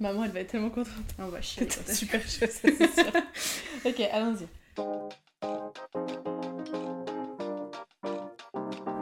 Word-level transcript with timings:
Maman, 0.00 0.24
elle 0.24 0.30
va 0.30 0.40
être 0.40 0.52
tellement 0.52 0.70
contente. 0.70 0.92
On 1.18 1.26
va 1.26 1.40
chier. 1.40 1.66
C'est 1.68 1.94
super 1.94 2.20
chaud, 2.20 2.46
ça, 2.46 2.46
c'est 2.62 2.94
sûr. 2.94 3.12
ok, 3.84 4.00
allons-y. 4.12 4.46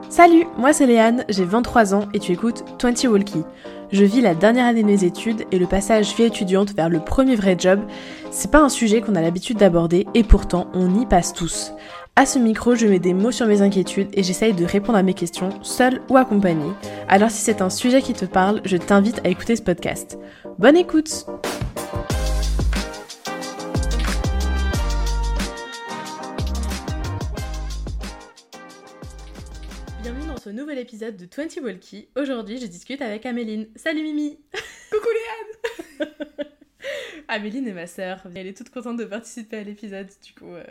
Salut, 0.08 0.46
moi 0.56 0.72
c'est 0.72 0.86
Léane, 0.86 1.24
j'ai 1.28 1.44
23 1.44 1.94
ans 1.94 2.08
et 2.14 2.18
tu 2.18 2.32
écoutes 2.32 2.64
20 2.80 3.04
Walkie. 3.08 3.44
Je 3.92 4.04
vis 4.04 4.22
la 4.22 4.34
dernière 4.34 4.64
année 4.64 4.82
de 4.82 4.86
mes 4.86 5.04
études 5.04 5.44
et 5.52 5.58
le 5.58 5.66
passage 5.66 6.14
vie 6.14 6.22
étudiante 6.22 6.72
vers 6.72 6.88
le 6.88 7.00
premier 7.00 7.36
vrai 7.36 7.56
job, 7.58 7.80
c'est 8.30 8.50
pas 8.50 8.62
un 8.62 8.70
sujet 8.70 9.02
qu'on 9.02 9.16
a 9.16 9.20
l'habitude 9.20 9.58
d'aborder 9.58 10.06
et 10.14 10.24
pourtant 10.24 10.68
on 10.72 10.98
y 10.98 11.04
passe 11.04 11.34
tous. 11.34 11.72
À 12.18 12.24
ce 12.24 12.38
micro, 12.38 12.74
je 12.74 12.86
mets 12.86 12.98
des 12.98 13.12
mots 13.12 13.30
sur 13.30 13.46
mes 13.46 13.60
inquiétudes 13.60 14.08
et 14.14 14.22
j'essaye 14.22 14.54
de 14.54 14.64
répondre 14.64 14.96
à 14.96 15.02
mes 15.02 15.12
questions, 15.12 15.50
seule 15.60 16.00
ou 16.08 16.16
accompagnée. 16.16 16.72
Alors 17.08 17.30
si 17.30 17.38
c'est 17.42 17.62
un 17.62 17.70
sujet 17.70 18.02
qui 18.02 18.12
te 18.14 18.24
parle, 18.24 18.60
je 18.64 18.76
t'invite 18.76 19.20
à 19.24 19.28
écouter 19.28 19.56
ce 19.56 19.62
podcast. 19.62 20.18
Bonne 20.58 20.76
écoute 20.76 21.26
Bienvenue 30.02 30.26
dans 30.26 30.36
ce 30.36 30.50
nouvel 30.50 30.78
épisode 30.78 31.16
de 31.16 31.26
20 31.34 31.60
Walkie. 31.62 32.08
Aujourd'hui, 32.16 32.58
je 32.58 32.66
discute 32.66 33.02
avec 33.02 33.26
Améline. 33.26 33.68
Salut 33.76 34.02
Mimi 34.02 34.38
Coucou 34.90 35.08
Léane 36.00 36.10
Améline 37.28 37.68
est 37.68 37.72
ma 37.72 37.86
sœur. 37.86 38.20
Elle 38.34 38.46
est 38.46 38.56
toute 38.56 38.70
contente 38.70 38.96
de 38.98 39.04
participer 39.04 39.58
à 39.58 39.62
l'épisode, 39.64 40.08
du 40.24 40.32
coup... 40.34 40.52
euh, 40.54 40.64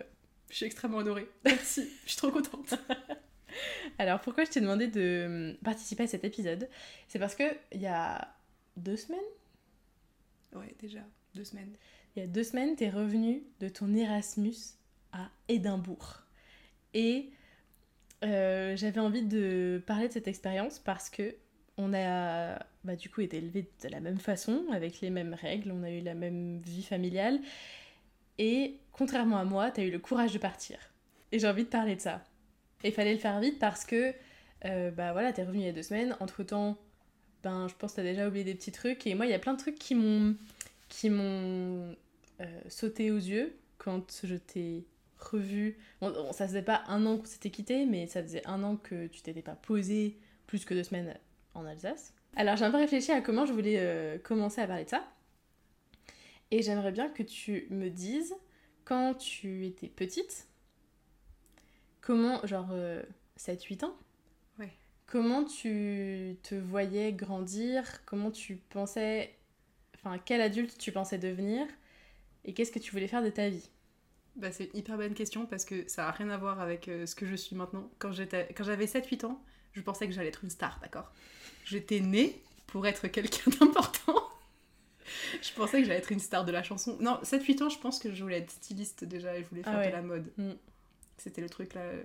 Je 0.50 0.56
suis 0.56 0.66
extrêmement 0.66 0.98
honorée. 1.00 1.28
Merci. 1.44 1.90
Je 2.06 2.12
suis 2.12 2.18
trop 2.18 2.32
contente. 2.32 2.76
Alors 3.98 4.22
pourquoi 4.22 4.46
je 4.46 4.52
t'ai 4.52 4.62
demandé 4.62 4.88
de 4.88 5.26
hum, 5.52 5.58
participer 5.64 6.04
à 6.04 6.08
cet 6.08 6.24
épisode? 6.24 6.68
C'est 7.08 7.20
parce 7.20 7.36
que 7.36 7.44
il 7.72 7.82
y 7.82 7.88
a 7.88 8.28
deux 8.78 8.98
semaines? 8.98 9.20
Ouais, 10.54 10.74
déjà. 10.80 11.02
Deux 11.34 11.44
semaines. 11.44 11.76
Il 12.16 12.22
y 12.22 12.24
a 12.24 12.28
deux 12.28 12.44
semaines, 12.44 12.76
t'es 12.76 12.90
revenu 12.90 13.44
de 13.60 13.68
ton 13.68 13.94
Erasmus 13.94 14.56
à 15.12 15.30
Édimbourg. 15.50 16.22
Et 16.94 17.30
euh, 18.24 18.76
j'avais 18.78 19.02
envie 19.02 19.24
de 19.24 19.84
parler 19.86 20.08
de 20.08 20.14
cette 20.14 20.28
expérience 20.28 20.80
parce 20.80 21.10
que 21.10 21.36
on 21.78 21.94
a 21.94 22.58
bah, 22.86 22.96
du 22.96 23.10
coup 23.10 23.20
été 23.20 23.38
élevés 23.38 23.70
de 23.84 23.90
la 23.90 24.00
même 24.00 24.20
façon, 24.20 24.64
avec 24.72 25.02
les 25.02 25.10
mêmes 25.10 25.34
règles, 25.34 25.72
on 25.72 25.84
a 25.84 25.92
eu 25.92 26.00
la 26.00 26.14
même 26.14 26.60
vie 26.60 26.84
familiale. 26.84 27.40
Et 28.38 28.80
contrairement 28.94 29.38
à 29.38 29.44
moi, 29.44 29.72
t'as 29.72 29.84
eu 29.84 29.92
le 29.92 30.00
courage 30.00 30.32
de 30.32 30.38
partir. 30.38 30.78
Et 31.32 31.40
j'ai 31.40 31.48
envie 31.48 31.66
de 31.66 31.70
parler 31.70 31.96
de 31.96 32.02
ça. 32.02 32.24
Et 32.86 32.90
il 32.90 32.94
fallait 32.94 33.14
le 33.14 33.20
faire 33.20 33.40
vite 33.40 33.58
parce 33.58 33.84
que, 33.84 34.14
euh, 34.66 34.92
bah 34.92 35.12
voilà, 35.12 35.34
t'es 35.34 35.42
revenu 35.42 35.64
il 35.64 35.66
y 35.66 35.70
a 35.70 35.72
deux 35.72 35.82
semaines. 35.82 36.16
Entre 36.20 36.44
temps, 36.44 36.78
ben, 37.44 37.68
je 37.68 37.74
pense 37.74 37.94
que 37.94 37.96
t'as 37.96 38.04
déjà 38.04 38.28
oublié 38.28 38.44
des 38.44 38.54
petits 38.54 38.72
trucs. 38.72 39.08
Et 39.08 39.16
moi, 39.16 39.26
il 39.26 39.32
y 39.32 39.34
a 39.34 39.40
plein 39.40 39.54
de 39.54 39.58
trucs 39.58 39.80
qui 39.80 39.96
m'ont 39.96 40.36
qui 40.88 41.10
m'ont 41.10 41.96
euh, 42.42 42.62
sauté 42.70 43.10
aux 43.10 43.18
yeux 43.18 43.58
quand 43.80 44.22
je 44.24 44.36
t'ai 44.36 44.86
revu. 45.18 45.80
Bon, 46.00 46.32
ça 46.32 46.48
faisait 46.48 46.62
pas 46.62 46.84
un 46.88 47.08
an 47.08 47.18
qu'on 47.18 47.26
s'était 47.26 47.50
quitté, 47.50 47.88
mais 47.88 48.06
ça 48.06 48.22
faisait 48.22 48.46
un 48.46 48.62
an 48.62 48.76
que 48.76 49.08
tu 49.08 49.24
t'étais 49.24 49.42
pas 49.42 49.56
posé 49.56 50.20
plus 50.46 50.64
que 50.64 50.76
deux 50.76 50.84
semaines 50.84 51.18
en 51.56 51.66
Alsace. 51.66 52.14
Alors 52.36 52.56
j'ai 52.56 52.66
un 52.66 52.72
peu 52.72 52.78
réfléchi 52.78 53.12
à 53.12 53.22
comment 53.22 53.48
je 53.48 53.54
voulais 53.54 53.78
euh, 53.80 54.20
commencer 54.20 54.62
à 54.62 54.68
parler 54.68 54.86
de 54.86 54.90
ça. 54.92 55.04
Et 56.52 56.62
j'aimerais 56.62 56.92
bien 56.92 57.10
que 57.10 57.24
tu 57.24 57.66
me 57.72 57.90
dises, 57.90 58.36
quand 58.84 59.16
tu 59.16 59.66
étais 59.66 59.88
petite, 59.88 60.48
comment, 62.06 62.46
genre 62.46 62.70
7-8 63.38 63.86
ans 63.86 63.96
Ouais. 64.60 64.72
Comment 65.08 65.44
tu 65.44 66.38
te 66.44 66.56
voyais 66.56 67.12
grandir 67.12 67.84
Comment 68.06 68.32
tu 68.32 68.56
pensais... 68.70 69.36
Enfin, 69.96 70.18
quel 70.24 70.40
adulte 70.42 70.78
tu 70.78 70.92
pensais 70.92 71.18
devenir 71.18 71.66
Et 72.46 72.54
qu'est-ce 72.54 72.72
que 72.72 72.80
tu 72.80 72.92
voulais 72.92 73.08
faire 73.08 73.24
de 73.24 73.30
ta 73.30 73.50
vie? 73.50 73.70
Bah, 74.36 74.52
c'est 74.52 74.66
une 74.66 74.80
hyper 74.80 74.98
bonne 74.98 75.14
question 75.14 75.46
parce 75.46 75.66
que 75.66 75.88
ça 75.88 76.08
a 76.08 76.12
rien 76.12 76.30
à 76.30 76.38
voir 76.38 76.60
avec 76.60 76.88
euh, 76.90 77.06
ce 77.06 77.16
que 77.16 77.26
je 77.26 77.36
suis 77.36 77.56
maintenant. 77.56 77.90
Quand 78.00 78.12
j'avais 78.12 78.86
7-8 78.86 79.26
ans, 79.26 79.42
je 79.74 79.82
pensais 79.82 80.08
que 80.08 80.14
j'allais 80.14 80.28
être 80.28 80.44
une 80.44 80.50
star, 80.50 80.80
d'accord? 80.82 81.12
J'étais 81.66 82.00
née 82.02 82.42
pour 82.68 82.86
être 82.86 83.08
quelqu'un 83.08 83.50
d'important. 83.60 84.22
je 85.42 85.54
pensais 85.54 85.80
que 85.82 85.88
j'allais 85.88 86.00
être 86.00 86.12
une 86.12 86.20
star 86.20 86.46
de 86.46 86.52
la 86.52 86.64
chanson. 86.64 86.98
Non, 87.00 87.20
7-8 87.24 87.64
ans, 87.64 87.70
je 87.70 87.80
pense 87.80 87.98
que 87.98 88.14
je 88.14 88.22
voulais 88.22 88.40
être 88.40 88.52
styliste 88.52 89.06
déjà 89.06 89.38
et 89.38 89.44
je 89.44 89.48
voulais 89.50 89.62
Ah 89.66 89.72
faire 89.72 89.80
ouais. 89.80 89.88
de 89.88 89.92
la 89.94 90.02
mode. 90.02 90.32
Mm. 90.38 90.52
C'était 91.18 91.42
le 91.42 91.50
truc 91.50 91.74
là. 91.74 91.82
euh, 91.82 92.04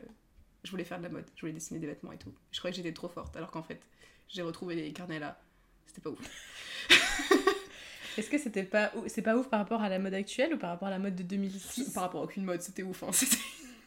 Je 0.65 0.71
voulais 0.71 0.85
faire 0.85 0.99
de 0.99 1.03
la 1.05 1.09
mode, 1.09 1.25
je 1.37 1.41
voulais 1.41 1.53
dessiner 1.53 1.81
des 1.81 1.87
vêtements 1.87 2.13
et 2.13 2.19
tout. 2.19 2.33
Je 2.53 2.59
croyais 2.59 2.73
que 2.73 2.77
j'étais 2.77 2.93
trop 2.95 3.09
forte 3.09 3.37
alors 3.37 3.51
qu'en 3.51 3.63
fait, 3.63 3.81
j'ai 4.29 4.43
retrouvé 4.43 4.75
les 4.75 4.93
carnets 4.93 5.19
là. 5.19 5.41
C'était 5.87 6.01
pas 6.01 6.11
ouf. 6.11 6.19
Est-ce 8.19 8.29
que 8.29 8.39
c'était 8.39 8.65
pas 8.65 8.93
c'est 9.07 9.23
pas 9.23 9.37
ouf 9.37 9.49
par 9.49 9.61
rapport 9.61 9.83
à 9.83 9.89
la 9.89 9.99
mode 9.99 10.15
actuelle 10.15 10.55
ou 10.55 10.59
par 10.59 10.71
rapport 10.71 10.89
à 10.89 10.91
la 10.91 10.99
mode 10.99 11.15
de 11.17 11.23
2006? 11.23 11.91
Par 11.93 12.03
rapport 12.05 12.21
à 12.21 12.25
aucune 12.25 12.45
mode, 12.45 12.61
c'était 12.61 12.83
ouf. 12.83 13.03
hein, 13.03 13.09
c'était- 13.13 13.37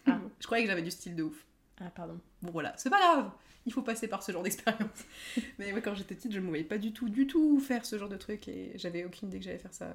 Ah. 0.08 0.20
Je 0.40 0.46
croyais 0.46 0.64
que 0.64 0.70
j'avais 0.70 0.82
du 0.82 0.92
style 0.92 1.16
de 1.16 1.24
ouf. 1.24 1.46
Ah 1.80 1.90
pardon. 1.90 2.20
Bon 2.42 2.52
voilà, 2.52 2.74
c'est 2.78 2.90
pas 2.90 3.00
grave, 3.00 3.32
il 3.66 3.74
faut 3.74 3.82
passer 3.82 4.08
par 4.08 4.22
ce 4.24 4.32
genre 4.32 4.44
d'expérience. 4.44 4.90
Mais 5.60 5.72
ouais, 5.74 5.82
quand 5.82 5.96
j'étais 5.96 6.16
petite, 6.16 6.32
je 6.34 6.40
me 6.40 6.48
voyais 6.50 6.64
pas 6.64 6.78
du 6.78 6.94
tout, 6.94 7.10
du 7.10 7.26
tout 7.28 7.60
faire 7.60 7.86
ce 7.86 7.98
genre 7.98 8.10
de 8.10 8.18
truc 8.18 8.48
et 8.48 8.72
j'avais 8.76 9.04
aucune 9.06 9.28
idée 9.30 9.40
que 9.40 9.46
j'allais 9.46 9.58
faire 9.60 9.74
ça. 9.74 9.94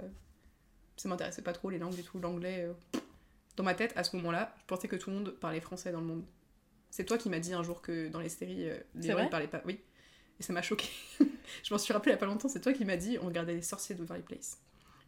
Ça 0.97 1.09
m'intéressait 1.09 1.43
pas 1.43 1.53
trop 1.53 1.71
les 1.71 1.78
langues 1.78 1.95
du 1.95 2.03
tout, 2.03 2.19
l'anglais. 2.19 2.66
euh. 2.69 2.99
Dans 3.59 3.65
ma 3.65 3.75
tête, 3.75 3.93
à 3.97 4.05
ce 4.05 4.15
moment-là, 4.15 4.55
je 4.61 4.65
pensais 4.67 4.87
que 4.87 4.95
tout 4.95 5.11
le 5.11 5.17
monde 5.17 5.31
parlait 5.31 5.61
français 5.61 5.91
dans 5.91 5.99
le 5.99 6.07
monde. 6.07 6.25
C'est 6.91 7.05
toi 7.05 7.19
qui 7.19 7.29
m'as 7.29 7.41
dit 7.41 7.53
un 7.53 7.65
jour 7.65 7.83
que 7.83 8.07
dans 8.07 8.21
les 8.21 8.29
séries, 8.29 8.71
euh, 8.71 8.79
les 8.95 9.11
gens 9.11 9.25
ne 9.25 9.29
parlaient 9.29 9.49
pas. 9.49 9.63
Oui. 9.67 9.81
Et 10.39 10.45
ça 10.45 10.53
m'a 10.53 10.63
choqué. 10.63 10.87
je 11.65 11.75
m'en 11.75 11.79
suis 11.79 11.93
rappelé 11.93 12.13
il 12.13 12.15
y 12.15 12.17
a 12.17 12.19
pas 12.19 12.27
longtemps, 12.27 12.49
c'est 12.49 12.61
toi 12.61 12.73
qui 12.73 12.85
m'as 12.85 12.97
dit 12.97 13.19
on 13.21 13.27
regardait 13.27 13.55
les 13.55 13.63
sorciers 13.63 13.97
de 13.97 14.01
Waverly 14.01 14.23
Place. 14.23 14.59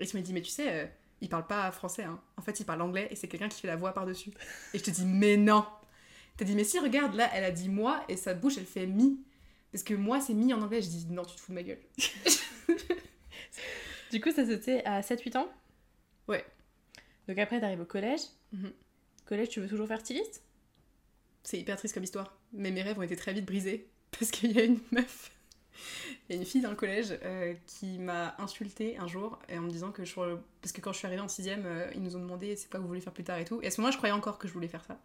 Et 0.01 0.07
tu 0.07 0.17
m'as 0.17 0.23
dit, 0.25 0.33
mais 0.33 0.43
tu 0.43 0.51
sais, 0.51 0.67
euh, 0.69 0.87
il 1.21 1.29
parle 1.29 1.47
pas 1.47 1.71
français, 1.71 2.03
hein. 2.03 2.21
En 2.37 2.43
fait, 2.43 2.59
il 2.59 2.65
parle 2.67 2.83
anglais 2.83 3.07
et 3.13 3.15
c'est 3.15 3.29
quelqu'un 3.29 3.49
qui 3.49 3.61
fait 3.61 3.69
la 3.69 3.77
voix 3.77 3.95
par-dessus. 3.95 4.33
Et 4.75 4.79
je 4.79 4.83
te 4.83 4.91
dis, 4.91 5.07
mais 5.07 5.37
non 5.37 5.65
T'as 6.37 6.45
dit, 6.45 6.57
mais 6.57 6.65
si, 6.65 6.81
regarde, 6.81 7.15
là, 7.15 7.31
elle 7.33 7.45
a 7.45 7.53
dit 7.53 7.69
moi 7.69 8.05
et 8.09 8.17
sa 8.17 8.35
bouche, 8.35 8.59
elle 8.59 8.67
fait 8.67 8.87
mi. 8.87 9.21
Parce 9.71 9.85
que 9.85 9.95
moi, 9.95 10.21
c'est 10.21 10.35
mi 10.35 10.53
en 10.53 10.61
anglais. 10.61 10.83
Je 10.83 10.89
dis, 10.89 11.07
non, 11.09 11.25
tu 11.25 11.37
te 11.37 11.41
fous 11.41 11.53
de 11.53 11.55
ma 11.55 11.63
gueule. 11.63 11.79
Du 14.11 14.21
coup, 14.21 14.33
ça 14.33 14.45
c'était 14.45 14.83
à 14.85 15.03
7-8 15.03 15.39
ans? 15.39 15.49
Ouais. 16.27 16.45
Donc 17.31 17.39
après, 17.39 17.61
t'arrives 17.61 17.81
au 17.81 17.85
collège. 17.85 18.23
Mhm. 18.53 18.73
Collège, 19.25 19.51
tu 19.51 19.61
veux 19.61 19.69
toujours 19.69 19.87
faire 19.87 20.01
styliste? 20.01 20.43
C'est 21.45 21.61
hyper 21.61 21.77
triste 21.77 21.95
comme 21.95 22.03
histoire. 22.03 22.37
Mais 22.53 22.73
mes 22.73 22.83
rêves 22.83 22.99
ont 22.99 23.03
été 23.03 23.15
très 23.15 23.33
vite 23.33 23.45
brisés. 23.45 23.89
Parce 24.11 24.33
qu'il 24.33 24.51
y 24.51 24.59
a 24.59 24.65
une 24.65 24.81
meuf, 24.91 25.31
il 26.29 26.35
y 26.35 26.39
a 26.39 26.43
une 26.43 26.45
fille 26.45 26.61
dans 26.61 26.71
le 26.71 26.77
collège 26.77 27.17
euh, 27.23 27.55
qui 27.69 27.99
m'a 27.99 28.35
insultée 28.39 28.99
un 28.99 29.07
jour 29.07 29.39
et 29.49 29.57
en 29.57 29.61
me 29.61 29.71
disant 29.71 29.93
que 29.93 30.05
je. 30.05 30.15
Parce 30.61 30.73
que 30.73 30.81
quand 30.81 30.93
je 30.93 30.99
suis 30.99 31.07
arrivée 31.07 31.23
en 31.23 31.29
6 31.29 31.49
ils 31.95 32.03
nous 32.03 32.17
ont 32.17 32.21
demandé 32.21 32.57
c'est 32.57 32.69
quoi 32.69 32.79
que 32.79 32.83
vous 32.83 32.89
voulez 32.89 33.01
faire 33.01 33.13
plus 33.13 33.23
tard 33.23 33.39
et 33.39 33.45
tout. 33.45 33.61
Et 33.63 33.69
à 33.69 33.71
ce 33.71 33.81
moment-là, 33.81 33.93
je 33.93 33.99
croyais 33.99 34.13
encore 34.13 34.37
que 34.37 34.49
je 34.49 34.53
voulais 34.53 34.67
faire 34.67 34.85
ça. 34.85 35.01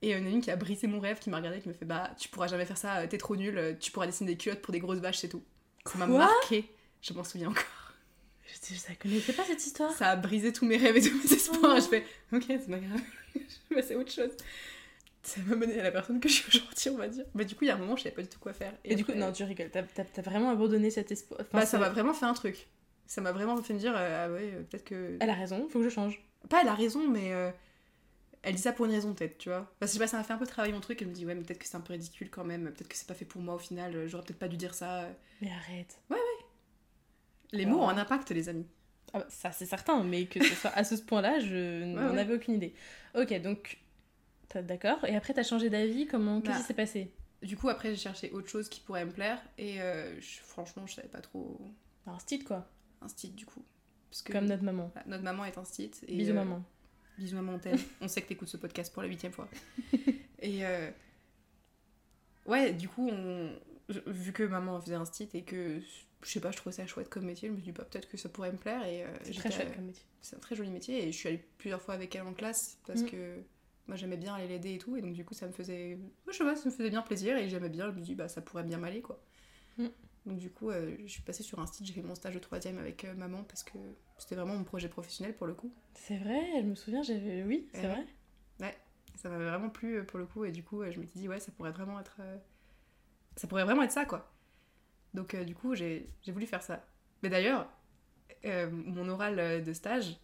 Et 0.00 0.10
il 0.10 0.16
y 0.16 0.22
en 0.22 0.24
a 0.24 0.28
une 0.28 0.40
qui 0.40 0.52
a 0.52 0.56
brisé 0.56 0.86
mon 0.86 1.00
rêve, 1.00 1.18
qui 1.18 1.28
m'a 1.28 1.38
regardé, 1.38 1.60
qui 1.60 1.68
me 1.68 1.74
fait 1.74 1.84
Bah, 1.84 2.14
tu 2.16 2.28
pourras 2.28 2.46
jamais 2.46 2.66
faire 2.66 2.78
ça, 2.78 3.04
t'es 3.08 3.18
trop 3.18 3.34
nul, 3.34 3.58
euh, 3.58 3.74
tu 3.74 3.90
pourras 3.90 4.06
dessiner 4.06 4.30
des 4.30 4.38
culottes 4.38 4.62
pour 4.62 4.70
des 4.70 4.78
grosses 4.78 5.00
vaches, 5.00 5.18
c'est 5.18 5.28
tout. 5.28 5.42
Ça 5.86 5.98
m'a 5.98 6.06
marqué, 6.06 6.70
je 7.02 7.12
m'en 7.14 7.24
souviens 7.24 7.48
encore. 7.48 7.64
Je 8.48 8.90
ne 8.90 8.94
connaissais 8.96 9.32
pas 9.32 9.44
cette 9.44 9.64
histoire. 9.64 9.92
Ça 9.92 10.10
a 10.10 10.16
brisé 10.16 10.52
tous 10.52 10.66
mes 10.66 10.76
rêves 10.76 10.96
et 10.96 11.02
tous 11.02 11.16
mes 11.16 11.32
espoirs. 11.32 11.74
Oh. 11.76 11.80
je 11.80 11.88
fais 11.88 12.04
Ok, 12.32 12.44
c'est 12.48 12.70
pas 12.70 12.78
grave, 12.78 13.00
je 13.34 13.40
vais 13.70 13.80
passer 13.80 13.94
à 13.94 13.98
autre 13.98 14.12
chose. 14.12 14.30
Ça 15.22 15.40
m'a 15.42 15.56
mené 15.56 15.78
à 15.80 15.82
la 15.82 15.90
personne 15.90 16.20
que 16.20 16.28
je 16.28 16.34
suis 16.34 16.48
aujourd'hui, 16.48 16.90
on 16.90 16.96
va 16.96 17.08
dire. 17.08 17.24
Bah, 17.34 17.44
du 17.44 17.54
coup, 17.54 17.64
il 17.64 17.68
y 17.68 17.70
a 17.70 17.74
un 17.74 17.78
moment, 17.78 17.96
je 17.96 18.04
savais 18.04 18.14
pas 18.14 18.22
du 18.22 18.28
tout 18.28 18.38
quoi 18.38 18.52
faire. 18.52 18.72
Et, 18.84 18.94
du 18.94 19.04
coup, 19.04 19.12
non, 19.12 19.32
tu 19.32 19.44
rigoles. 19.44 19.70
T'as 19.70 19.82
t'as 19.82 20.22
vraiment 20.22 20.50
abandonné 20.50 20.90
cet 20.90 21.12
espoir. 21.12 21.40
Enfin, 21.40 21.58
Bah, 21.58 21.66
ça 21.66 21.78
m'a 21.78 21.90
vraiment 21.90 22.14
fait 22.14 22.24
un 22.24 22.34
truc. 22.34 22.66
Ça 23.06 23.20
m'a 23.20 23.32
vraiment 23.32 23.60
fait 23.62 23.74
me 23.74 23.78
dire, 23.78 23.94
euh, 23.96 24.26
ah 24.26 24.32
ouais, 24.32 24.50
peut-être 24.70 24.84
que. 24.84 25.16
Elle 25.20 25.30
a 25.30 25.34
raison, 25.34 25.68
faut 25.68 25.78
que 25.80 25.84
je 25.84 25.90
change. 25.90 26.22
Pas 26.48 26.62
elle 26.62 26.68
a 26.68 26.74
raison, 26.74 27.06
mais 27.08 27.32
euh, 27.32 27.50
elle 28.42 28.54
dit 28.54 28.62
ça 28.62 28.72
pour 28.72 28.86
une 28.86 28.92
raison, 28.92 29.12
peut-être, 29.12 29.38
tu 29.38 29.48
vois. 29.48 29.70
Parce 29.80 29.92
que 29.92 29.98
je 29.98 29.98
sais 29.98 30.04
pas, 30.04 30.06
ça 30.06 30.16
m'a 30.16 30.24
fait 30.24 30.32
un 30.32 30.38
peu 30.38 30.46
travailler 30.46 30.72
mon 30.72 30.80
truc. 30.80 31.02
Elle 31.02 31.08
me 31.08 31.14
dit, 31.14 31.26
ouais, 31.26 31.34
mais 31.34 31.42
peut-être 31.42 31.58
que 31.58 31.66
c'est 31.66 31.76
un 31.76 31.80
peu 31.80 31.92
ridicule 31.92 32.30
quand 32.30 32.44
même. 32.44 32.64
Peut-être 32.72 32.88
que 32.88 32.96
c'est 32.96 33.08
pas 33.08 33.14
fait 33.14 33.24
pour 33.24 33.42
moi 33.42 33.54
au 33.54 33.58
final. 33.58 34.06
J'aurais 34.06 34.24
peut-être 34.24 34.38
pas 34.38 34.48
dû 34.48 34.56
dire 34.56 34.74
ça. 34.74 35.08
Mais 35.42 35.50
arrête. 35.50 35.98
Les 37.52 37.66
mots 37.66 37.80
ont 37.80 37.88
un 37.88 37.98
impact, 37.98 38.30
les 38.30 38.48
amis. 38.48 38.66
Ah 39.14 39.20
bah, 39.20 39.26
ça, 39.30 39.52
c'est 39.52 39.64
certain, 39.66 40.02
mais 40.04 40.26
que 40.26 40.42
ce 40.44 40.54
soit 40.54 40.70
à 40.70 40.84
ce 40.84 40.94
point-là, 40.96 41.38
je 41.40 41.84
n'en 41.94 42.12
ouais. 42.12 42.18
avais 42.20 42.34
aucune 42.34 42.54
idée. 42.54 42.74
Ok, 43.14 43.32
donc. 43.40 43.78
D'accord. 44.54 45.04
Et 45.06 45.14
après, 45.14 45.34
t'as 45.34 45.42
changé 45.42 45.68
d'avis 45.70 46.06
Comment 46.06 46.40
Qu'est-ce 46.40 46.52
Bah, 46.54 46.60
qui 46.60 46.66
s'est 46.66 46.74
passé? 46.74 47.12
Du 47.42 47.56
coup, 47.56 47.68
après, 47.68 47.90
j'ai 47.90 47.96
cherché 48.00 48.30
autre 48.32 48.48
chose 48.48 48.68
qui 48.68 48.80
pourrait 48.80 49.04
me 49.04 49.12
plaire. 49.12 49.40
Et 49.58 49.80
euh, 49.80 50.18
je- 50.20 50.40
franchement, 50.42 50.86
je 50.86 50.94
savais 50.94 51.08
pas 51.08 51.20
trop 51.20 51.60
Un 52.06 52.18
style, 52.18 52.44
quoi. 52.44 52.66
un 53.02 53.08
style, 53.08 53.34
du 53.34 53.44
coup. 53.46 53.62
Parce 54.10 54.22
que 54.22 54.32
Comme 54.32 54.46
notre 54.46 54.62
maman. 54.64 54.90
Bah, 54.94 55.02
notre 55.06 55.22
maman 55.22 55.44
est 55.44 55.56
un 55.58 55.64
style. 55.64 55.90
Et, 56.06 56.16
Bisous, 56.16 56.30
euh, 56.32 56.34
maman. 56.34 56.62
Bisous 57.18 57.36
maman, 57.36 57.54
on 57.54 57.58
t'aime. 57.58 57.78
on 58.00 58.08
sait 58.08 58.22
que 58.22 58.28
t'écoutes 58.28 58.48
ce 58.48 58.56
podcast 58.56 58.92
pour 58.92 59.02
la 59.02 59.08
huitième 59.08 59.32
fois. 59.32 59.48
et 60.40 60.64
euh, 60.66 60.90
ouais, 62.46 62.72
du 62.72 62.88
coup, 62.88 63.08
on... 63.10 63.50
vu 64.06 64.32
que 64.32 64.42
maman 64.42 64.80
faisait 64.80 64.94
un 64.94 65.04
style 65.04 65.28
et 65.34 65.42
que 65.42 65.80
je 66.22 66.28
sais 66.30 66.40
pas, 66.40 66.50
je 66.50 66.56
trouvais 66.56 66.74
ça 66.74 66.86
chouette 66.86 67.08
comme 67.08 67.24
métier, 67.24 67.48
je 67.48 67.52
me 67.52 67.58
suis 67.58 67.66
dit 67.66 67.72
bah, 67.72 67.84
peut-être 67.84 68.08
que 68.08 68.16
ça 68.16 68.28
pourrait 68.28 68.52
me 68.52 68.58
plaire. 68.58 68.84
Et 68.86 69.04
euh, 69.04 69.08
C'est 69.22 69.34
très 69.34 69.50
chouette 69.50 69.74
comme 69.74 69.86
métier. 69.86 70.04
C'est 70.22 70.36
un 70.36 70.40
très 70.40 70.56
joli 70.56 70.70
métier 70.70 71.06
et 71.06 71.12
je 71.12 71.16
suis 71.16 71.28
allée 71.28 71.44
plusieurs 71.58 71.80
fois 71.82 71.94
avec 71.94 72.14
elle 72.16 72.22
en 72.22 72.34
classe 72.34 72.78
parce 72.86 73.02
Mm. 73.02 73.06
que 73.06 73.38
moi 73.86 73.96
j'aimais 73.96 74.16
bien 74.18 74.34
aller 74.34 74.48
l'aider 74.48 74.74
et 74.74 74.78
tout 74.78 74.96
et 74.96 75.00
donc 75.02 75.14
du 75.14 75.24
coup 75.24 75.32
ça 75.34 75.46
me 75.46 75.52
faisait 75.52 75.98
je 76.26 76.32
sais 76.32 76.44
pas 76.44 76.54
ça 76.56 76.68
me 76.68 76.74
faisait 76.74 76.90
bien 76.90 77.00
plaisir 77.02 77.36
et 77.38 77.48
j'aimais 77.48 77.70
bien 77.70 77.86
je 77.90 77.96
me 77.96 78.00
dis 78.02 78.14
bah 78.14 78.28
ça 78.28 78.42
pourrait 78.42 78.64
bien 78.64 78.78
m'aller 78.78 79.00
quoi 79.00 79.22
Mm. 79.78 79.86
Donc 80.26 80.38
du 80.38 80.50
coup, 80.50 80.70
euh, 80.70 80.96
je 81.06 81.10
suis 81.10 81.22
passée 81.22 81.42
sur 81.44 81.58
un 81.60 81.66
site, 81.66 81.86
j'ai 81.86 81.92
fait 81.94 82.02
mon 82.02 82.14
stage 82.16 82.34
de 82.34 82.38
troisième 82.40 82.76
avec 82.78 83.04
euh, 83.04 83.14
maman 83.14 83.44
parce 83.44 83.62
que 83.62 83.78
c'était 84.18 84.34
vraiment 84.34 84.56
mon 84.56 84.64
projet 84.64 84.88
professionnel 84.88 85.34
pour 85.34 85.46
le 85.46 85.54
coup. 85.54 85.72
C'est 85.94 86.18
vrai, 86.18 86.40
je 86.60 86.66
me 86.66 86.74
souviens, 86.74 87.02
j'avais. 87.02 87.44
Oui, 87.44 87.68
c'est 87.72 87.82
Ouais. 87.86 88.04
vrai. 88.58 88.78
Ça 89.16 89.28
m'avait 89.30 89.46
vraiment 89.46 89.70
plu 89.70 90.04
pour 90.04 90.18
le 90.18 90.26
coup 90.26 90.44
et 90.44 90.52
du 90.52 90.62
coup, 90.62 90.82
je 90.90 90.98
m'étais 91.00 91.18
dit 91.18 91.28
ouais, 91.28 91.40
ça 91.40 91.50
pourrait 91.52 91.70
vraiment 91.72 91.98
être, 91.98 92.20
ça 93.36 93.46
pourrait 93.48 93.64
vraiment 93.64 93.82
être 93.82 93.90
ça 93.92 94.04
quoi. 94.04 94.30
Donc 95.14 95.34
euh, 95.34 95.44
du 95.44 95.54
coup, 95.54 95.74
j'ai 95.74 96.08
voulu 96.26 96.46
faire 96.46 96.62
ça. 96.62 96.84
Mais 97.22 97.28
d'ailleurs, 97.28 97.68
euh, 98.44 98.68
mon 98.70 99.08
oral 99.08 99.38
euh, 99.38 99.60
de 99.60 99.72
stage, 99.72 100.16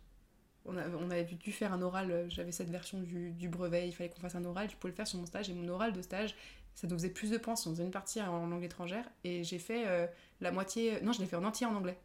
on, 0.67 0.77
avait 0.77 1.25
dû 1.25 1.53
faire 1.53 1.75
un 1.75 1.83
oral, 1.83 2.25
j'avais 2.29 2.53
cette 2.53 2.71
version 2.71 2.99
du, 3.01 3.33
du 3.33 3.51
brevet, 3.51 3.87
il 3.87 3.93
fallait 3.93 4.09
qu'on 4.09 4.21
fasse 4.21 4.35
un 4.35 4.45
oral, 4.47 4.71
je 4.71 4.77
pouvais 4.77 4.93
le 4.93 4.97
faire 4.97 5.07
sur 5.07 5.19
mon 5.19 5.27
stage 5.27 5.51
et 5.51 5.53
mon 5.53 5.69
oral 5.69 5.93
de 5.93 6.01
stage, 6.01 6.35
ça 6.75 6.87
nous 6.87 6.95
faisait 6.97 7.11
plus 7.11 7.31
de 7.31 7.37
points 7.37 7.53
on 7.53 7.71
faisait 7.71 7.85
une 7.85 7.91
partie 7.91 8.23
en 8.23 8.47
langue 8.47 8.65
étrangère 8.65 9.05
et 9.25 9.45
j'ai 9.45 9.59
fait 9.59 10.09
la 10.41 10.53
moitié, 10.53 11.03
non, 11.03 11.13
je 11.13 11.21
l'ai 11.21 11.27
fait 11.27 11.37
en 11.37 11.45
entier 11.45 11.67
en 11.67 11.75
anglais. 11.75 11.99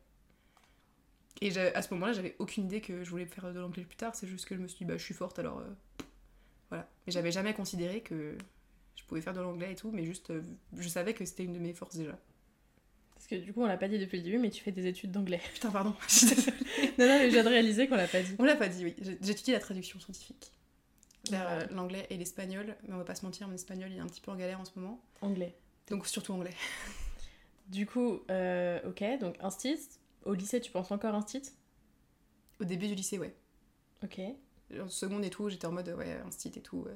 Et 1.39 1.57
à 1.57 1.81
ce 1.81 1.93
moment-là, 1.93 2.11
j'avais 2.11 2.35
aucune 2.39 2.65
idée 2.65 2.81
que 2.81 3.01
je 3.01 3.09
voulais 3.09 3.25
faire 3.25 3.53
de 3.53 3.59
l'anglais 3.61 3.85
plus 3.85 3.95
tard, 3.95 4.13
c'est 4.13 4.27
juste 4.27 4.45
que 4.45 4.55
je 4.55 4.59
me 4.59 4.67
suis 4.67 4.79
dit, 4.79 4.85
bah, 4.85 4.97
je 4.97 5.03
suis 5.05 5.13
forte 5.13 5.39
alors. 5.39 5.63
voilà. 6.67 6.85
Mais 7.07 7.13
j'avais 7.13 7.31
jamais 7.31 7.53
considéré 7.53 8.01
que 8.01 8.37
je 8.97 9.05
pouvais 9.05 9.21
faire 9.21 9.33
de 9.33 9.39
l'anglais 9.39 9.71
et 9.71 9.75
tout, 9.75 9.91
mais 9.91 10.03
juste, 10.03 10.33
je 10.75 10.89
savais 10.89 11.13
que 11.13 11.23
c'était 11.23 11.45
une 11.45 11.53
de 11.53 11.59
mes 11.59 11.73
forces 11.73 11.95
déjà. 11.95 12.19
Parce 13.19 13.27
que 13.27 13.35
du 13.35 13.53
coup, 13.53 13.61
on 13.61 13.65
l'a 13.67 13.77
pas 13.77 13.89
dit 13.89 13.99
depuis 13.99 14.17
le 14.17 14.23
début, 14.23 14.37
mais 14.39 14.49
tu 14.49 14.63
fais 14.63 14.71
des 14.71 14.87
études 14.87 15.11
d'anglais. 15.11 15.41
Putain, 15.53 15.69
pardon. 15.71 15.89
non, 16.97 17.05
non, 17.05 17.17
mais 17.19 17.25
je 17.27 17.33
viens 17.33 17.43
de 17.43 17.49
réaliser 17.49 17.87
qu'on 17.87 17.95
l'a 17.97 18.07
pas 18.07 18.21
dit. 18.21 18.33
on 18.39 18.43
l'a 18.45 18.55
pas 18.55 18.69
dit, 18.69 18.85
oui. 18.85 18.95
Étudié 19.29 19.53
la 19.53 19.59
traduction 19.59 19.99
scientifique 19.99 20.51
Voilà. 21.29 21.59
euh, 21.59 21.67
l'anglais 21.71 22.07
et 22.09 22.17
l'espagnol, 22.17 22.75
mais 22.87 22.93
on 22.93 22.97
va 22.97 23.03
pas 23.03 23.15
se 23.15 23.25
mentir, 23.25 23.47
mon 23.47 23.53
espagnol 23.53 23.89
il 23.91 23.97
est 23.97 24.01
un 24.01 24.07
petit 24.07 24.21
peu 24.21 24.31
en 24.31 24.35
galère 24.35 24.59
en 24.59 24.65
ce 24.65 24.71
moment. 24.79 25.03
Anglais. 25.21 25.53
Donc 25.89 26.07
surtout 26.07 26.33
anglais. 26.33 26.53
Du 27.67 27.85
coup, 27.85 28.21
euh, 28.31 28.79
ok, 28.83 29.03
donc 29.21 29.35
instit. 29.41 29.77
Au 30.25 30.33
lycée, 30.33 30.59
tu 30.59 30.71
penses 30.71 30.89
encore 30.89 31.13
instit 31.13 31.43
Au 32.59 32.63
début 32.63 32.87
du 32.87 32.95
lycée, 32.95 33.19
ouais. 33.19 33.35
Ok. 34.03 34.19
En 34.81 34.89
seconde 34.89 35.23
et 35.23 35.29
tout, 35.29 35.49
j'étais 35.49 35.67
en 35.67 35.71
mode 35.71 35.89
ouais, 35.89 36.13
instit 36.25 36.51
et 36.55 36.61
tout. 36.61 36.85
euh. 36.87 36.95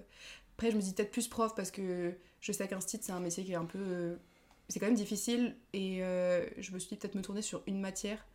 Après, 0.58 0.72
je 0.72 0.76
me 0.76 0.82
dis 0.82 0.92
peut-être 0.94 1.12
plus 1.12 1.28
prof 1.28 1.54
parce 1.56 1.70
que 1.70 2.14
je 2.40 2.52
sais 2.52 2.68
qu'instit 2.68 2.98
c'est 3.02 3.12
un 3.12 3.20
métier 3.20 3.44
qui 3.44 3.52
est 3.52 3.56
un 3.56 3.66
peu. 3.66 4.18
C'est 4.70 4.80
quand 4.80 4.88
même 4.88 4.96
difficile 4.96 5.58
et 5.74 6.04
euh, 6.04 6.46
je 6.58 6.72
me 6.72 6.80
suis 6.80 6.90
dit 6.90 6.96
peut-être 6.96 7.16
me 7.16 7.22
tourner 7.22 7.42
sur 7.42 7.64
une 7.68 7.80
matière. 7.80 8.26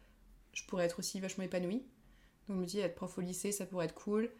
Je 0.52 0.64
pourrais 0.64 0.84
être 0.84 0.98
aussi 0.98 1.20
vachement 1.20 1.44
épanouie. 1.44 1.82
Donc 2.48 2.56
je 2.56 2.60
me 2.62 2.66
dis 2.66 2.80
être 2.80 2.94
prof 2.94 3.16
au 3.19 3.20
lycée, 3.20 3.52
ça 3.52 3.66
pourrait 3.66 3.86
être 3.86 3.94
cool. 3.94 4.30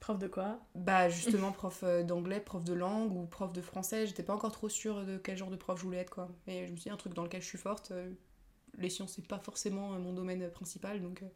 Prof 0.00 0.18
de 0.18 0.28
quoi? 0.28 0.60
Bah 0.74 1.08
justement 1.08 1.50
prof 1.52 1.80
euh, 1.82 2.02
d'anglais, 2.02 2.40
prof 2.40 2.64
de 2.64 2.72
langue 2.72 3.12
ou 3.16 3.26
prof 3.26 3.52
de 3.52 3.60
français, 3.60 4.06
j'étais 4.06 4.22
pas 4.22 4.34
encore 4.34 4.52
trop 4.52 4.68
sûre 4.68 5.04
de 5.04 5.18
quel 5.18 5.36
genre 5.36 5.50
de 5.50 5.56
prof 5.56 5.78
je 5.78 5.84
voulais 5.84 5.98
être 5.98 6.10
quoi. 6.10 6.28
Mais 6.46 6.66
je 6.66 6.72
me 6.72 6.76
suis 6.76 6.84
dit 6.84 6.90
un 6.90 6.96
truc 6.96 7.14
dans 7.14 7.24
lequel 7.24 7.42
je 7.42 7.46
suis 7.46 7.58
forte, 7.58 7.90
euh, 7.90 8.10
les 8.78 8.90
sciences 8.90 9.14
c'est 9.16 9.26
pas 9.26 9.38
forcément 9.38 9.90
mon 9.98 10.12
domaine 10.12 10.48
principal 10.50 11.02
donc 11.02 11.22
euh, 11.22 11.26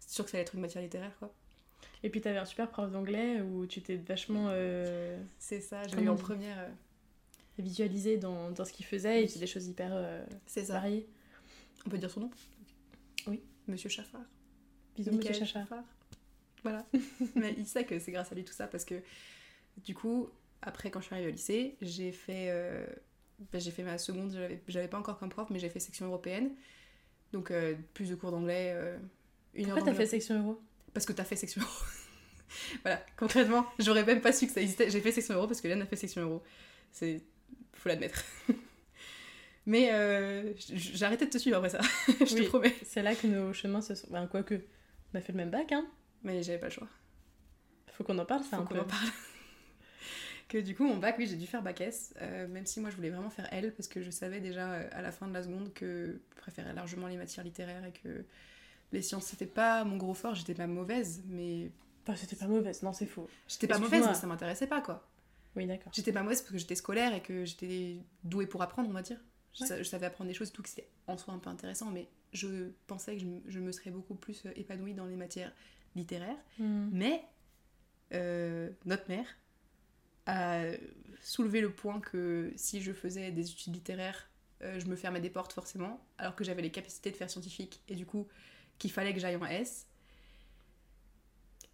c'est 0.00 0.14
sûr 0.14 0.24
que 0.24 0.30
ça 0.30 0.38
allait 0.38 0.42
être 0.42 0.54
une 0.54 0.62
matière 0.62 0.82
littéraire 0.82 1.14
quoi. 1.18 1.32
Et 2.02 2.08
puis 2.08 2.20
t'avais 2.20 2.38
un 2.38 2.44
super 2.44 2.70
prof 2.70 2.90
d'anglais 2.90 3.42
où 3.42 3.66
tu 3.66 3.82
t'es 3.82 3.96
vachement 3.96 4.50
C'est 5.38 5.60
ça, 5.60 5.86
je 5.86 5.96
l'ai 5.96 6.04
eu 6.04 6.08
en 6.08 6.16
première. 6.16 6.70
Visualisé 7.62 8.16
dans, 8.16 8.50
dans 8.50 8.64
ce 8.64 8.72
qu'il 8.72 8.86
faisait 8.86 9.22
et 9.22 9.22
Oui. 9.24 9.28
c'est 9.28 9.38
des 9.38 9.46
choses 9.46 9.66
hyper 9.66 9.90
euh, 9.92 10.24
c'est 10.46 10.64
ça. 10.66 10.74
variées. 10.74 11.06
On 11.86 11.90
peut 11.90 11.98
dire 11.98 12.10
son 12.10 12.20
nom 12.20 12.30
Oui. 13.26 13.42
Monsieur 13.66 13.88
Chaffard. 13.88 14.22
Bisous, 14.96 15.12
monsieur 15.12 15.32
Chacha. 15.34 15.66
Voilà. 16.62 16.84
Mais 17.36 17.54
il 17.56 17.66
sait 17.66 17.84
que 17.84 17.98
c'est 17.98 18.10
grâce 18.12 18.32
à 18.32 18.34
lui 18.34 18.44
tout 18.44 18.52
ça 18.52 18.66
parce 18.66 18.84
que 18.84 18.96
du 19.84 19.94
coup, 19.94 20.28
après 20.62 20.90
quand 20.90 21.00
je 21.00 21.06
suis 21.06 21.14
arrivée 21.14 21.28
au 21.30 21.32
lycée, 21.32 21.76
j'ai 21.80 22.10
fait, 22.12 22.48
euh, 22.50 22.84
ben, 23.52 23.60
j'ai 23.60 23.70
fait 23.70 23.84
ma 23.84 23.96
seconde, 23.98 24.32
j'avais, 24.32 24.60
j'avais 24.66 24.88
pas 24.88 24.98
encore 24.98 25.18
comme 25.18 25.28
prof, 25.28 25.48
mais 25.50 25.58
j'ai 25.58 25.68
fait 25.70 25.78
section 25.80 26.06
européenne. 26.06 26.50
Donc 27.32 27.50
euh, 27.50 27.74
plus 27.94 28.08
de 28.08 28.14
cours 28.16 28.30
d'anglais. 28.32 28.72
euh, 28.74 28.98
une 29.54 29.66
heure 29.70 29.76
Pourquoi 29.76 29.92
t'as 29.92 29.96
fait 29.98 30.06
section 30.06 30.38
euro? 30.42 30.60
Parce 30.94 31.06
que 31.06 31.12
t'as 31.12 31.24
fait 31.24 31.36
section 31.36 31.60
euro. 31.62 31.70
voilà, 32.82 33.04
concrètement, 33.16 33.66
j'aurais 33.78 34.04
même 34.04 34.20
pas 34.20 34.32
su 34.32 34.46
que 34.46 34.52
ça 34.52 34.60
existait. 34.60 34.90
J'ai 34.90 35.00
fait 35.00 35.12
section 35.12 35.34
euro 35.34 35.46
parce 35.46 35.60
que 35.60 35.68
Léane 35.68 35.82
a 35.82 35.86
fait 35.86 35.96
section 35.96 36.22
euro. 36.22 36.42
C'est. 36.90 37.22
Faut 37.78 37.88
l'admettre. 37.88 38.22
Mais 39.66 39.90
euh, 39.92 40.54
j- 40.56 40.92
j'ai 40.94 41.04
arrêté 41.04 41.26
de 41.26 41.30
te 41.30 41.38
suivre 41.38 41.56
après 41.58 41.68
ça, 41.68 41.80
je 42.08 42.34
Oui. 42.34 42.44
te 42.44 42.48
promets. 42.48 42.74
C'est 42.84 43.02
là 43.02 43.14
que 43.14 43.26
nos 43.26 43.52
chemins 43.52 43.82
se 43.82 43.94
sont. 43.94 44.06
Ben, 44.10 44.26
quoique, 44.26 44.54
on 45.12 45.18
a 45.18 45.20
fait 45.20 45.32
le 45.32 45.36
même 45.38 45.50
bac, 45.50 45.72
hein. 45.72 45.86
Mais 46.22 46.42
j'avais 46.42 46.58
pas 46.58 46.66
le 46.66 46.72
choix. 46.72 46.88
Faut 47.92 48.02
qu'on 48.04 48.18
en 48.18 48.24
parle, 48.24 48.42
ça 48.44 48.56
Faut 48.56 48.62
un 48.62 48.66
qu'on 48.66 48.78
en 48.78 48.84
parle. 48.84 49.08
que 50.48 50.58
du 50.58 50.74
coup, 50.74 50.84
mon 50.84 50.96
bac, 50.96 51.16
oui, 51.18 51.26
j'ai 51.26 51.36
dû 51.36 51.46
faire 51.46 51.62
bac 51.62 51.80
S, 51.82 52.14
euh, 52.22 52.48
même 52.48 52.64
si 52.64 52.80
moi 52.80 52.88
je 52.90 52.96
voulais 52.96 53.10
vraiment 53.10 53.28
faire 53.30 53.46
L, 53.52 53.74
parce 53.76 53.88
que 53.88 54.02
je 54.02 54.10
savais 54.10 54.40
déjà 54.40 54.72
euh, 54.72 54.88
à 54.92 55.02
la 55.02 55.12
fin 55.12 55.28
de 55.28 55.34
la 55.34 55.42
seconde 55.42 55.72
que 55.74 56.18
je 56.34 56.40
préférais 56.40 56.72
largement 56.72 57.06
les 57.06 57.16
matières 57.18 57.44
littéraires 57.44 57.84
et 57.84 57.92
que 57.92 58.24
les 58.92 59.02
sciences 59.02 59.26
c'était 59.26 59.44
pas 59.46 59.84
mon 59.84 59.98
gros 59.98 60.14
fort, 60.14 60.34
j'étais 60.34 60.54
pas 60.54 60.66
mauvaise, 60.66 61.22
mais. 61.26 61.70
Enfin, 62.06 62.16
c'était 62.16 62.36
pas 62.36 62.46
mauvaise, 62.46 62.82
non, 62.82 62.94
c'est 62.94 63.04
faux. 63.04 63.28
J'étais 63.48 63.66
pas 63.66 63.78
mauvaise, 63.78 64.06
mais 64.06 64.14
ça 64.14 64.26
m'intéressait 64.26 64.66
pas 64.66 64.80
quoi. 64.80 65.06
Oui, 65.58 65.66
d'accord. 65.66 65.92
J'étais 65.94 66.12
pas 66.12 66.22
mauvaise 66.22 66.40
parce 66.40 66.52
que 66.52 66.58
j'étais 66.58 66.74
scolaire 66.74 67.14
et 67.14 67.20
que 67.22 67.44
j'étais 67.44 67.98
douée 68.24 68.46
pour 68.46 68.62
apprendre, 68.62 68.88
on 68.88 68.92
va 68.92 69.02
dire. 69.02 69.18
Je, 69.54 69.64
Ouais. 69.64 69.84
savais 69.84 70.06
apprendre 70.06 70.28
des 70.28 70.34
choses, 70.34 70.52
tout 70.52 70.62
que 70.62 70.68
c'était 70.68 70.88
en 71.06 71.18
soi 71.18 71.34
un 71.34 71.38
peu 71.38 71.50
intéressant, 71.50 71.90
mais 71.90 72.08
je 72.32 72.70
pensais 72.86 73.14
que 73.16 73.20
je, 73.22 73.26
me- 73.26 73.42
je 73.48 73.58
me 73.60 73.72
serais 73.72 73.90
beaucoup 73.90 74.14
plus 74.14 74.46
euh, 74.46 74.50
épanouie 74.56 74.94
dans 74.94 75.06
les 75.06 75.16
matières 75.16 75.52
littéraires. 75.96 76.36
Hmm. 76.58 76.88
Mais 76.92 77.24
euh, 78.14 78.70
notre 78.84 79.08
mère 79.08 79.26
a 80.26 80.62
soulevé 81.22 81.60
le 81.60 81.72
point 81.72 82.00
que 82.00 82.52
si 82.56 82.80
je 82.82 82.92
faisais 82.92 83.32
des 83.32 83.50
études 83.50 83.74
littéraires, 83.74 84.28
euh, 84.62 84.78
je 84.78 84.86
me 84.86 84.96
fermais 84.96 85.20
des 85.20 85.30
portes 85.30 85.52
forcément, 85.52 86.04
alors 86.18 86.36
que 86.36 86.44
j'avais 86.44 86.62
les 86.62 86.70
capacités 86.70 87.10
de 87.10 87.16
faire 87.16 87.30
scientifique 87.30 87.80
et 87.88 87.94
du 87.94 88.06
coup 88.06 88.28
qu'il 88.78 88.92
fallait 88.92 89.14
que 89.14 89.20
j'aille 89.20 89.36
en 89.36 89.44
S. 89.46 89.86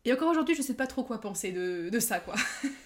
Et 0.04 0.12
encore 0.12 0.31
aujourd'hui, 0.31 0.54
je 0.54 0.62
sais 0.62 0.75
pas 0.75 0.86
trop 0.86 1.02
quoi 1.02 1.20
penser 1.20 1.52
de, 1.52 1.88
de 1.90 1.98
ça, 2.00 2.20
quoi. 2.20 2.34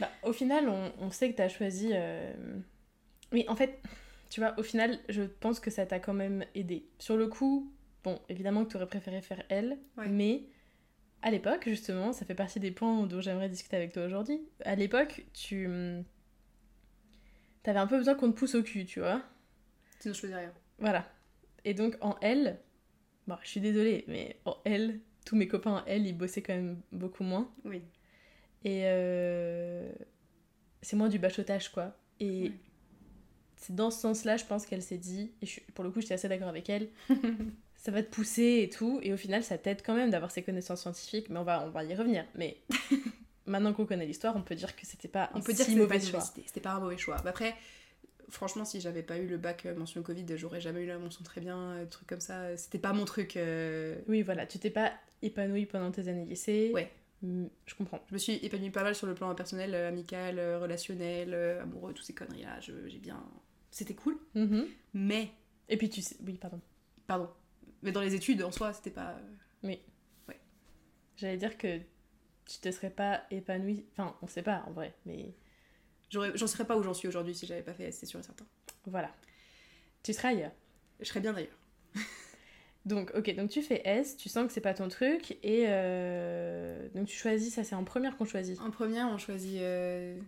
Bah, 0.00 0.10
au 0.24 0.32
final, 0.32 0.68
on, 0.68 0.92
on 0.98 1.10
sait 1.10 1.30
que 1.30 1.36
t'as 1.36 1.48
choisi. 1.48 1.90
euh, 1.92 2.32
Oui, 3.32 3.44
en 3.48 3.54
fait, 3.56 3.80
tu 4.30 4.40
vois, 4.40 4.58
au 4.58 4.62
final, 4.62 4.98
je 5.08 5.22
pense 5.22 5.60
que 5.60 5.70
ça 5.70 5.86
t'a 5.86 6.00
quand 6.00 6.14
même 6.14 6.44
aidé. 6.54 6.84
Sur 6.98 7.16
le 7.16 7.28
coup, 7.28 7.70
bon, 8.02 8.18
évidemment 8.28 8.64
que 8.64 8.72
t'aurais 8.72 8.86
préféré 8.86 9.20
faire 9.22 9.42
elle, 9.48 9.78
Ouais. 9.98 10.08
mais 10.08 10.44
à 11.22 11.30
l'époque, 11.30 11.64
justement, 11.68 12.12
ça 12.12 12.24
fait 12.24 12.34
partie 12.34 12.60
des 12.60 12.70
points 12.70 13.06
dont 13.06 13.20
j'aimerais 13.20 13.48
discuter 13.50 13.76
avec 13.76 13.92
toi 13.92 14.04
aujourd'hui. 14.06 14.40
À 14.64 14.74
l'époque, 14.74 15.24
tu. 15.34 15.68
T'avais 17.62 17.78
un 17.78 17.86
peu 17.86 17.98
besoin 17.98 18.14
qu'on 18.14 18.32
te 18.32 18.38
pousse 18.38 18.54
au 18.54 18.62
cul, 18.62 18.86
tu 18.86 19.00
vois. 19.00 19.22
Sinon, 19.98 20.14
je 20.14 20.20
faisais 20.20 20.36
rien. 20.36 20.52
Voilà. 20.78 21.06
Et 21.66 21.74
donc 21.74 21.98
en 22.00 22.16
L, 22.22 22.58
bon, 23.26 23.36
je 23.42 23.48
suis 23.48 23.60
désolée, 23.60 24.04
mais 24.08 24.36
en 24.46 24.56
L, 24.64 24.98
tous 25.26 25.36
mes 25.36 25.46
copains 25.46 25.72
en 25.72 25.84
L, 25.84 26.06
ils 26.06 26.16
bossaient 26.16 26.40
quand 26.40 26.54
même 26.54 26.80
beaucoup 26.90 27.22
moins. 27.22 27.52
Oui. 27.66 27.82
Et 28.64 28.82
euh, 28.84 29.90
c'est 30.82 30.96
moins 30.96 31.08
du 31.08 31.18
bachotage, 31.18 31.70
quoi. 31.70 31.96
Et 32.20 32.42
Ouais. 32.44 32.52
c'est 33.56 33.74
dans 33.74 33.90
ce 33.90 34.00
sens-là, 34.00 34.36
je 34.36 34.44
pense 34.44 34.66
qu'elle 34.66 34.82
s'est 34.82 34.98
dit, 34.98 35.32
et 35.42 35.46
je 35.46 35.60
pour 35.74 35.84
le 35.84 35.90
coup, 35.90 36.00
j'étais 36.00 36.14
assez 36.14 36.28
d'accord 36.28 36.48
avec 36.48 36.68
elle, 36.68 36.88
ça 37.76 37.90
va 37.90 38.02
te 38.02 38.10
pousser 38.10 38.60
et 38.62 38.68
tout, 38.68 39.00
et 39.02 39.12
au 39.12 39.16
final, 39.16 39.42
ça 39.42 39.56
t'aide 39.58 39.82
quand 39.84 39.94
même 39.94 40.10
d'avoir 40.10 40.30
ces 40.30 40.42
connaissances 40.42 40.82
scientifiques, 40.82 41.30
mais 41.30 41.38
on 41.38 41.44
va, 41.44 41.64
on 41.66 41.70
va 41.70 41.84
y 41.84 41.94
revenir. 41.94 42.24
Mais 42.34 42.58
maintenant 43.46 43.72
qu'on 43.72 43.86
connaît 43.86 44.06
l'histoire, 44.06 44.36
on 44.36 44.42
peut 44.42 44.54
dire 44.54 44.76
que 44.76 44.84
c'était 44.86 45.08
pas 45.08 45.30
On 45.34 45.38
un 45.38 45.40
peut 45.40 45.52
dire 45.54 45.64
que 45.66 45.72
c'était 45.72 45.76
pas 45.86 45.94
mauvais 45.94 46.04
une 46.04 46.10
choix. 46.10 46.20
c'était 46.20 46.60
pas 46.60 46.72
un 46.72 46.80
mauvais 46.80 46.98
choix. 46.98 47.16
Mais 47.24 47.30
après, 47.30 47.54
franchement, 48.28 48.64
si 48.66 48.80
j'avais 48.80 49.02
pas 49.02 49.18
eu 49.18 49.26
le 49.26 49.38
bac 49.38 49.64
euh, 49.66 49.74
mention 49.74 50.02
Covid, 50.02 50.26
j'aurais 50.36 50.60
jamais 50.60 50.82
eu 50.82 50.86
la 50.86 50.98
mention 50.98 51.24
très 51.24 51.40
bien, 51.40 51.58
euh, 51.58 51.86
trucs 51.86 52.06
comme 52.08 52.20
ça. 52.20 52.56
C'était 52.58 52.78
pas 52.78 52.92
mon 52.92 53.04
truc. 53.06 53.36
euh, 53.36 53.96
Oui, 54.08 54.20
voilà, 54.22 54.46
tu 54.46 54.58
t'es 54.58 54.70
pas 54.70 54.92
épanouie 55.22 55.66
pendant 55.66 55.90
tes 55.90 56.08
années 56.08 56.24
lycée. 56.26 56.70
Ouais. 56.74 56.90
Mm, 57.22 57.46
Je 57.66 57.74
comprends. 57.74 58.02
Je 58.08 58.14
me 58.14 58.18
suis 58.18 58.32
épanouie 58.44 58.70
pas 58.70 58.82
mal 58.82 58.94
sur 58.94 59.06
le 59.06 59.14
plan 59.14 59.34
personnel, 59.34 59.74
euh, 59.74 59.88
amical, 59.88 60.38
euh, 60.38 60.58
relationnel, 60.58 61.34
euh, 61.34 61.62
amoureux, 61.62 61.92
toutes 61.92 62.04
ces 62.06 62.14
conneries-là. 62.14 62.60
J'ai 62.60 62.98
bien. 62.98 63.22
C'était 63.70 63.94
cool. 63.94 64.18
Mhm. 64.34 64.66
Mais, 64.94 65.30
Et 65.68 65.76
puis 65.76 65.88
tu 65.88 66.02
sais, 66.02 66.16
oui, 66.26 66.34
pardon. 66.38 66.60
pardon. 67.06 67.28
Mais 67.82 67.92
dans 67.92 68.00
les 68.00 68.14
études, 68.14 68.42
en 68.42 68.50
soi, 68.50 68.72
c'était 68.72 68.90
pas. 68.90 69.16
euh, 69.64 69.74
J'allais 71.16 71.36
dire 71.36 71.58
que 71.58 71.78
tu 72.46 72.58
te 72.60 72.70
serais 72.70 72.88
pas 72.90 73.22
épanouie. 73.30 73.84
Enfin, 73.92 74.16
on 74.22 74.26
sait 74.26 74.42
pas 74.42 74.64
en 74.66 74.72
vrai, 74.72 74.94
mais 75.04 75.34
J'en 76.10 76.46
serais 76.48 76.64
pas 76.64 76.76
où 76.76 76.82
j'en 76.82 76.94
suis 76.94 77.06
aujourd'hui 77.06 77.34
si 77.34 77.46
j'avais 77.46 77.62
pas 77.62 77.74
fait 77.74 77.92
c'est 77.92 78.06
sûr 78.06 78.18
et 78.18 78.22
certain. 78.22 78.46
voilà. 78.86 79.14
Tu 80.02 80.12
seras 80.12 80.30
ailleurs. 80.30 80.52
Je 80.98 81.04
serais 81.04 81.20
bien 81.20 81.32
d'ailleurs. 81.34 81.56
Donc, 82.86 83.12
ok, 83.14 83.34
donc 83.36 83.50
tu 83.50 83.60
fais 83.62 83.82
S, 83.84 84.16
tu 84.16 84.28
sens 84.28 84.46
que 84.46 84.52
c'est 84.52 84.62
pas 84.62 84.72
ton 84.72 84.88
truc, 84.88 85.32
et 85.42 85.66
euh, 85.68 86.88
donc 86.94 87.06
tu 87.06 87.16
choisis, 87.16 87.54
ça 87.54 87.62
c'est 87.62 87.74
en 87.74 87.84
première 87.84 88.16
qu'on 88.16 88.24
choisit. 88.24 88.58
En 88.60 88.70
première, 88.70 89.08
on 89.08 89.18
choisit 89.18 89.60
euh, 89.60 90.18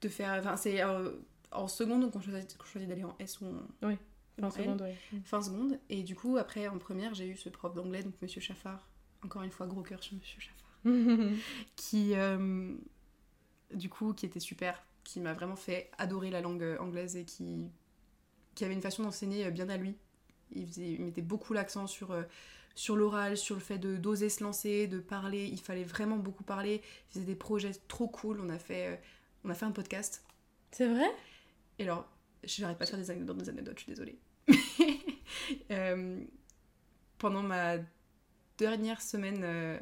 de 0.00 0.08
faire. 0.08 0.34
Enfin, 0.40 0.56
c'est 0.56 0.82
euh, 0.82 1.12
en 1.52 1.68
seconde 1.68 2.10
qu'on 2.10 2.20
choisit, 2.20 2.56
qu'on 2.56 2.64
choisit 2.64 2.88
d'aller 2.88 3.04
en 3.04 3.14
S 3.20 3.40
ou 3.40 3.46
en, 3.46 3.86
Enfin, 3.86 3.96
en 4.42 4.46
en 4.46 4.50
seconde, 4.50 4.82
ouais. 4.82 4.96
fin 5.24 5.40
seconde. 5.40 5.78
Et 5.88 6.02
du 6.02 6.16
coup, 6.16 6.36
après, 6.36 6.66
en 6.66 6.78
première, 6.78 7.14
j'ai 7.14 7.28
eu 7.28 7.36
ce 7.36 7.48
prof 7.48 7.72
d'anglais, 7.74 8.02
donc 8.02 8.14
Monsieur 8.20 8.40
Chaffard. 8.40 8.88
Encore 9.24 9.42
une 9.42 9.50
fois, 9.50 9.66
gros 9.66 9.82
cœur 9.82 10.02
sur 10.02 10.16
Monsieur 10.16 10.40
Chaffard. 10.40 10.62
Qui, 11.76 12.14
euh, 12.14 12.74
du 13.72 13.88
coup, 13.88 14.12
qui 14.14 14.26
était 14.26 14.40
super, 14.40 14.84
qui 15.04 15.20
m'a 15.20 15.32
vraiment 15.32 15.56
fait 15.56 15.90
adorer 15.98 16.30
la 16.30 16.40
langue 16.40 16.76
anglaise 16.80 17.16
et 17.16 17.24
qui, 17.24 17.66
qui 18.54 18.64
avait 18.64 18.74
une 18.74 18.82
façon 18.82 19.02
d'enseigner 19.02 19.50
bien 19.50 19.68
à 19.68 19.76
lui. 19.76 19.96
Il, 20.52 20.66
faisait, 20.66 20.92
il 20.92 21.02
mettait 21.02 21.22
beaucoup 21.22 21.52
l'accent 21.52 21.86
sur, 21.86 22.12
euh, 22.12 22.22
sur 22.74 22.96
l'oral, 22.96 23.36
sur 23.36 23.54
le 23.56 23.60
fait 23.60 23.78
de 23.78 23.96
d'oser 23.96 24.28
se 24.28 24.42
lancer, 24.44 24.86
de 24.86 24.98
parler. 24.98 25.46
Il 25.46 25.60
fallait 25.60 25.84
vraiment 25.84 26.16
beaucoup 26.16 26.44
parler. 26.44 26.82
Il 27.10 27.14
faisait 27.14 27.24
des 27.24 27.34
projets 27.34 27.72
trop 27.88 28.08
cool. 28.08 28.40
On 28.40 28.48
a 28.48 28.58
fait, 28.58 28.86
euh, 28.88 28.96
on 29.44 29.50
a 29.50 29.54
fait 29.54 29.64
un 29.66 29.72
podcast. 29.72 30.24
C'est 30.70 30.86
vrai? 30.88 31.06
Et 31.78 31.82
alors, 31.84 32.08
je 32.44 32.62
n'arrête 32.62 32.78
pas 32.78 32.84
de 32.84 32.90
faire 32.90 32.98
des 32.98 33.10
anecdotes, 33.10 33.36
des 33.38 33.48
anecdotes, 33.48 33.78
je 33.78 33.82
suis 33.84 33.92
désolée. 33.92 34.18
Euh, 35.70 36.20
pendant 37.18 37.42
ma 37.42 37.76
dernière 38.58 39.00
semaine 39.00 39.40
euh, 39.44 39.78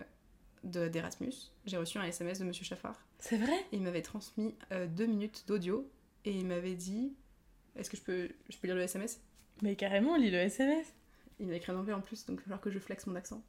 de- 0.62 0.88
d'Erasmus, 0.88 1.33
j'ai 1.64 1.76
reçu 1.76 1.97
un 1.99 2.04
SMS 2.04 2.38
de 2.40 2.44
Monsieur 2.44 2.64
Chaffard. 2.64 2.99
C'est 3.18 3.37
vrai? 3.38 3.54
Il 3.73 3.80
m'avait 3.83 4.02
transmis 4.02 4.54
deux 4.88 5.06
minutes 5.06 5.44
d'audio 5.47 5.88
et 6.25 6.33
il 6.33 6.47
m'avait 6.47 6.75
dit 6.75 7.14
Est-ce 7.76 7.88
que 7.88 7.97
je 7.97 8.02
peux, 8.02 8.28
je 8.50 8.56
peux 8.59 8.66
lire 8.66 8.76
le 8.76 8.83
SMS 8.83 9.21
Mais 9.63 9.77
carrément, 9.77 10.17
lis 10.17 10.31
le 10.31 10.39
SMS. 10.39 10.95
Il 11.41 11.49
m'a 11.49 11.55
écrit 11.55 11.73
en 11.73 11.79
anglais 11.79 11.95
en 11.95 12.01
plus, 12.01 12.25
donc 12.27 12.37
il 12.37 12.39
va 12.39 12.43
falloir 12.43 12.61
que 12.61 12.71
je 12.71 12.79
flex 12.79 13.07
mon 13.07 13.15
accent. 13.17 13.43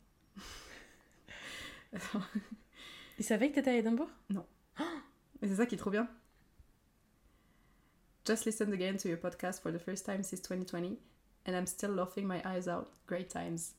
Attends. 1.94 2.22
Il 3.18 3.24
savait 3.24 3.50
que 3.50 3.56
t'étais 3.56 3.70
à 3.70 3.78
Édimbourg? 3.78 4.10
Mais 4.30 5.48
c'est 5.48 5.56
ça 5.56 5.66
qui 5.66 5.76
est 5.76 5.78
trop 5.78 5.92
bien. 5.92 6.10
Just 8.26 8.46
listened 8.46 8.74
again 8.74 8.98
to 8.98 9.08
your 9.08 9.20
podcast 9.20 9.62
for 9.62 9.72
the 9.72 9.78
first 9.78 10.06
time 10.06 10.24
since 10.24 10.42
2020 10.42 10.98
and 11.46 11.56
I'm 11.56 11.68
still 11.68 11.92
laughing 11.92 12.26
my 12.28 12.42
eyes 12.44 12.68
out. 12.68 12.88
Great 13.08 13.30
times. 13.30 13.76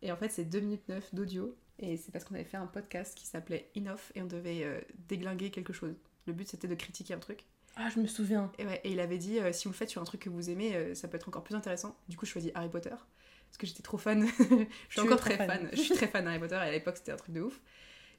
Et 0.00 0.10
en 0.10 0.16
fait, 0.16 0.30
c'est 0.30 0.44
2 0.44 0.60
minutes 0.60 0.88
9 0.88 1.14
d'audio 1.14 1.56
et 1.78 1.96
c'est 1.96 2.10
parce 2.10 2.24
qu'on 2.24 2.34
avait 2.34 2.44
fait 2.44 2.56
un 2.56 2.66
podcast 2.66 3.16
qui 3.16 3.26
s'appelait 3.26 3.70
Enough 3.76 4.12
et 4.14 4.22
on 4.22 4.26
devait 4.26 4.64
euh, 4.64 4.80
déglinguer 5.08 5.50
quelque 5.50 5.72
chose. 5.72 5.94
Le 6.26 6.32
but 6.32 6.48
c'était 6.48 6.68
de 6.68 6.74
critiquer 6.74 7.14
un 7.14 7.18
truc. 7.18 7.44
Ah, 7.76 7.88
je 7.88 8.00
me 8.00 8.06
souviens. 8.06 8.52
Et, 8.58 8.66
ouais, 8.66 8.80
et 8.84 8.90
il 8.92 9.00
avait 9.00 9.18
dit 9.18 9.38
euh, 9.38 9.52
si 9.52 9.64
vous 9.64 9.70
le 9.72 9.76
faites 9.76 9.88
sur 9.90 10.02
un 10.02 10.04
truc 10.04 10.20
que 10.22 10.30
vous 10.30 10.50
aimez, 10.50 10.74
euh, 10.74 10.94
ça 10.94 11.08
peut 11.08 11.16
être 11.16 11.28
encore 11.28 11.42
plus 11.44 11.54
intéressant. 11.54 11.96
Du 12.08 12.16
coup, 12.16 12.26
je 12.26 12.30
choisis 12.32 12.52
Harry 12.54 12.68
Potter 12.68 12.90
parce 12.90 13.58
que 13.58 13.66
j'étais 13.66 13.82
trop 13.82 13.98
fan. 13.98 14.26
je 14.38 14.44
suis 14.44 14.66
Tu 14.90 15.00
encore 15.00 15.20
très 15.20 15.36
fan. 15.36 15.48
fan. 15.48 15.70
Je 15.72 15.80
suis 15.80 15.94
très 15.94 16.06
fan 16.08 16.24
d'Harry 16.24 16.38
Potter 16.38 16.54
et 16.54 16.58
à 16.58 16.70
l'époque 16.70 16.96
c'était 16.96 17.12
un 17.12 17.16
truc 17.16 17.34
de 17.34 17.40
ouf. 17.42 17.60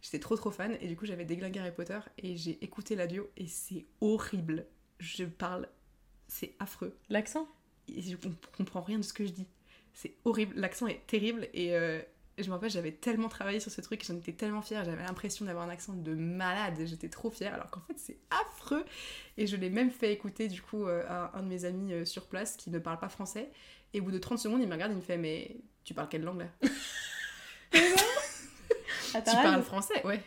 J'étais 0.02 0.20
trop 0.20 0.36
trop 0.36 0.52
fan 0.52 0.78
et 0.82 0.88
du 0.88 0.96
coup 0.96 1.06
j'avais 1.06 1.26
déglingué 1.26 1.60
Harry 1.60 1.72
Potter 1.72 2.00
et 2.18 2.36
j'ai 2.36 2.64
écouté 2.64 2.96
l'audio 2.96 3.30
et 3.38 3.48
c'est 3.48 3.86
horrible. 4.02 4.66
Je 5.00 5.24
parle, 5.26 5.68
c'est 6.28 6.56
affreux. 6.60 6.98
L'accent? 7.10 7.48
Et 7.88 8.02
je 8.02 8.16
com- 8.16 8.36
comprends 8.58 8.82
rien 8.82 8.98
de 9.00 9.04
ce 9.04 9.14
que 9.14 9.26
je 9.26 9.32
dis. 9.32 9.48
C'est 9.94 10.16
horrible, 10.26 10.56
l'accent 10.56 10.88
est 10.88 11.06
terrible 11.08 11.48
et 11.54 11.76
euh, 11.76 12.02
je 12.38 12.48
me 12.48 12.52
rappelle 12.52 12.70
j'avais 12.70 12.92
tellement 12.92 13.30
travaillé 13.30 13.60
sur 13.60 13.72
ce 13.72 13.82
truc, 13.82 14.04
j'en 14.06 14.16
étais 14.16 14.34
tellement 14.34 14.62
fière, 14.62 14.84
j'avais 14.86 15.04
l'impression 15.04 15.46
d'avoir 15.46 15.66
un 15.66 15.70
accent 15.70 15.94
de 15.94 16.13
malade, 16.16 16.75
j'étais 16.86 17.10
trop 17.10 17.30
fière 17.30 17.54
alors 17.54 17.70
qu'en 17.70 17.82
fait 17.82 17.94
c'est 17.98 18.18
affreux 18.32 18.86
et 19.38 19.46
je 19.48 19.56
l'ai 19.56 19.70
même 19.70 19.92
fait 19.92 20.12
écouter 20.13 20.48
du 20.48 20.62
coup 20.62 20.86
euh, 20.88 21.04
à 21.08 21.38
un 21.38 21.44
de 21.44 21.48
mes 21.48 21.66
amis 21.66 21.94
euh, 21.94 22.06
sur 22.06 22.25
place 22.28 22.56
qui 22.56 22.70
ne 22.72 22.80
parle 22.80 22.98
pas 23.00 23.10
français 23.10 23.50
et 23.94 24.00
au 24.02 24.04
bout 24.06 24.12
de 24.12 24.18
30 24.18 24.40
secondes 24.40 24.62
il 24.62 24.68
me 24.68 24.74
regarde 24.74 24.92
il 24.92 24.98
me 24.98 25.02
fait 25.02 25.18
mais 25.18 25.58
tu 25.84 25.94
parles 25.94 26.10
quelle 26.10 26.24
langue 26.24 26.40
là? 26.40 26.70
Tu 29.13 29.22
parles 29.44 29.62
français 29.62 30.02
Ouais. 30.06 30.20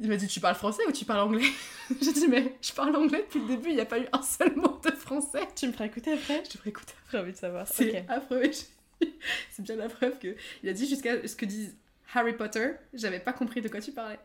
Il 0.00 0.08
m'a 0.08 0.16
dit 0.16 0.26
tu 0.26 0.40
parles 0.40 0.56
français 0.56 0.82
ou 0.88 0.92
tu 0.92 1.04
parles 1.04 1.20
anglais? 1.20 1.46
J'ai 2.02 2.12
dit 2.12 2.26
mais 2.26 2.56
je 2.60 2.72
parle 2.72 2.96
anglais 2.96 3.20
depuis 3.22 3.38
le 3.40 3.46
début, 3.46 3.68
il 3.68 3.74
n'y 3.76 3.80
a 3.80 3.86
pas 3.86 4.00
eu 4.00 4.06
un 4.12 4.22
seul 4.22 4.56
mot 4.56 4.80
de 4.84 4.90
français. 4.90 5.46
Tu 5.54 5.68
me 5.68 5.72
feras 5.72 5.86
écouter 5.86 6.12
après? 6.12 6.42
Je 6.44 6.54
devrais 6.54 6.70
écouter. 6.70 6.92
J'ai 7.12 7.18
envie 7.18 7.32
de 7.32 7.36
savoir. 7.36 7.68
C'est 7.68 8.00
Ok. 8.00 8.04
affreux. 8.08 8.42
C'est 9.50 9.62
bien 9.62 9.76
la 9.76 9.88
preuve 9.88 10.18
que 10.18 10.34
il 10.62 10.68
a 10.68 10.72
dit 10.72 10.88
jusqu'à 10.88 11.26
ce 11.26 11.36
que 11.36 11.44
dise 11.46 11.76
Harry 12.14 12.36
Potter, 12.36 12.72
j'avais 12.92 13.20
pas 13.20 13.32
compris 13.32 13.60
de 13.60 13.68
quoi 13.68 13.80
tu 13.80 13.92
parlais. 13.92 14.18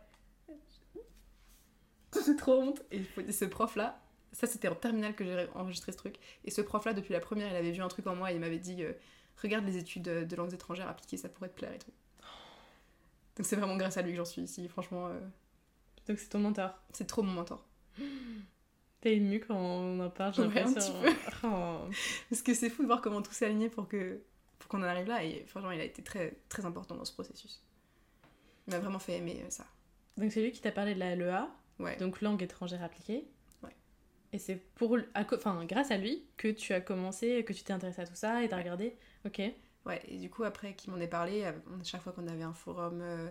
J'ai 2.26 2.36
trop 2.36 2.62
honte. 2.62 2.82
Et 2.92 3.04
ce 3.32 3.46
prof 3.46 3.76
là, 3.76 4.02
ça 4.32 4.48
c'était 4.48 4.68
en 4.68 4.76
terminale 4.76 5.16
que 5.16 5.24
j'ai 5.26 5.48
enregistré 5.54 5.92
ce 5.92 5.98
truc. 5.98 6.16
Et 6.46 6.52
ce 6.52 6.62
prof 6.62 6.86
là, 6.86 6.94
depuis 6.94 7.14
la 7.14 7.20
première, 7.20 7.50
il 7.52 7.56
avait 7.56 7.72
vu 7.72 7.82
un 7.82 7.88
truc 7.88 8.08
en 8.08 8.16
moi 8.16 8.32
et 8.32 8.36
il 8.36 8.40
m'avait 8.40 8.60
dit 8.60 8.84
euh, 8.84 8.94
regarde 9.42 9.66
les 9.66 9.78
études 9.78 10.04
de 10.04 10.24
de 10.24 10.36
langues 10.36 10.54
étrangères 10.54 10.88
appliquées, 10.88 11.18
ça 11.18 11.30
pourrait 11.30 11.50
te 11.50 11.56
plaire 11.56 11.74
et 11.74 11.80
tout. 11.80 11.92
Donc 13.36 13.46
c'est 13.46 13.56
vraiment 13.58 13.76
grâce 13.76 13.98
à 13.98 14.02
lui 14.02 14.12
que 14.12 14.18
j'en 14.18 14.26
suis 14.26 14.42
ici. 14.44 14.68
Franchement, 14.70 15.08
euh, 15.08 15.20
Donc 16.08 16.18
c'est 16.20 16.30
ton 16.30 16.40
mentor. 16.40 16.74
c'est 16.94 17.06
trop 17.08 17.22
mon 17.22 17.34
mentor. 17.34 17.66
T'es 19.02 19.18
émue 19.18 19.40
quand 19.40 19.56
on 19.56 20.00
en 20.00 20.10
parle, 20.10 20.34
j'ai 20.34 20.42
Ouais, 20.44 20.62
un 20.62 20.66
l'impression. 20.66 20.96
Oh. 21.44 21.82
Parce 22.30 22.42
que 22.42 22.54
c'est 22.54 22.70
fou 22.70 22.82
de 22.82 22.88
voir 22.88 23.02
comment 23.02 23.22
tout 23.22 23.32
s'est 23.34 23.46
aligné 23.46 23.70
pour 23.70 23.88
que 23.88 24.20
pour 24.60 24.70
qu'on 24.70 24.80
en 24.80 24.84
arrive 24.84 25.08
là. 25.08 25.24
Et 25.24 25.44
franchement, 25.48 25.72
il 25.72 25.80
a 25.80 25.84
été 25.86 26.02
très 26.04 26.38
très 26.50 26.66
important 26.66 26.96
dans 26.96 27.06
ce 27.06 27.14
processus. 27.14 27.62
Il 28.68 28.74
m'a 28.74 28.80
vraiment 28.80 29.00
fait 29.00 29.18
aimer 29.18 29.42
euh, 29.46 29.50
ça. 29.50 29.66
Donc 30.18 30.32
c'est 30.32 30.42
lui 30.42 30.52
qui 30.52 30.62
t'a 30.62 30.72
parlé 30.72 30.94
de 30.96 31.00
la 31.00 31.16
LEA, 31.16 31.48
Ouais. 31.80 31.98
donc 31.98 32.22
langue 32.22 32.42
étrangère 32.42 32.82
appliquée. 32.84 33.28
Ouais. 33.62 33.76
Et 34.32 34.40
c'est 34.40 34.56
pour, 34.76 34.98
enfin, 35.16 35.66
grâce 35.66 35.92
à 35.92 35.98
lui 35.98 36.24
que 36.38 36.48
tu 36.48 36.74
as 36.74 36.80
commencé, 36.82 37.44
que 37.44 37.52
tu 37.54 37.64
t'es 37.64 37.74
intéressé 37.74 38.02
à 38.02 38.08
tout 38.08 38.16
ça 38.16 38.44
et 38.44 38.50
t'as 38.50 38.58
regardé. 38.58 38.96
Ok. 39.26 39.42
Ouais, 39.86 40.02
et 40.08 40.18
du 40.18 40.30
coup, 40.30 40.44
après 40.46 40.74
qu'il 40.74 40.92
m'en 40.92 40.98
ait 41.00 41.08
parlé, 41.08 41.44
à 41.44 41.54
chaque 41.84 42.02
fois 42.02 42.12
qu'on 42.14 42.28
avait 42.28 42.44
un 42.44 42.54
forum, 42.54 43.02
euh, 43.02 43.30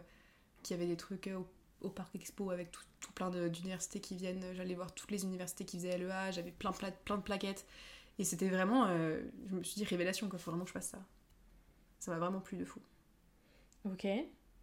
qu'il 0.63 0.77
y 0.77 0.81
avait 0.81 0.89
des 0.89 0.97
trucs 0.97 1.27
euh, 1.27 1.39
au, 1.39 1.49
au 1.81 1.89
Parc 1.91 2.15
Expo 2.15 2.51
avec 2.51 2.71
tout, 2.71 2.83
tout 3.01 3.11
plein 3.13 3.31
d'universités 3.49 4.01
qui 4.01 4.15
viennent, 4.15 4.45
j'allais 4.55 4.75
voir 4.75 4.95
toutes 4.95 5.11
les 5.11 5.25
universités 5.25 5.65
qui 5.65 5.79
faisaient 5.79 5.99
LEA, 5.99 6.31
j'avais 6.31 6.53
plein, 6.53 6.71
plein, 6.73 6.91
plein 7.05 7.17
de 7.17 7.23
plaquettes. 7.23 7.67
Et 8.19 8.25
c'était 8.25 8.49
vraiment, 8.49 8.87
euh, 8.89 9.21
je 9.49 9.55
me 9.57 9.63
suis 9.63 9.77
dit, 9.77 9.85
révélation, 9.85 10.29
quoi, 10.29 10.39
faut 10.39 10.51
vraiment 10.51 10.65
que 10.65 10.71
je 10.71 10.75
fasse 10.75 10.89
ça. 10.91 11.05
Ça 11.99 12.11
m'a 12.13 12.19
vraiment 12.19 12.41
plu 12.41 12.57
de 12.59 12.65
fou. 12.65 12.81
Ok. 13.85 14.07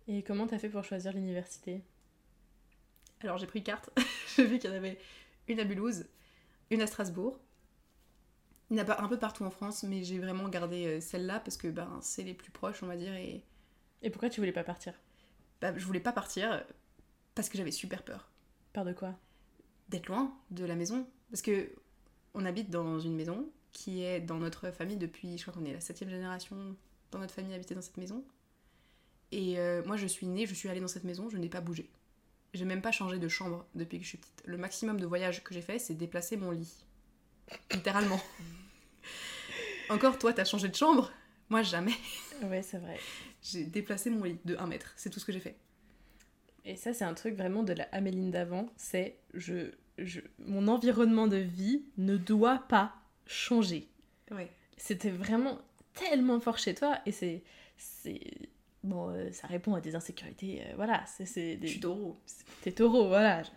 Et 0.08 0.24
comment 0.24 0.48
t'as 0.48 0.60
fait 0.60 0.70
pour 0.70 0.84
choisir 0.84 1.14
l'université? 1.14 1.82
Alors 3.22 3.38
j'ai 3.38 3.48
pris 3.48 3.64
carte, 3.64 3.90
j'ai 4.36 4.46
vu 4.46 4.58
qu'il 4.60 4.70
y 4.70 4.74
en 4.74 4.76
avait 4.76 5.00
une 5.48 5.60
à 5.60 5.66
Mulhouse, 5.66 6.06
une 6.72 6.82
à 6.82 6.88
Strasbourg. 6.88 7.40
Il 8.70 8.78
y 8.78 8.82
en 8.82 8.88
a 8.88 9.02
un 9.04 9.08
peu 9.08 9.20
partout 9.20 9.44
en 9.44 9.50
France, 9.52 9.84
mais 9.84 10.04
j'ai 10.04 10.18
vraiment 10.18 10.48
gardé 10.50 10.86
euh, 10.88 11.02
celle-là 11.02 11.40
parce 11.42 11.58
que 11.58 11.68
ben, 11.68 12.00
c'est 12.02 12.24
les 12.24 12.34
plus 12.34 12.52
proches, 12.52 12.82
on 12.84 12.88
va 12.88 12.96
dire, 12.96 13.14
et 13.14 13.44
Et 14.04 14.12
pourquoi 14.12 14.30
tu 14.30 14.42
voulais 14.42 14.54
pas 14.54 14.66
partir? 14.66 14.94
Bah, 15.62 15.74
je 15.78 15.86
voulais 15.86 16.02
pas 16.02 16.14
partir 16.14 16.64
parce 17.36 17.50
que 17.50 17.58
j'avais 17.58 17.72
super 17.72 18.04
peur. 18.04 18.30
Peur 18.74 18.86
de 18.86 18.94
quoi? 18.94 19.16
D'être 19.90 20.08
loin 20.08 20.34
de 20.52 20.66
la 20.66 20.76
maison. 20.76 21.08
Parce 21.32 21.42
que 21.42 21.72
on 22.34 22.46
habite 22.46 22.70
dans 22.70 23.00
une 23.00 23.16
maison 23.16 23.50
qui 23.72 24.04
est 24.04 24.20
dans 24.20 24.38
notre 24.38 24.72
famille 24.72 24.98
depuis, 24.98 25.38
je 25.38 25.44
crois 25.44 25.54
qu'on 25.54 25.66
est 25.66 25.74
la 25.74 25.80
septième 25.80 26.10
génération 26.10 26.76
dans 27.12 27.20
notre 27.20 27.34
famille 27.34 27.54
à 27.54 27.56
habiter 27.56 27.76
dans 27.76 27.82
cette 27.82 27.98
maison. 27.98 28.24
Et 29.32 29.60
euh, 29.60 29.82
moi, 29.86 29.96
je 29.96 30.08
suis 30.08 30.28
née, 30.28 30.46
je 30.46 30.54
suis 30.54 30.70
allée 30.70 30.82
dans 30.82 30.88
cette 30.88 31.04
maison, 31.04 31.30
je 31.30 31.38
n'ai 31.38 31.50
pas 31.50 31.62
bougé. 31.62 31.90
J'ai 32.54 32.66
même 32.66 32.82
pas 32.82 32.92
changé 32.92 33.18
de 33.18 33.28
chambre 33.30 33.66
depuis 33.76 33.98
que 33.98 34.04
je 34.04 34.10
suis 34.10 34.18
petite. 34.18 34.44
Le 34.46 34.58
maximum 34.58 35.00
de 35.00 35.06
voyages 35.06 35.42
que 35.44 35.54
j'ai 35.54 35.62
fait, 35.62 35.80
c'est 35.80 35.94
déplacer 35.94 36.36
mon 36.36 36.52
lit. 36.52 36.84
Littéralement. 37.72 38.22
Encore, 39.90 40.18
toi, 40.18 40.34
t'as 40.34 40.44
changé 40.44 40.68
de 40.68 40.76
chambre? 40.76 41.12
Moi, 41.50 41.64
jamais. 41.64 41.96
Ouais, 42.44 42.62
c'est 42.62 42.78
vrai. 42.78 43.00
J'ai 43.42 43.64
déplacé 43.64 44.10
mon 44.10 44.24
lit 44.24 44.40
de 44.46 44.56
1 44.58 44.68
mètre. 44.68 44.94
C'est 44.98 45.10
tout 45.10 45.20
ce 45.20 45.26
que 45.26 45.32
j'ai 45.32 45.40
fait. 45.40 45.56
Et 46.66 46.76
ça, 46.76 46.94
c'est 46.94 47.06
un 47.06 47.14
truc 47.14 47.36
vraiment 47.36 47.64
de 47.64 47.74
la 47.74 47.86
Améline 47.92 48.32
d'avant. 48.32 48.70
C'est 48.76 49.18
je, 49.34 49.72
je, 50.06 50.22
mon 50.40 50.68
environnement 50.68 51.28
de 51.28 51.38
vie 51.38 51.84
ne 51.98 52.18
doit 52.18 52.60
pas 52.70 52.94
changer. 53.28 53.88
Ouais. 54.32 54.50
C'était 54.78 55.10
vraiment 55.12 55.60
tellement 55.94 56.40
fort 56.40 56.58
chez 56.58 56.74
toi 56.74 57.00
et 57.06 57.12
c'est 57.12 57.44
c'est 57.78 58.20
bon 58.84 59.10
euh, 59.10 59.32
ça 59.32 59.48
répond 59.48 59.76
à 59.76 59.82
des 59.82 59.96
insécurités 59.96 60.62
euh, 60.66 60.74
voilà 60.76 61.04
c'est 61.06 61.26
c'est 61.26 61.54
Je 61.56 61.60
des 61.60 61.68
suis 61.68 61.80
taureau. 61.80 62.18
t'es 62.62 62.72
taureau 62.72 63.08
voilà 63.10 63.44
je, 63.44 63.50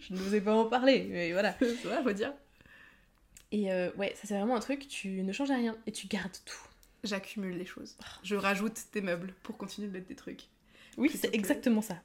je 0.00 0.12
ne 0.12 0.18
vous 0.18 0.34
ai 0.34 0.40
pas 0.40 0.54
en 0.54 0.66
parler 0.66 1.06
mais 1.10 1.32
voilà 1.32 1.54
C'est 1.60 1.84
vrai, 1.84 2.02
faut 2.02 2.12
dire. 2.12 2.32
et 3.52 3.72
euh, 3.72 3.90
ouais 3.96 4.12
ça 4.16 4.22
c'est 4.26 4.34
vraiment 4.36 4.56
un 4.56 4.60
truc 4.60 4.88
tu 4.88 5.22
ne 5.22 5.32
changes 5.32 5.50
rien 5.52 5.76
et 5.86 5.92
tu 5.92 6.06
gardes 6.08 6.36
tout 6.44 6.58
J'accumule 7.04 7.58
les 7.58 7.66
choses. 7.66 7.96
Je 8.22 8.34
rajoute 8.34 8.80
des 8.94 9.02
meubles 9.02 9.34
pour 9.42 9.58
continuer 9.58 9.88
de 9.88 9.92
mettre 9.92 10.08
des 10.08 10.14
trucs. 10.16 10.44
oui 10.96 11.10
c'est 11.14 11.34
exactement 11.34 11.82
ça 11.82 12.02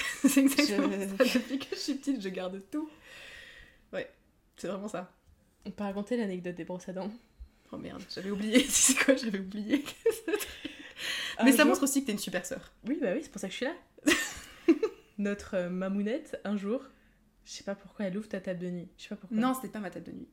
c'est 0.28 0.40
exactement 0.40 0.90
Je- 0.90 1.24
ça. 1.28 1.38
Depuis 1.38 1.58
que 1.58 1.66
je 1.74 1.80
suis 1.80 1.94
petite, 1.94 2.20
je 2.20 2.28
garde 2.28 2.62
tout. 2.70 2.88
Ouais, 3.92 4.10
c'est 4.56 4.68
vraiment 4.68 4.88
ça. 4.88 5.12
on 5.64 5.70
peut 5.70 5.84
raconter 5.84 6.16
l'anecdote 6.16 6.54
des 6.54 6.64
brosses 6.64 6.88
à 6.88 6.92
dents 6.92 7.10
Oh 7.72 7.76
merde, 7.78 8.02
j'avais 8.14 8.30
oublié. 8.30 8.60
Sais 8.68 8.94
quoi, 8.94 9.14
j'avais 9.16 9.38
oublié. 9.40 9.84
Un 11.38 11.44
Mais 11.44 11.52
ça 11.52 11.58
jour- 11.58 11.66
montre 11.68 11.82
aussi 11.84 12.00
que 12.02 12.06
t'es 12.06 12.12
une 12.12 12.18
super 12.18 12.44
sœur. 12.44 12.72
oui 12.86 12.98
bah 13.00 13.12
oui 13.14 13.20
c'est 13.22 13.30
pour 13.30 13.40
ça 13.40 13.46
que 13.48 13.52
je 13.52 13.56
suis 13.58 13.66
là 13.66 13.74
notre 15.18 15.54
euh, 15.54 15.70
mamounette 15.70 16.38
un 16.44 16.56
jour 16.56 16.82
je 17.44 17.52
sais 17.52 17.64
pas 17.64 17.74
pourquoi 17.74 18.06
elle 18.06 18.16
ouvre 18.16 18.28
ta 18.28 18.40
table 18.40 18.58
de 18.60 18.68
nuit 18.70 18.88
je 18.98 19.04
sais 19.04 19.08
pas 19.10 19.16
pourquoi 19.16 19.38
Non, 19.38 19.54
c'était 19.54 19.68
pas 19.68 19.78
ma 19.80 19.90
table 19.90 20.06
de 20.06 20.12
nuit. 20.12 20.28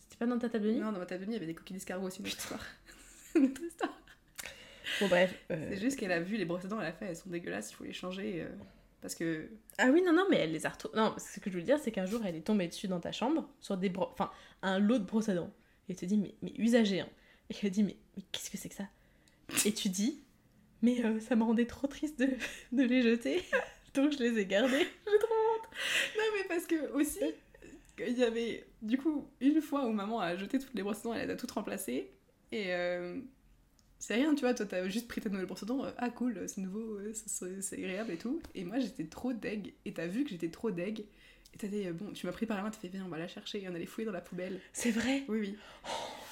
c'était 0.00 0.16
pas 0.16 0.26
dans 0.26 0.38
ta 0.38 0.48
table 0.48 0.64
de 0.66 0.72
nuit? 0.72 0.80
Non, 0.80 0.90
dans 0.92 0.98
ma 0.98 1.06
table 1.06 1.20
de 1.22 1.26
nuit, 1.26 1.34
il 1.34 1.36
y 1.36 1.36
avait 1.38 1.46
des 1.46 1.54
coquilles 1.54 1.74
d'escargot 1.74 2.06
aussi. 2.06 2.22
Notre 2.22 2.36
histoire. 2.38 2.64
notre 3.36 3.62
histoire. 3.62 3.96
bon 5.00 5.08
bref 5.08 5.34
euh, 5.52 5.68
C'est 5.70 5.80
juste 5.80 5.98
qu'elle 5.98 6.12
a 6.12 6.20
vu 6.20 6.36
les 6.36 6.44
brosses 6.44 6.64
à 6.64 6.68
dents, 6.68 6.80
elle 6.80 6.88
a 6.88 6.92
fait, 6.92 7.06
elles 7.06 7.16
sont 7.16 7.30
dégueulasses, 7.30 7.70
il 7.70 7.74
faut 7.74 7.84
les 7.84 7.92
changer. 7.92 8.42
euh, 8.42 8.48
parce 9.00 9.14
que. 9.14 9.50
Ah 9.78 9.88
oui, 9.90 10.02
non, 10.02 10.12
non, 10.12 10.26
mais 10.30 10.36
elle 10.36 10.52
les 10.52 10.66
a 10.66 10.70
retrouvés. 10.70 10.96
Non, 10.96 11.14
ce 11.18 11.40
que 11.40 11.50
je 11.50 11.56
veux 11.56 11.62
dire, 11.62 11.78
c'est 11.78 11.92
qu'un 11.92 12.06
jour, 12.06 12.20
elle 12.24 12.36
est 12.36 12.42
tombée 12.46 12.68
dessus 12.68 12.88
dans 12.88 13.00
ta 13.00 13.12
chambre, 13.12 13.48
sur 13.60 13.76
des 13.76 13.88
bro... 13.88 14.08
enfin, 14.12 14.30
un 14.62 14.78
lot 14.78 14.98
de 14.98 15.04
brosses 15.04 15.28
à 15.28 15.34
dents. 15.34 15.52
Et 15.88 15.92
elle 15.92 15.96
te 15.96 16.04
dit, 16.04 16.16
mais, 16.16 16.34
mais 16.42 16.52
usagé, 16.56 17.00
hein. 17.00 17.08
Et 17.50 17.54
elle 17.62 17.70
dit, 17.70 17.82
mais, 17.82 17.96
mais 18.16 18.22
qu'est-ce 18.30 18.50
que 18.50 18.58
c'est 18.58 18.68
que 18.68 18.74
ça? 18.74 18.88
Et 19.64 19.72
tu 19.72 19.88
dis, 19.88 20.22
mais 20.82 21.04
euh, 21.04 21.20
ça 21.20 21.36
me 21.36 21.42
rendait 21.42 21.66
trop 21.66 21.86
triste 21.86 22.18
de, 22.18 22.28
de 22.72 22.82
les 22.82 23.02
jeter, 23.02 23.42
donc 23.94 24.12
je 24.12 24.18
les 24.18 24.38
ai 24.38 24.46
gardées. 24.46 24.86
Non, 26.16 26.24
mais 26.36 26.44
parce 26.46 26.66
que 26.66 26.92
aussi, 26.92 27.20
il 27.98 28.18
y 28.18 28.24
avait 28.24 28.66
du 28.82 28.98
coup 28.98 29.28
une 29.40 29.62
fois 29.62 29.86
où 29.86 29.92
maman 29.92 30.20
a 30.20 30.36
jeté 30.36 30.58
toutes 30.58 30.74
les 30.74 30.82
brosses 30.82 31.00
à 31.00 31.02
dents, 31.04 31.14
elle 31.14 31.28
les 31.28 31.32
a 31.32 31.36
toutes 31.36 31.52
remplacées. 31.52 32.10
Et 32.52 32.74
euh, 32.74 33.18
c'est 34.00 34.14
rien, 34.14 34.34
tu 34.34 34.40
vois, 34.40 34.54
toi 34.54 34.64
t'as 34.66 34.88
juste 34.88 35.06
pris 35.06 35.20
ta 35.20 35.28
nouvelle 35.28 35.46
brosse 35.46 35.62
à 35.62 35.66
dents, 35.66 35.84
euh, 35.84 35.90
ah 35.98 36.08
cool, 36.10 36.42
c'est 36.48 36.62
nouveau, 36.62 36.98
euh, 36.98 37.12
c'est 37.14 37.76
agréable 37.76 38.12
et 38.12 38.16
tout. 38.16 38.40
Et 38.54 38.64
moi 38.64 38.78
j'étais 38.80 39.04
trop 39.04 39.32
deg, 39.34 39.74
et 39.84 39.92
t'as 39.92 40.06
vu 40.06 40.24
que 40.24 40.30
j'étais 40.30 40.48
trop 40.48 40.70
deg. 40.70 41.04
Et 41.52 41.58
t'as 41.58 41.66
dit, 41.68 41.86
euh, 41.86 41.92
bon, 41.92 42.12
tu 42.12 42.26
m'as 42.26 42.32
pris 42.32 42.46
par 42.46 42.56
la 42.56 42.62
main, 42.62 42.70
t'as 42.70 42.78
fait, 42.78 42.88
viens, 42.88 43.04
on 43.04 43.08
va 43.08 43.18
la 43.18 43.28
chercher, 43.28 43.62
et 43.62 43.68
on 43.68 43.74
allait 43.74 43.86
fouiller 43.86 44.06
dans 44.06 44.12
la 44.12 44.20
poubelle. 44.20 44.58
C'est 44.72 44.90
vrai? 44.90 45.24
Oui, 45.28 45.38
oui. 45.40 45.56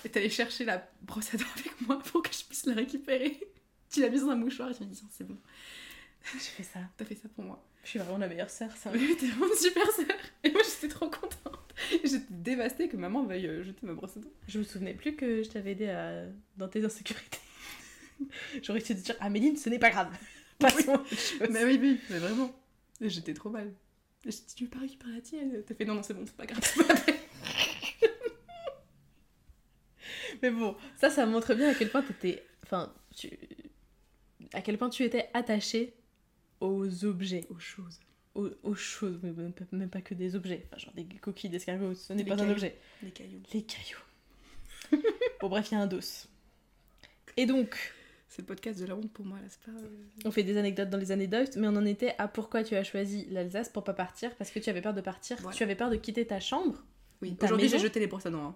Et 0.05 0.09
t'allais 0.09 0.31
chercher 0.31 0.65
la 0.65 0.89
brosse 1.03 1.35
à 1.35 1.37
dents 1.37 1.45
avec 1.57 1.81
moi 1.83 1.99
pour 1.99 2.23
que 2.23 2.33
je 2.33 2.45
puisse 2.45 2.67
la 2.67 2.75
récupérer. 2.75 3.39
Tu 3.91 4.03
l'as 4.03 4.11
mise 4.11 4.21
dans 4.21 4.31
un 4.33 4.37
mouchoir 4.37 4.71
et 4.71 4.75
tu 4.75 4.83
m'as 4.83 4.89
dit, 4.91 5.03
c'est 5.11 5.27
bon, 5.27 5.39
J'ai 6.35 6.39
fait 6.39 6.63
ça. 6.63 6.81
t'as 6.99 7.07
fait 7.07 7.15
ça 7.15 7.29
pour 7.31 7.43
moi. 7.43 7.65
Je 7.85 7.89
suis 7.89 7.99
vraiment 7.99 8.19
la 8.19 8.29
meilleure 8.29 8.51
sœur, 8.51 8.71
ça. 8.77 8.91
Oui, 8.93 9.17
t'es 9.19 9.27
vraiment 9.29 9.47
une 9.47 9.59
super 9.59 9.91
sœur. 9.93 10.17
Et 10.45 10.51
moi, 10.51 10.61
j'étais 10.63 10.93
trop 10.93 11.09
contente. 11.09 11.75
J'étais 12.05 12.27
dévastée 12.29 12.89
que 12.89 12.99
maman 12.99 13.25
veuille 13.25 13.47
euh, 13.47 13.65
jeter 13.65 13.87
ma 13.87 13.95
brosse 13.95 14.19
à 14.19 14.21
dents. 14.21 14.29
Je 14.47 14.59
me 14.59 14.65
souvenais 14.65 14.93
plus 14.93 15.17
que 15.17 15.43
je 15.43 15.49
t'avais 15.49 15.73
aidé 15.73 15.89
à... 15.89 16.27
dans 16.59 16.69
tes 16.69 16.85
insécurités. 16.85 17.39
J'aurais 18.63 18.81
dû 18.81 18.87
te 18.87 18.93
dire, 18.93 19.17
Améline, 19.21 19.57
ce 19.57 19.69
n'est 19.69 19.79
pas 19.79 19.91
grave. 19.91 20.11
Passons. 20.59 21.03
Mais 21.51 21.65
oui, 21.65 21.79
oui, 21.81 22.01
mais 22.11 22.19
vraiment. 22.19 22.53
J'étais 23.01 23.35
trop 23.35 23.51
mal. 23.51 23.73
J'ai 24.25 24.31
dit, 24.31 24.55
tu 24.57 24.65
veux 24.65 24.71
pas 24.71 24.81
récupérer 24.81 25.13
la 25.13 25.21
tienne? 25.21 25.63
T'as 25.65 25.75
fait, 25.75 25.85
non, 25.85 25.95
non, 25.95 26.03
c'est 26.03 26.15
bon, 26.15 26.25
c'est 26.27 26.37
pas 26.37 26.47
grave. 26.47 26.61
Mais 30.43 30.51
bon, 30.51 30.77
ça, 30.97 31.11
ça 31.11 31.27
montre 31.27 31.55
bien 31.55 31.71
à 31.71 31.75
quel 31.75 31.91
point 31.91 32.03
t'étais... 32.03 32.45
Enfin, 32.65 32.95
tu... 33.17 33.31
À 34.53 34.61
quel 34.61 34.79
point 34.79 34.89
tu 34.89 35.03
étais 35.05 35.29
attachée 35.35 35.95
aux 36.61 37.05
objets, 37.05 37.45
Aux 37.51 37.59
choses. 37.59 38.01
aux, 38.35 38.51
aux 38.63 38.75
choses, 38.75 39.19
mais 39.23 39.33
même 39.33 39.53
pas, 39.53 39.65
même 39.73 39.91
pas 39.91 40.01
que 40.01 40.15
des 40.15 40.37
objets. 40.37 40.67
Enfin, 40.67 40.79
genre 40.79 40.95
des 40.95 41.05
coquilles 41.05 41.51
d'escargot, 41.51 41.95
ce 41.95 42.13
n'est 42.13 42.25
pas 42.25 42.41
un 42.41 42.51
objet. 42.51 42.79
Les 43.03 43.11
cailloux. 43.11 43.43
Les 43.53 43.63
cailloux. 43.63 45.03
bon, 45.41 45.49
bref, 45.49 45.69
il 45.71 45.75
y 45.75 45.77
a 45.77 45.81
un 45.81 45.87
dos. 45.87 46.01
Et 47.37 47.47
donc, 47.47 47.95
C'est 48.29 48.43
le 48.43 48.47
podcast 48.47 48.79
de 48.79 48.85
la 48.87 48.95
honte 48.95 49.11
pour 49.13 49.25
moi, 49.25 49.39
là, 49.39 49.47
c'est 49.49 49.61
pas. 49.61 49.79
euh, 49.79 49.89
on 50.27 50.31
fait 50.31 50.43
des 50.43 50.57
anecdotes 50.59 50.91
dans 50.91 50.99
les 50.99 51.13
anecdotes, 51.13 51.57
mais 51.57 51.67
on 51.67 51.75
en 51.77 51.85
était 51.87 52.15
à 52.19 52.29
pourquoi 52.29 52.63
tu 52.63 52.75
as 52.77 52.85
choisi 52.85 53.27
l'Alsace 53.31 53.71
pour 53.71 53.85
pas 53.85 53.95
partir, 53.95 54.35
parce 54.37 54.51
que 54.51 54.59
tu 54.59 54.69
avais 54.69 54.83
peur 54.83 54.93
de 54.95 55.01
partir, 55.01 55.39
Voilà. 55.41 55.57
tu 55.57 55.63
avais 55.63 55.75
peur 55.77 55.89
de 55.91 55.97
quitter 55.97 56.27
ta 56.27 56.39
chambre. 56.39 56.85
Oui, 57.23 57.35
aujourd'hui, 57.43 57.69
j'ai 57.69 57.79
jeté 57.79 58.01
les 58.01 58.07
brosses 58.07 58.27
à 58.27 58.31
dents. 58.31 58.49
hein. 58.49 58.55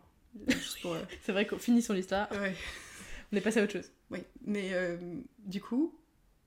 Pour. 0.82 0.92
euh, 0.94 1.00
C'est 1.22 1.32
vrai 1.32 1.46
qu'on 1.46 1.58
finissons 1.58 1.94
l'histoire, 1.94 2.30
Ouais. 2.32 2.54
on 3.32 3.36
est 3.36 3.40
passé 3.40 3.60
à 3.60 3.64
autre 3.64 3.72
chose. 3.72 3.90
Oui, 4.10 4.18
mais 4.44 4.74
euh, 4.74 4.98
du 5.38 5.60
coup, 5.62 5.98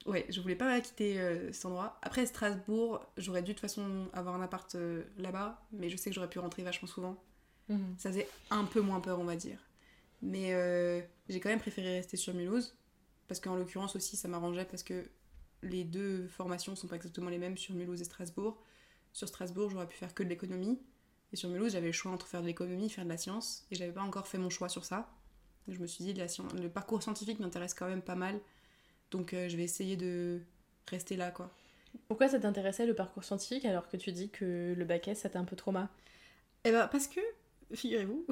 ouais, 0.05 0.25
je 0.29 0.39
voulais 0.39 0.55
pas 0.55 0.79
quitter 0.79 1.19
euh, 1.19 1.51
cet 1.51 1.65
endroit. 1.65 1.97
Après, 2.03 2.25
Strasbourg, 2.27 3.03
j'aurais 3.17 3.41
dû 3.41 3.49
de 3.49 3.53
toute 3.53 3.61
façon 3.61 4.07
avoir 4.13 4.35
un 4.35 4.41
appart 4.43 4.73
euh, 4.75 5.01
là-bas, 5.17 5.65
mais 5.71 5.89
je 5.89 5.97
sais 5.97 6.11
que 6.11 6.15
j'aurais 6.15 6.29
pu 6.29 6.37
rentrer 6.39 6.61
vachement 6.61 6.87
souvent. 6.87 7.21
Ça 7.97 8.09
faisait 8.11 8.27
un 8.51 8.65
peu 8.65 8.81
moins 8.81 8.99
peur, 8.99 9.19
on 9.19 9.23
va 9.23 9.35
dire. 9.35 9.57
Mais 10.21 10.51
j'ai 11.27 11.39
quand 11.39 11.49
même 11.49 11.59
préféré 11.59 11.95
rester 11.95 12.15
sur 12.17 12.33
Mulhouse, 12.35 12.77
parce 13.27 13.39
qu'en 13.39 13.55
l'occurrence 13.55 13.95
aussi, 13.95 14.15
ça 14.17 14.27
m'arrangeait, 14.27 14.65
parce 14.65 14.83
que 14.83 15.09
les 15.63 15.83
deux 15.83 16.27
formations 16.27 16.75
sont 16.75 16.87
pas 16.87 16.95
exactement 16.95 17.29
les 17.29 17.37
mêmes 17.37 17.57
sur 17.57 17.73
Mulhouse 17.75 18.01
et 18.01 18.05
Strasbourg. 18.05 18.61
Sur 19.13 19.27
Strasbourg, 19.27 19.69
j'aurais 19.69 19.87
pu 19.87 19.95
faire 19.97 20.13
que 20.13 20.23
de 20.23 20.29
l'économie, 20.29 20.79
et 21.33 21.35
sur 21.35 21.49
Mulhouse, 21.49 21.71
j'avais 21.73 21.87
le 21.87 21.91
choix 21.93 22.11
entre 22.11 22.27
faire 22.27 22.41
de 22.41 22.47
l'économie 22.47 22.85
et 22.85 22.89
faire 22.89 23.05
de 23.05 23.09
la 23.09 23.17
science, 23.17 23.65
et 23.71 23.75
j'avais 23.75 23.91
pas 23.93 24.01
encore 24.03 24.27
fait 24.27 24.37
mon 24.37 24.49
choix 24.49 24.69
sur 24.69 24.85
ça. 24.85 25.09
Je 25.67 25.79
me 25.79 25.87
suis 25.87 26.03
dit, 26.03 26.13
la 26.13 26.27
science- 26.27 26.53
le 26.53 26.69
parcours 26.69 27.01
scientifique 27.01 27.39
m'intéresse 27.39 27.73
quand 27.73 27.87
même 27.87 28.01
pas 28.01 28.15
mal, 28.15 28.39
donc 29.11 29.33
euh, 29.33 29.49
je 29.49 29.57
vais 29.57 29.63
essayer 29.63 29.97
de 29.97 30.41
rester 30.87 31.15
là, 31.15 31.31
quoi. 31.31 31.51
Pourquoi 32.07 32.27
ça 32.29 32.39
t'intéressait 32.39 32.85
le 32.85 32.93
parcours 32.93 33.23
scientifique 33.23 33.65
alors 33.65 33.87
que 33.89 33.97
tu 33.97 34.11
dis 34.11 34.29
que 34.29 34.73
le 34.77 34.85
bac 34.85 35.07
S, 35.07 35.21
ça 35.21 35.29
t'a 35.29 35.39
un 35.39 35.45
peu 35.45 35.55
trauma? 35.55 35.89
Eh 36.65 36.71
ben 36.71 36.87
parce 36.87 37.07
que, 37.07 37.19
figurez-vous, 37.73 38.25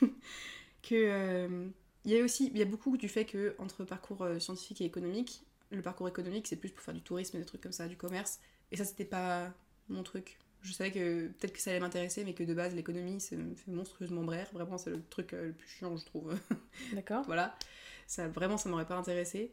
que 0.82 0.94
euh, 0.94 1.68
il 2.06 2.12
y 2.12 2.18
a 2.20 2.24
aussi, 2.24 2.48
il 2.52 2.58
y 2.58 2.62
a 2.62 2.66
beaucoup 2.66 2.96
du 2.96 3.08
fait 3.08 3.26
que 3.26 3.54
entre 3.58 3.84
parcours 3.84 4.22
euh, 4.22 4.38
scientifique 4.38 4.80
et 4.80 4.84
économique, 4.86 5.44
le 5.70 5.82
parcours 5.82 6.08
économique 6.08 6.46
c'est 6.46 6.56
plus 6.56 6.70
pour 6.70 6.82
faire 6.84 6.94
du 6.94 7.02
tourisme 7.02 7.36
et 7.36 7.40
des 7.40 7.46
trucs 7.46 7.60
comme 7.60 7.72
ça, 7.72 7.88
du 7.88 7.96
commerce, 7.96 8.40
et 8.72 8.76
ça 8.76 8.84
c'était 8.84 9.04
pas 9.04 9.52
mon 9.88 10.02
truc. 10.02 10.38
Je 10.62 10.72
savais 10.72 10.90
que 10.92 11.28
peut-être 11.28 11.52
que 11.52 11.60
ça 11.60 11.70
allait 11.70 11.80
m'intéresser, 11.80 12.24
mais 12.24 12.34
que 12.34 12.42
de 12.44 12.54
base 12.54 12.74
l'économie 12.74 13.20
c'est 13.20 13.36
fait 13.56 13.70
monstrueusement 13.70 14.24
brère, 14.24 14.48
vraiment 14.52 14.78
c'est 14.78 14.90
le 14.90 15.02
truc 15.02 15.32
euh, 15.34 15.48
le 15.48 15.52
plus 15.52 15.68
chiant 15.68 15.96
je 15.96 16.04
trouve. 16.06 16.34
D'accord 16.92 17.24
voilà, 17.26 17.56
ça 18.06 18.28
vraiment 18.28 18.56
ça 18.56 18.68
m'aurait 18.68 18.86
pas 18.86 18.96
intéressé. 18.96 19.52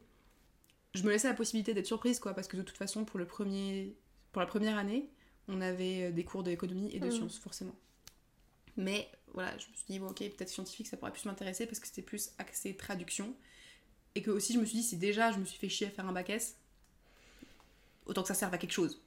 Je 0.94 1.04
me 1.04 1.10
laissais 1.10 1.28
la 1.28 1.34
possibilité 1.34 1.74
d'être 1.74 1.88
surprise 1.88 2.20
quoi, 2.20 2.34
parce 2.34 2.48
que 2.48 2.58
de 2.58 2.62
toute 2.62 2.78
façon 2.78 3.06
pour 3.06 3.20
le 3.20 3.26
premier, 3.26 3.96
pour 4.32 4.42
la 4.42 4.46
première 4.48 4.78
année, 4.78 5.10
on 5.48 5.60
avait 5.62 6.04
euh, 6.10 6.12
des 6.12 6.24
cours 6.24 6.44
d'économie 6.44 6.92
et 6.96 7.00
de 7.00 7.06
Mhm. 7.06 7.12
sciences 7.12 7.40
forcément. 7.40 7.76
Mais 8.78 9.10
voilà, 9.34 9.52
je 9.58 9.68
me 9.68 9.76
suis 9.76 9.86
dit 9.88 10.00
bon 10.00 10.08
ok 10.08 10.20
peut-être 10.20 10.50
scientifique 10.50 10.88
ça 10.88 10.98
pourrait 10.98 11.12
plus 11.12 11.26
m'intéresser 11.26 11.66
parce 11.66 11.80
que 11.80 11.88
c'était 11.88 12.02
plus 12.02 12.32
axé 12.38 12.76
traduction 12.76 13.36
et 14.16 14.22
que 14.22 14.32
aussi 14.32 14.54
je 14.54 14.60
me 14.60 14.66
suis 14.66 14.78
dit 14.78 14.84
si 14.84 14.98
déjà 14.98 15.32
je 15.32 15.40
me 15.40 15.46
suis 15.46 15.58
fait 15.58 15.70
chier 15.70 15.88
à 15.88 15.90
faire 15.90 16.08
un 16.08 16.12
bac 16.12 16.30
S, 16.30 16.58
autant 18.06 18.22
que 18.22 18.28
ça 18.28 18.34
serve 18.34 18.54
à 18.54 18.58
quelque 18.58 18.72
chose. 18.72 19.02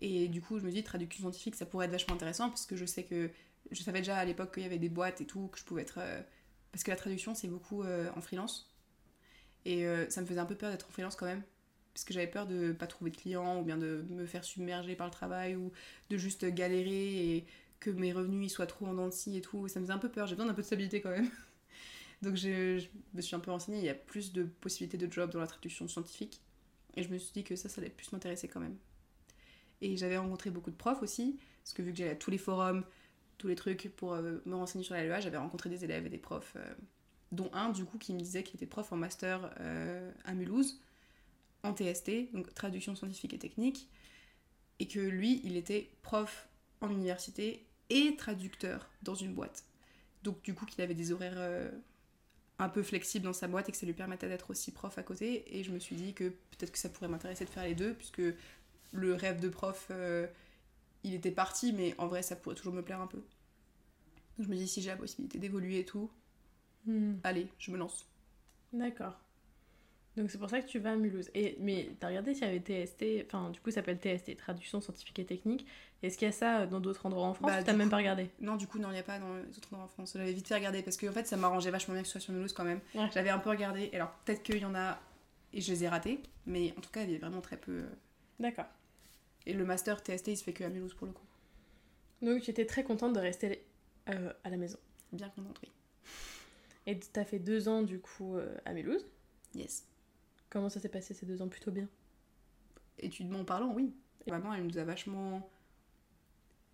Et 0.00 0.28
du 0.28 0.40
coup 0.40 0.58
je 0.58 0.64
me 0.64 0.70
dis 0.70 0.82
traduction 0.82 1.22
scientifique 1.22 1.54
ça 1.54 1.66
pourrait 1.66 1.86
être 1.86 1.92
vachement 1.92 2.14
intéressant 2.14 2.48
parce 2.48 2.66
que 2.66 2.76
je 2.76 2.84
sais 2.84 3.04
que 3.04 3.30
je 3.70 3.82
savais 3.82 4.00
déjà 4.00 4.16
à 4.16 4.24
l'époque 4.24 4.54
qu'il 4.54 4.62
y 4.62 4.66
avait 4.66 4.78
des 4.78 4.88
boîtes 4.88 5.20
et 5.20 5.26
tout 5.26 5.48
que 5.48 5.58
je 5.58 5.64
pouvais 5.64 5.82
être 5.82 5.98
euh, 5.98 6.22
parce 6.72 6.84
que 6.84 6.90
la 6.90 6.96
traduction 6.96 7.34
c'est 7.34 7.48
beaucoup 7.48 7.82
euh, 7.82 8.10
en 8.14 8.20
freelance 8.20 8.70
et 9.64 9.86
euh, 9.86 10.08
ça 10.10 10.20
me 10.20 10.26
faisait 10.26 10.38
un 10.38 10.46
peu 10.46 10.54
peur 10.54 10.70
d'être 10.70 10.86
en 10.86 10.92
freelance 10.92 11.16
quand 11.16 11.26
même 11.26 11.42
parce 11.92 12.04
que 12.04 12.12
j'avais 12.12 12.26
peur 12.26 12.46
de 12.46 12.72
pas 12.72 12.86
trouver 12.86 13.10
de 13.10 13.16
clients 13.16 13.60
ou 13.60 13.64
bien 13.64 13.78
de 13.78 14.04
me 14.10 14.26
faire 14.26 14.44
submerger 14.44 14.96
par 14.96 15.06
le 15.06 15.12
travail 15.12 15.56
ou 15.56 15.72
de 16.10 16.18
juste 16.18 16.44
galérer 16.44 17.36
et 17.36 17.46
que 17.90 17.98
mes 17.98 18.12
revenus 18.12 18.52
soient 18.52 18.66
trop 18.66 18.86
en 18.86 18.94
dents 18.94 19.10
et 19.10 19.40
tout 19.40 19.68
ça 19.68 19.80
me 19.80 19.84
faisait 19.84 19.94
un 19.94 19.98
peu 19.98 20.10
peur. 20.10 20.26
J'ai 20.26 20.34
besoin 20.34 20.46
d'un 20.46 20.54
peu 20.54 20.62
de 20.62 20.66
stabilité 20.66 21.00
quand 21.00 21.10
même. 21.10 21.30
Donc 22.22 22.36
je, 22.36 22.78
je 22.78 22.88
me 23.14 23.20
suis 23.20 23.34
un 23.36 23.40
peu 23.40 23.50
renseignée. 23.50 23.78
Il 23.78 23.84
y 23.84 23.88
a 23.88 23.94
plus 23.94 24.32
de 24.32 24.44
possibilités 24.44 24.98
de 24.98 25.10
job 25.12 25.30
dans 25.30 25.40
la 25.40 25.46
traduction 25.46 25.88
scientifique. 25.88 26.40
Et 26.96 27.02
je 27.02 27.08
me 27.10 27.18
suis 27.18 27.32
dit 27.32 27.44
que 27.44 27.56
ça 27.56 27.68
ça 27.68 27.80
allait 27.80 27.90
plus 27.90 28.10
m'intéresser 28.12 28.48
quand 28.48 28.60
même. 28.60 28.76
Et 29.80 29.96
j'avais 29.96 30.16
rencontré 30.16 30.50
beaucoup 30.50 30.70
de 30.70 30.76
profs 30.76 31.02
aussi 31.02 31.38
parce 31.62 31.74
que 31.74 31.82
vu 31.82 31.92
que 31.92 31.98
j'allais 31.98 32.12
à 32.12 32.16
tous 32.16 32.30
les 32.30 32.38
forums 32.38 32.84
tous 33.38 33.48
les 33.48 33.54
trucs 33.54 33.90
pour 33.96 34.14
euh, 34.14 34.38
me 34.46 34.54
renseigner 34.54 34.84
sur 34.84 34.94
la 34.94 35.04
LEA, 35.04 35.20
j'avais 35.20 35.36
rencontré 35.36 35.68
des 35.68 35.84
élèves 35.84 36.06
et 36.06 36.08
des 36.08 36.18
profs, 36.18 36.54
euh, 36.56 36.74
dont 37.32 37.50
un 37.52 37.70
du 37.70 37.84
coup 37.84 37.98
qui 37.98 38.14
me 38.14 38.18
disait 38.18 38.42
qu'il 38.42 38.56
était 38.56 38.66
prof 38.66 38.92
en 38.92 38.96
master 38.96 39.52
euh, 39.60 40.10
à 40.24 40.34
Mulhouse, 40.34 40.80
en 41.62 41.74
TST, 41.74 42.32
donc 42.32 42.52
traduction 42.54 42.94
scientifique 42.94 43.34
et 43.34 43.38
technique, 43.38 43.88
et 44.78 44.86
que 44.88 45.00
lui, 45.00 45.40
il 45.44 45.56
était 45.56 45.90
prof 46.02 46.48
en 46.80 46.90
université 46.90 47.65
et 47.90 48.16
traducteur 48.16 48.88
dans 49.02 49.14
une 49.14 49.34
boîte. 49.34 49.64
Donc 50.22 50.42
du 50.42 50.54
coup 50.54 50.66
qu'il 50.66 50.82
avait 50.82 50.94
des 50.94 51.12
horaires 51.12 51.34
euh, 51.36 51.70
un 52.58 52.68
peu 52.68 52.82
flexibles 52.82 53.24
dans 53.24 53.32
sa 53.32 53.48
boîte 53.48 53.68
et 53.68 53.72
que 53.72 53.78
ça 53.78 53.86
lui 53.86 53.94
permettait 53.94 54.28
d'être 54.28 54.50
aussi 54.50 54.72
prof 54.72 54.96
à 54.98 55.02
côté, 55.02 55.58
et 55.58 55.64
je 55.64 55.72
me 55.72 55.78
suis 55.78 55.96
dit 55.96 56.14
que 56.14 56.24
peut-être 56.28 56.72
que 56.72 56.78
ça 56.78 56.88
pourrait 56.88 57.08
m'intéresser 57.08 57.44
de 57.44 57.50
faire 57.50 57.64
les 57.64 57.74
deux, 57.74 57.94
puisque 57.94 58.22
le 58.92 59.14
rêve 59.14 59.40
de 59.40 59.48
prof... 59.48 59.88
euh, 59.90 60.26
il 61.04 61.14
était 61.14 61.30
parti, 61.30 61.72
mais 61.72 61.94
en 61.98 62.08
vrai, 62.08 62.22
ça 62.22 62.36
pourrait 62.36 62.56
toujours 62.56 62.74
me 62.74 62.82
plaire 62.82 63.00
un 63.00 63.06
peu. 63.06 63.18
Donc 64.38 64.46
je 64.46 64.48
me 64.50 64.56
dis, 64.56 64.68
si 64.68 64.82
j'ai 64.82 64.90
la 64.90 64.96
possibilité 64.96 65.38
d'évoluer 65.38 65.80
et 65.80 65.84
tout, 65.84 66.10
Hmm, 66.86 67.16
allez, 67.22 67.48
je 67.58 67.70
me 67.70 67.76
lance. 67.76 68.08
D'accord. 68.72 69.18
Donc 70.16 70.30
c'est 70.30 70.38
pour 70.38 70.48
ça 70.48 70.60
que 70.62 70.66
tu 70.66 70.78
vas 70.78 70.92
à 70.92 70.96
Mulhouse. 70.96 71.30
Et, 71.34 71.56
mais 71.60 71.90
t'as 72.00 72.08
regardé 72.08 72.32
s'il 72.34 72.44
y 72.44 72.46
avait 72.46 72.60
TST, 72.60 73.26
enfin 73.26 73.50
du 73.50 73.60
coup 73.60 73.70
ça 73.70 73.76
s'appelle 73.76 73.98
TST, 73.98 74.36
Traduction 74.36 74.80
Scientifique 74.80 75.18
et 75.18 75.26
Technique. 75.26 75.66
Est-ce 76.02 76.16
qu'il 76.16 76.26
y 76.26 76.28
a 76.28 76.32
ça 76.32 76.66
dans 76.66 76.80
d'autres 76.80 77.04
endroits 77.06 77.26
en 77.26 77.34
France 77.34 77.50
Bah, 77.50 77.60
ou 77.60 77.64
t'as 77.64 77.72
même 77.74 77.88
coup- 77.88 77.90
pas 77.90 77.96
regardé? 77.98 78.30
Non, 78.40 78.56
du 78.56 78.66
coup, 78.66 78.78
non, 78.78 78.88
il 78.90 78.94
n'y 78.94 78.98
a 78.98 79.02
pas 79.02 79.18
dans 79.18 79.34
les 79.36 79.56
autres 79.56 79.68
endroits 79.72 79.84
en 79.84 79.88
France. 79.88 80.12
J'avais 80.16 80.32
vite 80.32 80.46
fait 80.48 80.54
regarder 80.54 80.82
parce 80.82 80.96
que 80.96 81.06
en 81.06 81.12
fait, 81.12 81.26
ça 81.26 81.36
m'arrangeait 81.36 81.70
vachement 81.70 81.92
bien 81.94 82.02
que 82.02 82.06
ce 82.08 82.12
soit 82.12 82.20
sur 82.20 82.32
Mulhouse 82.32 82.52
quand 82.54 82.64
même. 82.64 82.80
Ouais. 82.94 83.08
J'avais 83.12 83.30
un 83.30 83.38
peu 83.38 83.50
regardé. 83.50 83.90
Alors, 83.92 84.10
peut-être 84.24 84.42
qu'il 84.42 84.58
y 84.58 84.64
en 84.64 84.74
a 84.74 84.98
et 85.52 85.60
je 85.60 85.70
les 85.72 85.84
ai 85.84 85.88
ratés, 85.88 86.20
mais 86.46 86.72
en 86.76 86.80
tout 86.80 86.90
cas, 86.90 87.02
il 87.02 87.08
y 87.10 87.14
avait 87.14 87.20
vraiment 87.20 87.40
très 87.40 87.56
peu. 87.56 87.72
euh. 87.72 87.86
D'accord. 88.40 88.66
Et 89.46 89.52
le 89.52 89.64
master 89.64 90.00
TST, 90.02 90.28
il 90.28 90.36
se 90.36 90.44
fait 90.44 90.52
que 90.52 90.64
à 90.64 90.68
Mulhouse 90.68 90.94
pour 90.94 91.06
le 91.06 91.12
coup. 91.12 91.24
Donc 92.22 92.40
tu 92.42 92.50
étais 92.50 92.64
très 92.66 92.84
contente 92.84 93.12
de 93.12 93.20
rester 93.20 93.62
euh, 94.08 94.32
à 94.44 94.50
la 94.50 94.56
maison. 94.56 94.78
Bien 95.12 95.28
contente, 95.30 95.58
oui. 95.62 95.70
Et 96.86 96.98
t'as 96.98 97.24
fait 97.24 97.38
deux 97.38 97.68
ans 97.68 97.82
du 97.82 97.98
coup 98.00 98.36
euh, 98.36 98.54
à 98.64 98.72
Mulhouse? 98.72 99.04
Yes. 99.54 99.84
Comment 100.50 100.68
ça 100.68 100.80
s'est 100.80 100.88
passé 100.88 101.14
ces 101.14 101.26
deux 101.26 101.42
ans 101.42 101.48
Plutôt 101.48 101.70
bien. 101.70 101.88
Étudiement 102.98 103.44
parlant, 103.44 103.72
oui. 103.72 103.92
Vraiment, 104.26 104.52
elle 104.54 104.66
nous 104.66 104.78
a 104.78 104.84
vachement 104.84 105.48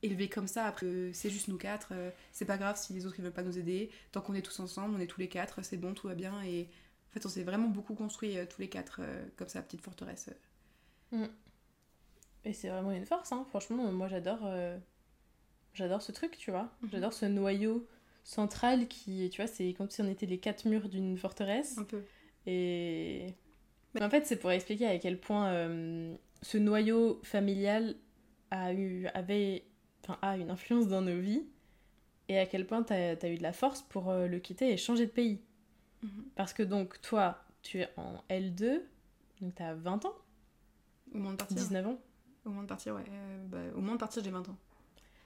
élevés 0.03 0.29
comme 0.29 0.47
ça. 0.49 0.67
Après, 0.67 0.87
euh, 0.87 1.11
c'est 1.13 1.31
juste 1.31 1.49
nous 1.49 1.59
quatre. 1.59 1.91
euh, 1.93 2.11
c'est 2.33 2.45
pas 2.45 2.59
grave 2.59 2.77
si 2.77 2.93
les 2.93 3.07
autres 3.07 3.19
ne 3.19 3.25
veulent 3.25 3.33
pas 3.33 3.43
nous 3.43 3.59
aider. 3.59 3.91
Tant 4.13 4.21
qu'on 4.21 4.35
est 4.35 4.43
tous 4.43 4.61
ensemble, 4.61 4.95
on 4.97 5.01
est 5.01 5.07
tous 5.07 5.21
les 5.21 5.29
quatre, 5.29 5.63
c'est 5.63 5.77
bon, 5.77 5.95
tout 5.95 6.09
va 6.09 6.15
bien. 6.15 6.43
Et 6.43 6.69
en 7.11 7.13
fait, 7.13 7.27
on 7.27 7.29
s'est 7.29 7.45
vraiment 7.45 7.69
beaucoup 7.69 7.95
construit 7.95 8.39
euh, 8.39 8.47
tous 8.47 8.61
les 8.61 8.69
quatre, 8.69 9.01
comme 9.37 9.49
ça, 9.49 9.63
petite 9.63 9.83
forteresse. 9.83 10.31
Et 12.45 12.53
c'est 12.53 12.69
vraiment 12.71 12.91
une 12.91 13.05
force, 13.05 13.33
hein. 13.33 13.45
franchement, 13.51 13.93
moi 13.93 14.09
j'adore 14.09 14.51
j'adore 15.75 16.03
ce 16.03 16.13
truc, 16.13 16.37
tu 16.39 16.51
vois. 16.51 16.71
Mhm. 16.83 16.89
J'adore 16.91 17.13
ce 17.13 17.27
noyau 17.27 17.87
central 18.25 18.89
qui, 18.89 19.29
tu 19.31 19.43
vois, 19.43 19.47
c'est 19.49 19.73
comme 19.75 19.91
si 19.91 20.01
on 20.01 20.09
était 20.09 20.27
les 20.27 20.39
quatre 20.39 20.67
murs 20.67 20.89
d'une 20.89 21.17
forteresse. 21.19 21.79
Un 21.79 21.85
peu. 21.85 22.03
Et 22.47 23.35
Mais 23.95 24.03
en 24.03 24.11
fait, 24.11 24.27
c'est 24.27 24.37
pour 24.37 24.51
expliquer 24.51 24.87
à 24.87 24.99
quel 24.99 25.19
point 25.19 25.49
euh, 25.49 26.15
ce 26.41 26.59
noyau 26.59 27.21
familial 27.23 27.95
a 28.51 28.73
eu, 28.73 29.07
avait 29.15 29.65
enfin, 30.03 30.19
a 30.23 30.37
une 30.37 30.51
influence 30.51 30.89
dans 30.89 31.03
nos 31.03 31.21
vies 31.21 31.45
et 32.29 32.39
à 32.39 32.47
quel 32.47 32.67
point 32.67 32.83
tu 32.83 32.93
as, 32.93 33.29
eu 33.29 33.37
de 33.37 33.43
la 33.43 33.53
force 33.53 33.83
pour 33.83 34.11
euh, 34.11 34.27
le 34.27 34.39
quitter 34.39 34.73
et 34.73 34.77
changer 34.77 35.07
de 35.07 35.11
pays. 35.11 35.41
Mhm. 36.03 36.25
Parce 36.35 36.53
que 36.53 36.63
donc, 36.63 37.01
toi, 37.03 37.45
tu 37.63 37.81
es 37.81 37.89
en 37.97 38.23
L2, 38.31 38.81
donc 39.41 39.55
tu 39.55 39.63
as 39.63 39.75
20 39.75 40.05
ans 40.07 40.15
Au 41.13 41.19
moment 41.19 41.33
de 41.33 41.37
partir 41.37 41.57
19 41.57 41.87
ans 41.87 41.99
Au 42.45 42.49
moment 42.49 42.63
de 42.63 42.69
partir, 42.69 42.95
ouais. 42.95 43.05
Euh, 43.09 43.47
bah, 43.49 43.59
au 43.75 43.81
moment 43.81 43.95
de 43.95 44.01
partir, 44.01 44.23
j'ai 44.25 44.31
20 44.31 44.49
ans. 44.49 44.57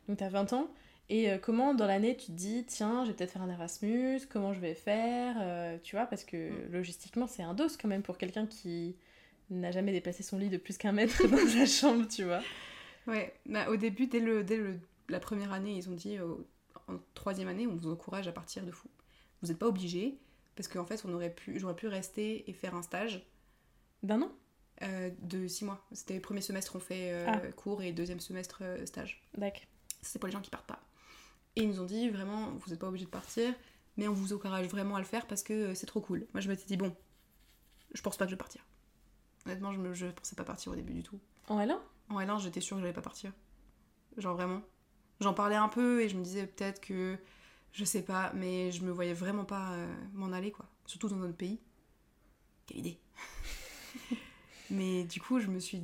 Donc 0.09 0.19
tu 0.19 0.25
as 0.25 0.29
20 0.29 0.53
ans. 0.53 0.69
Et 1.09 1.31
euh, 1.31 1.39
comment 1.39 1.73
dans 1.75 1.87
l'année 1.87 2.17
tu 2.17 2.27
te 2.27 2.33
dis, 2.33 2.65
tiens, 2.67 3.05
je 3.05 3.11
vais 3.11 3.17
peut-être 3.17 3.31
faire 3.31 3.43
un 3.43 3.49
Erasmus, 3.51 4.21
comment 4.29 4.53
je 4.53 4.59
vais 4.61 4.75
faire, 4.75 5.37
euh, 5.39 5.79
tu 5.83 5.95
vois, 5.97 6.07
parce 6.07 6.25
que 6.25 6.37
Mm. 6.69 6.73
logistiquement 6.73 7.27
c'est 7.29 7.43
un 7.45 7.55
dos 7.55 7.69
quand 7.81 7.87
même 7.89 8.03
pour 8.03 8.19
quelqu'un 8.19 8.47
qui 8.47 8.97
n'a 9.51 9.71
jamais 9.71 9.93
déplacé 9.93 10.25
son 10.25 10.37
lit 10.39 10.49
de 10.49 10.57
plus 10.57 10.77
qu'un 10.79 10.91
mètre 10.93 11.23
dans 11.29 11.47
sa 11.47 11.65
chambre, 11.67 12.09
tu 12.09 12.25
vois. 12.25 12.41
Ouais, 13.07 13.33
bah, 13.47 13.69
au 13.71 13.77
début, 13.77 14.09
dès, 14.09 14.19
le, 14.19 14.43
dès 14.43 14.57
le, 14.57 14.79
la 15.09 15.21
première 15.21 15.53
année, 15.53 15.77
ils 15.77 15.89
ont 15.89 15.95
dit 15.95 16.19
euh, 16.19 16.35
en 16.89 16.95
troisième 17.15 17.47
année, 17.47 17.69
on 17.69 17.77
vous 17.77 17.89
encourage 17.89 18.27
à 18.27 18.33
partir 18.33 18.65
de 18.65 18.73
fou. 18.73 18.89
Vous 19.43 19.49
n'êtes 19.49 19.59
pas 19.59 19.67
obligés, 19.69 20.19
parce 20.57 20.67
qu'en 20.67 20.85
fait, 20.85 21.05
on 21.07 21.13
aurait 21.15 21.31
pu, 21.33 21.61
j'aurais 21.61 21.77
pu 21.77 21.87
rester 21.87 22.49
et 22.51 22.53
faire 22.53 22.75
un 22.75 22.83
stage 22.83 23.25
D'un 24.03 24.23
an? 24.23 24.33
Euh, 24.83 25.11
de 25.23 25.47
six 25.47 25.65
mois. 25.65 25.87
C'était 25.93 26.19
premier 26.19 26.41
semestre, 26.41 26.75
on 26.75 26.81
fait 26.81 27.13
Ah. 27.29 27.39
cours 27.55 27.83
et 27.83 27.93
deuxième 27.93 28.19
semestre, 28.21 28.63
stage. 28.87 29.23
D'accord. 29.39 29.63
C'est 30.03 30.19
pour 30.19 30.27
les 30.27 30.33
gens 30.33 30.41
qui 30.41 30.51
partent 30.51 30.67
pas. 30.67 30.81
Et 31.57 31.63
ils 31.63 31.69
nous 31.69 31.81
ont 31.81 31.87
dit 31.87 32.11
vraiment, 32.11 32.51
vous 32.53 32.71
n'êtes 32.71 32.79
pas 32.79 32.89
obligés 32.89 33.07
de 33.07 33.11
partir, 33.11 33.53
mais 33.97 34.09
on 34.09 34.13
vous 34.13 34.33
encourage 34.35 34.67
vraiment 34.67 34.97
à 34.97 34.99
le 34.99 35.07
faire 35.07 35.27
parce 35.27 35.43
que 35.43 35.53
euh, 35.53 35.75
c'est 35.75 35.87
trop 35.87 36.01
cool. 36.01 36.27
Moi, 36.35 36.41
je 36.41 36.49
m'étais 36.49 36.67
dit, 36.67 36.77
bon, 36.77 36.95
je 37.95 38.03
pense 38.03 38.17
pas 38.17 38.27
que 38.27 38.31
je 38.31 38.35
vais 38.35 38.39
partir. 38.39 38.65
Honnêtement, 39.47 39.73
je, 39.73 39.79
me, 39.79 39.95
je 39.95 40.07
pensais 40.07 40.37
pas 40.37 40.45
partir 40.45 40.73
au 40.73 40.75
début 40.75 40.93
du 40.93 41.03
tout. 41.03 41.19
En 41.49 41.59
L1 41.59 41.79
En 42.11 42.21
L1, 42.21 42.41
j'étais 42.41 42.61
sûre 42.61 42.77
que 42.77 42.83
j'allais 42.83 42.93
pas 42.93 43.03
partir. 43.03 43.33
Genre 44.19 44.35
vraiment. 44.35 44.61
J'en 45.21 45.33
parlais 45.33 45.57
un 45.57 45.69
peu 45.69 46.03
et 46.03 46.09
je 46.09 46.17
me 46.17 46.23
disais 46.23 46.47
peut-être 46.47 46.81
que. 46.81 47.17
Je 47.73 47.85
sais 47.85 48.03
pas, 48.03 48.33
mais 48.35 48.73
je 48.73 48.83
me 48.85 48.91
voyais 48.91 49.13
vraiment 49.13 49.45
pas 49.45 49.73
euh, 49.73 49.95
m'en 50.15 50.33
aller, 50.33 50.51
quoi. 50.51 50.67
Surtout 50.87 51.09
dans 51.09 51.17
notre 51.17 51.37
pays. 51.37 51.61
Quelle 52.67 52.79
idée 52.79 52.99
Mais 54.71 55.05
du 55.05 55.21
coup, 55.21 55.41
je 55.41 55.49
me 55.49 55.59
suis. 55.59 55.83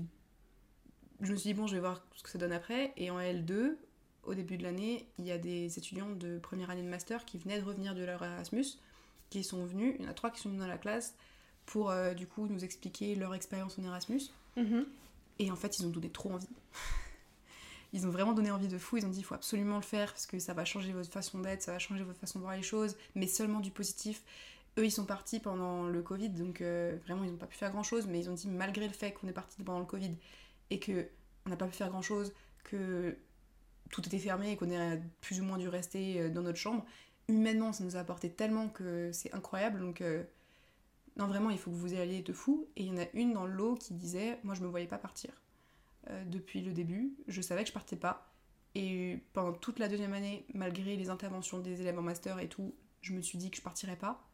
Je 1.21 1.33
me 1.33 1.37
suis 1.37 1.51
dit, 1.51 1.55
bon, 1.55 1.67
je 1.67 1.75
vais 1.75 1.81
voir 1.81 2.03
ce 2.15 2.23
que 2.23 2.31
ça 2.31 2.39
donne 2.39 2.53
après. 2.53 2.93
Et 2.97 3.11
en 3.11 3.21
L2, 3.21 3.77
au 4.25 4.35
début 4.35 4.57
de 4.57 4.63
l'année, 4.63 5.07
il 5.19 5.27
y 5.27 5.33
a 5.33 5.39
des 5.39 5.79
étudiants 5.79 6.11
de 6.11 6.39
première 6.39 6.71
année 6.71 6.83
de 6.83 6.89
master 6.89 7.25
qui 7.25 7.39
venaient 7.39 7.61
de 7.61 7.65
revenir 7.65 7.95
de 7.95 8.05
leur 8.05 8.23
Erasmus, 8.23 8.79
qui 9.31 9.43
sont 9.43 9.65
venus. 9.65 9.97
Il 9.99 10.05
y 10.05 10.09
en 10.09 10.11
a 10.11 10.15
trois 10.15 10.31
qui 10.31 10.41
sont 10.41 10.49
venus 10.49 10.63
dans 10.63 10.69
la 10.69 10.79
classe 10.79 11.15
pour, 11.67 11.91
euh, 11.91 12.15
du 12.15 12.27
coup, 12.27 12.47
nous 12.47 12.65
expliquer 12.65 13.15
leur 13.15 13.35
expérience 13.35 13.79
en 13.79 13.85
Erasmus. 13.85 14.23
Mhm. 14.57 14.87
Et 15.39 15.51
en 15.51 15.57
fait, 15.57 15.79
ils 15.79 15.87
ont 15.87 15.91
donné 15.91 16.11
trop 16.11 16.31
envie. 16.31 16.49
Ils 17.95 18.07
ont 18.07 18.11
vraiment 18.11 18.33
donné 18.33 18.51
envie 18.51 18.69
de 18.69 18.79
fou. 18.79 18.97
Ils 18.97 19.05
ont 19.05 19.11
dit 19.11 19.19
il 19.19 19.25
faut 19.25 19.35
absolument 19.35 19.77
le 19.77 19.83
faire 19.83 20.13
parce 20.13 20.25
que 20.25 20.39
ça 20.39 20.55
va 20.55 20.65
changer 20.65 20.93
votre 20.93 21.11
façon 21.11 21.41
d'être, 21.41 21.61
ça 21.61 21.73
va 21.73 21.79
changer 21.79 22.05
votre 22.05 22.19
façon 22.19 22.39
de 22.39 22.45
voir 22.45 22.57
les 22.57 22.63
choses, 22.63 22.97
mais 23.15 23.27
seulement 23.27 23.61
du 23.61 23.71
positif. 23.71 24.23
Eux, 24.79 24.87
ils 24.87 24.91
sont 24.91 25.05
partis 25.05 25.41
pendant 25.41 25.87
le 25.87 26.01
Covid, 26.01 26.31
donc 26.31 26.63
euh, 26.63 26.97
vraiment, 27.05 27.25
ils 27.25 27.31
n'ont 27.31 27.37
pas 27.37 27.47
pu 27.47 27.59
faire 27.59 27.71
grand 27.71 27.83
chose, 27.83 28.07
mais 28.07 28.19
ils 28.19 28.31
ont 28.31 28.33
dit 28.33 28.49
malgré 28.49 28.87
le 28.87 28.95
fait 28.95 29.13
qu'on 29.13 29.29
est 29.29 29.35
parti 29.35 29.63
pendant 29.63 29.81
le 29.81 29.85
Covid 29.85 30.17
et 30.71 30.79
que 30.79 31.07
on 31.45 31.51
n'a 31.51 31.57
pas 31.57 31.67
pu 31.67 31.75
faire 31.75 31.91
grand 31.91 32.01
chose, 32.01 32.33
que 32.65 33.15
tout 33.93 34.05
était 34.07 34.19
fermé 34.19 34.53
et 34.53 34.57
qu'on 34.57 34.73
a 34.73 34.97
plus 35.21 35.41
ou 35.41 35.45
moins 35.45 35.59
dû 35.59 35.69
rester 35.69 36.21
euh, 36.21 36.31
dans 36.31 36.43
notre 36.43 36.59
chambre, 36.59 36.85
humainement, 37.29 37.73
ça 37.73 37.85
nous 37.85 37.97
a 37.97 38.01
apporté 38.01 38.31
tellement 38.31 38.69
que 38.69 39.13
c'est 39.13 39.33
incroyable. 39.35 39.79
Donc, 39.79 40.01
euh, 40.01 40.25
non, 41.17 41.27
vraiment, 41.29 41.51
il 41.51 41.59
faut 41.59 41.71
que 41.71 41.77
vous 41.77 41.95
alliez 41.95 42.23
de 42.23 42.33
fou. 42.33 42.67
Et 42.75 42.85
il 42.85 42.89
y 42.89 42.91
en 42.91 42.97
a 42.97 43.07
une 43.13 43.35
dans 43.35 43.47
le 43.47 43.53
lot 43.53 43.77
qui 43.77 43.95
disait 43.95 44.41
Moi, 44.43 44.55
je 44.55 44.63
me 44.63 44.67
voyais 44.67 44.89
pas 44.89 44.99
partir. 44.99 45.31
Euh, 46.11 46.25
depuis 46.25 46.63
le 46.63 46.73
début, 46.73 47.13
je 47.29 47.41
savais 47.43 47.63
que 47.63 47.69
je 47.69 47.75
partais 47.75 47.97
pas. 47.97 48.33
Et 48.75 49.19
pendant 49.35 49.53
toute 49.53 49.79
la 49.79 49.89
deuxième 49.89 50.15
année, 50.15 50.47
malgré 50.55 50.97
les 50.97 51.11
interventions 51.11 51.59
des 51.59 51.83
élèves 51.83 51.99
en 51.99 52.03
master 52.03 52.39
et 52.39 52.49
tout, 52.49 52.75
je 53.03 53.13
me 53.13 53.21
suis 53.21 53.37
dit 53.37 53.51
que 53.51 53.59
je 53.59 53.63
partirais 53.63 53.97
pas. 53.97 54.27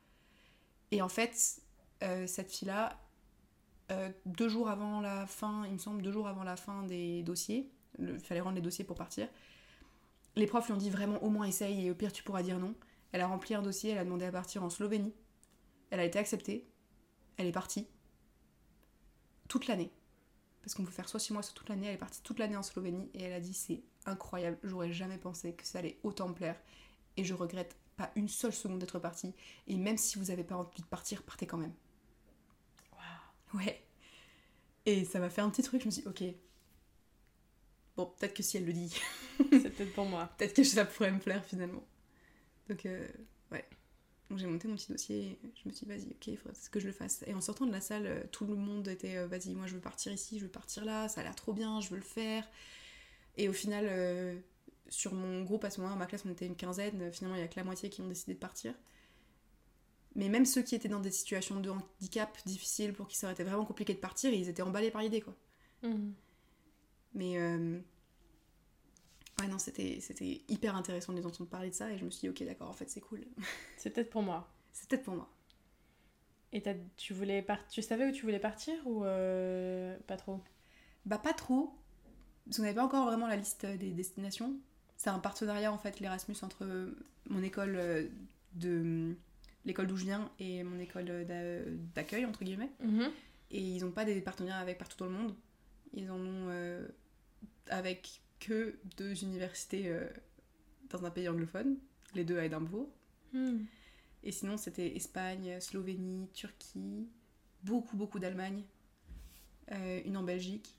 Et 0.93 1.03
en 1.03 1.09
fait, 1.09 1.61
cette 2.01 2.53
fille-là, 2.53 2.97
deux 4.25 4.49
jours 4.49 4.69
avant 4.69 5.01
la 5.01 5.27
fin, 5.27 5.67
il 5.67 5.73
me 5.73 5.79
semble, 5.79 6.03
deux 6.03 6.13
jours 6.13 6.29
avant 6.29 6.45
la 6.45 6.55
fin 6.55 6.85
des 6.85 7.25
dossiers, 7.25 7.69
il 7.99 8.19
fallait 8.19 8.41
rendre 8.41 8.57
les 8.57 8.63
dossiers 8.63 8.85
pour 8.85 8.97
partir, 8.97 9.29
les 10.37 10.47
profs 10.47 10.67
lui 10.67 10.75
ont 10.75 10.79
dit 10.79 10.91
vraiment 10.91 11.23
au 11.23 11.31
moins 11.31 11.47
essaye 11.47 11.87
et 11.87 11.91
au 11.91 11.95
pire 11.95 12.13
tu 12.13 12.23
pourras 12.23 12.43
dire 12.43 12.59
non. 12.59 12.75
Elle 13.13 13.21
a 13.21 13.27
rempli 13.27 13.55
un 13.55 13.63
dossier, 13.63 13.91
elle 13.91 13.99
a 13.99 14.05
demandé 14.05 14.25
à 14.25 14.33
partir 14.33 14.63
en 14.63 14.71
Slovénie. 14.71 15.15
Elle 15.91 16.01
a 16.01 16.05
été 16.05 16.19
acceptée. 16.19 16.69
Elle 17.37 17.47
est 17.47 17.53
partie. 17.53 17.89
Toute 19.49 19.67
l'année. 19.67 19.91
Parce 20.61 20.75
qu'on 20.75 20.85
peut 20.85 20.91
faire 20.91 21.09
soit 21.09 21.21
6 21.21 21.33
mois, 21.33 21.43
soit 21.43 21.55
toute 21.55 21.69
l'année. 21.69 21.87
Elle 21.87 21.95
est 21.95 21.99
partie 21.99 22.23
toute 22.23 22.39
l'année 22.39 22.57
en 22.57 22.63
Slovénie 22.63 23.11
et 23.15 23.23
elle 23.23 23.33
a 23.33 23.41
dit 23.41 23.55
c'est 23.55 23.83
incroyable. 24.07 24.59
J'aurais 24.63 24.93
jamais 24.93 25.19
pensé 25.19 25.55
que 25.55 25.67
ça 25.67 25.79
allait 25.79 25.99
autant 26.03 26.29
me 26.29 26.35
plaire. 26.35 26.61
Et 27.17 27.25
je 27.25 27.35
regrette 27.35 27.77
pas 27.97 28.11
une 28.15 28.29
seule 28.29 28.53
seconde 28.53 28.79
d'être 28.79 28.99
partie. 28.99 29.35
Et 29.67 29.77
même 29.77 29.97
si 29.97 30.19
vous 30.19 30.31
avez 30.31 30.45
pas 30.45 30.57
envie 30.57 30.83
de 30.83 30.87
partir, 30.87 31.23
partez 31.23 31.47
quand 31.47 31.57
même. 31.57 31.75
Ouais. 33.55 33.83
Et 34.85 35.05
ça 35.05 35.19
m'a 35.19 35.31
fait 35.31 35.41
un 35.41 35.51
petit 35.51 35.63
truc, 35.63 35.81
je 35.81 35.87
me 35.87 35.91
suis 35.91 36.03
dit, 36.03 36.09
ok. 36.09 36.23
Bon, 37.99 38.07
peut-être 38.17 38.33
que 38.33 38.45
si 38.45 38.57
elle 38.57 38.65
le 38.65 38.73
dit, 38.73 38.95
C'est 39.51 39.71
peut-être 39.71 39.93
pour 39.93 40.05
moi. 40.05 40.31
peut-être 40.39 40.55
que 40.55 40.63
ça 40.63 40.85
pourrait 40.85 41.11
me 41.11 41.19
plaire 41.19 41.45
finalement. 41.45 41.85
Donc, 42.69 42.87
euh, 42.87 43.09
ouais. 43.51 43.65
Donc 44.31 44.39
j'ai 44.39 44.47
monté 44.47 44.69
mon 44.69 44.77
petit 44.77 44.93
dossier, 44.93 45.37
je 45.43 45.69
me 45.69 45.75
suis 45.75 45.85
dit, 45.85 45.93
vas-y, 45.93 46.07
ok, 46.13 46.27
il 46.29 46.37
faudrait 46.37 46.57
que 46.71 46.79
je 46.79 46.87
le 46.87 46.93
fasse. 46.93 47.25
Et 47.27 47.35
en 47.35 47.41
sortant 47.41 47.67
de 47.67 47.73
la 47.73 47.81
salle, 47.81 48.07
euh, 48.07 48.23
tout 48.31 48.45
le 48.45 48.55
monde 48.55 48.87
était, 48.87 49.17
euh, 49.17 49.27
vas-y, 49.27 49.53
moi 49.57 49.67
je 49.67 49.75
veux 49.75 49.81
partir 49.81 50.13
ici, 50.13 50.39
je 50.39 50.45
veux 50.45 50.51
partir 50.51 50.85
là, 50.85 51.09
ça 51.09 51.23
a 51.23 51.25
l'air 51.25 51.35
trop 51.35 51.53
bien, 51.53 51.81
je 51.81 51.89
veux 51.89 51.97
le 51.97 52.03
faire. 52.03 52.49
Et 53.37 53.49
au 53.49 53.53
final, 53.53 53.87
euh, 53.89 54.39
sur 54.89 55.13
mon 55.13 55.43
groupe 55.43 55.65
à 55.65 55.71
ce 55.71 55.81
moment-là, 55.81 55.99
ma 55.99 56.07
classe, 56.07 56.23
on 56.25 56.31
était 56.31 56.47
une 56.47 56.57
quinzaine, 56.57 57.11
finalement 57.13 57.35
il 57.37 57.41
y 57.41 57.45
a 57.45 57.49
que 57.49 57.57
la 57.57 57.65
moitié 57.65 57.91
qui 57.91 58.01
ont 58.01 58.09
décidé 58.09 58.35
de 58.35 58.39
partir. 58.39 58.75
Mais 60.15 60.29
même 60.29 60.47
ceux 60.47 60.63
qui 60.63 60.77
étaient 60.77 60.89
dans 60.89 61.01
des 61.01 61.11
situations 61.11 61.59
de 61.59 61.71
handicap 61.71 62.39
difficiles 62.47 62.93
pour 62.93 63.09
qui 63.09 63.17
ça 63.17 63.27
aurait 63.27 63.35
été 63.35 63.43
vraiment 63.43 63.65
compliqué 63.65 63.93
de 63.93 63.99
partir, 63.99 64.33
ils 64.33 64.49
étaient 64.49 64.63
emballés 64.63 64.93
par 64.93 65.03
l'idée, 65.03 65.21
quoi. 65.21 65.35
Mhm. 65.83 66.15
Mais 67.15 67.39
euh, 67.39 67.81
ouais, 69.41 69.49
non, 69.49 69.59
c'était 69.59 69.99
hyper 70.49 70.77
intéressant 70.77 71.13
de 71.13 71.19
les 71.19 71.27
entendre 71.27 71.49
parler 71.51 71.71
de 71.71 71.75
ça 71.75 71.91
et 71.93 71.99
je 71.99 72.05
me 72.05 72.11
suis 72.11 72.21
dit, 72.23 72.29
ok, 72.29 72.45
d'accord, 72.47 72.69
en 72.69 72.73
fait, 72.73 72.89
c'est 72.91 73.01
cool. 73.01 73.25
C'est 73.77 73.91
peut-être 73.91 74.11
pour 74.11 74.23
moi. 74.23 74.49
c'est 74.73 74.89
peut-être 74.89 75.05
pour 75.05 75.15
moi. 75.15 75.29
Et 76.53 76.63
tu 76.97 77.13
voulais 77.13 77.45
tu 77.71 77.83
savais 77.83 78.07
où 78.09 78.13
tu 78.13 78.23
voulais 78.23 78.39
partir 78.39 78.75
ou 78.87 79.05
euh, 79.05 79.97
pas 80.07 80.17
trop? 80.17 80.41
Bah, 81.07 81.19
pas 81.19 81.33
trop, 81.35 81.75
parce 82.47 82.59
qu'on 82.59 82.65
n'avait 82.65 82.75
pas 82.77 82.85
encore 82.85 83.07
vraiment 83.07 83.27
la 83.27 83.37
liste 83.37 83.67
des 83.67 83.91
destinations. 83.93 84.55
C'est 84.97 85.11
un 85.11 85.19
partenariat, 85.21 85.73
en 85.73 85.79
fait, 85.79 86.01
l'Erasmus, 86.01 86.37
entre 86.43 86.95
mon 87.29 87.43
école 87.43 87.77
euh, 87.77 88.09
de. 88.55 89.17
l'école 89.65 89.87
d'où 89.89 89.97
je 89.97 90.05
viens 90.05 90.31
et 90.41 90.63
mon 90.65 90.79
école 90.81 91.27
d'a- 91.27 91.65
d'accueil, 91.95 92.27
entre 92.27 92.45
guillemets. 92.45 92.71
Mhm. 92.81 93.11
Et 93.53 93.61
ils 93.61 93.85
n'ont 93.85 93.93
pas 93.93 94.05
des 94.05 94.21
partenariats 94.21 94.61
avec 94.61 94.79
partout 94.79 94.99
dans 94.99 95.07
le 95.07 95.13
monde. 95.13 95.35
Ils 95.95 96.11
en 96.11 96.19
ont 96.21 96.49
euh, 96.51 96.87
avec 97.69 98.21
que 98.41 98.79
deux 98.97 99.23
universités 99.25 99.89
euh, 99.89 100.07
dans 100.91 101.05
un 101.05 101.11
pays 101.11 101.29
anglophone, 101.29 101.77
les 102.15 102.25
deux 102.25 102.39
à 102.39 102.45
Édimbourg. 102.45 102.89
Mhm. 103.33 103.67
Et 104.25 104.33
sinon, 104.33 104.57
c'était 104.57 104.97
Espagne, 104.97 105.61
Slovénie, 105.61 106.29
Turquie, 106.33 107.09
beaucoup, 107.63 107.97
beaucoup 107.97 108.19
d'Allemagne, 108.19 108.65
euh, 109.73 110.01
une 110.05 110.17
en 110.17 110.23
Belgique. 110.23 110.75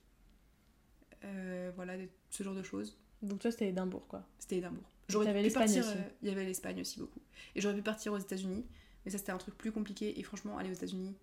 Euh, 1.24 1.72
voilà, 1.76 1.94
ce 2.30 2.44
genre 2.44 2.56
de 2.56 2.64
choses. 2.64 2.98
Donc 3.22 3.40
toi 3.40 3.52
c'était 3.52 3.68
Édimbourg 3.70 4.08
quoi. 4.08 4.26
C'était 4.40 4.58
Édimbourg. 4.58 4.90
J'aurais 5.10 5.44
pu 5.44 5.52
partir. 5.52 5.86
aussi. 5.86 5.98
euh, 5.98 6.02
Il 6.22 6.30
y 6.30 6.32
avait 6.32 6.46
l'Espagne 6.46 6.80
aussi 6.80 7.00
beaucoup. 7.00 7.20
Et 7.56 7.62
j'aurais 7.62 7.76
pu 7.76 7.82
partir 7.82 8.14
aux 8.14 8.18
États-Unis, 8.18 8.66
mais 9.04 9.12
ça 9.12 9.18
c'était 9.18 9.32
un 9.34 9.38
truc 9.38 9.58
plus 9.58 9.72
compliqué. 9.72 10.18
Et 10.20 10.24
franchement, 10.24 10.58
aller 10.58 10.70
aux 10.70 10.74
États-Unis, 10.74 11.14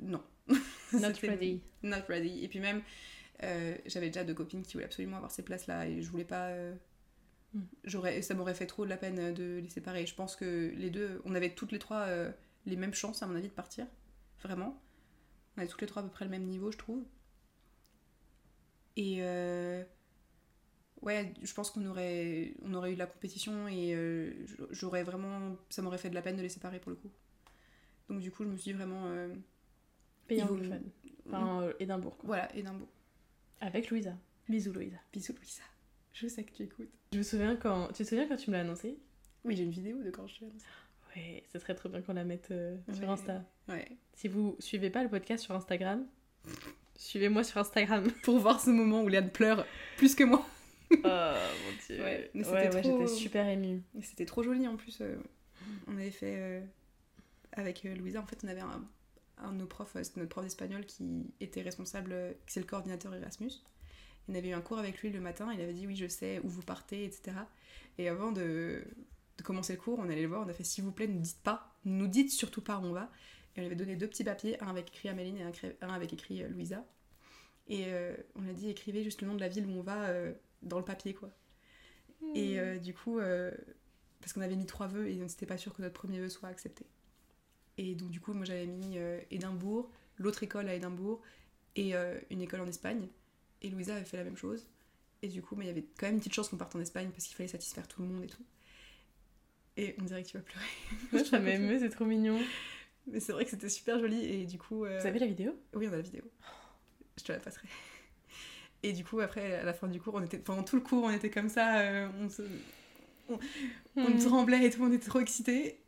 non. 0.00 0.22
Not 0.92 1.12
ready. 1.22 1.62
Not 1.82 2.02
ready. 2.08 2.44
Et 2.44 2.48
puis 2.48 2.60
même, 2.60 2.82
euh, 3.42 3.76
j'avais 3.86 4.06
déjà 4.08 4.24
deux 4.24 4.34
copines 4.34 4.62
qui 4.62 4.74
voulaient 4.74 4.84
absolument 4.86 5.16
avoir 5.16 5.30
ces 5.30 5.42
places-là 5.42 5.86
et 5.88 6.02
je 6.02 6.10
voulais 6.10 6.24
pas. 6.24 6.48
euh, 6.48 6.74
Mm. 7.54 7.60
j'aurais, 7.84 8.22
ça 8.22 8.34
m'aurait 8.34 8.54
fait 8.54 8.66
trop 8.66 8.84
de 8.84 8.90
la 8.90 8.96
peine 8.98 9.32
de 9.34 9.58
les 9.62 9.70
séparer. 9.70 10.06
Je 10.06 10.14
pense 10.14 10.36
que 10.36 10.72
les 10.76 10.90
deux, 10.90 11.22
on 11.24 11.34
avait 11.34 11.54
toutes 11.54 11.72
les 11.72 11.78
trois 11.78 12.02
euh, 12.02 12.30
les 12.66 12.76
mêmes 12.76 12.94
chances, 12.94 13.22
à 13.22 13.26
mon 13.26 13.36
avis, 13.36 13.48
de 13.48 13.52
partir. 13.54 13.86
Vraiment. 14.42 14.80
On 15.56 15.60
avait 15.60 15.68
toutes 15.68 15.80
les 15.80 15.86
trois 15.86 16.02
à 16.02 16.04
peu 16.04 16.10
près 16.12 16.24
le 16.26 16.30
même 16.30 16.44
niveau, 16.44 16.70
je 16.70 16.78
trouve. 16.78 17.04
Et. 18.96 19.22
Ouais, 21.02 21.32
je 21.42 21.54
pense 21.54 21.70
qu'on 21.70 21.86
aurait, 21.86 22.54
on 22.62 22.74
aurait 22.74 22.90
eu 22.90 22.94
de 22.94 22.98
la 22.98 23.06
compétition 23.06 23.68
et 23.68 23.96
j'aurais 24.70 25.04
vraiment. 25.04 25.56
Ça 25.70 25.80
m'aurait 25.82 25.98
fait 25.98 26.10
de 26.10 26.14
la 26.14 26.22
peine 26.22 26.36
de 26.36 26.42
les 26.42 26.48
séparer 26.48 26.80
pour 26.80 26.90
le 26.90 26.96
coup. 26.96 27.10
Donc 28.08 28.20
du 28.20 28.30
coup, 28.30 28.44
je 28.44 28.48
me 28.48 28.56
suis 28.56 28.72
dit 28.72 28.76
vraiment. 28.76 29.06
Pays 30.28 30.42
anglophone. 30.42 30.90
Enfin 31.26 31.62
euh, 31.62 31.72
Édimbourg 31.80 32.16
quoi. 32.18 32.26
Voilà, 32.26 32.56
Édimbourg. 32.56 32.88
Avec 33.60 33.90
Louisa. 33.90 34.14
Bisous 34.48 34.72
Louisa. 34.72 34.96
Bisous 35.12 35.32
Louisa. 35.34 35.62
Je 36.12 36.26
sais 36.28 36.44
que 36.44 36.52
tu 36.52 36.62
écoutes. 36.62 36.88
Je 37.12 37.18
me 37.18 37.22
souviens 37.22 37.56
quand 37.56 37.88
tu 37.88 38.02
te 38.04 38.08
souviens 38.08 38.26
quand 38.28 38.36
tu 38.36 38.50
me 38.50 38.56
l'as 38.56 38.62
annoncé? 38.62 38.98
Oui, 39.44 39.56
j'ai 39.56 39.64
une 39.64 39.70
vidéo 39.70 40.02
de 40.02 40.10
quand 40.10 40.26
je 40.26 40.34
suis 40.34 40.44
annoncée. 40.44 40.64
Ouais, 41.16 41.42
ce 41.52 41.58
serait 41.58 41.74
trop 41.74 41.88
bien 41.88 42.02
qu'on 42.02 42.12
la 42.14 42.24
mette 42.24 42.50
euh, 42.50 42.76
sur 42.92 43.02
Ouais. 43.04 43.08
Insta. 43.08 43.42
Ouais. 43.68 43.88
Si 44.14 44.28
vous 44.28 44.56
suivez 44.58 44.90
pas 44.90 45.02
le 45.02 45.08
podcast 45.08 45.44
sur 45.44 45.54
Instagram, 45.54 46.06
suivez-moi 46.96 47.44
sur 47.44 47.58
Instagram. 47.58 48.10
Pour 48.24 48.38
voir 48.38 48.60
ce 48.60 48.70
moment 48.70 49.02
où 49.02 49.08
Léane 49.08 49.30
pleure 49.30 49.66
plus 49.96 50.14
que 50.14 50.24
moi. 50.24 50.46
oh 50.92 50.96
mon 51.02 51.02
dieu. 51.86 52.02
Ouais, 52.02 52.30
mais 52.34 52.46
Ouais, 52.46 52.64
c'était 52.64 52.74
ouais, 52.76 52.82
trop- 52.82 53.00
j'étais 53.06 53.06
super 53.20 53.48
émue. 53.48 53.82
C'était 54.02 54.26
trop 54.26 54.42
joli 54.42 54.66
en 54.66 54.76
plus. 54.76 54.98
euh, 55.00 55.16
on 55.86 55.96
avait 55.96 56.10
fait 56.10 56.34
euh, 56.38 56.60
avec 57.52 57.84
Louisa, 57.84 58.20
en 58.20 58.26
fait, 58.26 58.38
on 58.44 58.48
avait 58.48 58.60
un, 58.60 58.84
un 59.42 59.52
de 59.52 59.58
nos 59.58 59.66
profs, 59.66 59.96
euh, 59.96 60.02
c'était 60.02 60.20
notre 60.20 60.30
prof 60.30 60.44
d'espagnol 60.44 60.84
qui 60.86 61.26
était 61.40 61.62
responsable, 61.62 62.12
euh, 62.12 62.32
c'est 62.46 62.60
le 62.60 62.66
coordinateur 62.66 63.14
Erasmus. 63.14 63.52
On 64.28 64.34
avait 64.34 64.48
eu 64.48 64.52
un 64.52 64.60
cours 64.60 64.78
avec 64.78 65.00
lui 65.00 65.10
le 65.10 65.20
matin, 65.20 65.52
il 65.52 65.60
avait 65.60 65.72
dit 65.72 65.86
oui, 65.86 65.96
je 65.96 66.06
sais 66.06 66.40
où 66.44 66.48
vous 66.48 66.62
partez, 66.62 67.04
etc. 67.04 67.36
Et 67.96 68.08
avant 68.08 68.30
de, 68.30 68.84
de 69.38 69.42
commencer 69.42 69.74
le 69.74 69.80
cours, 69.80 69.98
on 69.98 70.08
allait 70.08 70.22
le 70.22 70.28
voir, 70.28 70.44
on 70.46 70.48
a 70.48 70.52
fait 70.52 70.64
s'il 70.64 70.84
vous 70.84 70.92
plaît, 70.92 71.06
ne 71.06 71.18
dites 71.18 71.42
pas, 71.42 71.74
ne 71.84 71.96
nous 71.96 72.08
dites 72.08 72.30
surtout 72.30 72.60
pas 72.60 72.78
où 72.78 72.84
on 72.84 72.92
va. 72.92 73.10
Et 73.56 73.60
on 73.60 73.62
lui 73.62 73.66
avait 73.66 73.76
donné 73.76 73.96
deux 73.96 74.06
petits 74.06 74.24
papiers, 74.24 74.62
un 74.62 74.68
avec 74.68 74.88
écrit 74.88 75.08
Améline 75.08 75.38
et 75.38 75.42
un, 75.80 75.88
avec 75.88 76.12
écrit 76.12 76.42
euh, 76.42 76.48
Louisa. 76.48 76.84
Et 77.68 77.84
euh, 77.88 78.16
on 78.34 78.48
a 78.48 78.52
dit 78.52 78.70
écrivez 78.70 79.04
juste 79.04 79.20
le 79.22 79.28
nom 79.28 79.34
de 79.34 79.40
la 79.40 79.48
ville 79.48 79.66
où 79.66 79.78
on 79.78 79.82
va 79.82 80.06
euh, 80.06 80.32
dans 80.62 80.78
le 80.78 80.84
papier, 80.84 81.14
quoi. 81.14 81.30
Et 82.34 82.58
euh, 82.58 82.78
du 82.78 82.94
coup, 82.94 83.20
parce 84.20 84.32
qu'on 84.32 84.40
avait 84.40 84.56
mis 84.56 84.66
trois 84.66 84.88
vœux 84.88 85.08
et 85.08 85.20
on 85.22 85.26
n'était 85.26 85.46
pas 85.46 85.58
sûr 85.58 85.72
que 85.72 85.82
notre 85.82 85.94
premier 85.94 86.18
vœu 86.18 86.28
soit 86.28 86.48
accepté. 86.48 86.84
Et 87.78 87.94
donc, 87.94 88.10
du 88.10 88.20
coup, 88.20 88.32
moi 88.34 88.44
j'avais 88.44 88.66
mis 88.66 88.98
euh, 88.98 89.20
Édimbourg, 89.30 89.90
l'autre 90.18 90.42
école 90.42 90.68
à 90.68 90.74
Édimbourg 90.74 91.22
et 91.76 91.94
euh, 91.94 92.18
une 92.30 92.42
école 92.42 92.60
en 92.60 92.66
Espagne. 92.66 93.08
Et 93.62 93.70
Louisa 93.70 93.94
avait 93.96 94.04
fait 94.04 94.16
la 94.16 94.24
même 94.24 94.36
chose. 94.36 94.68
Et 95.22 95.28
du 95.28 95.42
coup, 95.42 95.56
mais 95.56 95.64
il 95.64 95.68
y 95.68 95.70
avait 95.70 95.84
quand 95.98 96.06
même 96.06 96.14
une 96.16 96.20
petite 96.20 96.34
chance 96.34 96.48
qu'on 96.48 96.56
parte 96.56 96.74
en 96.76 96.80
Espagne 96.80 97.10
parce 97.10 97.24
qu'il 97.26 97.36
fallait 97.36 97.48
satisfaire 97.48 97.88
tout 97.88 98.02
le 98.02 98.08
monde 98.08 98.24
et 98.24 98.28
tout. 98.28 98.42
Et 99.76 99.94
on 100.00 100.04
dirait 100.04 100.22
que 100.24 100.28
tu 100.28 100.36
vas 100.36 100.42
pleurer. 100.42 100.66
Ouais, 101.12 101.24
ça 101.24 101.38
m'émeut, 101.38 101.78
c'est 101.80 101.88
trop 101.90 102.04
mignon. 102.04 102.38
Mais 103.06 103.20
c'est 103.20 103.32
vrai 103.32 103.44
que 103.44 103.50
c'était 103.50 103.68
super 103.68 103.98
joli 104.00 104.24
et 104.24 104.44
du 104.46 104.58
coup. 104.58 104.84
euh, 104.84 104.98
Vous 105.00 105.06
avez 105.06 105.18
la 105.20 105.26
vidéo? 105.26 105.52
Oui, 105.74 105.86
on 105.88 105.92
a 105.92 105.96
la 105.96 106.02
vidéo. 106.02 106.22
Je 107.16 107.24
te 107.24 107.32
la 107.32 107.38
passerai. 107.38 107.68
Et 108.82 108.92
du 108.92 109.04
coup, 109.04 109.20
après, 109.20 109.54
à 109.54 109.64
la 109.64 109.72
fin 109.72 109.88
du 109.88 110.00
cours, 110.00 110.14
on 110.14 110.22
était, 110.22 110.38
pendant 110.38 110.62
tout 110.62 110.76
le 110.76 110.82
cours, 110.82 111.04
on 111.04 111.10
était 111.10 111.30
comme 111.30 111.48
ça, 111.48 111.80
euh, 111.80 112.08
on, 112.20 112.28
se, 112.28 112.42
on 113.28 113.38
Hmm. 113.96 114.18
tremblait 114.18 114.64
et 114.64 114.70
tout, 114.70 114.82
on 114.82 114.92
était 114.92 115.06
trop 115.08 115.20
excités. 115.20 115.80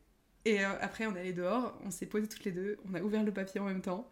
Et 0.45 0.65
euh, 0.65 0.69
après, 0.81 1.07
on 1.07 1.15
est 1.15 1.21
allé 1.21 1.33
dehors, 1.33 1.79
on 1.85 1.91
s'est 1.91 2.07
posés 2.07 2.29
toutes 2.29 2.45
les 2.45 2.53
deux, 2.53 2.79
on 2.91 2.95
a 2.95 3.03
ouvert 3.03 3.23
le 3.23 3.33
papier 3.33 3.61
en 3.61 3.67
même 3.67 3.83
temps. 3.83 4.11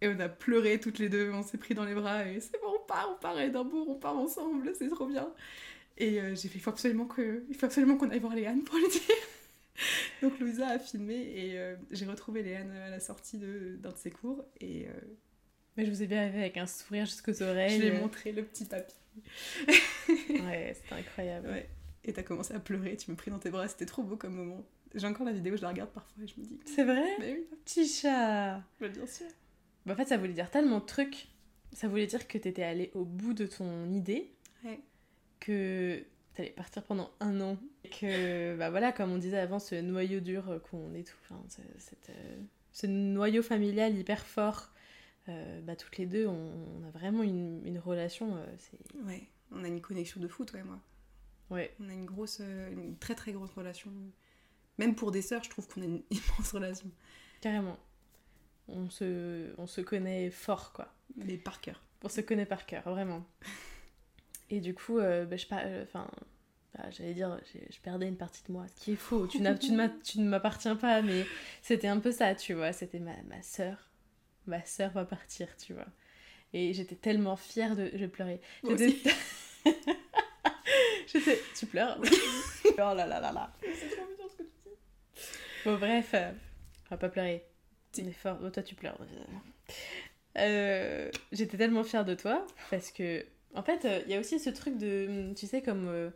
Et 0.00 0.08
on 0.08 0.20
a 0.20 0.28
pleuré 0.28 0.78
toutes 0.78 0.98
les 0.98 1.08
deux, 1.08 1.32
on 1.32 1.42
s'est 1.42 1.58
pris 1.58 1.74
dans 1.74 1.84
les 1.84 1.94
bras 1.94 2.24
et 2.24 2.40
c'est 2.40 2.60
bon, 2.62 2.72
on 2.80 2.86
part, 2.86 3.10
on 3.10 3.20
part 3.20 3.36
à 3.36 3.44
Édimbourg, 3.44 3.88
on 3.88 3.96
part 3.96 4.16
ensemble, 4.16 4.72
c'est 4.78 4.88
trop 4.88 5.06
bien. 5.06 5.28
Et 5.96 6.20
euh, 6.20 6.36
j'ai 6.36 6.48
fait, 6.48 6.58
il 6.58 6.60
faut 6.60 6.70
absolument 6.70 7.06
qu'on 7.06 8.10
aille 8.10 8.20
voir 8.20 8.34
Léane 8.34 8.62
pour 8.62 8.76
le 8.76 8.88
dire. 8.88 9.16
Donc 10.22 10.38
Louisa 10.38 10.68
a 10.68 10.78
filmé 10.78 11.14
et 11.14 11.58
euh, 11.58 11.76
j'ai 11.90 12.06
retrouvé 12.06 12.42
Léane 12.42 12.70
à 12.70 12.90
la 12.90 13.00
sortie 13.00 13.38
d'un 13.38 13.90
de, 13.90 13.96
ses 13.96 14.10
cours 14.10 14.44
et 14.60 14.86
euh, 14.86 14.92
Mais 15.76 15.84
je 15.84 15.90
vous 15.90 16.02
ai 16.02 16.06
bien 16.06 16.22
arrivé 16.22 16.38
avec 16.38 16.56
un 16.56 16.66
sourire 16.66 17.04
jusqu'aux 17.04 17.32
je 17.32 17.44
oreilles. 17.44 17.80
lui 17.80 17.88
ai 17.88 18.00
montré 18.00 18.30
le 18.30 18.44
petit 18.44 18.64
papier. 18.64 18.96
Ouais, 19.66 20.74
c'était 20.74 20.94
incroyable. 20.94 21.48
Ouais. 21.48 21.68
Et 22.04 22.12
t'as 22.12 22.22
commencé 22.22 22.54
à 22.54 22.60
pleurer, 22.60 22.96
tu 22.96 23.10
m'as 23.10 23.16
pris 23.16 23.32
dans 23.32 23.38
tes 23.38 23.50
bras, 23.50 23.66
c'était 23.66 23.86
trop 23.86 24.04
beau 24.04 24.16
comme 24.16 24.34
moment. 24.34 24.64
J'ai 24.94 25.06
encore 25.06 25.26
la 25.26 25.32
vidéo, 25.32 25.56
je 25.56 25.62
la 25.62 25.68
regarde 25.68 25.90
parfois 25.90 26.22
et 26.24 26.26
je 26.26 26.34
me 26.40 26.44
dis, 26.46 26.58
C'est 26.64 26.84
vrai? 26.84 27.04
Mais 27.18 27.32
oui, 27.34 27.46
Petit 27.64 27.86
chat 27.86 28.62
bah, 28.80 28.88
bien 28.88 29.06
sûr. 29.06 29.26
Bah, 29.86 29.92
En 29.92 29.96
fait, 29.96 30.06
ça 30.06 30.16
voulait 30.16 30.32
dire 30.32 30.50
tellement 30.50 30.80
de 30.80 30.84
trucs. 30.86 31.28
Ça 31.72 31.88
voulait 31.88 32.06
dire 32.06 32.26
que 32.26 32.38
t'étais 32.38 32.62
allé 32.62 32.90
au 32.94 33.04
bout 33.04 33.34
de 33.34 33.46
ton 33.46 33.90
idée, 33.90 34.32
Ouais. 34.64 34.80
que 35.40 36.02
t'allais 36.34 36.50
partir 36.50 36.82
pendant 36.84 37.10
un 37.20 37.40
an. 37.40 37.58
Et 37.84 37.90
que, 37.90 38.56
bah 38.56 38.70
voilà, 38.70 38.92
comme 38.92 39.12
on 39.12 39.18
disait 39.18 39.38
avant, 39.38 39.58
ce 39.58 39.74
noyau 39.74 40.20
dur 40.20 40.48
euh, 40.48 40.58
qu'on 40.58 40.94
est 40.94 41.06
tout. 41.06 41.16
Cette, 41.78 42.10
euh, 42.10 42.36
ce 42.72 42.86
noyau 42.86 43.42
familial 43.42 43.96
hyper 43.96 44.24
fort. 44.26 44.72
euh, 45.28 45.60
bah, 45.60 45.76
toutes 45.76 45.98
les 45.98 46.06
deux, 46.06 46.26
on, 46.26 46.32
on 46.80 46.86
a 46.86 46.90
vraiment 46.90 47.22
une, 47.22 47.60
une 47.66 47.78
relation. 47.78 48.36
euh, 48.36 48.46
c'est... 48.56 48.78
Ouais, 49.04 49.28
on 49.52 49.62
a 49.64 49.68
une 49.68 49.80
connexion 49.82 50.20
de 50.20 50.28
fou, 50.28 50.44
toi 50.46 50.60
et 50.60 50.62
moi. 50.64 50.80
Ouais, 51.50 51.74
On 51.80 51.88
a 51.88 51.92
une 51.92 52.04
grosse, 52.06 52.40
une 52.40 52.96
très 52.98 53.14
très 53.14 53.32
grosse 53.32 53.50
relation. 53.52 53.90
Même 54.78 54.94
pour 54.94 55.10
des 55.10 55.22
sœurs, 55.22 55.42
je 55.44 55.50
trouve 55.50 55.68
qu'on 55.68 55.82
a 55.82 55.84
une 55.84 56.02
immense 56.10 56.52
relation. 56.52 56.90
carrément. 57.40 57.78
On 58.68 58.90
se, 58.90 59.54
on 59.58 59.66
se 59.66 59.80
connaît 59.80 60.30
fort, 60.30 60.72
quoi. 60.72 60.92
Mais 61.16 61.36
par 61.36 61.60
cœur. 61.60 61.82
On 62.04 62.08
se 62.08 62.20
connaît 62.20 62.46
par 62.46 62.66
cœur, 62.66 62.82
vraiment. 62.88 63.24
Et 64.50 64.60
du 64.60 64.74
coup, 64.74 64.98
euh, 64.98 65.24
bah, 65.26 65.36
je 65.36 65.46
euh, 65.52 65.84
enfin, 65.84 66.08
bah, 66.74 66.90
j'allais 66.90 67.14
dire, 67.14 67.38
je 67.70 67.78
perdais 67.80 68.08
une 68.08 68.16
partie 68.16 68.42
de 68.46 68.52
moi, 68.52 68.66
ce 68.68 68.84
qui 68.84 68.92
est 68.92 68.96
faux. 68.96 69.26
Tu, 69.26 69.40
ne 69.40 70.28
m'appartiens 70.28 70.76
pas, 70.76 71.02
mais 71.02 71.26
c'était 71.62 71.88
un 71.88 71.98
peu 71.98 72.12
ça, 72.12 72.34
tu 72.34 72.54
vois. 72.54 72.72
C'était 72.72 73.00
ma, 73.00 73.20
ma 73.28 73.42
sœur. 73.42 73.90
Ma 74.46 74.64
sœur 74.64 74.92
va 74.92 75.04
partir, 75.04 75.48
tu 75.56 75.74
vois. 75.74 75.88
Et 76.52 76.72
j'étais 76.72 76.96
tellement 76.96 77.36
fière 77.36 77.76
de. 77.76 77.90
Je 77.94 78.06
pleurais. 78.06 78.40
J'étais. 81.06 81.40
Tu 81.58 81.66
pleures? 81.66 81.98
Oh 82.00 82.94
là 82.94 83.06
là 83.06 83.20
là 83.20 83.32
là. 83.32 83.52
C'est 83.60 83.90
trop 83.96 84.06
mignon 84.06 84.28
ce 84.30 84.36
que 84.36 84.42
tu 84.42 84.48
dis. 84.64 84.70
Bon, 85.68 85.76
bref, 85.76 86.12
euh, 86.14 86.32
on 86.86 86.94
va 86.94 86.96
pas 86.96 87.10
pleurer. 87.10 87.44
Fort. 88.14 88.38
Oh, 88.42 88.48
toi, 88.48 88.62
tu 88.62 88.74
pleures. 88.74 88.96
Euh, 90.38 91.10
J'étais 91.30 91.58
tellement 91.58 91.84
fière 91.84 92.06
de 92.06 92.14
toi 92.14 92.46
parce 92.70 92.90
que, 92.90 93.26
en 93.54 93.62
fait, 93.62 93.84
euh, 93.84 94.00
il 94.06 94.12
y 94.12 94.14
a 94.14 94.20
aussi 94.20 94.40
ce 94.40 94.48
truc 94.48 94.78
de, 94.78 95.34
tu 95.36 95.46
sais, 95.46 95.60
comme 95.60 96.10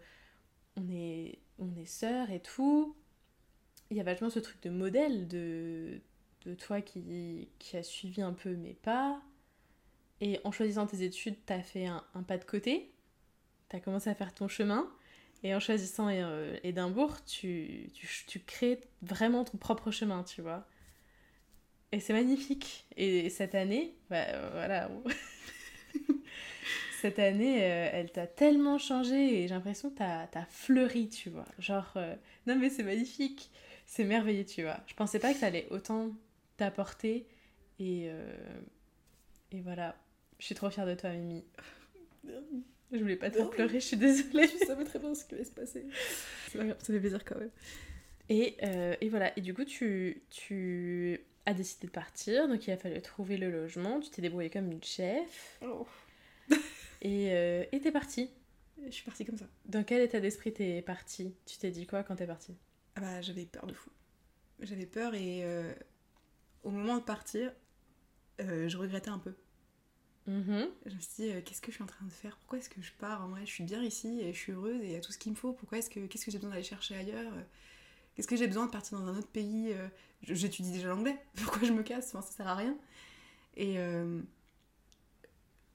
on 0.77 0.88
est, 0.91 1.38
on 1.59 1.77
est 1.77 1.85
sœurs 1.85 2.31
et 2.31 2.41
tout, 2.41 2.97
il 3.91 3.99
y 3.99 4.01
a 4.01 4.05
vachement 4.05 4.31
ce 4.31 4.38
truc 4.38 4.62
de 4.62 4.71
modèle 4.71 5.29
de, 5.29 6.01
de 6.47 6.55
toi 6.55 6.81
qui, 6.81 7.51
qui 7.59 7.77
a 7.77 7.83
suivi 7.83 8.23
un 8.23 8.33
peu 8.33 8.57
mes 8.57 8.73
pas. 8.73 9.21
Et 10.23 10.41
en 10.45 10.51
choisissant 10.51 10.87
tes 10.87 11.03
études, 11.03 11.37
t'as 11.45 11.61
fait 11.61 11.85
un, 11.85 12.03
un 12.15 12.23
pas 12.23 12.38
de 12.38 12.45
côté, 12.45 12.91
t'as 13.69 13.81
commencé 13.81 14.09
à 14.09 14.15
faire 14.15 14.33
ton 14.33 14.49
chemin. 14.49 14.91
Et 15.45 15.55
en 15.55 15.61
choisissant 15.61 16.09
euh, 16.11 16.57
Édimbourg, 16.63 17.25
tu, 17.25 17.91
tu, 17.95 18.09
tu 18.27 18.41
crées 18.41 18.81
vraiment 19.03 19.45
ton 19.45 19.59
propre 19.59 19.91
chemin, 19.91 20.23
tu 20.23 20.41
vois. 20.43 20.67
Et 21.91 22.01
c'est 22.01 22.13
magnifique. 22.13 22.87
Et 22.97 23.29
cette 23.31 23.55
année, 23.55 23.95
bah, 24.09 24.25
euh, 24.29 24.51
voilà. 24.53 24.91
cette 27.03 27.19
année, 27.19 27.65
euh, 27.65 27.91
elle 27.93 28.13
t'a 28.13 28.29
tellement 28.29 28.79
changé 28.79 29.43
et 29.43 29.49
j'ai 29.49 29.55
l'impression 29.55 29.91
que 29.91 29.97
t'as 29.97 30.29
as 30.33 30.47
fleuri, 30.47 31.09
tu 31.09 31.31
vois. 31.31 31.45
Genre, 31.59 31.93
euh, 31.97 32.15
non 32.47 32.57
mais 32.57 32.71
c'est 32.71 32.85
magnifique. 32.85 33.51
C'est 33.87 34.05
merveilleux, 34.05 34.45
tu 34.45 34.63
vois. 34.63 34.79
Je 34.87 34.95
pensais 34.95 35.19
pas 35.19 35.33
que 35.33 35.41
ça 35.41 35.47
allait 35.47 35.67
autant 35.71 36.11
t'apporter. 36.57 37.27
Et, 37.81 38.07
euh, 38.09 38.61
et 39.51 39.61
voilà. 39.61 39.97
Je 40.39 40.47
suis 40.47 40.55
trop 40.55 40.71
fière 40.71 40.87
de 40.87 40.95
toi, 40.95 41.11
Mimi. 41.11 41.45
Je 42.93 42.99
voulais 42.99 43.17
pas 43.17 43.31
te 43.31 43.37
faire 43.37 43.51
pleurer, 43.51 43.81
je 43.81 43.87
suis 43.87 43.97
désolée. 43.97 44.47
Je 44.49 44.67
savais 44.67 44.85
très 44.85 44.99
bien 44.99 45.15
ce 45.15 45.25
qui 45.25 45.35
allait 45.35 45.45
se 45.45 45.51
passer. 45.51 45.87
C'est 46.49 46.59
pas 46.59 46.65
grave, 46.65 46.77
ça 46.79 46.93
fait 46.93 47.01
plaisir 47.01 47.25
quand 47.25 47.39
même. 47.39 47.51
Et, 48.29 48.57
euh, 48.63 48.95
et 49.01 49.09
voilà, 49.09 49.37
et 49.37 49.41
du 49.41 49.55
coup, 49.55 49.65
tu, 49.65 50.23
tu 50.31 51.21
as 51.47 51.55
décidé 51.55 51.87
de 51.87 51.93
partir, 51.93 52.49
donc 52.49 52.67
il 52.67 52.71
a 52.71 52.77
fallu 52.77 53.01
trouver 53.03 53.37
le 53.37 53.51
logement, 53.51 54.01
tu 54.01 54.11
t'es 54.11 54.23
débrouillée 54.23 54.51
comme 54.51 54.71
une 54.71 54.83
chef, 54.83 55.59
Oh. 55.63 55.87
et 57.03 57.33
euh, 57.33 57.65
et 57.73 57.81
t'es 57.81 57.93
partie. 57.93 58.31
Je 58.85 58.91
suis 58.91 59.05
partie 59.05 59.25
comme 59.25 59.39
ça. 59.39 59.47
Dans 59.67 59.85
quel 59.85 60.03
état 60.03 60.21
d'esprit 60.21 60.53
t'es 60.53 60.83
partie? 60.83 61.35
Tu 61.47 61.59
t'es 61.59 61.71
dit 61.71 61.87
quoi 61.87 62.03
quand 62.03 62.17
t'es 62.17 62.27
partie? 62.27 62.55
Ah 62.97 63.01
bah 63.01 63.21
j'avais 63.23 63.47
peur 63.47 63.67
de 63.67 63.73
fou. 63.73 63.91
J'avais 64.61 64.87
peur 64.87 65.15
et 65.15 65.45
euh, 65.45 65.73
au 66.63 66.71
moment 66.71 66.99
de 66.99 67.03
partir, 67.03 67.53
euh, 68.41 68.69
je 68.69 68.77
regrettais 68.77 69.11
un 69.11 69.19
peu. 69.19 69.35
Mhm. 70.27 70.69
Je 70.87 70.95
me 70.95 71.01
suis 71.01 71.15
dit, 71.25 71.31
euh, 71.33 71.41
qu'est-ce 71.45 71.61
que 71.61 71.71
je 71.73 71.77
suis 71.77 71.83
en 71.83 71.87
train 71.87 72.05
de 72.05 72.13
faire? 72.13 72.37
Pourquoi 72.39 72.59
est-ce 72.59 72.71
que 72.71 72.81
je 72.81 72.93
pars? 72.99 73.25
En 73.25 73.29
vrai, 73.29 73.45
je 73.45 73.51
suis 73.51 73.65
bien 73.65 73.83
ici 73.83 74.21
et 74.21 74.33
je 74.33 74.39
suis 74.39 74.53
heureuse 74.53 74.81
et 74.83 74.87
il 74.87 74.93
y 74.93 74.97
a 74.97 75.01
tout 75.01 75.11
ce 75.13 75.19
qu'il 75.19 75.33
me 75.33 75.37
faut. 75.37 75.53
Pourquoi 75.53 75.79
est-ce 75.79 75.91
que 75.91 76.07
qu'est-ce 76.07 76.25
que 76.25 76.31
j'ai 76.31 76.39
besoin 76.39 76.51
d'aller 76.53 76.63
chercher 76.63 76.95
ailleurs? 76.97 77.33
Qu'est-ce 78.15 78.29
que 78.29 78.37
j'ai 78.37 78.49
besoin 78.49 78.67
de 78.67 78.73
partir 78.73 78.99
dans 79.01 79.07
un 79.09 79.19
autre 79.19 79.29
pays? 79.29 79.73
Euh, 79.73 79.89
J'étudie 80.25 80.73
déjà 80.73 80.89
l'anglais. 80.89 81.19
Pourquoi 81.37 81.67
je 81.69 81.73
me 81.73 81.83
casse? 81.85 82.09
Enfin, 82.15 82.23
ça 82.23 82.33
sert 82.37 82.49
à 82.49 82.57
rien. 82.57 82.77
Et 83.57 83.79
euh, 83.79 84.23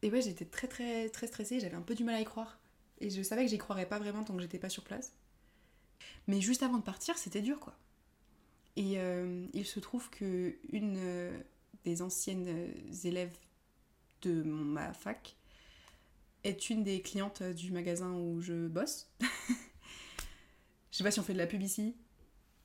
et 0.02 0.10
ouais, 0.12 0.22
j'étais 0.22 0.46
très 0.46 0.68
très 0.68 1.10
très 1.10 1.28
stressée. 1.28 1.60
J'avais 1.60 1.76
un 1.76 1.82
peu 1.82 1.94
du 1.96 2.04
mal 2.04 2.16
à 2.16 2.22
y 2.22 2.26
croire. 2.26 2.60
Et 3.00 3.10
je 3.12 3.22
savais 3.22 3.44
que 3.46 3.50
j'y 3.52 3.58
croirais 3.60 3.88
pas 3.88 4.00
vraiment 4.00 4.24
tant 4.24 4.36
que 4.36 4.42
j'étais 4.42 4.60
pas 4.60 4.70
sur 4.70 4.84
place. 4.84 5.14
Mais 6.28 6.42
juste 6.42 6.62
avant 6.64 6.78
de 6.78 6.84
partir, 6.84 7.18
c'était 7.18 7.42
dur 7.42 7.60
quoi. 7.60 7.76
Et 8.76 8.98
il 9.54 9.66
se 9.66 9.80
trouve 9.80 10.10
que 10.10 10.56
une 10.72 11.00
des 11.84 12.02
anciennes 12.02 12.72
élèves 13.04 13.36
de 14.28 14.44
mon- 14.44 14.63
ma 14.66 14.94
fac 14.94 15.36
est 16.44 16.70
une 16.70 16.84
des 16.84 17.02
clientes 17.02 17.44
du 17.44 17.72
magasin 17.72 18.12
où 18.13 18.42
je 18.42 18.68
bosse. 18.68 19.10
je 20.92 20.98
sais 20.98 21.04
pas 21.04 21.12
si 21.12 21.20
on 21.20 21.24
fait 21.24 21.34
de 21.34 21.38
la 21.38 21.48
pub 21.48 21.62
ici. 21.62 21.96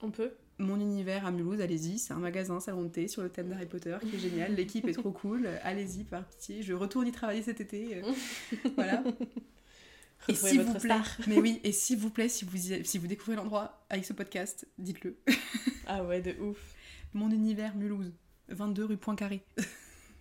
On 0.01 0.11
peut 0.11 0.33
Mon 0.59 0.81
univers 0.81 1.27
à 1.27 1.31
Mulhouse, 1.31 1.61
allez-y, 1.61 1.99
c'est 1.99 2.13
un 2.13 2.19
magasin 2.19 2.61
salon 2.61 2.83
de 2.85 2.89
thé 2.89 3.09
sur 3.09 3.23
le 3.23 3.29
thème 3.31 3.49
d'Harry 3.49 3.67
Potter 3.67 3.97
qui 4.09 4.17
est 4.17 4.19
génial. 4.19 4.55
L'équipe 4.55 4.87
est 4.89 4.93
trop 4.93 5.13
cool, 5.13 5.47
allez-y 5.63 6.05
par 6.05 6.25
pitié. 6.27 6.63
Je 6.63 6.73
retourne 6.75 7.07
y 7.07 7.13
travailler 7.13 7.43
cet 7.43 7.61
été. 7.61 8.03
voilà. 8.77 9.03
Et 10.29 10.35
s'il 10.35 10.61
vous 10.63 10.73
plaît, 10.75 10.81
star. 11.03 11.19
mais 11.27 11.39
oui, 11.39 11.61
et 11.65 11.73
s'il 11.73 11.99
vous 11.99 12.11
plaît, 12.11 12.29
si 12.29 12.45
vous, 12.45 12.73
y- 12.73 12.85
si 12.85 12.99
vous 12.99 13.07
découvrez 13.09 13.35
l'endroit 13.37 13.85
avec 13.91 14.05
ce 14.05 14.13
podcast, 14.13 14.67
dites-le. 14.79 15.17
Ah 15.87 16.05
ouais, 16.05 16.21
de 16.21 16.33
ouf. 16.41 16.59
Mon 17.13 17.31
univers 17.31 17.75
Mulhouse, 17.77 18.13
22 18.49 18.85
rue 18.85 18.97
Poincaré. 18.97 19.43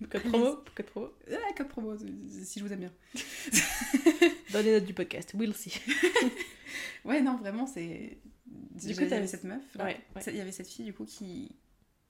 Code 0.09 0.23
promo 0.23 0.55
Code 0.75 0.85
promo 0.87 1.09
Ah, 1.31 1.53
code 1.55 1.67
promo, 1.67 1.97
si 1.97 2.59
je 2.59 2.63
vous 2.63 2.73
aime 2.73 2.79
bien. 2.79 2.93
Dans 4.53 4.63
les 4.63 4.71
notes 4.73 4.85
du 4.85 4.93
podcast, 4.93 5.33
we'll 5.35 5.53
see. 5.53 5.73
Ouais, 7.05 7.19
non, 7.21 7.35
vraiment, 7.37 7.65
c'est. 7.65 8.17
Du 8.45 8.95
coup, 8.95 9.05
t'avais- 9.07 9.25
cette 9.27 9.43
meuf. 9.43 9.63
Ouais, 9.77 9.99
ouais. 10.15 10.21
Il 10.27 10.35
y 10.35 10.39
avait 10.41 10.51
cette 10.51 10.67
fille, 10.67 10.85
du 10.85 10.93
coup, 10.93 11.03
qui, 11.05 11.51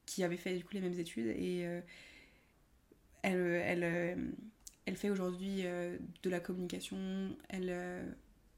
qui 0.05 0.21
avait 0.23 0.35
fait 0.37 0.55
du 0.57 0.63
coup, 0.65 0.73
les 0.73 0.81
mêmes 0.81 0.99
études. 0.99 1.27
Et 1.27 1.65
euh, 1.65 1.79
elle, 3.23 3.37
elle, 3.65 3.83
euh, 3.83 4.15
elle 4.85 4.95
fait 4.97 5.09
aujourd'hui 5.09 5.61
euh, 5.65 5.97
de 6.23 6.29
la 6.29 6.39
communication. 6.41 6.97
Elle, 7.49 7.69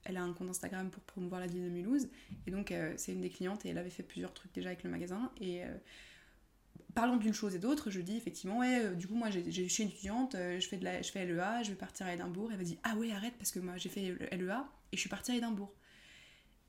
elle 0.05 0.17
a 0.17 0.23
un 0.23 0.33
compte 0.33 0.49
Instagram 0.49 0.89
pour 0.89 1.03
promouvoir 1.03 1.39
la 1.39 1.47
ville 1.47 1.63
de 1.65 1.69
Mulhouse. 1.69 2.07
Et 2.47 2.51
donc, 2.51 2.71
euh, 2.71 2.93
c'est 2.97 3.13
une 3.13 3.21
des 3.21 3.29
clientes 3.29 3.63
et 3.65 3.69
elle 3.69 3.77
avait 3.77 3.89
fait 3.91 4.03
plusieurs 4.03 4.33
trucs 4.33 4.53
déjà 4.53 4.69
avec 4.69 4.83
le 4.83 4.89
magasin. 4.89 5.31
Et. 5.39 5.63
euh, 5.63 5.67
Parlant 6.95 7.17
d'une 7.17 7.33
chose 7.33 7.55
et 7.55 7.59
d'autre, 7.59 7.89
je 7.89 8.01
dis 8.01 8.15
effectivement, 8.17 8.59
ouais, 8.59 8.85
euh, 8.85 8.93
du 8.93 9.07
coup, 9.07 9.15
moi, 9.15 9.31
j'ai, 9.31 9.49
je 9.49 9.63
suis 9.63 9.83
étudiante, 9.83 10.35
euh, 10.35 10.59
je 10.59 10.67
fais, 10.67 10.77
de 10.77 10.83
la, 10.83 11.01
je 11.01 11.11
fais 11.11 11.25
LEA, 11.25 11.63
je 11.63 11.69
vais 11.69 11.75
partir 11.75 12.05
à 12.05 12.13
Édimbourg. 12.13 12.51
Elle 12.51 12.57
m'a 12.57 12.63
dit, 12.63 12.77
ah 12.83 12.95
ouais, 12.95 13.11
arrête, 13.11 13.33
parce 13.37 13.51
que 13.51 13.59
moi, 13.59 13.77
j'ai 13.77 13.89
fait 13.89 14.09
le 14.11 14.45
LEA 14.45 14.67
et 14.91 14.95
je 14.95 14.99
suis 14.99 15.09
partie 15.09 15.31
à 15.31 15.35
Édimbourg. 15.35 15.73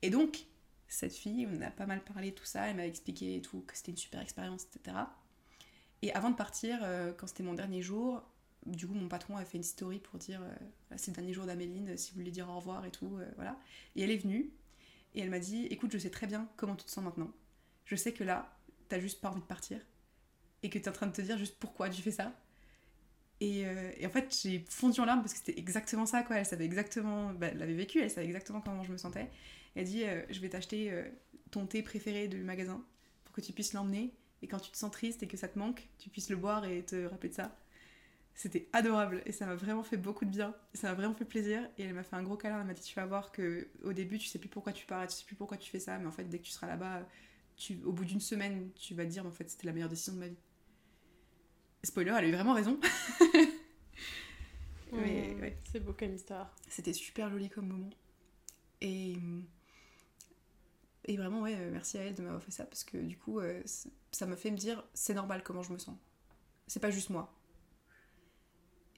Et 0.01 0.09
donc, 0.09 0.47
cette 0.89 1.15
fille, 1.15 1.47
on 1.47 1.61
a 1.61 1.71
pas 1.71 1.87
mal 1.87 2.03
parlé 2.03 2.31
de 2.31 2.37
tout 2.37 2.45
ça, 2.45 2.67
elle 2.69 2.77
m'a 2.77 2.87
expliqué 2.87 3.37
et 3.37 3.43
tout, 3.43 3.61
que 3.67 3.77
c'était 3.77 3.91
une 3.91 3.99
super 3.99 4.21
expérience, 4.21 4.65
etc. 4.65 4.97
Et 6.01 6.13
avant 6.15 6.31
de 6.31 6.37
partir, 6.37 6.79
euh, 6.83 7.13
quand 7.13 7.27
c'était 7.27 7.43
mon 7.43 7.55
dernier 7.55 7.83
jour, 7.83 8.23
du 8.65 8.87
coup, 8.87 8.95
mon 8.95 9.09
patron 9.09 9.37
a 9.37 9.45
fait 9.45 9.59
une 9.59 9.65
story 9.65 9.99
pour 9.99 10.19
dire 10.19 10.41
c'est 10.97 11.11
le 11.11 11.17
dernier 11.17 11.35
jour 11.35 11.45
d'Améline, 11.45 11.99
si 11.99 12.13
vous 12.13 12.19
voulez 12.21 12.31
dire 12.31 12.49
au 12.49 12.57
revoir 12.57 12.87
et 12.87 12.91
tout, 12.91 13.19
voilà. 13.37 13.59
Et 13.95 14.03
elle 14.03 14.11
est 14.11 14.17
venue 14.17 14.51
et 15.15 15.21
elle 15.21 15.29
m'a 15.29 15.39
dit 15.39 15.67
écoute, 15.67 15.93
je 15.93 15.99
sais 15.99 16.09
très 16.09 16.27
bien 16.27 16.49
comment 16.57 16.75
tu 16.75 16.87
te 16.87 16.91
sens 16.91 17.05
maintenant. 17.05 17.31
Je 17.85 17.95
sais 17.95 18.13
que 18.13 18.25
là, 18.25 18.57
t'as 18.89 19.01
juste 19.01 19.21
pas 19.21 19.29
envie 19.31 19.43
de 19.43 19.47
partir 19.47 19.81
et 20.65 20.71
que 20.71 20.79
t'es 20.79 20.89
en 20.89 20.93
train 20.93 21.07
de 21.07 21.13
te 21.13 21.21
dire 21.21 21.39
juste 21.39 21.57
pourquoi 21.61 21.91
tu 21.91 22.03
fais 22.03 22.11
ça. 22.11 22.33
Et, 23.41 23.67
euh, 23.67 23.93
et 23.99 24.07
en 24.07 24.11
fait, 24.11 24.35
j'ai 24.43 24.65
fondu 24.69 24.99
en 25.01 25.05
larmes 25.05 25.21
parce 25.21 25.35
que 25.35 25.41
c'était 25.41 25.59
exactement 25.59 26.07
ça, 26.07 26.23
quoi. 26.23 26.37
Elle 26.37 26.47
savait 26.47 26.65
exactement, 26.65 27.35
bah, 27.35 27.49
elle 27.49 27.59
l'avait 27.59 27.75
vécu, 27.75 28.01
elle 28.01 28.11
savait 28.11 28.27
exactement 28.27 28.63
comment 28.63 28.83
je 28.83 28.91
me 28.91 28.97
sentais. 28.97 29.31
Elle 29.75 29.85
dit 29.85 30.05
euh, 30.05 30.23
Je 30.31 30.41
vais 30.41 30.49
t'acheter 30.49 30.91
euh, 30.91 31.05
ton 31.51 31.67
thé 31.67 31.83
préféré 31.83 32.29
du 32.29 32.43
magasin 32.43 32.83
pour 33.25 33.35
que 33.35 33.43
tu 33.43 33.53
puisses 33.53 33.75
l'emmener. 33.75 34.15
Et 34.41 34.47
quand 34.47 34.59
tu 34.59 34.71
te 34.71 34.77
sens 34.77 34.91
triste 34.91 35.23
et 35.23 35.27
que 35.27 35.37
ça 35.37 35.49
te 35.49 35.59
manque, 35.59 35.87
tu 35.99 36.09
puisses 36.09 36.31
le 36.31 36.37
boire 36.37 36.65
et 36.65 36.83
te 36.83 37.07
rappeler 37.07 37.29
de 37.29 37.35
ça. 37.35 37.57
C'était 38.35 38.69
adorable 38.73 39.23
et 39.27 39.33
ça 39.33 39.47
m'a 39.47 39.55
vraiment 39.55 39.83
fait 39.83 39.97
beaucoup 39.97 40.25
de 40.25 40.31
bien. 40.31 40.55
Ça 40.73 40.89
m'a 40.89 40.95
vraiment 40.95 41.15
fait 41.15 41.25
plaisir. 41.25 41.69
Et 41.77 41.85
elle 41.85 41.95
m'a 41.95 42.03
fait 42.03 42.17
un 42.17 42.23
gros 42.23 42.37
câlin. 42.37 42.61
Elle 42.61 42.67
m'a 42.67 42.75
dit 42.75 42.83
Tu 42.83 42.95
vas 42.95 43.07
voir 43.07 43.33
que 43.33 43.69
au 43.83 43.93
début, 43.93 44.19
tu 44.19 44.29
sais 44.29 44.39
plus 44.39 44.49
pourquoi 44.49 44.73
tu 44.73 44.87
pars, 44.87 45.07
tu 45.07 45.17
sais 45.17 45.25
plus 45.25 45.37
pourquoi 45.37 45.59
tu 45.59 45.71
fais 45.71 45.81
ça. 45.81 45.99
Mais 45.99 46.07
en 46.07 46.13
fait, 46.13 46.25
dès 46.25 46.39
que 46.39 46.45
tu 46.45 46.51
seras 46.51 46.67
là-bas, 46.67 47.07
tu, 47.57 47.79
au 47.85 47.93
bout 47.93 48.05
d'une 48.05 48.21
semaine, 48.21 48.71
tu 48.75 48.95
vas 48.95 49.05
te 49.05 49.11
dire 49.11 49.27
En 49.27 49.31
fait, 49.31 49.51
c'était 49.51 49.67
la 49.67 49.73
meilleure 49.73 49.89
décision 49.89 50.15
de 50.15 50.19
ma 50.19 50.29
vie. 50.29 50.37
Spoiler, 51.85 52.15
elle 52.19 52.25
a 52.25 52.29
eu 52.29 52.33
vraiment 52.33 52.55
raison. 52.55 52.79
Mais, 54.93 55.35
ouais. 55.41 55.57
C'est 55.73 55.81
beau 55.81 55.93
comme 55.93 56.15
histoire. 56.15 56.55
C'était 56.69 56.93
super 56.93 57.31
joli 57.31 57.49
comme 57.49 57.69
moment. 57.69 57.91
Et, 58.81 59.17
et 61.07 61.17
vraiment, 61.17 61.41
ouais, 61.41 61.57
euh, 61.57 61.71
merci 61.73 61.99
à 61.99 62.03
elle 62.03 62.15
de 62.15 62.23
m'avoir 62.23 62.43
fait 62.43 62.53
ça 62.53 62.65
parce 62.65 62.85
que 62.85 62.99
du 62.99 63.19
coup, 63.19 63.41
euh, 63.41 63.63
ça 64.13 64.27
m'a 64.27 64.37
fait 64.37 64.51
me 64.51 64.57
dire 64.57 64.85
c'est 64.95 65.15
normal 65.15 65.43
comment 65.43 65.63
je 65.63 65.73
me 65.73 65.79
sens. 65.79 65.97
C'est 66.67 66.81
pas 66.81 66.91
juste 66.91 67.11
moi. 67.11 67.33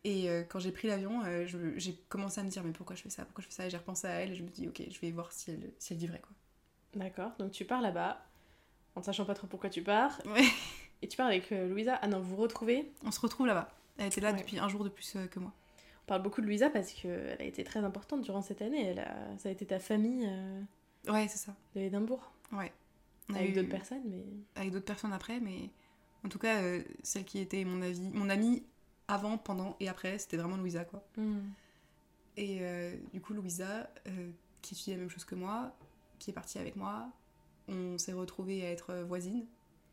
Et 0.05 0.31
euh, 0.31 0.44
quand 0.44 0.61
j'ai 0.61 0.70
pris 0.70 0.87
l'avion, 0.87 1.22
euh, 1.25 1.46
j'ai 1.77 1.94
commencé 2.09 2.40
à 2.40 2.44
me 2.44 2.49
dire 2.49 2.62
mais 2.62 2.72
pourquoi 2.72 2.94
je 2.94 3.03
fais 3.03 3.11
ça? 3.11 3.25
Pourquoi 3.25 3.42
je 3.42 3.49
fais 3.49 3.55
ça? 3.55 3.66
Et 3.66 3.70
j'ai 3.70 3.77
repensé 3.77 4.07
à 4.07 4.11
elle 4.11 4.33
et 4.33 4.37
je 4.37 4.42
me 4.42 4.49
dis 4.49 4.68
ok, 4.68 4.83
je 4.88 5.01
vais 5.01 5.11
voir 5.11 5.33
si 5.33 5.51
elle, 5.51 5.72
si 5.79 5.94
elle 5.94 5.99
dit 5.99 6.07
vrai 6.07 6.20
quoi. 6.20 6.33
D'accord, 6.94 7.33
donc 7.38 7.51
tu 7.51 7.64
pars 7.64 7.81
là-bas, 7.81 8.25
en 8.94 9.01
ne 9.01 9.05
sachant 9.05 9.25
pas 9.25 9.35
trop 9.35 9.49
pourquoi 9.49 9.68
tu 9.68 9.83
pars, 9.83 10.20
Ouais. 10.27 10.44
Et 11.03 11.09
tu 11.09 11.17
pars 11.17 11.27
avec 11.27 11.51
euh, 11.53 11.69
Louisa. 11.69 11.99
Ah 12.03 12.09
non, 12.09 12.21
vous 12.21 12.37
vous 12.37 12.43
retrouvez. 12.43 12.91
On 13.05 13.11
se 13.11 13.21
retrouve 13.21 13.47
là-bas. 13.47 13.69
Elle 13.99 14.07
était 14.07 14.21
là 14.21 14.33
Ouais. 14.33 14.39
depuis 14.39 14.59
un 14.59 14.69
jour 14.69 14.85
de 14.85 14.89
plus 14.89 15.17
euh, 15.17 15.27
que 15.27 15.39
moi. 15.39 15.53
On 16.05 16.07
parle 16.07 16.23
beaucoup 16.23 16.41
de 16.41 16.47
Louisa 16.47 16.71
parce 16.71 16.93
qu'elle 16.93 17.37
a 17.41 17.45
été 17.45 17.65
très 17.65 17.81
importante 17.81 18.23
durant 18.23 18.43
cette 18.43 18.63
année. 18.63 18.85
Elle 18.87 19.01
a... 19.01 19.15
Ça 19.39 19.49
a 19.49 19.53
été 19.53 19.67
ta 19.67 19.79
famille 19.79 20.25
euh, 20.29 20.63
Ouais, 21.09 21.27
c'est 21.29 21.39
ça. 21.39 21.55
de 21.75 21.81
Édimbourg. 21.81 22.31
Ouais. 22.53 22.73
On 23.29 23.35
Avec 23.35 23.51
eu- 23.51 23.53
d'autres 23.55 23.69
personnes, 23.71 24.03
mais. 24.07 24.25
avec 24.55 24.71
d'autres 24.71 24.85
personnes 24.85 25.13
après, 25.13 25.41
mais 25.41 25.71
en 26.25 26.29
tout 26.29 26.39
cas, 26.39 26.63
euh, 26.63 26.83
celle 27.03 27.25
qui 27.25 27.39
était 27.41 27.65
mon, 27.65 27.83
avis, 27.83 28.09
mon 28.11 28.29
amie 28.31 28.63
avant, 29.09 29.37
pendant 29.39 29.77
et 29.81 29.89
après, 29.89 30.19
c'était 30.19 30.37
vraiment 30.37 30.57
Louisa, 30.57 30.85
quoi. 30.85 31.05
Hmm. 31.17 31.41
Et 32.37 32.59
euh, 32.61 32.95
du 33.13 33.21
coup, 33.21 33.33
Louisa, 33.35 33.91
euh, 34.07 34.31
qui 34.63 34.75
étudie 34.75 34.91
la 34.93 34.97
même 34.99 35.09
chose 35.11 35.25
que 35.25 35.35
moi, 35.35 35.75
qui 36.19 36.31
est 36.31 36.35
partie 36.35 36.59
avec 36.59 36.77
moi, 36.77 37.09
on 37.69 37.99
s'est 37.99 38.13
retrouvés 38.13 38.65
à 38.67 38.71
être 38.71 38.95
voisines, 39.09 39.45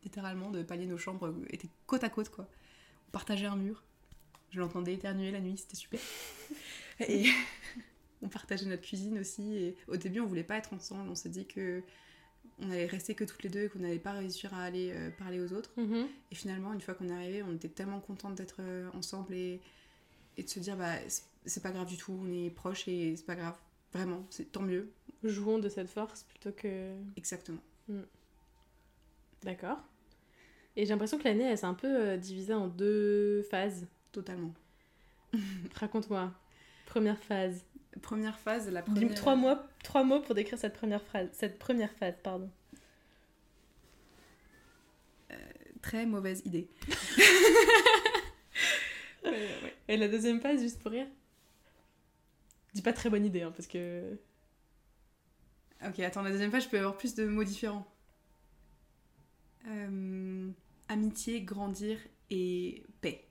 littéralement, 0.04 0.50
de 0.52 0.64
palier 0.64 0.86
nos 0.86 0.98
chambres 0.98 1.28
euh, 1.28 1.46
étaient 1.50 1.70
côte 1.88 2.04
à 2.04 2.10
côte, 2.10 2.30
quoi. 2.30 2.48
On 3.08 3.12
partageait 3.12 3.46
un 3.46 3.56
mur. 3.56 3.84
Je 4.52 4.60
l'entendais 4.60 4.94
éternuer 4.94 5.32
la 5.32 5.40
nuit, 5.40 5.58
c'était 5.58 5.76
super. 5.76 6.00
Et 7.08 7.26
on 8.22 8.30
partageait 8.30 8.66
notre 8.68 8.84
cuisine 8.84 9.18
aussi. 9.20 9.56
Et 9.56 9.78
au 9.88 9.98
début, 9.98 10.20
on 10.20 10.26
voulait 10.28 10.44
pas 10.44 10.58
être 10.58 10.74
ensemble. 10.74 11.10
On 11.10 11.16
s'est 11.16 11.30
dit 11.30 11.46
que 11.46 11.82
on 12.60 12.70
allait 12.70 12.86
rester 12.86 13.16
que 13.16 13.24
toutes 13.24 13.42
les 13.44 13.50
deux 13.50 13.64
et 13.64 13.70
qu'on 13.70 13.80
n'allait 13.80 13.98
pas 14.00 14.12
réussir 14.12 14.54
à 14.54 14.62
aller 14.64 14.92
euh, 14.94 15.10
parler 15.12 15.40
aux 15.40 15.54
autres. 15.54 15.72
Mhm. 15.78 16.08
Et 16.32 16.36
finalement, 16.36 16.72
une 16.74 16.82
fois 16.82 16.94
qu'on 16.94 17.10
est 17.10 17.14
arrivé, 17.14 17.42
on 17.44 17.54
était 17.56 17.70
tellement 17.70 18.00
contentes 18.00 18.36
d'être 18.36 18.58
euh, 18.60 18.90
ensemble 18.94 19.34
et, 19.34 19.60
et 20.38 20.44
de 20.44 20.50
se 20.50 20.60
dire, 20.60 20.78
bah, 20.78 20.94
c'est- 21.08 21.62
pas 21.64 21.72
grave 21.72 21.88
du 21.88 21.98
tout, 21.98 22.18
on 22.22 22.32
est 22.32 22.50
proches 22.52 22.88
et 22.88 23.16
c'est 23.18 23.26
pas 23.26 23.36
grave. 23.36 23.58
Vraiment, 23.92 24.26
c'est 24.30 24.52
tant 24.52 24.62
mieux. 24.62 24.92
Jouons 25.24 25.58
de 25.60 25.68
cette 25.70 25.90
force 25.90 26.24
plutôt 26.24 26.52
que. 26.52 26.94
Exactement. 27.18 27.62
D'accord. 29.44 29.80
Et 30.76 30.86
j'ai 30.86 30.92
l'impression 30.92 31.18
que 31.18 31.24
l'année, 31.24 31.44
elle 31.44 31.58
s'est 31.58 31.66
un 31.66 31.74
peu 31.74 31.88
euh, 31.88 32.18
divisée 32.18 32.54
en 32.54 32.68
deux 32.68 33.44
phases. 33.44 33.88
Totalement. 34.12 34.54
Raconte-moi. 35.76 36.32
Première 36.86 37.20
phase. 37.20 37.64
Première 38.02 38.40
phase, 38.40 38.70
la 38.70 38.82
Dis-moi 38.82 39.00
première... 39.00 39.16
trois 39.16 39.36
mots, 39.36 39.56
trois 39.84 40.04
mots 40.04 40.20
pour 40.20 40.34
décrire 40.34 40.58
cette 40.58 40.74
première 40.74 41.02
phrase, 41.02 41.30
cette 41.32 41.60
première 41.60 41.92
phase, 41.94 42.16
pardon. 42.24 42.50
Très 45.84 46.06
mauvaise 46.06 46.42
idée. 46.46 46.68
Et 49.88 49.98
la 49.98 50.08
deuxième 50.08 50.40
phase, 50.40 50.62
juste 50.62 50.82
pour 50.82 50.92
rire? 50.92 51.08
Dis 52.74 52.82
pas 52.82 52.94
très 52.94 53.10
bonne 53.10 53.26
idée, 53.26 53.42
hein, 53.42 53.52
parce 53.56 53.68
que. 53.68 54.18
Ok, 55.86 56.00
attends, 56.00 56.22
la 56.22 56.32
deuxième 56.32 56.52
phase, 56.52 56.64
je 56.64 56.70
peux 56.70 56.78
avoir 56.78 56.96
plus 56.96 57.16
de 57.16 57.26
mots 57.26 57.44
différents. 57.44 57.86
Euh, 59.68 60.50
amitié, 60.90 61.42
grandir 61.42 61.98
et 62.30 62.84
paix. 63.02 63.28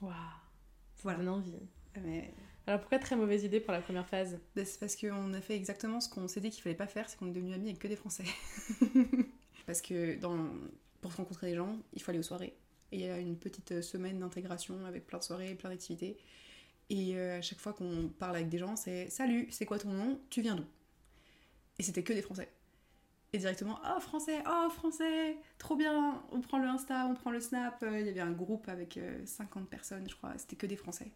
Waouh. 0.00 0.12
Voilà. 1.02 1.18
Donne 1.18 1.28
envie. 1.28 1.54
Mais 2.02 2.32
Alors 2.66 2.80
pourquoi 2.80 2.98
très 2.98 3.16
mauvaise 3.16 3.44
idée 3.44 3.60
pour 3.60 3.72
la 3.72 3.80
première 3.80 4.06
phase? 4.08 4.38
Bah, 4.56 4.64
c'est 4.64 4.80
parce 4.80 4.96
qu'on 4.96 5.32
a 5.32 5.40
fait 5.40 5.54
exactement 5.54 6.00
ce 6.00 6.08
qu'on 6.08 6.28
s'est 6.28 6.40
dit 6.40 6.50
qu'il 6.50 6.62
fallait 6.62 6.74
pas 6.74 6.86
faire, 6.86 7.08
c'est 7.08 7.18
qu'on 7.18 7.28
est 7.28 7.32
devenus 7.32 7.54
amis 7.54 7.68
avec 7.68 7.78
que 7.78 7.88
des 7.88 7.96
Français. 7.96 8.24
parce 9.66 9.80
que 9.80 10.18
dans... 10.18 10.48
pour 11.00 11.14
rencontrer 11.14 11.50
des 11.50 11.56
gens, 11.56 11.78
il 11.92 12.02
faut 12.02 12.10
aller 12.10 12.18
aux 12.18 12.24
soirées. 12.24 12.56
Et 12.92 12.98
il 12.98 13.00
y 13.00 13.08
a 13.08 13.18
une 13.18 13.36
petite 13.36 13.80
semaine 13.80 14.18
d'intégration 14.18 14.84
avec 14.86 15.06
plein 15.06 15.18
de 15.18 15.24
soirées 15.24 15.50
et 15.50 15.54
plein 15.54 15.70
d'activités. 15.70 16.16
Et 16.90 17.16
euh, 17.16 17.38
à 17.38 17.42
chaque 17.42 17.60
fois 17.60 17.72
qu'on 17.72 18.08
parle 18.18 18.36
avec 18.36 18.48
des 18.48 18.58
gens, 18.58 18.76
c'est 18.76 19.08
Salut, 19.08 19.48
c'est 19.50 19.66
quoi 19.66 19.78
ton 19.78 19.90
nom? 19.90 20.20
Tu 20.30 20.42
viens 20.42 20.54
d'où? 20.54 20.64
Et 21.78 21.82
c'était 21.82 22.02
que 22.02 22.12
des 22.12 22.22
Français. 22.22 22.48
Et 23.34 23.38
directement, 23.38 23.80
oh 23.84 23.98
français, 23.98 24.44
oh 24.48 24.70
français, 24.70 25.36
trop 25.58 25.74
bien, 25.74 26.22
on 26.30 26.40
prend 26.40 26.56
le 26.58 26.68
Insta, 26.68 27.04
on 27.10 27.14
prend 27.14 27.32
le 27.32 27.40
Snap. 27.40 27.82
Euh, 27.82 27.98
Il 27.98 28.06
y 28.06 28.08
avait 28.08 28.20
un 28.20 28.30
groupe 28.30 28.68
avec 28.68 28.96
euh, 28.96 29.26
50 29.26 29.68
personnes, 29.68 30.08
je 30.08 30.14
crois, 30.14 30.34
c'était 30.38 30.54
que 30.54 30.66
des 30.66 30.76
Français. 30.76 31.10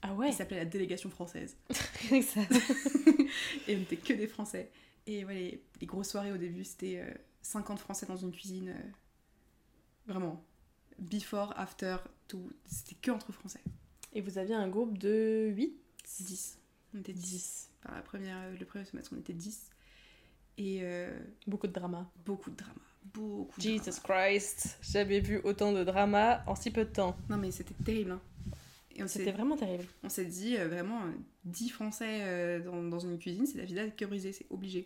Ah 0.00 0.14
ouais? 0.14 0.28
Il 0.28 0.32
s'appelait 0.32 0.58
la 0.58 0.66
délégation 0.66 1.10
française. 1.10 1.56
Et 2.12 3.76
on 3.76 3.80
était 3.80 3.96
que 3.96 4.12
des 4.12 4.28
Français. 4.28 4.70
Et 5.08 5.24
ouais, 5.24 5.34
les, 5.34 5.64
les 5.80 5.86
grosses 5.88 6.10
soirées 6.10 6.30
au 6.30 6.36
début, 6.36 6.62
c'était 6.62 7.00
euh, 7.00 7.12
50 7.42 7.80
Français 7.80 8.06
dans 8.06 8.16
une 8.16 8.30
cuisine. 8.30 8.68
euh, 8.68 8.90
vraiment. 10.06 10.44
Before, 11.00 11.52
after, 11.58 11.96
tout. 12.28 12.52
C'était 12.66 12.94
que 12.94 13.10
entre 13.10 13.32
Français. 13.32 13.60
Et 14.12 14.20
vous 14.20 14.38
aviez 14.38 14.54
un 14.54 14.68
groupe 14.68 14.96
de 14.96 15.48
8 15.56 15.76
10. 16.20 16.58
On 16.94 17.00
était 17.00 17.12
10. 17.12 17.20
10. 17.20 17.70
Par 17.82 17.96
la 17.96 18.02
première, 18.02 18.38
le 18.56 18.64
premier 18.64 18.84
semestre, 18.84 19.10
on 19.12 19.18
était 19.18 19.32
10. 19.32 19.70
Et 20.58 20.80
euh, 20.82 21.10
Beaucoup 21.46 21.66
de 21.66 21.72
drama. 21.72 22.10
beaucoup 22.24 22.50
de 22.50 22.56
drama. 22.56 22.74
Beaucoup 23.12 23.58
de 23.60 23.62
Jesus 23.62 24.00
drama. 24.02 24.28
Christ, 24.28 24.78
j'avais 24.82 25.20
vu 25.20 25.40
autant 25.44 25.72
de 25.72 25.84
drama 25.84 26.42
en 26.46 26.54
si 26.54 26.70
peu 26.70 26.84
de 26.84 26.90
temps. 26.90 27.16
Non, 27.28 27.36
mais 27.36 27.50
c'était 27.50 27.74
terrible. 27.84 28.12
hein. 28.12 28.20
Et 28.96 29.02
on 29.02 29.08
C'était 29.08 29.32
vraiment 29.32 29.56
terrible. 29.56 29.84
on 30.04 30.08
s'est 30.08 30.24
dit, 30.24 30.56
euh, 30.56 30.68
vraiment, 30.68 31.02
euh, 31.06 31.10
10 31.44 31.70
Français 31.70 32.20
euh, 32.22 32.60
dans, 32.60 32.82
dans 32.84 33.00
une 33.00 33.18
cuisine, 33.18 33.44
c'est 33.46 33.58
la 33.58 33.64
vie 33.86 33.92
que 33.96 34.04
brisée, 34.04 34.32
c'est 34.32 34.46
obligé. 34.50 34.84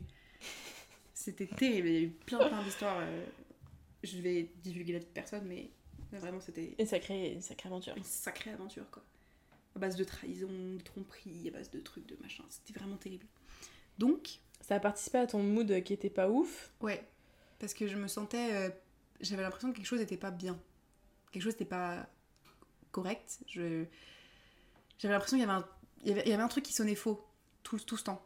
C'était 1.14 1.46
terrible. 1.46 1.88
Il 1.88 1.94
y 1.94 1.98
a 1.98 2.00
eu 2.02 2.08
plein, 2.10 2.38
plein 2.48 2.62
d'histoires. 2.62 2.98
euh, 3.00 3.24
je 4.02 4.18
vais 4.18 4.50
divulguer 4.62 4.94
la 4.94 4.98
vie 5.00 5.04
de 5.06 5.10
personne, 5.10 5.44
mais 5.46 5.70
mais 6.10 6.18
vraiment, 6.20 6.40
c'était 6.40 6.74
Une 6.78 6.86
sacrée, 6.86 7.32
une 7.34 7.42
sacrée 7.42 7.68
aventure. 7.68 7.94
une 7.96 8.04
sacrée 8.04 8.50
aventure, 8.52 8.88
quoi. 8.90 9.02
À 9.76 9.78
base 9.78 9.94
de 9.96 10.04
trahison, 10.04 10.48
de 10.48 10.80
tromperie, 10.82 11.48
à 11.48 11.50
base 11.50 11.70
de 11.70 11.80
trucs, 11.80 12.06
de 12.06 12.16
machin. 12.22 12.44
C'était 12.48 12.78
vraiment 12.78 12.96
terrible. 12.96 13.26
Donc, 13.98 14.38
Ça 14.68 14.74
a 14.76 14.80
participé 14.80 15.18
à 15.18 15.26
ton 15.26 15.42
mood 15.42 15.82
qui 15.82 15.92
était 15.94 16.10
pas 16.10 16.28
ouf. 16.28 16.72
ouais, 16.80 17.06
parce 17.58 17.72
que 17.74 17.86
je 17.88 17.96
me 17.96 18.06
sentais. 18.08 18.52
euh, 18.54 18.70
J'avais 19.20 19.42
l'impression 19.42 19.70
que 19.70 19.76
quelque 19.76 19.86
chose 19.86 20.00
n'était 20.00 20.16
pas 20.18 20.30
bien. 20.30 20.58
Quelque 21.32 21.42
chose 21.42 21.54
n'était 21.54 21.64
pas 21.64 22.06
correct. 22.92 23.38
Je... 23.48 23.84
J'avais 24.98 25.14
l'impression 25.14 25.36
qu'il 25.38 25.46
y 25.46 25.50
avait, 25.50 25.58
un... 25.60 25.68
y, 26.04 26.10
avait... 26.12 26.28
y 26.28 26.32
avait 26.32 26.42
un 26.42 26.48
truc 26.48 26.64
qui 26.64 26.72
sonnait 26.72 26.94
faux 26.94 27.24
tout, 27.62 27.78
tout 27.78 27.96
ce 27.96 28.04
temps. 28.04 28.22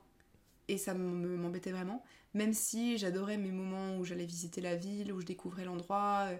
Et 0.69 0.79
ça 0.79 0.95
me- 0.95 1.37
m'embêtait 1.37 1.73
vraiment. 1.73 2.05
Même 2.35 2.55
si 2.55 2.99
j'adorais 2.99 3.37
mes 3.39 3.53
moments 3.53 3.97
où 3.99 4.05
j'allais 4.05 4.27
visiter 4.27 4.61
la 4.61 4.77
ville, 4.77 5.13
où 5.13 5.21
je 5.21 5.27
découvrais 5.27 5.65
l'endroit. 5.65 6.27
euh, 6.31 6.37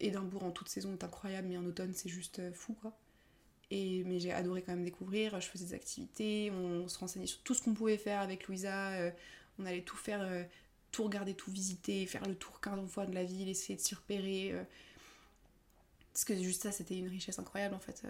Édimbourg 0.00 0.44
en 0.44 0.50
toute 0.52 0.68
saison 0.68 0.92
est 0.92 1.04
incroyable, 1.04 1.48
mais 1.48 1.56
en 1.58 1.64
automne 1.66 1.92
c'est 1.94 2.08
juste 2.08 2.38
euh, 2.38 2.52
fou 2.52 2.74
quoi. 2.74 2.96
Mais 3.70 4.18
j'ai 4.18 4.32
adoré 4.32 4.62
quand 4.62 4.72
même 4.72 4.84
découvrir, 4.84 5.38
je 5.40 5.46
faisais 5.46 5.66
des 5.66 5.74
activités, 5.74 6.50
on 6.50 6.88
se 6.88 6.98
renseignait 6.98 7.26
sur 7.26 7.40
tout 7.42 7.54
ce 7.54 7.62
qu'on 7.62 7.74
pouvait 7.74 7.98
faire 7.98 8.20
avec 8.20 8.46
Louisa, 8.48 8.92
euh, 8.92 9.10
on 9.58 9.66
allait 9.66 9.82
tout 9.82 9.96
faire, 9.96 10.22
euh, 10.22 10.44
tout 10.90 11.04
regarder, 11.04 11.34
tout 11.34 11.50
visiter, 11.50 12.06
faire 12.06 12.26
le 12.26 12.34
tour 12.34 12.60
15 12.60 12.88
fois 12.88 13.04
de 13.04 13.14
la 13.14 13.24
ville, 13.24 13.48
essayer 13.48 13.76
de 13.76 13.80
s'y 13.80 13.94
repérer. 13.94 14.52
euh. 14.52 14.64
Parce 16.12 16.24
que 16.24 16.34
juste 16.34 16.62
ça, 16.62 16.72
c'était 16.72 16.96
une 16.96 17.08
richesse 17.08 17.38
incroyable 17.38 17.74
en 17.74 17.78
fait. 17.78 18.02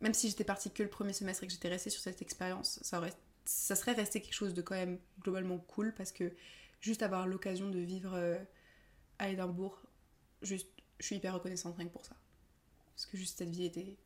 Même 0.00 0.14
si 0.14 0.28
j'étais 0.28 0.44
partie 0.44 0.70
que 0.70 0.82
le 0.84 0.88
premier 0.88 1.12
semestre 1.12 1.42
et 1.42 1.46
que 1.46 1.52
j'étais 1.52 1.68
restée 1.68 1.90
sur 1.90 2.00
cette 2.00 2.22
expérience, 2.22 2.78
ça, 2.82 3.02
ça 3.44 3.74
serait 3.74 3.92
resté 3.92 4.20
quelque 4.20 4.34
chose 4.34 4.54
de 4.54 4.62
quand 4.62 4.76
même 4.76 4.98
globalement 5.20 5.58
cool 5.58 5.92
parce 5.96 6.12
que 6.12 6.32
juste 6.80 7.02
avoir 7.02 7.26
l'occasion 7.26 7.70
de 7.70 7.78
vivre 7.80 8.16
à 9.18 9.30
Édimbourg, 9.30 9.80
juste, 10.42 10.68
je 11.00 11.06
suis 11.06 11.16
hyper 11.16 11.34
reconnaissante 11.34 11.74
rien 11.76 11.86
que 11.86 11.92
pour 11.92 12.04
ça. 12.04 12.14
Parce 12.94 13.06
que 13.06 13.16
juste 13.16 13.38
cette 13.38 13.50
vie 13.50 13.64
était. 13.64 13.96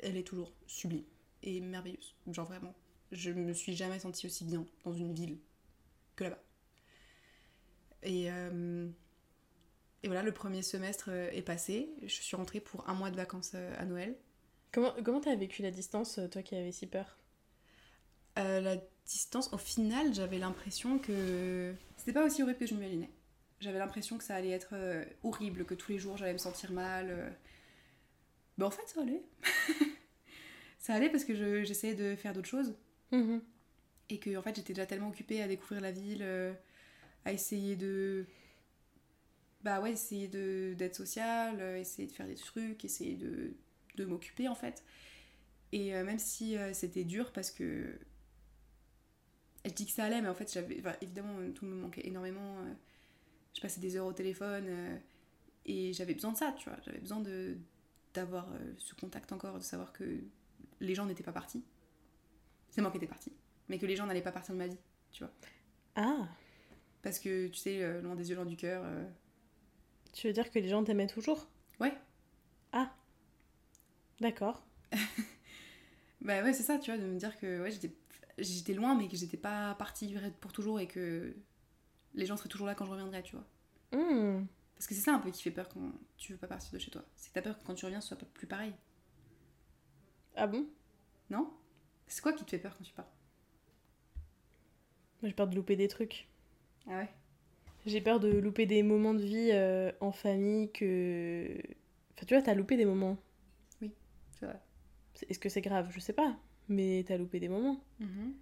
Elle 0.00 0.16
est 0.16 0.26
toujours 0.26 0.52
sublime 0.66 1.04
et 1.42 1.60
merveilleuse. 1.60 2.14
Genre 2.30 2.46
vraiment. 2.46 2.74
Je 3.10 3.30
me 3.30 3.52
suis 3.52 3.74
jamais 3.74 3.98
sentie 3.98 4.26
aussi 4.26 4.44
bien 4.44 4.66
dans 4.84 4.92
une 4.92 5.14
ville 5.14 5.38
que 6.14 6.24
là-bas. 6.24 6.42
Et, 8.02 8.30
euh, 8.30 8.88
et 10.02 10.06
voilà, 10.06 10.22
le 10.22 10.32
premier 10.32 10.62
semestre 10.62 11.08
euh, 11.10 11.30
est 11.32 11.42
passé. 11.42 11.90
Je 12.02 12.08
suis 12.08 12.36
rentrée 12.36 12.60
pour 12.60 12.88
un 12.88 12.94
mois 12.94 13.10
de 13.10 13.16
vacances 13.16 13.52
euh, 13.54 13.74
à 13.78 13.84
Noël. 13.84 14.16
Comment 14.72 14.92
comment 15.02 15.20
t'as 15.20 15.34
vécu 15.34 15.62
la 15.62 15.70
distance, 15.70 16.20
toi 16.30 16.42
qui 16.42 16.54
avais 16.54 16.72
si 16.72 16.86
peur? 16.86 17.18
Euh, 18.38 18.60
la 18.60 18.76
distance, 19.06 19.52
au 19.52 19.58
final, 19.58 20.14
j'avais 20.14 20.38
l'impression 20.38 20.98
que 20.98 21.74
c'était 21.96 22.12
pas 22.12 22.24
aussi 22.24 22.42
horrible 22.42 22.58
que 22.58 22.66
je 22.66 22.74
m'imaginais. 22.74 23.10
J'avais 23.60 23.78
l'impression 23.78 24.18
que 24.18 24.24
ça 24.24 24.34
allait 24.34 24.50
être 24.50 24.74
horrible, 25.24 25.64
que 25.64 25.74
tous 25.74 25.90
les 25.90 25.98
jours 25.98 26.16
j'allais 26.16 26.34
me 26.34 26.38
sentir 26.38 26.70
mal. 26.70 27.34
Ben, 28.58 28.66
en 28.66 28.70
fait, 28.70 28.86
ça 28.88 29.02
allait. 29.02 29.22
ça 30.78 30.94
allait 30.94 31.10
parce 31.10 31.24
que 31.24 31.34
je- 31.34 31.64
j'essayais 31.64 31.94
de 31.94 32.16
faire 32.16 32.32
d'autres 32.32 32.48
choses 32.48 32.74
Mhm. 33.12 33.40
et 34.10 34.18
que 34.20 34.36
en 34.36 34.42
fait 34.42 34.56
j'étais 34.56 34.72
déjà 34.74 34.86
tellement 34.86 35.08
occupée 35.08 35.42
à 35.42 35.48
découvrir 35.48 35.80
la 35.80 35.92
ville, 35.92 36.22
euh, 36.22 36.52
à 37.24 37.32
essayer 37.32 37.76
de. 37.76 38.26
Bah 39.62 39.80
ouais, 39.80 39.92
essayer 39.92 40.28
d'être 40.28 40.94
sociale, 40.94 41.56
euh, 41.60 41.78
essayer 41.80 42.06
de 42.06 42.12
faire 42.12 42.26
des 42.26 42.36
trucs, 42.36 42.84
essayer 42.84 43.16
de, 43.16 43.54
de 43.96 44.04
m'occuper 44.04 44.46
en 44.48 44.54
fait. 44.54 44.84
Et 45.72 45.94
euh, 45.96 46.04
même 46.04 46.18
si 46.18 46.56
euh, 46.56 46.72
c'était 46.74 47.04
dur 47.04 47.32
parce 47.32 47.50
que. 47.50 47.98
Je 49.64 49.70
dis 49.72 49.86
que 49.86 49.92
ça 49.92 50.04
allait, 50.04 50.22
mais 50.22 50.28
en 50.28 50.34
fait, 50.34 50.50
j'avais. 50.52 50.78
enfin, 50.80 50.94
évidemment, 51.00 51.34
tout 51.54 51.66
me 51.66 51.74
manquait 51.74 52.06
énormément. 52.06 52.56
je 53.54 53.60
passais 53.60 53.80
des 53.80 53.96
heures 53.96 54.06
au 54.06 54.12
téléphone 54.12 55.00
et 55.66 55.92
j'avais 55.92 56.14
besoin 56.14 56.32
de 56.32 56.36
ça, 56.38 56.54
tu 56.58 56.68
vois. 56.68 56.78
J'avais 56.84 56.98
besoin 57.00 57.20
de 57.20 57.56
d'avoir 58.14 58.48
euh, 58.52 58.74
ce 58.78 58.94
contact 58.94 59.32
encore, 59.32 59.58
de 59.58 59.62
savoir 59.64 59.92
que 59.92 60.04
les 60.80 60.94
gens 60.94 61.06
n'étaient 61.06 61.22
pas 61.24 61.32
partis. 61.32 61.64
C'est 62.70 62.80
moi 62.80 62.90
qui 62.90 62.96
étais 62.98 63.06
partie, 63.06 63.32
mais 63.68 63.78
que 63.78 63.86
les 63.86 63.96
gens 63.96 64.06
n'allaient 64.06 64.22
pas 64.22 64.32
partir 64.32 64.54
de 64.54 64.58
ma 64.58 64.66
vie, 64.68 64.78
tu 65.12 65.24
vois. 65.24 65.32
Ah, 65.96 66.28
Parce 67.02 67.18
que, 67.18 67.48
tu 67.48 67.56
sais, 67.58 67.82
euh, 67.82 68.00
loin 68.02 68.14
des 68.16 68.30
yeux, 68.30 68.36
loin 68.36 68.46
du 68.46 68.56
cœur. 68.56 68.82
euh, 68.84 69.04
tu 70.12 70.26
veux 70.26 70.32
dire 70.32 70.50
que 70.50 70.58
les 70.58 70.68
gens 70.68 70.84
t'aimaient 70.84 71.06
toujours? 71.06 71.46
Ouais. 71.80 71.94
Ah, 72.72 72.90
d'accord. 74.20 74.62
Bah 76.20 76.42
ouais, 76.42 76.52
c'est 76.52 76.62
ça, 76.62 76.78
tu 76.78 76.90
vois, 76.90 77.00
de 77.00 77.06
me 77.06 77.18
dire 77.18 77.38
que 77.38 77.62
ouais, 77.62 77.70
j'étais, 78.38 78.74
loin, 78.74 78.94
mais 78.96 79.08
que 79.08 79.16
j'étais 79.16 79.36
pas 79.36 79.74
partie 79.76 80.14
pour 80.40 80.52
toujours 80.52 80.80
et 80.80 80.86
que 80.88 81.34
les 82.14 82.26
gens 82.26 82.36
seraient 82.36 82.48
toujours 82.48 82.66
là 82.66 82.74
quand 82.74 82.86
je 82.86 82.90
reviendrais, 82.92 83.22
tu 83.22 83.36
vois. 83.36 83.46
Hmm. 83.92 84.46
Parce 84.78 84.86
que 84.86 84.94
c'est 84.94 85.00
ça 85.00 85.12
un 85.12 85.18
peu 85.18 85.32
qui 85.32 85.42
fait 85.42 85.50
peur 85.50 85.68
quand 85.68 85.92
tu 86.16 86.32
veux 86.32 86.38
pas 86.38 86.46
partir 86.46 86.72
de 86.72 86.78
chez 86.78 86.92
toi. 86.92 87.04
C'est 87.16 87.30
que 87.30 87.34
t'as 87.34 87.42
peur 87.42 87.58
que 87.58 87.64
quand 87.64 87.74
tu 87.74 87.84
reviens, 87.84 88.00
ce 88.00 88.08
soit 88.08 88.16
pas 88.16 88.26
plus 88.32 88.46
pareil. 88.46 88.72
Ah 90.36 90.46
bon? 90.46 90.68
Non? 91.30 91.52
C'est 92.06 92.22
quoi 92.22 92.32
qui 92.32 92.44
te 92.44 92.50
fait 92.50 92.60
peur 92.60 92.76
quand 92.78 92.84
tu 92.84 92.92
pars? 92.92 93.10
J'ai 95.24 95.32
peur 95.32 95.48
de 95.48 95.56
louper 95.56 95.74
des 95.74 95.88
trucs. 95.88 96.28
Ah 96.86 96.98
ouais? 96.98 97.08
J'ai 97.86 98.00
peur 98.00 98.20
de 98.20 98.28
louper 98.28 98.66
des 98.66 98.84
moments 98.84 99.14
de 99.14 99.22
vie 99.24 99.50
euh, 99.50 99.90
en 100.00 100.12
famille 100.12 100.70
que... 100.70 101.58
Enfin, 102.14 102.26
tu 102.26 102.34
vois, 102.34 102.42
t'as 102.42 102.54
loupé 102.54 102.76
des 102.76 102.84
moments. 102.84 103.18
C'est 103.80 104.46
vrai. 104.46 104.60
Est-ce 105.28 105.40
que 105.40 105.48
c'est 105.48 105.60
grave? 105.60 105.90
Je 105.90 105.98
sais 105.98 106.12
pas. 106.12 106.38
Mais 106.68 107.04
t'as 107.04 107.16
loupé 107.16 107.40
des 107.40 107.48
moments. 107.48 107.82
Mhm. 107.98 108.34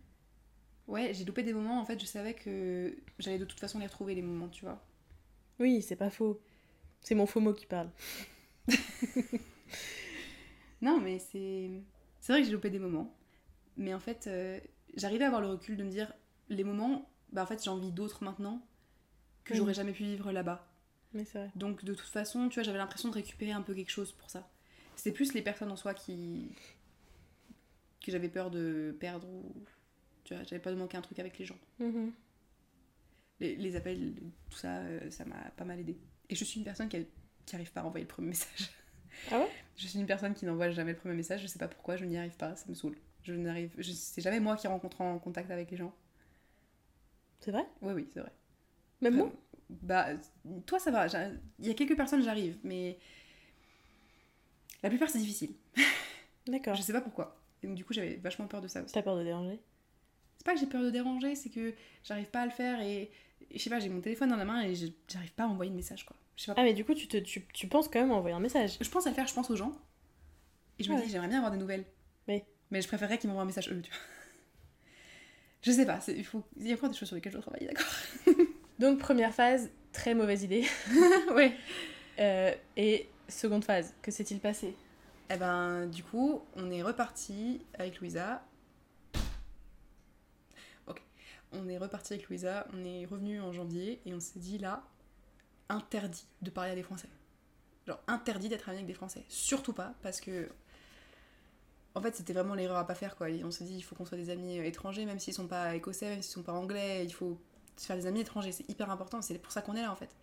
Ouais, 0.86 1.14
j'ai 1.14 1.24
loupé 1.24 1.42
des 1.42 1.54
moments, 1.54 1.80
en 1.80 1.86
fait, 1.86 1.98
je 1.98 2.04
savais 2.04 2.34
que 2.34 2.94
j'allais 3.18 3.38
de 3.38 3.46
toute 3.46 3.58
façon 3.58 3.78
les 3.78 3.86
retrouver, 3.86 4.14
les 4.14 4.20
moments, 4.20 4.48
tu 4.50 4.66
vois. 4.66 4.84
Oui, 5.58 5.82
c'est 5.82 5.96
pas 5.96 6.10
faux. 6.10 6.40
C'est 7.00 7.14
mon 7.14 7.26
faux 7.26 7.40
mot 7.40 7.52
qui 7.54 7.66
parle. 7.66 7.90
Non, 10.82 11.00
mais 11.00 11.18
c'est. 11.18 11.70
C'est 12.20 12.32
vrai 12.32 12.42
que 12.42 12.46
j'ai 12.46 12.52
loupé 12.52 12.70
des 12.70 12.78
moments. 12.78 13.14
Mais 13.76 13.94
en 13.94 14.00
fait, 14.00 14.26
euh, 14.26 14.60
j'arrivais 14.94 15.24
à 15.24 15.28
avoir 15.28 15.42
le 15.42 15.48
recul 15.48 15.76
de 15.76 15.84
me 15.84 15.90
dire 15.90 16.12
les 16.48 16.64
moments, 16.64 17.08
bah 17.32 17.42
en 17.42 17.46
fait, 17.46 17.62
j'ai 17.62 17.70
envie 17.70 17.92
d'autres 17.92 18.24
maintenant 18.24 18.64
que 19.44 19.54
j'aurais 19.54 19.74
jamais 19.74 19.92
pu 19.92 20.04
vivre 20.04 20.32
là-bas. 20.32 20.66
Mais 21.12 21.24
c'est 21.24 21.38
vrai. 21.38 21.50
Donc, 21.56 21.84
de 21.84 21.94
toute 21.94 22.08
façon, 22.08 22.48
tu 22.48 22.54
vois, 22.54 22.62
j'avais 22.62 22.78
l'impression 22.78 23.08
de 23.08 23.14
récupérer 23.14 23.52
un 23.52 23.62
peu 23.62 23.74
quelque 23.74 23.90
chose 23.90 24.12
pour 24.12 24.28
ça. 24.30 24.48
C'est 24.96 25.12
plus 25.12 25.34
les 25.34 25.42
personnes 25.42 25.70
en 25.70 25.76
soi 25.76 25.94
qui. 25.94 26.50
que 28.04 28.12
j'avais 28.12 28.28
peur 28.28 28.50
de 28.50 28.94
perdre 28.98 29.26
ou. 29.28 29.52
Tu 30.24 30.34
vois, 30.34 30.42
j'avais 30.44 30.60
pas 30.60 30.72
de 30.72 30.76
manquer 30.76 30.96
un 30.96 31.02
truc 31.02 31.18
avec 31.18 31.38
les 31.38 31.44
gens. 31.46 31.58
Mhm. 31.78 32.12
Les, 33.40 33.56
les 33.56 33.76
appels, 33.76 34.14
tout 34.50 34.58
ça, 34.58 34.78
euh, 34.78 35.10
ça 35.10 35.24
m'a 35.24 35.36
pas 35.56 35.64
mal 35.64 35.78
aidé. 35.78 35.98
Et 36.30 36.34
je 36.34 36.44
suis 36.44 36.58
une 36.58 36.64
personne 36.64 36.88
qui, 36.88 36.96
a- 36.96 37.00
qui 37.44 37.54
arrive 37.54 37.72
pas 37.72 37.82
à 37.82 37.84
envoyer 37.84 38.04
le 38.04 38.08
premier 38.08 38.28
message. 38.30 38.70
Ah 39.30 39.40
ouais? 39.40 39.50
Je 39.76 39.86
suis 39.86 39.98
une 39.98 40.06
personne 40.06 40.34
qui 40.34 40.46
n'envoie 40.46 40.70
jamais 40.70 40.92
le 40.92 40.98
premier 40.98 41.14
message, 41.14 41.42
je 41.42 41.46
sais 41.46 41.58
pas 41.58 41.68
pourquoi, 41.68 41.96
je 41.96 42.04
n'y 42.04 42.16
arrive 42.16 42.36
pas, 42.36 42.56
ça 42.56 42.64
me 42.68 42.74
saoule. 42.74 42.96
Je 43.24 43.32
n'arrive, 43.34 43.72
c'est 43.82 44.22
jamais 44.22 44.40
moi 44.40 44.56
qui 44.56 44.66
rencontre 44.68 45.00
en 45.00 45.18
contact 45.18 45.50
avec 45.50 45.70
les 45.70 45.76
gens. 45.76 45.92
C'est 47.40 47.50
vrai? 47.50 47.66
Oui, 47.82 47.92
oui, 47.94 48.08
c'est 48.12 48.20
vrai. 48.20 48.32
Même 49.00 49.16
moi? 49.16 49.32
Bah, 49.68 50.08
toi 50.66 50.78
ça 50.78 50.90
va, 50.90 51.06
il 51.58 51.66
y 51.66 51.70
a 51.70 51.74
quelques 51.74 51.96
personnes, 51.96 52.22
j'arrive, 52.22 52.56
mais 52.64 52.98
la 54.82 54.88
plupart 54.88 55.08
c'est 55.10 55.18
difficile. 55.18 55.54
D'accord. 56.46 56.74
Je 56.74 56.82
sais 56.82 56.92
pas 56.92 57.00
pourquoi. 57.00 57.36
Et 57.62 57.66
donc, 57.66 57.76
du 57.76 57.84
coup, 57.84 57.92
j'avais 57.92 58.16
vachement 58.16 58.46
peur 58.46 58.60
de 58.60 58.68
ça 58.68 58.82
aussi. 58.82 58.92
T'as 58.92 59.02
peur 59.02 59.16
de 59.16 59.24
déranger? 59.24 59.58
C'est 60.38 60.44
pas 60.44 60.54
que 60.54 60.60
j'ai 60.60 60.66
peur 60.66 60.82
de 60.82 60.90
déranger, 60.90 61.34
c'est 61.34 61.50
que 61.50 61.74
j'arrive 62.04 62.26
pas 62.26 62.42
à 62.42 62.44
le 62.44 62.52
faire 62.52 62.80
et 62.80 63.10
je 63.54 63.58
sais 63.58 63.70
pas, 63.70 63.78
j'ai 63.80 63.88
mon 63.88 64.00
téléphone 64.00 64.30
dans 64.30 64.36
la 64.36 64.44
main 64.44 64.62
et 64.62 64.74
j'arrive 65.08 65.32
pas 65.34 65.44
à 65.44 65.46
envoyer 65.46 65.70
de 65.70 65.76
message 65.76 66.04
quoi. 66.04 66.16
Pas. 66.46 66.54
Ah, 66.58 66.62
mais 66.64 66.74
du 66.74 66.84
coup, 66.84 66.92
tu, 66.94 67.08
te, 67.08 67.16
tu, 67.16 67.46
tu 67.54 67.66
penses 67.66 67.88
quand 67.88 67.98
même 68.00 68.10
à 68.10 68.14
envoyer 68.14 68.36
un 68.36 68.40
message 68.40 68.76
Je 68.80 68.88
pense 68.90 69.06
à 69.06 69.10
le 69.10 69.14
faire, 69.14 69.26
je 69.26 69.32
pense 69.32 69.50
aux 69.50 69.56
gens. 69.56 69.72
Et 70.78 70.84
je 70.84 70.90
me 70.92 70.96
Ouais. 70.98 71.02
dis, 71.04 71.10
j'aimerais 71.10 71.28
bien 71.28 71.38
avoir 71.38 71.50
des 71.50 71.56
nouvelles. 71.56 71.86
Oui. 72.28 72.42
Mais 72.70 72.82
je 72.82 72.88
préférerais 72.88 73.16
qu'ils 73.16 73.28
m'envoient 73.28 73.44
un 73.44 73.46
message 73.46 73.70
eux, 73.70 73.80
tu 73.80 73.90
vois. 73.90 74.00
Je 75.62 75.72
sais 75.72 75.86
pas, 75.86 75.98
il, 76.08 76.24
faut... 76.24 76.44
il 76.58 76.68
y 76.68 76.72
a 76.72 76.74
encore 76.74 76.90
des 76.90 76.94
choses 76.96 77.08
sur 77.08 77.14
lesquelles 77.16 77.32
je 77.32 77.38
dois 77.38 77.42
travailler, 77.42 77.66
d'accord 77.68 78.36
Donc, 78.78 78.98
première 78.98 79.32
phase, 79.34 79.70
très 79.92 80.14
mauvaise 80.14 80.42
idée. 80.42 80.66
Ouais. 81.34 81.56
Euh, 82.18 82.54
et 82.76 83.08
seconde 83.28 83.64
phase, 83.64 83.94
que 84.02 84.10
s'est-il 84.10 84.38
passé? 84.40 84.74
Et 85.30 85.36
ben, 85.36 85.86
du 85.86 86.02
coup, 86.04 86.42
on 86.54 86.70
est 86.70 86.82
reparti 86.82 87.62
avec 87.78 87.98
Louisa. 88.00 88.44
On 91.52 91.68
est 91.68 91.78
reparti 91.78 92.14
avec 92.14 92.28
Louisa, 92.28 92.66
on 92.74 92.84
est 92.84 93.06
revenu 93.06 93.40
en 93.40 93.52
janvier 93.52 94.00
et 94.04 94.14
on 94.14 94.20
s'est 94.20 94.38
dit 94.38 94.58
là, 94.58 94.84
interdit 95.68 96.26
de 96.42 96.50
parler 96.50 96.72
à 96.72 96.74
des 96.74 96.82
Français. 96.82 97.08
Genre, 97.86 98.00
interdit 98.08 98.48
d'être 98.48 98.68
ami 98.68 98.78
avec 98.78 98.86
des 98.86 98.94
Français. 98.94 99.24
Surtout 99.28 99.72
pas, 99.72 99.94
parce 100.02 100.20
que. 100.20 100.48
En 101.94 102.02
fait, 102.02 102.14
c'était 102.14 102.34
vraiment 102.34 102.54
l'erreur 102.54 102.76
à 102.76 102.86
pas 102.86 102.94
faire, 102.94 103.16
quoi. 103.16 103.28
On 103.44 103.50
s'est 103.50 103.64
dit, 103.64 103.74
il 103.74 103.82
faut 103.82 103.94
qu'on 103.94 104.04
soit 104.04 104.18
des 104.18 104.28
amis 104.28 104.58
étrangers, 104.58 105.06
même 105.06 105.18
s'ils 105.18 105.32
sont 105.32 105.46
pas 105.46 105.74
écossais, 105.74 106.10
même 106.10 106.22
s'ils 106.22 106.32
sont 106.32 106.42
pas 106.42 106.52
anglais, 106.52 107.04
il 107.04 107.12
faut 107.12 107.40
se 107.76 107.86
faire 107.86 107.96
des 107.96 108.06
amis 108.06 108.20
étrangers. 108.20 108.52
C'est 108.52 108.68
hyper 108.68 108.90
important, 108.90 109.22
c'est 109.22 109.38
pour 109.38 109.52
ça 109.52 109.62
qu'on 109.62 109.74
est 109.76 109.82
là, 109.82 109.92
en 109.92 109.96
fait. 109.96 110.14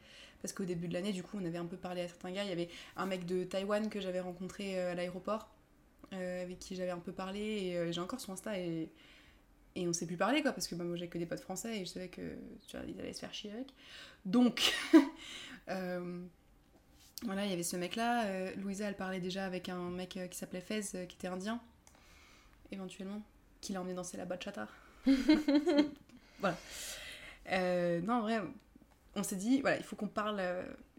Parce 0.42 0.54
qu'au 0.54 0.66
début 0.66 0.88
de 0.88 0.94
l'année, 0.94 1.14
du 1.14 1.24
coup, 1.24 1.38
on 1.42 1.46
avait 1.46 1.58
un 1.58 1.66
peu 1.66 1.78
parlé 1.78 2.02
à 2.02 2.08
certains 2.08 2.32
gars. 2.32 2.44
Il 2.44 2.50
y 2.50 2.52
avait 2.52 2.70
un 2.96 3.06
mec 3.08 3.26
de 3.26 3.44
Taïwan 3.44 3.90
que 3.90 4.02
j'avais 4.02 4.20
rencontré 4.20 4.78
euh, 4.78 4.92
à 4.92 4.96
l'aéroport, 4.96 5.50
euh, 6.12 6.44
avec 6.44 6.60
qui 6.60 6.76
j'avais 6.76 6.92
un 6.92 7.00
peu 7.00 7.12
parlé, 7.12 7.40
et 7.40 7.78
euh, 7.78 7.92
j'ai 7.92 8.02
encore 8.02 8.20
son 8.20 8.34
Insta, 8.34 8.60
et, 8.60 8.92
et 9.76 9.88
on 9.88 9.94
s'est 9.94 10.06
plus 10.06 10.18
parler, 10.18 10.42
quoi, 10.42 10.52
parce 10.52 10.68
que 10.68 10.76
bah, 10.76 10.84
moi, 10.84 10.96
j'ai 10.96 11.08
que 11.08 11.18
des 11.18 11.26
potes 11.26 11.40
français, 11.40 11.80
et 11.80 11.86
je 11.86 11.92
savais 11.92 12.10
que, 12.10 12.36
tu 12.68 12.78
vois, 12.78 12.86
ils 12.88 13.00
allaient 13.00 13.14
se 13.14 13.20
faire 13.20 13.34
chier 13.34 13.52
avec. 13.52 13.74
Donc, 14.26 14.74
euh, 15.70 16.24
voilà, 17.24 17.46
il 17.46 17.50
y 17.50 17.54
avait 17.54 17.64
ce 17.64 17.76
mec-là. 17.76 18.26
euh, 18.26 18.56
Louisa, 18.56 18.88
elle 18.88 18.96
parlait 18.96 19.20
déjà 19.20 19.46
avec 19.46 19.70
un 19.70 19.90
mec 19.90 20.18
euh, 20.18 20.28
qui 20.28 20.38
s'appelait 20.38 20.62
Fez, 20.62 20.82
qui 21.08 21.16
était 21.16 21.28
indien, 21.28 21.60
éventuellement, 22.72 23.24
qui 23.62 23.74
l'a 23.74 23.82
emmené 23.82 23.96
danser 23.96 24.18
la 24.18 24.26
bachata. 24.26 24.68
voilà. 26.40 26.58
Euh, 27.52 28.02
non, 28.02 28.16
en 28.16 28.22
vrai, 28.22 28.42
on 29.16 29.24
s'est 29.24 29.36
dit, 29.36 29.62
voilà, 29.62 29.78
il 29.78 29.84
faut 29.84 29.96
qu'on 29.96 30.08
parle, 30.08 30.42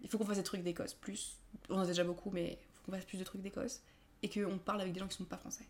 il 0.02 0.08
faut 0.08 0.18
qu'on 0.18 0.26
fasse 0.26 0.38
des 0.38 0.42
trucs 0.42 0.62
d'Écosse, 0.62 0.94
plus. 0.94 1.36
On 1.68 1.76
en 1.76 1.80
a 1.80 1.86
déjà 1.86 2.04
beaucoup, 2.04 2.30
mais 2.30 2.58
faut 2.72 2.82
qu'on 2.86 2.92
fasse 2.92 3.04
plus 3.04 3.18
de 3.18 3.24
trucs 3.24 3.40
d'Écosse 3.40 3.82
et 4.22 4.28
qu'on 4.28 4.58
parle 4.58 4.80
avec 4.80 4.92
des 4.92 5.00
gens 5.00 5.06
qui 5.06 5.16
sont 5.16 5.24
pas 5.24 5.36
français. 5.36 5.66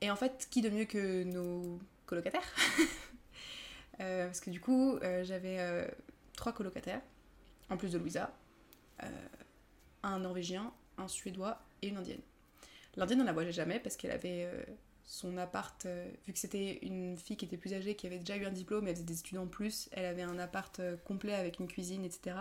Et 0.00 0.10
en 0.10 0.16
fait, 0.16 0.48
qui 0.50 0.62
de 0.62 0.70
mieux 0.70 0.86
que 0.86 1.24
nos 1.24 1.78
colocataires 2.10 2.54
Euh, 4.00 4.24
Parce 4.26 4.40
que 4.40 4.48
du 4.48 4.60
coup, 4.60 4.96
euh, 5.02 5.24
j'avais 5.24 5.58
euh, 5.58 5.86
trois 6.34 6.54
colocataires, 6.54 7.02
en 7.68 7.76
plus 7.76 7.92
de 7.92 7.98
Louisa, 7.98 8.32
euh, 9.02 9.06
un 10.02 10.20
Norvégien, 10.20 10.72
un 10.96 11.06
Suédois 11.06 11.60
et 11.82 11.88
une 11.88 11.98
Indienne. 11.98 12.22
L'Indienne, 12.96 13.20
on 13.20 13.24
la 13.24 13.34
voyait 13.34 13.52
jamais 13.52 13.78
parce 13.78 13.98
qu'elle 13.98 14.10
avait 14.10 14.48
son 15.04 15.36
appart, 15.36 15.86
vu 16.26 16.32
que 16.32 16.38
c'était 16.38 16.78
une 16.80 17.18
fille 17.18 17.36
qui 17.36 17.44
était 17.44 17.58
plus 17.58 17.74
âgée, 17.74 17.94
qui 17.94 18.06
avait 18.06 18.18
déjà 18.18 18.38
eu 18.38 18.46
un 18.46 18.50
diplôme, 18.50 18.88
elle 18.88 18.94
faisait 18.94 19.04
des 19.04 19.18
études 19.20 19.36
en 19.36 19.46
plus, 19.46 19.90
elle 19.92 20.06
avait 20.06 20.22
un 20.22 20.38
appart 20.38 20.80
complet 21.04 21.34
avec 21.34 21.58
une 21.58 21.68
cuisine, 21.68 22.02
etc. 22.04 22.36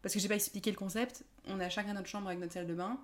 Parce 0.00 0.14
que 0.14 0.20
j'ai 0.20 0.28
pas 0.28 0.36
expliqué 0.36 0.70
le 0.70 0.76
concept, 0.76 1.24
on 1.48 1.58
a 1.58 1.68
chacun 1.68 1.94
notre 1.94 2.08
chambre 2.08 2.28
avec 2.28 2.38
notre 2.38 2.52
salle 2.52 2.68
de 2.68 2.74
bain, 2.74 3.00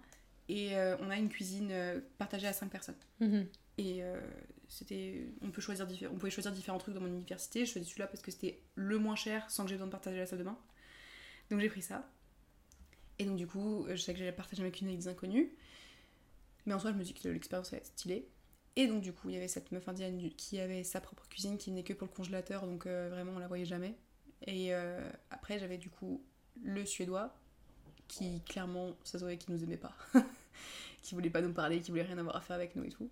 et 0.49 0.77
on 1.01 1.11
a 1.11 1.17
une 1.17 1.29
cuisine 1.29 1.73
partagée 2.19 2.47
à 2.47 2.53
cinq 2.53 2.71
personnes. 2.71 2.95
Mhm. 3.19 3.49
Et 3.79 4.03
euh, 4.03 4.21
c'était, 4.69 5.27
on, 5.41 5.47
on 5.47 5.51
pouvait 5.51 6.31
choisir 6.31 6.53
différents 6.53 6.79
trucs 6.79 6.95
dans 6.95 7.01
mon 7.01 7.07
université. 7.07 7.65
Je 7.65 7.73
choisis 7.73 7.89
celui-là 7.89 8.09
parce 8.09 8.23
que 8.23 8.31
c'était 8.31 8.61
le 8.75 8.99
moins 8.99 9.17
cher 9.17 9.49
sans 9.51 9.63
que 9.63 9.71
j'ai 9.71 9.77
besoin 9.77 9.87
de 9.87 9.93
partager 9.93 10.19
la 10.19 10.27
salle 10.27 10.41
de 10.41 10.45
bain. 10.45 10.59
Donc 11.51 11.61
j'ai 11.61 11.69
pris 11.69 11.83
ça. 11.83 12.11
Et 13.19 13.25
donc 13.25 13.37
du 13.37 13.47
coup, 13.47 13.87
je 13.89 13.97
sais 13.97 14.13
que 14.13 14.19
j'allais 14.19 14.33
partager 14.33 14.63
ma 14.63 14.71
cuisine 14.71 14.89
avec 14.89 15.01
des 15.01 15.09
inconnus. 15.09 15.49
Mais 16.67 16.75
en 16.75 16.79
soi, 16.79 16.93
je 16.93 16.97
me 16.97 17.03
dis 17.03 17.15
que 17.15 17.29
l'expérience 17.29 17.73
allait 17.73 17.81
être 17.81 17.87
stylée. 17.87 18.29
Et 18.77 18.87
donc 18.87 19.01
du 19.01 19.13
coup, 19.13 19.29
il 19.29 19.35
y 19.35 19.37
avait 19.37 19.49
cette 19.49 19.73
meuf 19.73 19.89
indienne 19.89 20.31
qui 20.37 20.61
avait 20.61 20.85
sa 20.85 21.01
propre 21.01 21.27
cuisine 21.29 21.57
qui 21.57 21.71
venait 21.71 21.83
que 21.83 21.93
pour 21.93 22.07
le 22.07 22.13
congélateur. 22.13 22.67
Donc 22.67 22.87
euh, 22.87 23.09
vraiment, 23.11 23.33
on 23.37 23.39
la 23.39 23.49
voyait 23.49 23.65
jamais. 23.65 23.95
Et 24.47 24.75
euh, 24.75 25.09
après, 25.31 25.59
j'avais 25.59 25.79
du 25.79 25.91
coup 25.91 26.23
le 26.63 26.85
suédois 26.85 27.35
qui 28.07 28.41
clairement, 28.43 28.97
ça 29.05 29.19
se 29.19 29.25
voyait 29.25 29.39
qu'il 29.39 29.55
nous 29.55 29.63
aimait 29.63 29.77
pas. 29.77 29.97
qui 31.03 31.15
voulait 31.15 31.31
pas 31.31 31.41
nous 31.41 31.53
parler, 31.53 31.81
qui 31.81 31.91
voulait 31.91 32.03
rien 32.03 32.19
avoir 32.19 32.37
à 32.37 32.41
faire 32.41 32.57
avec 32.57 32.77
nous 32.77 32.85
et 32.85 32.91
tout. 32.91 33.11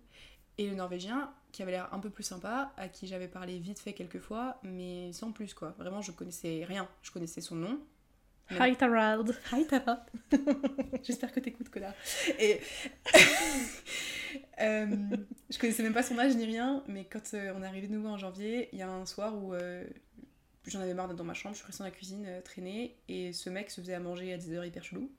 Et 0.57 0.67
le 0.67 0.75
norvégien, 0.75 1.31
qui 1.51 1.61
avait 1.61 1.71
l'air 1.71 1.93
un 1.93 1.99
peu 1.99 2.09
plus 2.09 2.23
sympa, 2.23 2.71
à 2.77 2.87
qui 2.87 3.05
j'avais 3.07 3.27
parlé 3.27 3.59
vite 3.59 3.79
fait 3.79 3.93
quelques 3.93 4.19
fois, 4.19 4.59
mais 4.63 5.11
sans 5.13 5.31
plus 5.31 5.53
quoi. 5.53 5.75
Vraiment, 5.77 6.01
je 6.01 6.11
connaissais 6.11 6.63
rien. 6.67 6.87
Je 7.03 7.11
connaissais 7.11 7.41
son 7.41 7.55
nom. 7.55 7.79
Mais- 8.49 8.71
Hi 8.71 8.75
Tarald. 8.77 9.35
Hi 9.51 9.67
Tara 9.67 10.05
J'espère 11.03 11.31
que 11.31 11.39
t'écoutes, 11.39 11.69
connard. 11.69 11.93
Et. 12.39 12.59
Euh, 14.59 14.87
je 15.49 15.57
connaissais 15.57 15.83
même 15.83 15.93
pas 15.93 16.03
son 16.03 16.17
âge 16.19 16.35
ni 16.35 16.45
rien, 16.45 16.83
mais 16.87 17.05
quand 17.05 17.33
euh, 17.33 17.53
on 17.55 17.63
est 17.63 17.65
arrivé 17.65 17.87
de 17.87 17.93
nouveau 17.93 18.09
en 18.09 18.17
janvier, 18.17 18.69
il 18.73 18.79
y 18.79 18.81
a 18.81 18.89
un 18.89 19.05
soir 19.05 19.35
où 19.35 19.53
euh, 19.53 19.83
j'en 20.65 20.79
avais 20.81 20.93
marre 20.93 21.07
d'être 21.07 21.17
dans 21.17 21.23
ma 21.23 21.33
chambre, 21.33 21.53
je 21.55 21.59
suis 21.59 21.65
restée 21.65 21.79
dans 21.79 21.85
la 21.85 21.91
cuisine 21.91 22.25
euh, 22.27 22.41
traîner, 22.41 22.97
et 23.07 23.33
ce 23.33 23.49
mec 23.49 23.69
se 23.71 23.79
faisait 23.81 23.93
à 23.93 23.99
manger 23.99 24.33
à 24.33 24.37
10h 24.37 24.67
hyper 24.67 24.83
chelou. 24.83 25.11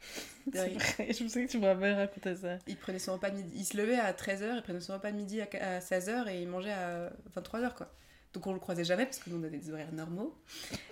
C'est 0.52 0.68
vrai, 0.68 1.12
je 1.12 1.24
me 1.24 1.28
souviens 1.28 1.46
que 1.46 1.50
tu 1.50 1.58
m'avais 1.58 1.94
raconté 1.94 2.36
ça. 2.36 2.58
Il 2.66 2.76
prenait 2.76 2.98
son 2.98 3.14
repas 3.14 3.30
de 3.30 3.36
midi. 3.36 3.52
Il 3.56 3.64
se 3.64 3.76
levait 3.76 3.98
à 3.98 4.12
13h, 4.12 4.56
il 4.56 4.62
prenait 4.62 4.80
son 4.80 4.94
repas 4.94 5.10
de 5.10 5.16
midi 5.16 5.40
à 5.40 5.80
16h 5.80 6.28
et 6.28 6.40
il 6.40 6.48
mangeait 6.48 6.72
à 6.72 7.10
23h 7.36 7.74
quoi. 7.74 7.92
Donc 8.32 8.46
on 8.46 8.52
le 8.52 8.60
croisait 8.60 8.84
jamais 8.84 9.06
parce 9.06 9.18
que 9.18 9.30
nous 9.30 9.40
on 9.40 9.42
avait 9.42 9.58
des 9.58 9.70
horaires 9.70 9.92
normaux. 9.92 10.36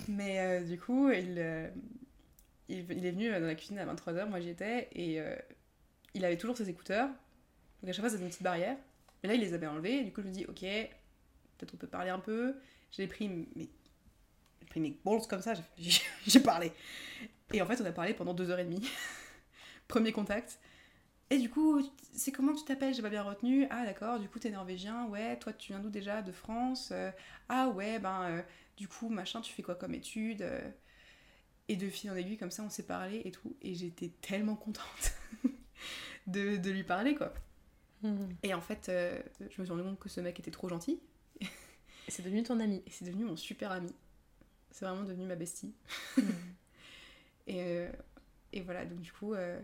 Mais 0.08 0.40
euh, 0.40 0.64
du 0.64 0.78
coup, 0.78 1.10
il, 1.10 1.36
euh, 1.38 1.68
il, 2.68 2.90
il 2.90 3.06
est 3.06 3.10
venu 3.10 3.30
dans 3.30 3.38
la 3.38 3.54
cuisine 3.54 3.78
à 3.78 3.86
23h, 3.86 4.28
moi 4.28 4.40
j'y 4.40 4.48
étais, 4.48 4.88
et 4.92 5.20
euh, 5.20 5.36
il 6.14 6.24
avait 6.24 6.38
toujours 6.38 6.56
ses 6.56 6.68
écouteurs. 6.68 7.08
Donc 7.82 7.90
à 7.90 7.92
chaque 7.92 8.00
fois 8.00 8.08
c'était 8.08 8.22
une 8.22 8.30
petite 8.30 8.42
barrière. 8.42 8.76
Mais 9.22 9.28
là 9.28 9.34
il 9.34 9.40
les 9.40 9.52
avait 9.54 9.66
enlevés, 9.66 9.98
et 9.98 10.04
du 10.04 10.12
coup 10.12 10.22
je 10.22 10.28
me 10.28 10.32
dis 10.32 10.46
ok, 10.46 10.60
peut-être 10.60 11.74
on 11.74 11.76
peut 11.76 11.86
parler 11.86 12.10
un 12.10 12.18
peu. 12.18 12.56
J'ai 12.90 13.06
pris 13.06 13.28
mes, 13.28 13.68
pris 14.74 14.80
mes 14.80 14.98
balls 15.04 15.26
comme 15.28 15.42
ça, 15.42 15.54
j'ai 16.26 16.40
parlé. 16.40 16.72
Et 17.52 17.62
en 17.62 17.66
fait 17.66 17.80
on 17.82 17.86
a 17.86 17.92
parlé 17.92 18.14
pendant 18.14 18.34
deux 18.34 18.50
heures 18.50 18.58
et 18.60 18.64
demie. 18.64 18.86
Premier 19.88 20.12
contact. 20.12 20.58
Et 21.30 21.38
du 21.38 21.50
coup, 21.50 21.80
c'est 22.14 22.32
comment 22.32 22.54
tu 22.54 22.64
t'appelles? 22.64 22.94
J'ai 22.94 23.02
pas 23.02 23.10
bien 23.10 23.22
retenu. 23.22 23.66
Ah 23.70 23.84
d'accord, 23.86 24.20
du 24.20 24.28
coup 24.28 24.38
t'es 24.38 24.50
norvégien, 24.50 25.06
ouais, 25.08 25.38
toi 25.38 25.52
tu 25.52 25.72
viens 25.72 25.80
d'où 25.80 25.90
déjà? 25.90 26.22
De 26.22 26.32
France? 26.32 26.90
Euh, 26.92 27.10
Ah 27.48 27.68
ouais, 27.70 27.98
ben 27.98 28.22
euh, 28.24 28.42
du 28.76 28.88
coup, 28.88 29.08
machin, 29.08 29.40
tu 29.40 29.52
fais 29.52 29.62
quoi 29.62 29.74
comme 29.76 29.94
études? 29.94 30.42
Euh, 30.42 30.60
Et 31.68 31.76
de 31.76 31.88
fil 31.88 32.10
en 32.10 32.16
aiguille, 32.16 32.36
comme 32.38 32.50
ça, 32.50 32.62
on 32.62 32.70
s'est 32.70 32.86
parlé 32.86 33.22
et 33.24 33.30
tout. 33.30 33.56
Et 33.62 33.74
j'étais 33.74 34.10
tellement 34.20 34.56
contente 34.56 35.14
de, 36.26 36.56
de 36.56 36.70
lui 36.70 36.84
parler, 36.84 37.14
quoi. 37.14 37.32
Mhm. 38.02 38.38
Et 38.42 38.54
en 38.54 38.60
fait, 38.60 38.84
je 38.88 39.60
me 39.60 39.64
suis 39.64 39.70
rendu 39.72 39.82
compte 39.82 39.98
que 39.98 40.08
ce 40.08 40.20
mec 40.20 40.38
était 40.38 40.50
trop 40.50 40.68
gentil. 40.68 41.00
C'est 42.08 42.22
devenu 42.22 42.42
ton 42.42 42.60
ami. 42.60 42.82
Et 42.86 42.90
c'est 42.90 43.04
devenu 43.04 43.24
mon 43.24 43.36
super 43.36 43.70
ami. 43.72 43.92
C'est 44.74 44.84
vraiment 44.84 45.04
devenu 45.04 45.24
ma 45.26 45.36
bestie. 45.36 45.72
Mhm. 46.16 46.24
Et, 47.46 47.60
euh, 47.62 47.88
et 48.54 48.62
voilà, 48.62 48.86
donc 48.86 49.00
du 49.02 49.12
coup, 49.12 49.34
euh, 49.34 49.60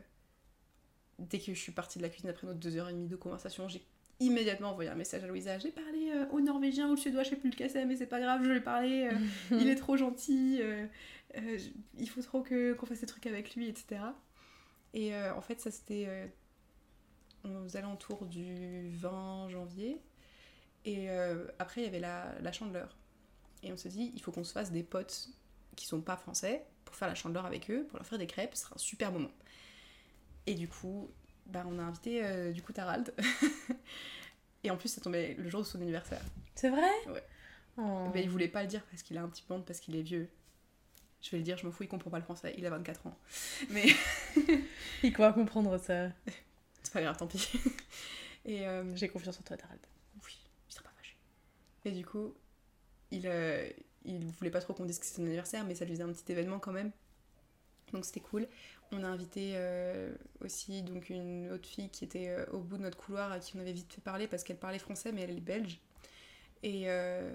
dès 1.18 1.38
que 1.38 1.54
je 1.54 1.58
suis 1.58 1.72
partie 1.72 1.98
de 1.98 2.02
la 2.04 2.10
cuisine 2.10 2.28
après 2.28 2.46
notre 2.46 2.58
deux 2.60 2.76
heures 2.76 2.90
et 2.90 2.92
demie 2.92 3.08
de 3.08 3.16
conversation, 3.16 3.68
j'ai 3.68 3.82
immédiatement 4.20 4.72
envoyé 4.72 4.90
un 4.90 4.94
message 4.94 5.24
à 5.24 5.26
Louisa. 5.26 5.58
J'ai 5.58 5.70
parlé 5.72 6.10
euh, 6.14 6.26
au 6.30 6.40
norvégien 6.40 6.88
ou 6.90 6.92
au 6.92 6.96
suédois, 6.96 7.22
je 7.22 7.30
sais 7.30 7.36
plus 7.36 7.48
lequel 7.50 7.70
c'est, 7.70 7.86
mais 7.86 7.96
c'est 7.96 8.06
pas 8.06 8.20
grave, 8.20 8.44
je 8.44 8.50
lui 8.50 8.58
ai 8.58 8.60
parlé. 8.60 9.08
euh, 9.10 9.56
il 9.58 9.68
est 9.68 9.76
trop 9.76 9.96
gentil, 9.96 10.60
il 11.98 12.08
faut 12.10 12.20
trop 12.22 12.42
que, 12.42 12.74
qu'on 12.74 12.84
fasse 12.86 13.00
des 13.00 13.06
trucs 13.06 13.26
avec 13.26 13.54
lui, 13.56 13.66
etc. 13.66 14.02
Et 14.92 15.16
en 15.16 15.40
fait, 15.40 15.58
ça 15.58 15.70
c'était 15.70 16.30
aux 17.44 17.76
alentours 17.78 18.26
du 18.26 18.90
20 18.90 19.48
janvier. 19.48 19.98
Et 20.84 21.08
après, 21.58 21.80
il 21.80 21.84
y 21.84 21.88
avait 21.88 21.98
la, 22.00 22.34
la 22.42 22.52
chandeleur. 22.52 22.94
Et 23.62 23.72
on 23.72 23.76
s'est 23.76 23.88
dit, 23.88 24.10
il 24.14 24.22
faut 24.22 24.32
qu'on 24.32 24.44
se 24.44 24.52
fasse 24.52 24.70
des 24.70 24.82
potes 24.82 25.28
qui 25.76 25.86
sont 25.86 26.00
pas 26.00 26.16
français 26.16 26.64
pour 26.84 26.94
faire 26.96 27.08
la 27.08 27.14
chandeleur 27.14 27.46
avec 27.46 27.70
eux, 27.70 27.84
pour 27.88 27.98
leur 27.98 28.06
faire 28.06 28.18
des 28.18 28.26
crêpes, 28.26 28.54
ce 28.54 28.62
sera 28.62 28.74
un 28.74 28.78
super 28.78 29.12
moment. 29.12 29.30
Et 30.46 30.54
du 30.54 30.68
coup, 30.68 31.10
bah, 31.46 31.64
on 31.68 31.78
a 31.78 31.82
invité 31.82 32.24
euh, 32.24 32.52
du 32.52 32.62
coup 32.62 32.72
Tarald. 32.72 33.14
Et 34.64 34.70
en 34.70 34.76
plus, 34.76 34.88
ça 34.88 35.00
tombait 35.00 35.34
le 35.38 35.48
jour 35.48 35.60
de 35.60 35.66
son 35.66 35.80
anniversaire. 35.80 36.22
C'est 36.54 36.68
vrai? 36.70 36.90
Ouais. 37.06 37.24
Oh. 37.78 38.08
Mais 38.12 38.22
il 38.22 38.28
voulait 38.28 38.48
pas 38.48 38.62
le 38.62 38.68
dire 38.68 38.82
parce 38.90 39.02
qu'il 39.02 39.16
a 39.16 39.22
un 39.22 39.28
petit 39.28 39.42
peu 39.42 39.54
honte, 39.54 39.64
parce 39.64 39.80
qu'il 39.80 39.96
est 39.96 40.02
vieux. 40.02 40.28
Je 41.22 41.30
vais 41.30 41.38
le 41.38 41.44
dire, 41.44 41.56
je 41.56 41.66
m'en 41.66 41.72
fous, 41.72 41.82
il 41.82 41.88
comprend 41.88 42.10
pas 42.10 42.18
le 42.18 42.24
français, 42.24 42.54
il 42.58 42.66
a 42.66 42.70
24 42.70 43.06
ans. 43.06 43.16
Mais 43.70 43.86
Il 45.02 45.12
croit 45.12 45.32
comprendre 45.32 45.78
ça. 45.78 46.08
c'est 46.82 46.92
pas 46.92 47.02
grave, 47.02 47.16
tant 47.16 47.26
pis. 47.26 47.48
Et 48.44 48.66
euh, 48.66 48.84
J'ai 48.96 49.08
confiance 49.08 49.38
en 49.38 49.42
toi, 49.42 49.56
Tarald. 49.56 49.80
oui, 50.24 50.38
il 50.68 50.74
sera 50.74 50.84
pas 50.84 50.90
fâché. 50.96 51.16
Et 51.84 51.92
du 51.92 52.04
coup, 52.04 52.34
il, 53.10 53.26
euh, 53.26 53.68
voulait 54.38 54.50
pas 54.50 54.60
trop 54.60 54.74
qu'on 54.74 54.84
dise 54.84 54.98
que 54.98 55.06
c'était 55.06 55.16
son 55.18 55.26
anniversaire, 55.26 55.64
mais 55.64 55.74
ça 55.74 55.84
lui 55.84 55.92
faisait 55.92 56.04
un 56.04 56.12
petit 56.12 56.30
événement 56.32 56.58
quand 56.58 56.72
même. 56.72 56.92
Donc 57.92 58.04
c'était 58.04 58.20
cool. 58.20 58.46
On 58.92 59.04
a 59.04 59.06
invité 59.06 59.52
euh, 59.54 60.12
aussi 60.44 60.82
donc 60.82 61.10
une 61.10 61.50
autre 61.52 61.68
fille 61.68 61.88
qui 61.90 62.04
était 62.04 62.28
euh, 62.28 62.44
au 62.52 62.58
bout 62.58 62.76
de 62.76 62.82
notre 62.82 62.96
couloir 62.96 63.30
à 63.30 63.38
qui 63.38 63.56
on 63.56 63.60
avait 63.60 63.72
vite 63.72 63.92
fait 63.92 64.00
parler 64.00 64.26
parce 64.26 64.42
qu'elle 64.42 64.58
parlait 64.58 64.78
français 64.78 65.12
mais 65.12 65.22
elle 65.22 65.30
est 65.30 65.40
belge. 65.40 65.80
Et, 66.62 66.84
euh, 66.90 67.32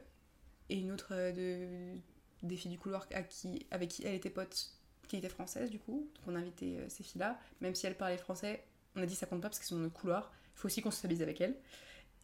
une 0.69 0.91
autre 0.91 1.13
de, 1.13 1.95
des 2.43 2.55
filles 2.55 2.71
du 2.71 2.79
couloir 2.79 3.07
avec 3.11 3.29
qui 3.29 3.67
elle 4.03 4.15
était 4.15 4.29
pote 4.29 4.71
qui 5.07 5.17
était 5.17 5.29
française 5.29 5.69
du 5.69 5.79
coup. 5.79 6.09
Donc 6.15 6.23
on 6.27 6.35
a 6.35 6.39
invité 6.39 6.77
ces 6.89 7.03
filles-là. 7.03 7.39
Même 7.61 7.75
si 7.75 7.85
elles 7.85 7.97
parlaient 7.97 8.17
français, 8.17 8.63
on 8.95 9.01
a 9.01 9.05
dit 9.05 9.15
ça 9.15 9.25
compte 9.25 9.41
pas 9.41 9.49
parce 9.49 9.59
qu'elles 9.59 9.67
sont 9.67 9.75
dans 9.75 9.81
notre 9.81 9.99
couloir. 9.99 10.31
Il 10.55 10.59
faut 10.59 10.65
aussi 10.67 10.81
qu'on 10.81 10.91
se 10.91 10.99
stabilise 10.99 11.21
avec 11.21 11.39
elles. 11.41 11.55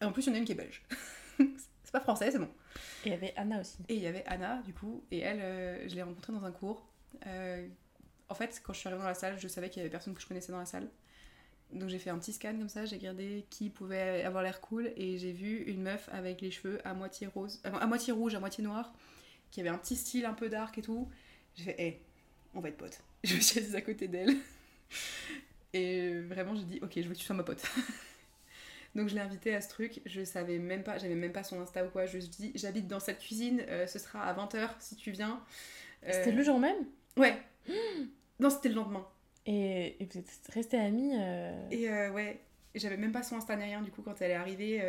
Et 0.00 0.04
en 0.04 0.12
plus, 0.12 0.26
il 0.26 0.30
y 0.30 0.32
en 0.32 0.34
a 0.34 0.38
une 0.38 0.44
qui 0.44 0.52
est 0.52 0.56
belge. 0.56 0.82
c'est 1.38 1.92
pas 1.92 2.00
français, 2.00 2.30
c'est 2.32 2.38
bon. 2.38 2.48
Et 3.04 3.08
il 3.08 3.12
y 3.12 3.14
avait 3.14 3.34
Anna 3.36 3.60
aussi. 3.60 3.78
Et 3.88 3.94
il 3.94 4.02
y 4.02 4.06
avait 4.06 4.24
Anna, 4.26 4.62
du 4.62 4.72
coup, 4.72 5.04
et 5.10 5.20
elle, 5.20 5.40
euh, 5.40 5.88
je 5.88 5.94
l'ai 5.94 6.02
rencontrée 6.02 6.32
dans 6.32 6.44
un 6.44 6.52
cours. 6.52 6.86
Euh, 7.26 7.66
en 8.28 8.34
fait, 8.34 8.62
quand 8.64 8.72
je 8.72 8.78
suis 8.78 8.88
arrivée 8.88 9.02
dans 9.02 9.08
la 9.08 9.14
salle, 9.14 9.38
je 9.38 9.48
savais 9.48 9.68
qu'il 9.68 9.78
y 9.78 9.80
avait 9.80 9.90
personne 9.90 10.14
que 10.14 10.20
je 10.20 10.26
connaissais 10.26 10.52
dans 10.52 10.58
la 10.58 10.66
salle. 10.66 10.88
Donc 11.72 11.88
j'ai 11.88 11.98
fait 11.98 12.10
un 12.10 12.18
petit 12.18 12.32
scan 12.32 12.56
comme 12.58 12.68
ça, 12.68 12.84
j'ai 12.84 12.96
regardé 12.96 13.46
qui 13.48 13.70
pouvait 13.70 14.24
avoir 14.24 14.42
l'air 14.42 14.60
cool, 14.60 14.92
et 14.96 15.16
j'ai 15.18 15.32
vu 15.32 15.62
une 15.62 15.82
meuf 15.82 16.08
avec 16.12 16.40
les 16.40 16.50
cheveux 16.50 16.86
à 16.86 16.92
moitié 16.92 17.26
rose, 17.26 17.60
euh, 17.66 17.72
à 17.72 17.86
moitié 17.86 18.12
rouge, 18.12 18.34
à 18.34 18.40
moitié 18.40 18.62
noir, 18.62 18.92
qui 19.50 19.60
avait 19.60 19.70
un 19.70 19.78
petit 19.78 19.96
style 19.96 20.26
un 20.26 20.34
peu 20.34 20.48
dark 20.48 20.76
et 20.78 20.82
tout. 20.82 21.08
J'ai 21.56 21.64
fait, 21.64 21.82
hé, 21.82 22.02
on 22.54 22.60
va 22.60 22.68
être 22.68 22.76
potes. 22.76 23.00
Je 23.24 23.36
me 23.36 23.40
suis 23.40 23.60
assise 23.60 23.74
à 23.74 23.80
côté 23.80 24.08
d'elle. 24.08 24.36
Et 25.72 26.20
vraiment, 26.20 26.54
j'ai 26.54 26.64
dit, 26.64 26.78
ok, 26.82 26.92
je 26.96 27.02
veux 27.02 27.14
que 27.14 27.18
tu 27.18 27.24
sois 27.24 27.34
ma 27.34 27.44
pote. 27.44 27.62
Donc 28.94 29.08
je 29.08 29.14
l'ai 29.14 29.20
invitée 29.20 29.54
à 29.54 29.60
ce 29.62 29.68
truc, 29.70 30.02
je 30.04 30.22
savais 30.22 30.58
même 30.58 30.82
pas, 30.82 30.98
j'avais 30.98 31.14
même 31.14 31.32
pas 31.32 31.42
son 31.42 31.60
Insta 31.60 31.84
ou 31.84 31.88
quoi, 31.88 32.04
je 32.06 32.18
lui 32.18 32.28
dit, 32.28 32.52
j'habite 32.54 32.86
dans 32.88 33.00
cette 33.00 33.18
cuisine, 33.20 33.62
euh, 33.68 33.86
ce 33.86 33.98
sera 33.98 34.22
à 34.24 34.34
20h 34.34 34.68
si 34.80 34.96
tu 34.96 35.10
viens. 35.12 35.42
Euh, 36.06 36.10
C'était 36.12 36.32
le 36.32 36.42
jour 36.42 36.58
même? 36.58 36.76
Ouais. 37.16 37.36
non, 38.38 38.50
c'était 38.50 38.68
le 38.68 38.74
lendemain. 38.74 39.06
et, 39.46 39.96
et 40.02 40.04
vous 40.04 40.18
êtes 40.18 40.30
restés 40.52 40.78
amis 40.78 41.12
euh, 41.14 41.68
Et 41.70 41.88
ouais, 42.10 42.40
j'avais 42.74 42.96
même 42.98 43.12
pas 43.12 43.22
son 43.22 43.36
Insta 43.36 43.56
ni 43.56 43.64
rien 43.64 43.80
du 43.82 43.90
coup 43.90 44.02
quand 44.02 44.20
elle 44.20 44.32
est 44.32 44.34
arrivée. 44.34 44.80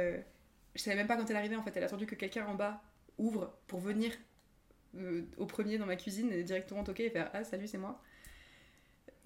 je 0.76 0.82
savais 0.82 0.97
même 0.97 1.08
pas 1.08 1.16
quand 1.16 1.26
elle 1.30 1.36
est 1.36 1.39
arrivée 1.39 1.56
en 1.56 1.64
fait, 1.64 1.72
elle 1.76 1.84
a 1.84 1.86
attendu 1.88 2.06
que 2.06 2.16
quelqu'un 2.16 2.45
en 2.47 2.56
bas 2.56 2.82
ouvre 3.18 3.54
pour 3.68 3.80
venir 3.80 4.12
au 5.38 5.45
premier 5.45 5.78
dans 5.78 5.86
ma 5.86 5.95
cuisine 5.95 6.32
et 6.32 6.43
directement 6.43 6.84
toquer 6.84 7.06
et 7.06 7.10
faire 7.10 7.30
Ah 7.34 7.43
salut, 7.43 7.68
c'est 7.68 7.78
moi. 7.78 8.01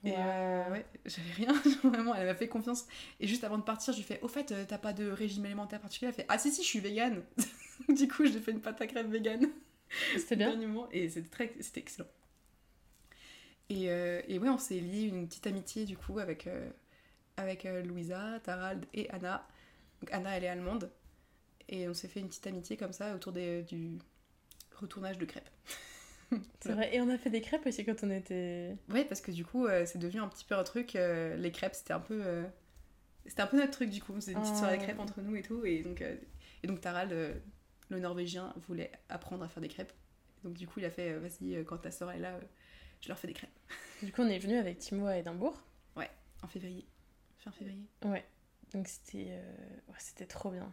Et 0.05 0.13
Wow. 0.13 0.17
euh, 0.17 0.69
ouais, 0.71 0.85
j'avais 1.05 1.31
rien, 1.33 1.53
vraiment, 1.83 2.15
elle 2.15 2.27
m'a 2.27 2.35
fait 2.35 2.47
confiance. 2.47 2.85
Et 3.19 3.27
juste 3.27 3.43
avant 3.43 3.57
de 3.57 3.63
partir, 3.63 3.93
je 3.93 3.99
lui 3.99 4.05
fais 4.05 4.19
Au 4.21 4.27
fait, 4.27 4.51
euh, 4.51 4.65
t'as 4.67 4.77
pas 4.77 4.93
de 4.93 5.09
régime 5.09 5.45
alimentaire 5.45 5.81
particulier? 5.81 6.09
Elle 6.09 6.15
fait 6.15 6.25
Ah 6.29 6.37
si, 6.37 6.51
si, 6.51 6.63
je 6.63 6.67
suis 6.67 6.79
végane. 6.79 7.23
du 7.89 8.07
coup, 8.07 8.25
j'ai 8.25 8.39
fait 8.39 8.51
une 8.51 8.61
pâte 8.61 8.81
à 8.81 8.87
crêpes 8.87 9.07
végane. 9.09 9.49
C'était 10.17 10.35
bien 10.37 10.59
et 10.91 11.09
c'était 11.09 11.29
très 11.29 11.53
c'était 11.61 11.81
excellent. 11.81 12.07
Et, 13.69 13.89
euh, 13.89 14.21
et 14.27 14.39
ouais, 14.39 14.49
on 14.49 14.57
s'est 14.57 14.79
lié 14.79 15.03
une 15.03 15.27
petite 15.27 15.47
amitié 15.47 15.85
du 15.85 15.97
coup 15.97 16.19
avec, 16.19 16.47
euh, 16.47 16.69
avec 17.37 17.65
Louisa, 17.85 18.39
Tarald 18.43 18.85
et 18.93 19.09
Anna. 19.11 19.47
Donc 20.01 20.13
Anna, 20.13 20.37
elle 20.37 20.45
est 20.45 20.49
allemande. 20.49 20.91
Et 21.69 21.89
on 21.89 21.95
s'est 21.95 22.07
fait 22.09 22.21
une 22.21 22.29
petite 22.29 22.47
amitié 22.47 22.77
comme 22.77 22.93
ça 22.93 23.15
autour 23.15 23.33
des, 23.33 23.63
du 23.63 23.97
retournage 24.77 25.17
de 25.19 25.25
crêpes. 25.25 25.49
C'est 26.59 26.73
vrai. 26.73 26.95
Et 26.95 27.01
on 27.01 27.09
a 27.09 27.17
fait 27.17 27.29
des 27.29 27.41
crêpes 27.41 27.65
aussi 27.65 27.85
quand 27.85 28.03
on 28.03 28.11
était. 28.11 28.75
Ouais, 28.89 29.05
parce 29.05 29.21
que 29.21 29.31
du 29.31 29.45
coup, 29.45 29.65
euh, 29.67 29.85
c'est 29.85 29.97
devenu 29.97 30.19
un 30.21 30.27
petit 30.27 30.45
peu 30.45 30.55
un 30.55 30.63
truc. 30.63 30.95
euh, 30.95 31.35
les 31.37 31.51
crêpes, 31.51 31.75
c'était 31.75 31.93
un 31.93 31.99
peu. 31.99 32.21
euh, 32.25 32.43
c'était 33.25 33.41
un 33.41 33.47
peu 33.47 33.57
notre 33.57 33.71
truc 33.71 33.89
du 33.89 34.01
coup. 34.01 34.19
C'était 34.19 34.33
une 34.33 34.41
petite 34.41 34.55
soirée 34.57 34.77
crêpes 34.77 34.99
entre 34.99 35.21
nous 35.21 35.35
et 35.35 35.41
tout. 35.41 35.65
Et 35.65 35.83
donc, 35.83 36.01
euh, 36.01 36.15
et 36.63 36.67
donc 36.67 36.81
Tarald, 36.81 37.11
euh, 37.13 37.33
le 37.89 37.99
Norvégien, 37.99 38.53
voulait 38.67 38.91
apprendre 39.09 39.43
à 39.43 39.47
faire 39.49 39.61
des 39.61 39.69
crêpes. 39.69 39.93
Donc 40.43 40.53
du 40.53 40.67
coup, 40.67 40.79
il 40.79 40.85
a 40.85 40.89
fait 40.91 41.13
vas-y, 41.17 41.63
quand 41.65 41.77
ta 41.77 41.91
soeur 41.91 42.11
est 42.11 42.19
là, 42.19 42.39
je 43.01 43.07
leur 43.07 43.17
fais 43.19 43.27
des 43.27 43.33
crêpes. 43.33 43.49
Du 44.03 44.11
coup, 44.11 44.21
on 44.21 44.27
est 44.29 44.37
venu 44.39 44.55
avec 44.57 44.77
Timo 44.77 45.07
à 45.07 45.17
Édimbourg. 45.17 45.61
En 46.43 46.47
février. 46.47 46.85
Fin 47.39 47.51
février. 47.51 47.87
Ouais. 48.05 48.23
Donc 48.71 48.87
c'était 48.87 49.31
ouais, 49.87 49.95
c'était 49.97 50.27
trop 50.27 50.51
bien. 50.51 50.71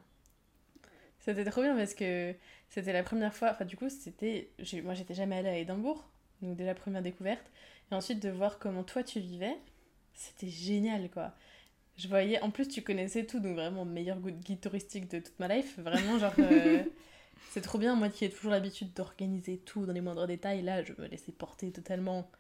C'était 1.25 1.45
trop 1.45 1.63
bien 1.63 1.75
parce 1.77 1.95
que 1.95 2.35
c'était 2.69 2.93
la 2.93 3.03
première 3.03 3.35
fois. 3.35 3.51
Enfin, 3.51 3.65
du 3.65 3.77
coup, 3.77 3.89
c'était. 3.89 4.51
Moi, 4.83 4.95
j'étais 4.95 5.15
jamais 5.15 5.37
allée 5.37 5.49
à 5.49 5.57
Édimbourg. 5.59 6.05
Donc, 6.43 6.57
déjà, 6.57 6.75
première 6.75 7.03
découverte. 7.03 7.45
Et 7.91 7.95
ensuite, 7.95 8.21
de 8.21 8.29
voir 8.31 8.59
comment 8.59 8.85
toi 8.85 9.03
tu 9.03 9.21
vivais, 9.21 9.57
c'était 10.15 10.49
génial 10.49 11.09
quoi. 11.11 11.33
Je 11.97 12.09
voyais. 12.09 12.41
En 12.41 12.51
plus, 12.51 12.69
tu 12.69 12.83
connaissais 12.83 13.25
tout. 13.25 13.41
Donc, 13.41 13.55
vraiment, 13.55 13.85
meilleur 13.85 14.19
gu- 14.21 14.33
guide 14.33 14.61
touristique 14.61 15.09
de 15.11 15.21
toute 15.21 15.39
ma 15.39 15.49
life. 15.49 15.79
Vraiment, 15.79 16.19
genre. 16.19 16.35
euh, 16.41 16.83
c'est 17.51 17.63
trop 17.63 17.79
bien. 17.79 17.95
Moi 17.95 18.09
qui 18.11 18.25
ai 18.25 18.31
toujours 18.31 18.51
l'habitude 18.51 18.93
d'organiser 18.93 19.59
tout 19.59 19.87
dans 19.87 19.93
les 19.93 20.01
moindres 20.03 20.27
détails, 20.27 20.61
là, 20.63 20.83
je 20.83 20.93
me 20.99 21.07
laissais 21.07 21.33
porter 21.33 21.71
totalement 21.73 22.31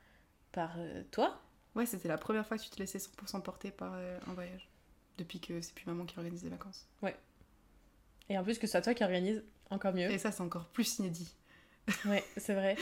par 0.53 0.75
euh, 0.79 1.03
toi. 1.11 1.41
Ouais, 1.75 1.87
c'était 1.87 2.09
la 2.09 2.19
première 2.19 2.47
fois 2.47 2.59
que 2.59 2.63
tu 2.63 2.71
te 2.71 2.79
laissais 2.79 2.99
100% 2.99 3.41
porter 3.41 3.71
par 3.71 3.93
euh, 3.95 4.19
un 4.29 4.35
voyage. 4.35 4.69
Depuis 5.19 5.41
que 5.41 5.61
c'est 5.61 5.75
plus 5.75 5.87
maman 5.87 6.05
qui 6.05 6.19
organise 6.19 6.43
les 6.45 6.51
vacances. 6.51 6.87
Et 8.29 8.39
en 8.39 8.45
plus, 8.45 8.59
que 8.59 8.67
ce 8.67 8.73
soit 8.73 8.83
toi 8.83 8.95
qui 8.95 9.05
organise, 9.05 9.43
encore 9.71 9.93
mieux. 9.95 10.11
Et 10.11 10.19
ça, 10.19 10.33
c'est 10.33 10.43
encore 10.43 10.67
plus 10.67 10.99
inédit. 10.99 11.35
Ouais, 12.07 12.25
c'est 12.39 12.55
vrai. 12.55 12.77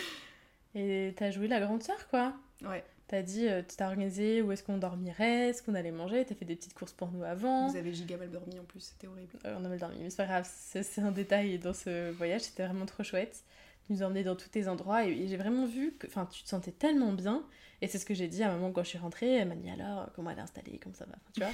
Et 0.77 1.13
t'as 1.17 1.33
joué 1.33 1.49
la 1.49 1.61
grande 1.61 1.83
sœur, 1.83 2.09
quoi. 2.09 2.35
Ouais. 2.65 2.85
T'as 3.09 3.23
dit, 3.23 3.49
euh, 3.49 3.63
t'as 3.77 3.89
organisé 3.89 4.41
où 4.43 4.53
est-ce 4.53 4.63
qu'on 4.63 4.79
dormirait, 4.79 5.53
ce 5.53 5.63
qu'on 5.63 5.75
allait 5.75 5.91
manger, 5.91 6.25
t'as 6.25 6.35
fait 6.35 6.45
des 6.45 6.55
petites 6.57 6.73
courses 6.73 6.93
pour 6.93 7.11
nous 7.11 7.25
avant. 7.25 7.69
Vous 7.69 7.77
avez 7.77 7.93
giga 7.93 8.17
mal 8.17 8.31
dormi 8.31 8.59
en 8.59 8.65
plus, 8.65 8.81
c'était 8.81 9.09
horrible. 9.09 9.37
Euh, 9.45 9.57
on 9.61 9.65
a 9.65 9.69
mal 9.69 9.79
dormi, 9.79 9.99
mais 10.01 10.09
c'est 10.09 10.17
pas 10.17 10.25
grave, 10.25 10.49
c'est 10.51 11.01
un 11.01 11.11
détail 11.11 11.59
dans 11.59 11.75
ce 11.75 12.11
voyage, 12.13 12.43
c'était 12.43 12.65
vraiment 12.65 12.87
trop 12.87 13.03
chouette. 13.03 13.43
Tu 13.87 13.93
nous 13.93 14.03
emmenais 14.03 14.23
dans 14.23 14.37
tous 14.37 14.49
tes 14.49 14.69
endroits 14.69 15.05
et, 15.05 15.11
et 15.11 15.27
j'ai 15.29 15.37
vraiment 15.37 15.67
vu 15.67 15.93
que 15.99 16.07
enfin, 16.07 16.27
tu 16.27 16.43
te 16.43 16.49
sentais 16.49 16.73
tellement 16.73 17.13
bien. 17.13 17.45
Et 17.83 17.89
c'est 17.89 17.99
ce 17.99 18.07
que 18.07 18.15
j'ai 18.15 18.29
dit 18.29 18.45
à 18.45 18.49
maman 18.49 18.71
quand 18.71 18.85
je 18.85 18.91
suis 18.91 18.99
rentrée. 18.99 19.35
Elle 19.35 19.49
m'a 19.49 19.57
dit 19.57 19.69
alors, 19.69 20.09
comment 20.15 20.31
elle 20.31 20.39
est 20.39 20.43
installée, 20.43 20.79
comment 20.81 20.95
ça 20.95 21.05
va, 21.05 21.17
tu 21.35 21.41
vois. 21.41 21.51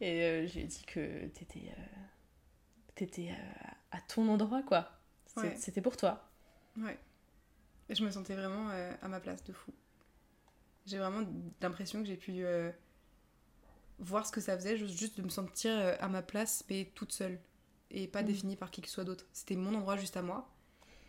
Et 0.00 0.22
euh, 0.22 0.46
je 0.46 0.54
lui 0.54 0.60
ai 0.60 0.64
dit 0.64 0.84
que 0.86 1.26
t'étais, 1.28 1.70
euh, 1.70 1.82
t'étais 2.94 3.30
euh, 3.30 3.68
à 3.92 4.00
ton 4.00 4.28
endroit, 4.28 4.62
quoi. 4.62 4.88
Ouais. 5.36 5.54
C'était 5.56 5.80
pour 5.82 5.96
toi. 5.96 6.28
Ouais. 6.76 6.98
Et 7.88 7.94
je 7.94 8.04
me 8.04 8.10
sentais 8.10 8.34
vraiment 8.34 8.70
euh, 8.70 8.92
à 9.02 9.08
ma 9.08 9.20
place 9.20 9.42
de 9.44 9.52
fou. 9.52 9.72
J'ai 10.86 10.98
vraiment 10.98 11.26
l'impression 11.60 12.00
que 12.00 12.06
j'ai 12.06 12.16
pu 12.16 12.44
euh, 12.44 12.70
voir 13.98 14.26
ce 14.26 14.32
que 14.32 14.40
ça 14.40 14.56
faisait, 14.56 14.76
juste, 14.76 15.16
de 15.18 15.22
me 15.22 15.28
sentir 15.28 15.72
euh, 15.72 15.96
à 16.00 16.08
ma 16.08 16.22
place, 16.22 16.64
mais 16.70 16.90
toute 16.94 17.12
seule. 17.12 17.38
Et 17.90 18.06
pas 18.08 18.22
Mhm. 18.22 18.26
définie 18.28 18.56
par 18.56 18.70
qui 18.70 18.80
que 18.80 18.88
ce 18.88 18.94
soit 18.94 19.04
d'autre. 19.04 19.26
C'était 19.32 19.56
mon 19.56 19.74
endroit 19.74 19.96
juste 19.96 20.16
à 20.16 20.22
moi. 20.22 20.50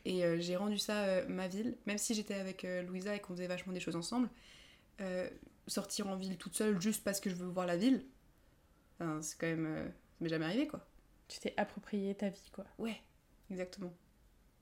Et 0.06 0.22
j'ai 0.40 0.56
rendu 0.56 0.78
ça 0.78 1.26
ma 1.26 1.48
ville. 1.48 1.78
Même 1.88 1.98
si 1.98 2.14
j'étais 2.14 2.36
avec 2.36 2.62
Louisa 2.88 3.16
et 3.16 3.20
qu'on 3.20 3.34
faisait 3.34 3.48
vachement 3.48 3.74
des 3.74 3.80
choses 3.80 3.96
ensemble, 3.96 4.30
sortir 5.66 6.08
en 6.08 6.16
ville 6.16 6.38
toute 6.38 6.54
seule 6.54 6.80
juste 6.80 7.04
parce 7.04 7.20
que 7.20 7.32
je 7.32 7.36
veux 7.36 7.48
voir 7.48 7.66
la 7.66 7.76
ville, 7.76 8.06
enfin, 9.00 9.20
c'est 9.24 9.36
quand 9.40 9.48
même. 9.48 9.66
ça 9.88 9.94
m'est 10.22 10.30
jamais 10.30 10.46
arrivé 10.46 10.68
quoi. 10.68 10.86
Tu 11.28 11.40
t'es 11.40 11.54
approprié 11.58 12.16
ta 12.16 12.30
vie, 12.30 12.50
quoi. 12.52 12.66
Ouais, 12.78 13.02
exactement. 13.50 13.94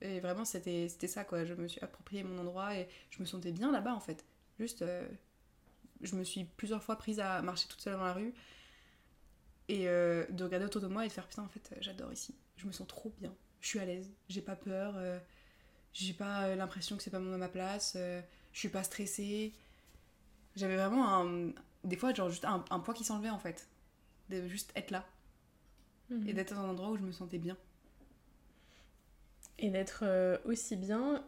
Et 0.01 0.20
vraiment, 0.20 0.45
c'était 0.45 0.88
ça, 1.07 1.24
quoi. 1.24 1.45
Je 1.45 1.53
me 1.53 1.68
suis 1.68 1.82
approprié 1.82 2.24
mon 2.24 2.38
endroit 2.39 2.76
et 2.76 2.88
je 3.09 3.20
me 3.20 3.26
sentais 3.26 3.51
bien 3.51 3.72
là-bas, 3.72 3.93
en 3.93 3.99
fait. 3.99 4.26
Juste, 4.59 4.82
euh, 4.82 5.07
je 6.01 6.16
me 6.16 6.24
suis 6.24 6.43
plusieurs 6.45 6.84
fois 6.84 6.97
prise 6.97 7.20
à 7.20 7.41
marcher 7.41 7.68
toute 7.68 7.82
seule 7.82 7.93
dans 7.93 8.03
la 8.03 8.14
rue 8.14 8.34
et 9.70 9.88
euh, 9.88 10.26
de 10.30 10.43
regarder 10.43 10.66
autour 10.66 10.82
de 10.82 10.88
moi 10.88 11.05
et 11.05 11.07
de 11.07 11.14
faire 11.14 11.28
putain, 11.28 11.43
en 11.43 11.47
fait, 11.49 11.74
j'adore 11.80 12.11
ici. 12.11 12.36
Je 12.57 12.68
me 12.68 12.72
sens 12.72 12.88
trop 12.88 13.14
bien. 13.18 13.34
Je 13.61 13.68
suis 13.68 13.80
à 13.80 13.86
l'aise. 13.86 14.11
J'ai 14.30 14.41
pas 14.41 14.55
peur. 14.55 14.93
euh, 14.97 15.20
j'ai 15.93 16.14
pas 16.14 16.55
l'impression 16.55 16.97
que 16.97 17.03
c'est 17.03 17.11
pas 17.11 17.20
mon 17.20 17.34
à 17.34 17.38
ma 17.38 17.49
place. 17.49 17.93
je 17.95 18.59
suis 18.59 18.70
pas 18.70 18.84
stressée. 18.84 19.53
J'avais 20.55 20.76
vraiment 20.76 21.07
un. 21.24 21.51
Des 21.84 21.97
fois, 21.97 22.14
genre, 22.14 22.30
juste 22.30 22.45
un, 22.45 22.64
un 22.70 22.80
poids 22.80 22.93
qui 22.93 23.03
s'enlevait, 23.03 23.30
en 23.30 23.39
fait. 23.39 23.68
De 24.30 24.47
juste 24.47 24.72
être 24.76 24.91
là 24.91 25.05
Mhm. 26.14 26.30
et 26.30 26.34
d'être 26.34 26.53
dans 26.53 26.61
un 26.61 26.70
endroit 26.70 26.89
où 26.91 26.97
je 26.97 27.03
me 27.03 27.11
sentais 27.11 27.39
bien. 27.39 27.57
Et 29.59 29.70
d'être 29.70 30.03
euh, 30.03 30.38
aussi 30.45 30.76
bien, 30.76 31.24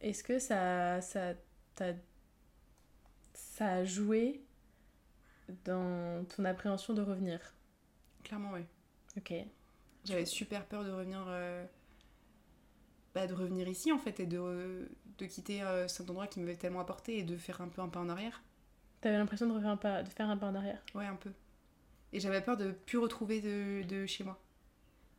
est-ce 0.00 0.22
que 0.22 0.38
ça, 0.38 1.00
ça, 1.00 1.34
ça 3.34 3.66
a 3.66 3.84
joué 3.84 4.42
dans 5.64 6.24
ton 6.26 6.44
appréhension 6.44 6.94
de 6.94 7.02
revenir? 7.02 7.40
Clairement, 8.24 8.52
ouais. 8.52 8.66
Ok. 9.16 9.32
J'avais 10.04 10.26
super 10.26 10.66
peur 10.66 10.84
de 10.84 10.90
revenir, 10.90 11.24
euh, 11.28 11.64
bah, 13.14 13.26
de 13.26 13.34
revenir 13.34 13.68
ici 13.68 13.92
en 13.92 13.98
fait 13.98 14.20
et 14.20 14.26
de, 14.26 14.88
de 15.18 15.26
quitter 15.26 15.62
euh, 15.62 15.88
cet 15.88 16.08
endroit 16.08 16.26
qui 16.26 16.40
m'avait 16.40 16.56
tellement 16.56 16.80
apporté 16.80 17.18
et 17.18 17.22
de 17.22 17.36
faire 17.36 17.60
un 17.60 17.68
peu 17.68 17.82
un 17.82 17.88
pas 17.88 18.00
en 18.00 18.08
arrière. 18.08 18.42
T'avais 19.00 19.18
l'impression 19.18 19.46
de, 19.46 19.52
refaire 19.52 19.70
un 19.70 19.76
pas, 19.76 20.02
de 20.02 20.08
faire 20.08 20.28
un 20.28 20.36
pas 20.36 20.46
en 20.46 20.54
arrière? 20.54 20.82
Ouais, 20.94 21.06
un 21.06 21.16
peu. 21.16 21.32
Et 22.12 22.20
j'avais 22.20 22.40
peur 22.40 22.56
de 22.56 22.70
plus 22.72 22.98
retrouver 22.98 23.40
de, 23.40 23.82
de 23.86 24.06
chez 24.06 24.24
moi. 24.24 24.38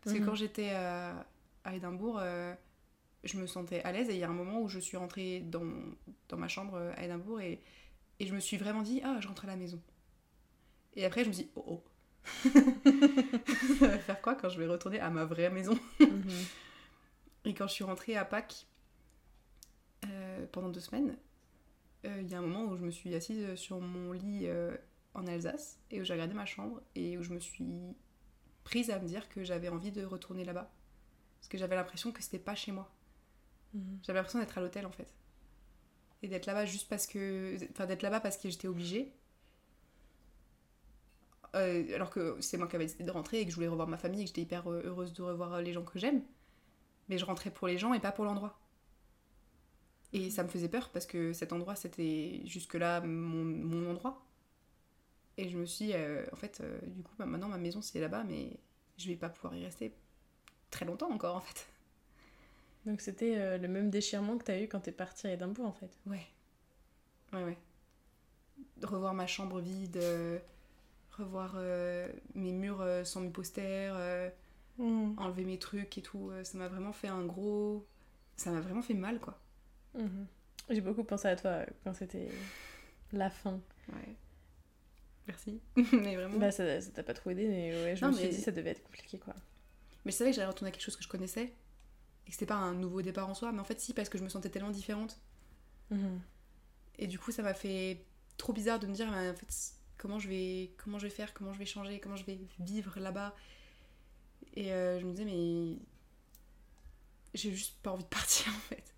Parce 0.03 0.15
que 0.15 0.19
Mhm. 0.21 0.25
quand 0.25 0.35
j'étais 0.35 0.69
à, 0.71 1.25
à 1.63 1.75
Édimbourg, 1.75 2.17
euh, 2.21 2.53
je 3.23 3.37
me 3.37 3.45
sentais 3.47 3.81
à 3.83 3.91
l'aise 3.91 4.09
et 4.09 4.13
il 4.13 4.19
y 4.19 4.23
a 4.23 4.29
un 4.29 4.33
moment 4.33 4.61
où 4.61 4.67
je 4.69 4.79
suis 4.79 4.97
rentrée 4.97 5.41
dans, 5.41 5.65
dans 6.29 6.37
ma 6.37 6.47
chambre 6.47 6.75
euh, 6.75 6.93
à 6.95 7.03
Édimbourg 7.05 7.41
et, 7.41 7.59
et 8.19 8.25
je 8.25 8.33
me 8.33 8.39
suis 8.39 8.57
vraiment 8.57 8.81
dit 8.81 9.01
Ah, 9.03 9.17
je 9.19 9.27
rentre 9.27 9.43
à 9.45 9.47
la 9.47 9.55
maison. 9.55 9.79
Et 10.95 11.05
après, 11.05 11.23
je 11.23 11.29
me 11.29 11.33
suis 11.33 11.43
dit 11.45 11.51
Oh 11.55 11.63
oh. 11.67 11.83
Ça 13.79 13.87
va 13.87 13.99
faire 13.99 14.21
quoi 14.21 14.35
quand 14.35 14.49
je 14.49 14.59
vais 14.59 14.67
retourner 14.67 14.99
à 14.99 15.09
ma 15.09 15.25
vraie 15.25 15.49
maison? 15.49 15.77
Mhm. 15.99 16.23
Et 17.45 17.53
quand 17.53 17.67
je 17.67 17.73
suis 17.73 17.83
rentrée 17.83 18.15
à 18.17 18.25
Pâques 18.25 18.65
euh, 20.05 20.45
pendant 20.51 20.69
deux 20.69 20.79
semaines, 20.79 21.15
euh, 22.05 22.17
il 22.21 22.29
y 22.29 22.35
a 22.35 22.39
un 22.39 22.41
moment 22.41 22.65
où 22.65 22.77
je 22.77 22.81
me 22.83 22.91
suis 22.91 23.13
assise 23.15 23.55
sur 23.55 23.79
mon 23.79 24.11
lit 24.11 24.43
euh, 24.47 24.75
en 25.13 25.27
Alsace 25.27 25.79
et 25.91 26.01
où 26.01 26.03
j'ai 26.03 26.13
regardé 26.13 26.33
ma 26.33 26.45
chambre 26.45 26.81
et 26.95 27.17
où 27.17 27.23
je 27.23 27.33
me 27.33 27.39
suis 27.39 27.95
prise 28.63 28.91
à 28.91 28.99
me 28.99 29.07
dire 29.07 29.29
que 29.29 29.43
j'avais 29.43 29.69
envie 29.69 29.91
de 29.91 30.05
retourner 30.05 30.45
là-bas. 30.45 30.71
Parce 31.39 31.47
que 31.47 31.57
j'avais 31.57 31.75
l'impression 31.75 32.11
que 32.11 32.21
c'était 32.21 32.39
pas 32.39 32.55
chez 32.55 32.71
moi. 32.71 32.91
Mhm. 33.73 33.99
J'avais 34.03 34.19
l'impression 34.19 34.39
d'être 34.39 34.57
à 34.57 34.61
l'hôtel 34.61 34.85
en 34.85 34.91
fait. 34.91 35.07
Et 36.21 36.27
d'être 36.27 36.45
là-bas 36.45 36.65
juste 36.65 36.89
parce 36.89 37.07
que. 37.07 37.57
Enfin, 37.71 37.85
d'être 37.85 38.01
là-bas 38.01 38.19
parce 38.19 38.37
que 38.37 38.49
j'étais 38.49 38.67
obligée. 38.67 39.13
Euh, 41.55 41.95
alors 41.95 42.11
que 42.11 42.37
c'est 42.41 42.57
moi 42.57 42.67
qui 42.67 42.75
avais 42.75 42.85
décidé 42.85 43.03
de 43.05 43.11
rentrer 43.11 43.39
et 43.39 43.45
que 43.45 43.49
je 43.49 43.55
voulais 43.55 43.67
revoir 43.67 43.87
ma 43.87 43.97
famille 43.97 44.21
et 44.21 44.23
que 44.25 44.27
j'étais 44.27 44.41
hyper 44.41 44.69
euh, 44.69 44.83
heureuse 44.85 45.13
de 45.13 45.23
revoir 45.23 45.53
euh, 45.55 45.61
les 45.61 45.73
gens 45.73 45.83
que 45.83 45.97
j'aime. 45.97 46.21
Mais 47.07 47.17
je 47.17 47.25
rentrais 47.25 47.49
pour 47.49 47.67
les 47.67 47.77
gens 47.77 47.93
et 47.93 47.99
pas 47.99 48.11
pour 48.11 48.25
l'endroit. 48.25 48.59
Et 50.13 50.29
ça 50.29 50.43
me 50.43 50.47
faisait 50.47 50.69
peur 50.69 50.89
parce 50.89 51.05
que 51.05 51.33
cet 51.33 51.53
endroit 51.53 51.75
c'était 51.75 52.41
jusque-là 52.45 53.01
mon, 53.01 53.45
mon 53.45 53.89
endroit. 53.89 54.28
Et 55.39 55.47
je 55.47 55.57
me 55.57 55.65
suis 55.65 55.85
dit, 55.85 55.93
euh, 55.93 56.25
en 56.33 56.35
fait, 56.35 56.59
euh, 56.59 56.77
du 56.85 57.01
coup, 57.01 57.13
bah, 57.17 57.25
maintenant 57.25 57.47
ma 57.47 57.57
maison 57.57 57.81
c'est 57.81 58.01
là-bas, 58.01 58.25
mais 58.25 58.59
je 58.97 59.07
vais 59.07 59.15
pas 59.15 59.29
pouvoir 59.29 59.55
y 59.55 59.63
rester 59.63 59.95
très 60.69 60.85
longtemps 60.85 61.09
encore 61.09 61.37
en 61.37 61.39
fait. 61.39 61.65
Donc 62.85 62.99
c'était 62.99 63.37
euh, 63.37 63.57
le 63.57 63.69
même 63.69 63.89
déchirement 63.89 64.37
que 64.37 64.43
t'as 64.43 64.59
eu 64.59 64.67
quand 64.67 64.81
t'es 64.81 64.91
partie 64.91 65.27
à 65.27 65.33
Édimbourg 65.33 65.65
en 65.65 65.71
fait. 65.71 65.97
Ouais. 66.07 66.27
Ouais, 67.31 67.43
ouais. 67.45 67.57
Revoir 68.83 69.13
ma 69.13 69.27
chambre 69.27 69.61
vide, 69.61 70.01
revoir 71.17 71.55
mes 72.35 72.51
murs 72.51 72.83
sans 73.05 73.21
mes 73.21 73.29
posters, 73.29 73.93
euh, 73.95 74.29
enlever 74.77 75.45
mes 75.45 75.57
trucs 75.57 75.97
et 75.97 76.01
tout. 76.01 76.31
ça 76.43 76.57
m'a 76.57 76.67
vraiment 76.67 76.91
fait 76.91 77.07
un 77.07 77.23
gros. 77.23 77.87
Ça 78.35 78.51
m'a 78.51 78.59
vraiment 78.59 78.81
fait 78.81 78.93
mal, 78.93 79.21
quoi. 79.21 79.39
Mhm. 79.93 80.27
J'ai 80.69 80.81
beaucoup 80.81 81.05
pensé 81.05 81.29
à 81.29 81.37
toi 81.37 81.61
quand 81.85 81.93
c'était 81.93 82.27
la 83.13 83.29
fin. 83.29 83.61
Ouais. 83.93 84.15
Merci. 85.29 85.61
mais 85.93 86.15
vraiment. 86.15 86.37
Bah 86.37 86.51
ça 86.51 86.81
ça 86.81 86.91
t'a 86.91 87.03
pas 87.03 87.13
trop 87.13 87.29
aidé, 87.29 87.47
mais 87.47 87.83
ouais, 87.83 87.95
je 87.95 88.03
Non, 88.03 88.11
me 88.11 88.17
suis 88.17 88.29
dit 88.29 88.41
ça 88.41 88.51
devait 88.51 88.71
être 88.71 88.83
compliqué 88.83 89.19
quoi. 89.19 89.35
Mais 90.03 90.11
je 90.11 90.17
savais 90.17 90.31
que 90.31 90.35
j'allais 90.35 90.47
retourner 90.47 90.69
à 90.69 90.71
quelque 90.71 90.83
chose 90.83 90.95
que 90.95 91.03
je 91.03 91.07
connaissais. 91.07 91.53
Et 92.25 92.29
que 92.29 92.31
c'était 92.31 92.45
pas 92.45 92.55
un 92.55 92.73
nouveau 92.73 93.01
départ 93.01 93.29
en 93.29 93.33
soi. 93.33 93.51
Mais 93.51 93.59
en 93.59 93.63
fait, 93.63 93.79
si, 93.79 93.93
parce 93.93 94.09
que 94.09 94.17
je 94.17 94.23
me 94.23 94.29
sentais 94.29 94.49
tellement 94.49 94.71
différente. 94.71 95.19
Mhm. 95.91 96.19
Et 96.97 97.07
du 97.07 97.19
coup, 97.19 97.31
ça 97.31 97.43
m'a 97.43 97.53
fait 97.53 98.05
trop 98.37 98.53
bizarre 98.53 98.79
de 98.79 98.87
me 98.87 98.93
dire, 98.93 99.09
mais 99.11 99.29
en 99.29 99.35
fait, 99.35 99.47
comment 99.97 100.19
je 100.19 100.29
vais, 100.29 100.71
comment 100.77 100.97
je 100.97 101.05
vais 101.05 101.13
faire, 101.13 101.33
comment 101.33 101.53
je 101.53 101.59
vais 101.59 101.65
changer, 101.65 101.99
comment 101.99 102.15
je 102.15 102.25
vais 102.25 102.39
vivre 102.59 102.99
là-bas. 102.99 103.35
Et 104.55 104.73
euh, 104.73 104.99
je 104.99 105.05
me 105.05 105.11
disais, 105.11 105.25
mais 105.25 105.77
j'ai 107.33 107.51
juste 107.51 107.75
pas 107.83 107.91
envie 107.91 108.03
de 108.03 108.09
partir 108.09 108.51
en 108.51 108.59
fait. 108.73 108.95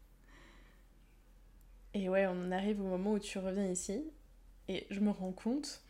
Et 1.93 2.07
ouais, 2.07 2.25
on 2.27 2.51
arrive 2.51 2.79
au 2.79 2.85
moment 2.85 3.13
où 3.13 3.19
tu 3.19 3.37
reviens 3.37 3.67
ici 3.67 4.01
et 4.69 4.87
je 4.89 4.99
me 5.01 5.09
rends 5.09 5.33
compte 5.33 5.81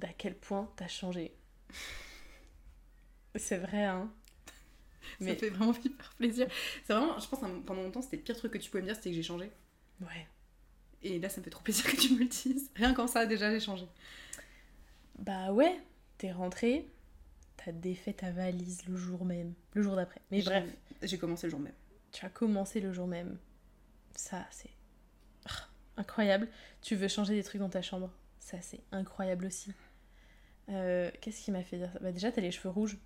d'à 0.00 0.12
quel 0.16 0.34
point 0.34 0.68
t'as 0.76 0.88
changé. 0.88 1.32
C'est 3.36 3.58
vrai, 3.58 3.84
hein. 3.84 4.10
Ça 5.20 5.34
fait 5.36 5.50
vraiment 5.50 5.74
hyper 5.84 6.14
plaisir. 6.14 6.46
C'est 6.84 6.94
vraiment, 6.94 7.18
je 7.18 7.28
pense, 7.28 7.40
pendant 7.40 7.82
longtemps, 7.82 8.02
c'était 8.02 8.16
le 8.16 8.22
pire 8.22 8.36
truc 8.36 8.52
que 8.52 8.58
tu 8.58 8.70
pouvais 8.70 8.82
me 8.82 8.86
dire, 8.86 8.96
c'était 8.96 9.10
que 9.10 9.16
j'ai 9.16 9.22
changé. 9.22 9.50
Ouais. 10.00 10.26
Et 11.02 11.18
là, 11.18 11.28
ça 11.28 11.40
me 11.40 11.44
fait 11.44 11.50
trop 11.50 11.62
plaisir 11.62 11.84
que 11.84 11.96
tu 11.96 12.14
me 12.14 12.20
le 12.20 12.26
dises. 12.26 12.70
Rien 12.74 12.94
qu'en 12.94 13.06
ça, 13.06 13.26
déjà, 13.26 13.50
j'ai 13.50 13.60
changé. 13.60 13.86
Bah 15.18 15.52
ouais, 15.52 15.78
t'es 16.18 16.32
rentrée, 16.32 16.88
t'as 17.56 17.72
défait 17.72 18.14
ta 18.14 18.30
valise 18.30 18.86
le 18.86 18.96
jour 18.96 19.24
même, 19.24 19.54
le 19.74 19.82
jour 19.82 19.96
d'après. 19.96 20.20
Mais 20.30 20.42
bref. 20.42 20.64
J'ai 21.02 21.18
commencé 21.18 21.46
le 21.46 21.50
jour 21.50 21.60
même. 21.60 21.74
Tu 22.12 22.24
as 22.24 22.30
commencé 22.30 22.80
le 22.80 22.92
jour 22.92 23.06
même. 23.06 23.38
Ça, 24.14 24.46
c'est 24.50 24.70
incroyable. 25.96 26.48
Tu 26.80 26.96
veux 26.96 27.08
changer 27.08 27.34
des 27.34 27.42
trucs 27.42 27.60
dans 27.60 27.68
ta 27.68 27.82
chambre? 27.82 28.10
Ça, 28.38 28.60
c'est 28.62 28.80
incroyable 28.92 29.46
aussi. 29.46 29.72
Euh, 30.70 31.10
Qu'est-ce 31.20 31.44
qui 31.44 31.50
m'a 31.50 31.62
fait 31.62 31.78
dire 31.78 31.90
ça? 31.92 31.98
Bah 32.00 32.12
déjà, 32.12 32.30
t'as 32.30 32.40
les 32.40 32.50
cheveux 32.50 32.70
rouges. 32.70 32.98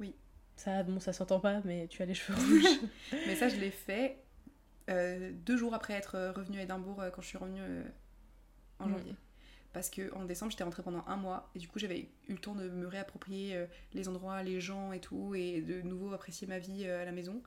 Oui. 0.00 0.14
Ça, 0.56 0.82
bon, 0.82 1.00
ça 1.00 1.12
s'entend 1.12 1.40
pas, 1.40 1.60
mais 1.64 1.86
tu 1.88 2.02
as 2.02 2.06
les 2.06 2.14
cheveux 2.14 2.34
rouges. 2.38 2.80
mais 3.26 3.36
ça, 3.36 3.48
je 3.48 3.56
l'ai 3.56 3.70
fait 3.70 4.18
euh, 4.88 5.32
deux 5.32 5.56
jours 5.56 5.74
après 5.74 5.94
être 5.94 6.32
revenue 6.34 6.58
à 6.58 6.62
Édimbourg 6.62 7.00
euh, 7.02 7.10
quand 7.10 7.20
je 7.20 7.26
suis 7.26 7.38
revenue 7.38 7.60
euh, 7.60 7.82
en 8.78 8.86
mm. 8.88 8.92
janvier. 8.92 9.14
Parce 9.72 9.90
que 9.90 10.12
en 10.14 10.24
décembre, 10.24 10.50
j'étais 10.50 10.64
rentrée 10.64 10.82
pendant 10.82 11.04
un 11.06 11.16
mois 11.16 11.50
et 11.54 11.58
du 11.58 11.68
coup, 11.68 11.78
j'avais 11.78 12.08
eu 12.28 12.32
le 12.32 12.38
temps 12.38 12.54
de 12.54 12.68
me 12.68 12.86
réapproprier 12.86 13.66
les 13.92 14.08
endroits, 14.08 14.42
les 14.42 14.60
gens 14.62 14.92
et 14.92 14.98
tout, 14.98 15.34
et 15.34 15.60
de 15.60 15.82
nouveau 15.82 16.12
apprécier 16.14 16.46
ma 16.46 16.58
vie 16.58 16.86
à 16.86 17.04
la 17.04 17.12
maison. 17.12 17.42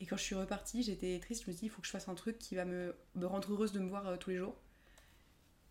Et 0.00 0.06
quand 0.06 0.16
je 0.16 0.22
suis 0.22 0.34
repartie, 0.34 0.82
j'étais 0.82 1.18
triste. 1.20 1.44
Je 1.44 1.50
me 1.50 1.52
suis 1.52 1.60
dit, 1.60 1.66
il 1.66 1.68
faut 1.68 1.82
que 1.82 1.86
je 1.86 1.92
fasse 1.92 2.08
un 2.08 2.14
truc 2.14 2.38
qui 2.38 2.54
va 2.54 2.64
me, 2.64 2.96
me 3.16 3.26
rendre 3.26 3.52
heureuse 3.52 3.72
de 3.72 3.80
me 3.80 3.88
voir 3.88 4.18
tous 4.18 4.30
les 4.30 4.38
jours. 4.38 4.56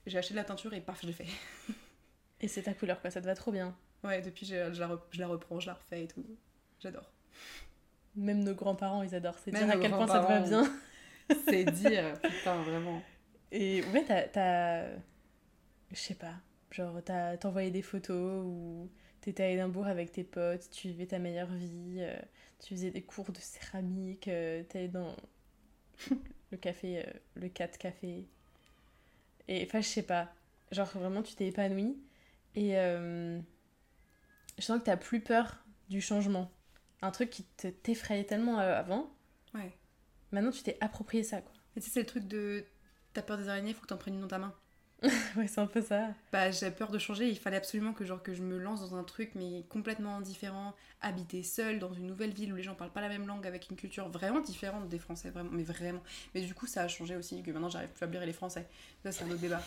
J'ai 0.05 0.19
acheté 0.19 0.36
de 0.36 0.38
la 0.38 0.43
teinture 0.45 0.73
et 0.75 0.82
paf, 0.82 1.01
je 1.01 1.07
l'ai 1.07 1.13
fait. 1.13 1.28
et 2.41 2.47
c'est 2.47 2.63
ta 2.63 2.73
couleur, 2.73 3.01
quoi. 3.01 3.09
Ça 3.09 3.21
te 3.21 3.25
va 3.25 3.35
trop 3.35 3.51
bien. 3.51 3.75
Ouais, 4.03 4.21
depuis, 4.21 4.45
je, 4.45 4.55
la, 4.55 4.71
je 4.71 5.19
la 5.19 5.27
reprends, 5.27 5.59
je 5.59 5.67
la 5.67 5.73
refais 5.73 6.03
et 6.03 6.07
tout. 6.07 6.25
J'adore. 6.79 7.11
Même 8.15 8.43
nos 8.43 8.53
grands-parents, 8.53 9.03
ils 9.03 9.15
adorent. 9.15 9.38
C'est 9.43 9.51
dire 9.51 9.69
à 9.69 9.77
quel 9.77 9.91
point 9.91 10.07
ça 10.07 10.19
te 10.19 10.27
va 10.27 10.39
bien. 10.39 10.71
C'est 11.47 11.65
dire, 11.65 12.13
putain, 12.21 12.61
vraiment. 12.63 13.01
Et 13.51 13.83
ouais, 13.93 14.05
t'as. 14.05 14.88
Je 15.91 15.95
sais 15.97 16.15
pas. 16.15 16.33
Genre, 16.71 17.01
t'as 17.03 17.38
envoyé 17.43 17.71
des 17.71 17.81
photos 17.81 18.43
ou 18.45 18.89
t'étais 19.21 19.43
à 19.43 19.49
Édimbourg 19.49 19.88
avec 19.88 20.11
tes 20.11 20.23
potes, 20.23 20.69
tu 20.69 20.89
vivais 20.89 21.05
ta 21.05 21.19
meilleure 21.19 21.51
vie, 21.51 21.97
euh, 21.99 22.15
tu 22.59 22.75
faisais 22.75 22.91
des 22.91 23.01
cours 23.01 23.31
de 23.31 23.39
céramique, 23.39 24.27
euh, 24.27 24.63
t'allais 24.63 24.88
dans 24.89 25.15
le 26.51 26.57
café, 26.57 26.99
euh, 26.99 27.11
le 27.35 27.49
4 27.49 27.77
café. 27.77 28.25
Et 29.47 29.63
enfin, 29.65 29.81
je 29.81 29.88
sais 29.88 30.03
pas. 30.03 30.29
Genre, 30.71 30.88
vraiment, 30.88 31.23
tu 31.23 31.35
t'es 31.35 31.47
épanouie. 31.47 31.97
Et 32.58 32.72
je 34.58 34.64
sens 34.64 34.80
que 34.80 34.86
t'as 34.86 34.97
plus 34.97 35.22
peur 35.22 35.64
du 35.89 36.01
changement. 36.01 36.51
Un 37.03 37.12
truc 37.12 37.30
qui 37.30 37.43
t'effrayait 37.43 38.24
tellement 38.26 38.58
avant. 38.58 39.10
Ouais. 39.53 39.72
Maintenant, 40.32 40.51
tu 40.51 40.64
t'es 40.64 40.78
approprié 40.82 41.24
ça, 41.24 41.41
quoi. 41.41 41.53
Et 41.76 41.80
tu 41.80 41.86
sais, 41.86 41.93
c'est 41.93 41.99
le 41.99 42.05
truc 42.08 42.28
de. 42.28 42.66
T'as 43.14 43.22
peur 43.22 43.38
des 43.38 43.47
araignées, 43.47 43.74
faut 43.74 43.82
que 43.82 43.88
t'en 43.88 43.97
prennes 43.97 44.16
une 44.16 44.22
dans 44.22 44.28
ta 44.28 44.39
main. 44.39 44.53
ouais, 45.38 45.47
c'est 45.47 45.62
un 45.62 45.68
peu 45.68 45.82
ça. 45.84 46.08
Bah, 46.32 46.49
j'ai 46.49 46.72
peur 46.72 46.89
de 46.89 46.97
changer. 46.97 47.30
Il 47.30 47.38
fallait 47.38 47.58
absolument 47.58 47.93
que, 47.93 48.03
genre, 48.03 48.24
que 48.24 48.34
je 48.34 48.41
me 48.41 48.58
lance 48.58 48.82
dans 48.82 48.95
un 48.95 49.03
truc, 49.03 49.32
mais 49.36 49.64
complètement 49.70 50.20
différent. 50.22 50.74
Habiter 51.01 51.43
seule 51.43 51.78
dans 51.78 51.93
une 51.93 52.08
nouvelle 52.08 52.34
ville 52.34 52.51
où 52.51 52.55
les 52.55 52.64
gens 52.64 52.74
parlent 52.74 52.91
pas 52.91 53.01
la 53.01 53.10
même 53.10 53.28
langue, 53.28 53.45
avec 53.45 53.70
une 53.70 53.76
culture 53.76 54.10
vraiment 54.10 54.39
différente 54.39 54.89
des 54.89 54.97
Français, 54.97 55.30
vraiment. 55.30 55.51
Mais 55.51 55.62
vraiment. 55.62 56.01
Mais 56.34 56.41
du 56.41 56.55
coup, 56.55 56.66
ça 56.66 56.82
a 56.82 56.88
changé 56.88 57.16
aussi, 57.16 57.43
que 57.43 57.51
maintenant, 57.51 57.70
j'arrive 57.70 57.89
plus 57.89 58.03
à 58.03 58.08
lire 58.08 58.26
les 58.26 58.34
Français. 58.34 58.68
Ça, 59.03 59.12
c'est 59.12 59.24
un 59.24 59.30
autre 59.30 59.39
débat. 59.39 59.62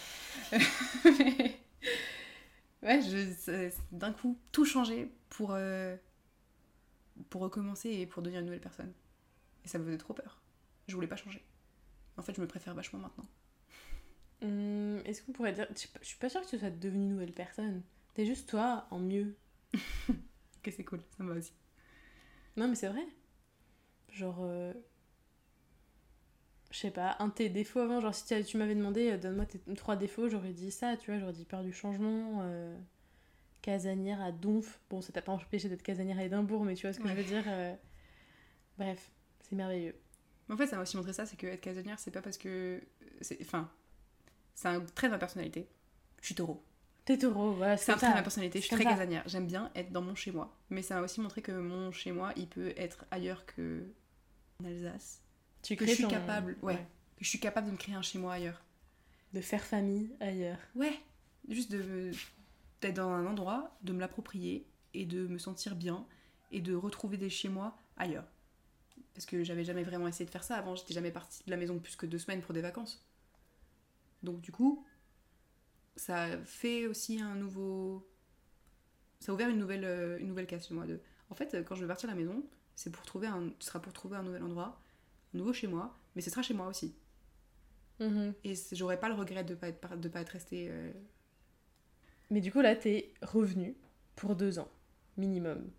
ouais, 2.83 3.01
je... 3.03 3.71
d'un 3.93 4.13
coup, 4.13 4.39
tout 4.53 4.65
changer 4.65 5.11
pour. 5.29 5.53
Euh, 5.53 5.97
pour 7.29 7.43
recommencer 7.43 7.91
et 7.91 8.07
pour 8.07 8.23
devenir 8.23 8.41
une 8.41 8.47
nouvelle 8.47 8.61
personne. 8.61 8.93
Et 9.65 9.69
ça 9.69 9.79
me 9.79 9.85
faisait 9.85 9.99
trop 9.99 10.15
peur 10.15 10.41
je 10.91 10.95
voulais 10.95 11.09
pas 11.09 11.17
changer. 11.17 11.43
En 12.17 12.23
fait, 12.23 12.35
je 12.35 12.41
me 12.41 12.47
préfère 12.47 12.75
vachement 12.75 12.99
maintenant. 12.99 13.27
Hum, 14.43 15.01
est-ce 15.05 15.23
qu'on 15.23 15.33
pourrait 15.33 15.53
dire. 15.53 15.67
Je 15.71 16.07
suis 16.07 16.19
pas 16.19 16.29
sûre 16.29 16.43
que 16.43 16.49
tu 16.49 16.59
sois 16.59 16.71
devenue 16.71 17.05
une 17.05 17.09
nouvelle 17.11 17.33
personne. 17.33 17.83
T'es 18.15 18.27
juste 18.27 18.49
toi 18.49 18.87
en 18.91 18.99
mieux. 18.99 19.37
que 20.63 20.71
c'est 20.71 20.85
cool, 20.85 21.01
ça 21.17 21.23
me 21.23 21.33
va 21.33 21.39
aussi. 21.39 21.53
Non, 22.57 22.69
mais 22.69 22.75
c'est 22.75 22.89
vrai. 22.89 23.07
Genre. 24.11 24.39
Euh, 24.41 24.75
je 26.71 26.79
sais 26.79 26.91
pas, 26.91 27.17
un 27.19 27.29
de 27.29 27.33
tes 27.33 27.49
défauts 27.49 27.81
avant, 27.81 28.01
genre 28.01 28.15
si 28.15 28.45
tu 28.45 28.57
m'avais 28.57 28.75
demandé, 28.75 29.11
euh, 29.11 29.19
donne-moi 29.19 29.47
tes 29.47 29.59
trois 29.75 29.97
défauts, 29.97 30.29
j'aurais 30.29 30.53
dit 30.53 30.71
ça, 30.71 30.97
tu 30.97 31.11
vois, 31.11 31.21
j'aurais 31.21 31.33
dit 31.33 31.45
peur 31.45 31.63
du 31.63 31.73
changement, 31.73 32.41
euh, 32.43 32.77
casanière 33.63 34.21
à 34.21 34.33
Donf. 34.33 34.81
Bon, 34.89 35.01
ça 35.01 35.13
t'a 35.13 35.23
pas 35.23 35.33
empêché 35.33 35.69
d'être 35.69 35.83
casanière 35.83 36.19
à 36.19 36.25
Édimbourg, 36.25 36.65
mais 36.65 36.75
tu 36.75 36.87
vois 36.87 36.93
ce 36.93 37.01
que 37.01 37.09
je 37.09 37.15
veux 37.15 37.25
dire. 37.25 37.45
Bref, 38.79 39.11
c'est 39.43 39.57
merveilleux. 39.57 39.95
En 40.49 40.57
fait, 40.57 40.67
ça 40.67 40.77
m'a 40.77 40.83
aussi 40.83 40.97
montré 40.97 41.13
ça, 41.13 41.27
c'est 41.27 41.37
que 41.37 41.47
être 41.47 41.61
casanière, 41.61 41.99
c'est 41.99 42.11
pas 42.11 42.23
parce 42.23 42.39
que. 42.39 42.81
Enfin, 43.41 43.71
c'est 44.55 44.69
un 44.69 44.81
trait 44.81 45.07
de 45.09 45.13
ma 45.13 45.19
personnalité. 45.19 45.69
Je 46.21 46.27
suis 46.27 46.35
taureau. 46.35 46.63
T'es 47.05 47.19
taureau, 47.19 47.53
voilà. 47.53 47.77
C'est 47.77 47.93
un 47.93 47.97
trait 47.97 48.11
de 48.11 48.15
ma 48.15 48.23
personnalité, 48.23 48.61
je 48.61 48.67
suis 48.67 48.75
très 48.75 48.85
casanière. 48.85 49.23
J'aime 49.27 49.47
bien 49.47 49.71
être 49.75 49.93
dans 49.93 50.03
mon 50.03 50.15
chez-moi. 50.15 50.57
Mais 50.71 50.83
ça 50.83 50.97
m'a 50.97 51.03
aussi 51.03 51.21
montré 51.21 51.43
que 51.43 51.53
mon 51.53 51.93
chez-moi, 51.93 52.33
il 52.37 52.49
peut 52.49 52.73
être 52.77 53.05
ailleurs 53.11 53.47
que 53.47 53.85
en 54.61 54.67
Alsace. 54.67 55.23
Tu 55.63 55.77
que 55.77 55.87
je 55.87 55.93
suis 55.93 56.09
capable, 56.09 56.57
ouais, 56.63 56.77
Que 57.17 57.25
je 57.25 57.29
suis 57.29 57.41
capable 57.41 57.67
de 57.67 57.73
me 57.73 57.77
créer 57.77 57.95
un 57.95 58.03
chez-moi 58.03 58.35
ailleurs. 58.35 58.63
De 59.33 59.41
faire 59.41 59.63
famille 59.63 60.11
ailleurs. 60.21 60.59
Ouais. 60.75 60.99
Juste 61.49 61.71
de 61.71 62.13
d'être 62.81 62.97
dans 62.97 63.11
un 63.11 63.27
endroit, 63.27 63.77
de 63.83 63.93
me 63.93 64.01
l'approprier 64.01 64.67
et 64.95 65.05
de 65.05 65.27
me 65.27 65.39
sentir 65.39 65.77
bien 65.77 66.07
et 66.51 66.61
de 66.61 66.75
retrouver 66.75 67.17
des 67.17 67.31
chez-moi 67.31 67.77
ailleurs. 67.97 68.27
Parce 69.15 69.27
que 69.27 69.45
j'avais 69.45 69.65
jamais 69.65 69.83
vraiment 69.85 70.09
essayé 70.09 70.25
de 70.25 70.31
faire 70.31 70.45
ça 70.45 70.57
avant, 70.57 70.75
j'étais 70.77 70.95
jamais 70.95 71.11
partie 71.11 71.45
de 71.45 71.51
la 71.51 71.57
maison 71.57 71.79
plus 71.79 71.97
que 71.97 72.07
deux 72.07 72.19
semaines 72.19 72.41
pour 72.41 72.55
des 72.55 72.63
vacances. 72.63 73.05
Donc 74.23 74.41
du 74.41 74.53
coup, 74.53 74.87
ça 75.97 76.39
fait 76.45 76.87
aussi 76.87 77.21
un 77.21 77.35
nouveau... 77.35 78.09
Ça 79.21 79.33
a 79.33 79.35
ouvert 79.35 79.51
une 79.51 79.59
nouvelle, 79.59 79.85
euh, 79.85 80.19
une 80.19 80.29
nouvelle 80.29 80.47
case 80.47 80.67
chez 80.67 80.75
moi. 80.75 80.87
De... 80.87 81.01
En 81.29 81.35
fait, 81.35 81.63
quand 81.67 81.75
je 81.75 81.83
vais 81.83 81.89
partir 81.89 82.09
de 82.09 82.15
la 82.15 82.21
maison, 82.21 82.43
c'est 82.75 82.91
pour 82.91 83.05
trouver 83.05 83.27
un... 83.27 83.53
ce 83.59 83.67
sera 83.67 83.83
pour 83.83 83.93
trouver 83.93 84.17
un 84.17 84.23
nouvel 84.23 84.43
endroit, 84.43 84.81
nouveau 85.33 85.53
chez 85.53 85.67
moi, 85.67 85.99
mais 86.15 86.23
ce 86.23 86.31
sera 86.31 86.43
chez 86.43 86.55
moi 86.55 86.67
aussi. 86.67 86.95
Mm-hmm. 88.01 88.33
Et 88.45 88.55
j'aurais 88.73 88.99
pas 88.99 89.09
le 89.09 89.15
regret 89.15 89.45
de 89.45 89.55
pas 89.55 89.69
être, 89.69 89.97
de 89.97 90.09
pas 90.09 90.21
être 90.21 90.31
restée... 90.31 90.69
Euh, 90.71 90.93
mais 92.31 92.41
du 92.41 92.53
coup, 92.53 92.61
là, 92.61 92.77
t'es 92.77 93.13
revenu 93.23 93.77
pour 94.15 94.37
deux 94.37 94.59
ans, 94.59 94.69
minimum. 95.17 95.71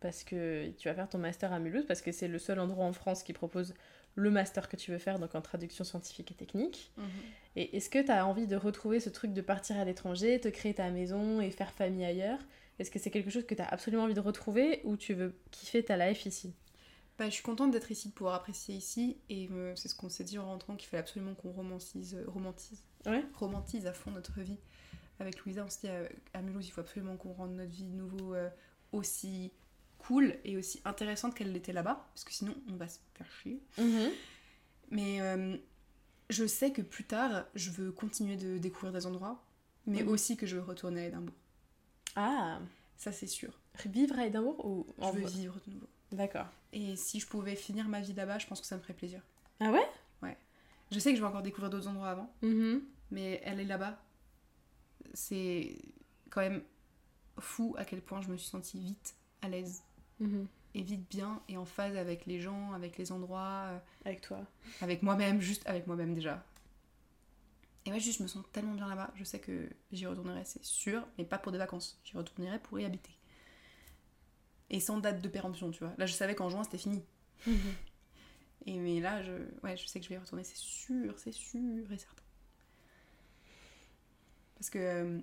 Parce 0.00 0.24
que 0.24 0.70
tu 0.78 0.88
vas 0.88 0.94
faire 0.94 1.08
ton 1.08 1.18
master 1.18 1.52
à 1.52 1.58
Mulhouse, 1.58 1.84
parce 1.86 2.00
que 2.00 2.12
c'est 2.12 2.28
le 2.28 2.38
seul 2.38 2.58
endroit 2.58 2.86
en 2.86 2.92
France 2.92 3.22
qui 3.22 3.32
propose 3.32 3.74
le 4.14 4.30
master 4.30 4.68
que 4.68 4.76
tu 4.76 4.90
veux 4.90 4.98
faire, 4.98 5.18
donc 5.18 5.34
en 5.34 5.42
traduction 5.42 5.84
scientifique 5.84 6.30
et 6.32 6.34
technique. 6.34 6.92
Mhm. 6.96 7.08
Et 7.56 7.76
est-ce 7.76 7.90
que 7.90 8.02
tu 8.02 8.10
as 8.10 8.26
envie 8.26 8.46
de 8.46 8.56
retrouver 8.56 9.00
ce 9.00 9.10
truc 9.10 9.32
de 9.32 9.40
partir 9.40 9.76
à 9.76 9.84
l'étranger, 9.84 10.40
te 10.40 10.48
créer 10.48 10.74
ta 10.74 10.90
maison 10.90 11.40
et 11.40 11.50
faire 11.50 11.72
famille 11.72 12.04
ailleurs? 12.04 12.40
Est-ce 12.78 12.90
que 12.90 12.98
c'est 12.98 13.10
quelque 13.10 13.30
chose 13.30 13.46
que 13.46 13.54
tu 13.54 13.62
as 13.62 13.68
absolument 13.68 14.04
envie 14.04 14.14
de 14.14 14.20
retrouver 14.20 14.80
ou 14.84 14.96
tu 14.96 15.12
veux 15.12 15.34
kiffer 15.50 15.84
ta 15.84 15.96
life 15.96 16.24
ici? 16.26 16.54
Bah, 17.18 17.26
je 17.26 17.34
suis 17.34 17.42
contente 17.42 17.70
d'être 17.70 17.90
ici, 17.90 18.08
de 18.08 18.14
pouvoir 18.14 18.34
apprécier 18.34 18.76
ici, 18.76 19.16
et 19.28 19.48
c'est 19.74 19.88
ce 19.88 19.94
qu'on 19.94 20.08
s'est 20.08 20.24
dit 20.24 20.38
en 20.38 20.46
rentrant, 20.46 20.76
qu'il 20.76 20.88
fallait 20.88 21.00
absolument 21.00 21.34
qu'on 21.34 21.50
romantise, 21.50 22.14
euh, 22.14 22.24
romantise, 22.28 22.84
romantise 23.34 23.86
à 23.86 23.92
fond 23.92 24.10
notre 24.10 24.40
vie. 24.40 24.58
Avec 25.20 25.44
Louisa, 25.44 25.64
on 25.64 25.68
s'est 25.68 25.80
dit 25.82 25.88
euh, 25.88 26.08
à, 26.32 26.42
Mulhouse, 26.42 26.66
il 26.66 26.70
faut 26.70 26.80
absolument 26.80 27.16
qu'on 27.16 27.32
rende 27.32 27.52
notre 27.56 27.70
vie 27.70 27.84
de 27.84 27.94
nouveau 27.94 28.34
euh, 28.34 28.48
aussi 28.92 29.52
cool 29.98 30.36
et 30.44 30.56
aussi 30.56 30.80
intéressante 30.84 31.34
qu'elle 31.34 31.52
l'était 31.52 31.72
là-bas, 31.72 32.06
parce 32.14 32.24
que 32.24 32.32
sinon 32.32 32.54
on 32.70 32.76
va 32.76 32.88
se 32.88 32.98
faire 33.14 33.30
chier. 33.42 33.60
Mhm. 33.78 34.10
Mais 34.90 35.20
euh, 35.20 35.56
je 36.30 36.46
sais 36.46 36.72
que 36.72 36.82
plus 36.82 37.04
tard, 37.04 37.46
je 37.54 37.70
veux 37.70 37.90
continuer 37.90 38.36
de 38.36 38.58
découvrir 38.58 38.92
des 38.92 39.06
endroits, 39.06 39.44
mais 39.86 40.02
mhm. 40.02 40.08
aussi 40.08 40.36
que 40.36 40.46
je 40.46 40.56
veux 40.56 40.62
retourner 40.62 41.02
à 41.02 41.06
Édimbourg. 41.08 41.34
Ah 42.14 42.60
Ça 42.96 43.10
c'est 43.10 43.26
sûr. 43.26 43.58
Vivre 43.86 44.18
à 44.18 44.26
Édimbourg 44.26 44.64
ou 44.64 44.86
Je 45.00 45.18
veux 45.18 45.26
vivre 45.26 45.58
de 45.66 45.72
nouveau. 45.72 45.88
D'accord. 46.12 46.46
Et 46.72 46.96
si 46.96 47.20
je 47.20 47.26
pouvais 47.26 47.56
finir 47.56 47.88
ma 47.88 48.00
vie 48.00 48.14
là-bas, 48.14 48.38
je 48.38 48.46
pense 48.46 48.60
que 48.60 48.66
ça 48.66 48.76
me 48.76 48.80
ferait 48.80 48.94
plaisir. 48.94 49.20
Ah 49.60 49.70
ouais? 49.70 49.86
Ouais. 50.22 50.36
Je 50.90 50.98
sais 50.98 51.10
que 51.10 51.16
je 51.16 51.22
vais 51.22 51.28
encore 51.28 51.42
découvrir 51.42 51.70
d'autres 51.70 51.88
endroits 51.88 52.08
avant, 52.08 52.32
mhm. 52.42 52.82
mais 53.10 53.40
elle 53.44 53.60
est 53.60 53.64
là-bas. 53.64 53.98
C'est 55.14 55.76
quand 56.30 56.40
même 56.40 56.62
fou 57.38 57.74
à 57.78 57.84
quel 57.84 58.00
point 58.00 58.20
je 58.20 58.28
me 58.28 58.36
suis 58.36 58.48
sentie 58.48 58.78
vite 58.78 59.14
à 59.42 59.48
l'aise. 59.48 59.82
Mhm. 60.20 60.46
Et 60.74 60.82
vite 60.82 61.08
bien 61.08 61.40
et 61.48 61.56
en 61.56 61.64
phase 61.64 61.96
avec 61.96 62.26
les 62.26 62.40
gens, 62.40 62.72
avec 62.72 62.98
les 62.98 63.10
endroits. 63.10 63.64
Euh, 63.68 63.78
avec 64.04 64.20
toi. 64.20 64.40
Avec 64.80 65.02
moi-même, 65.02 65.40
juste 65.40 65.66
avec 65.66 65.86
moi-même 65.86 66.14
déjà. 66.14 66.44
Et 67.86 67.90
moi, 67.90 67.98
juste, 67.98 68.18
je 68.18 68.22
me 68.22 68.28
sens 68.28 68.44
tellement 68.52 68.74
bien 68.74 68.86
là-bas. 68.86 69.10
Je 69.14 69.24
sais 69.24 69.38
que 69.38 69.66
j'y 69.92 70.06
retournerai, 70.06 70.44
c'est 70.44 70.62
sûr, 70.62 71.06
mais 71.16 71.24
pas 71.24 71.38
pour 71.38 71.52
des 71.52 71.58
vacances. 71.58 71.98
J'y 72.04 72.18
retournerai 72.18 72.58
pour 72.58 72.78
y 72.78 72.84
habiter. 72.84 73.17
Et 74.70 74.80
sans 74.80 74.98
date 74.98 75.22
de 75.22 75.28
péremption, 75.28 75.70
tu 75.70 75.82
vois. 75.82 75.94
Là, 75.98 76.06
je 76.06 76.12
savais 76.12 76.34
qu'en 76.34 76.50
juin, 76.50 76.62
c'était 76.64 76.78
fini. 76.78 77.02
Mhm. 77.46 77.56
Et 78.66 78.76
mais 78.78 79.00
là, 79.00 79.22
je, 79.22 79.32
ouais, 79.62 79.76
je 79.76 79.86
sais 79.86 79.98
que 79.98 80.04
je 80.04 80.10
vais 80.10 80.16
y 80.16 80.18
retourner, 80.18 80.44
c'est 80.44 80.56
sûr, 80.56 81.18
c'est 81.18 81.32
sûr 81.32 81.90
et 81.90 81.98
certain. 81.98 82.22
Parce 84.56 84.70
que 84.70 84.78
euh, 84.78 85.20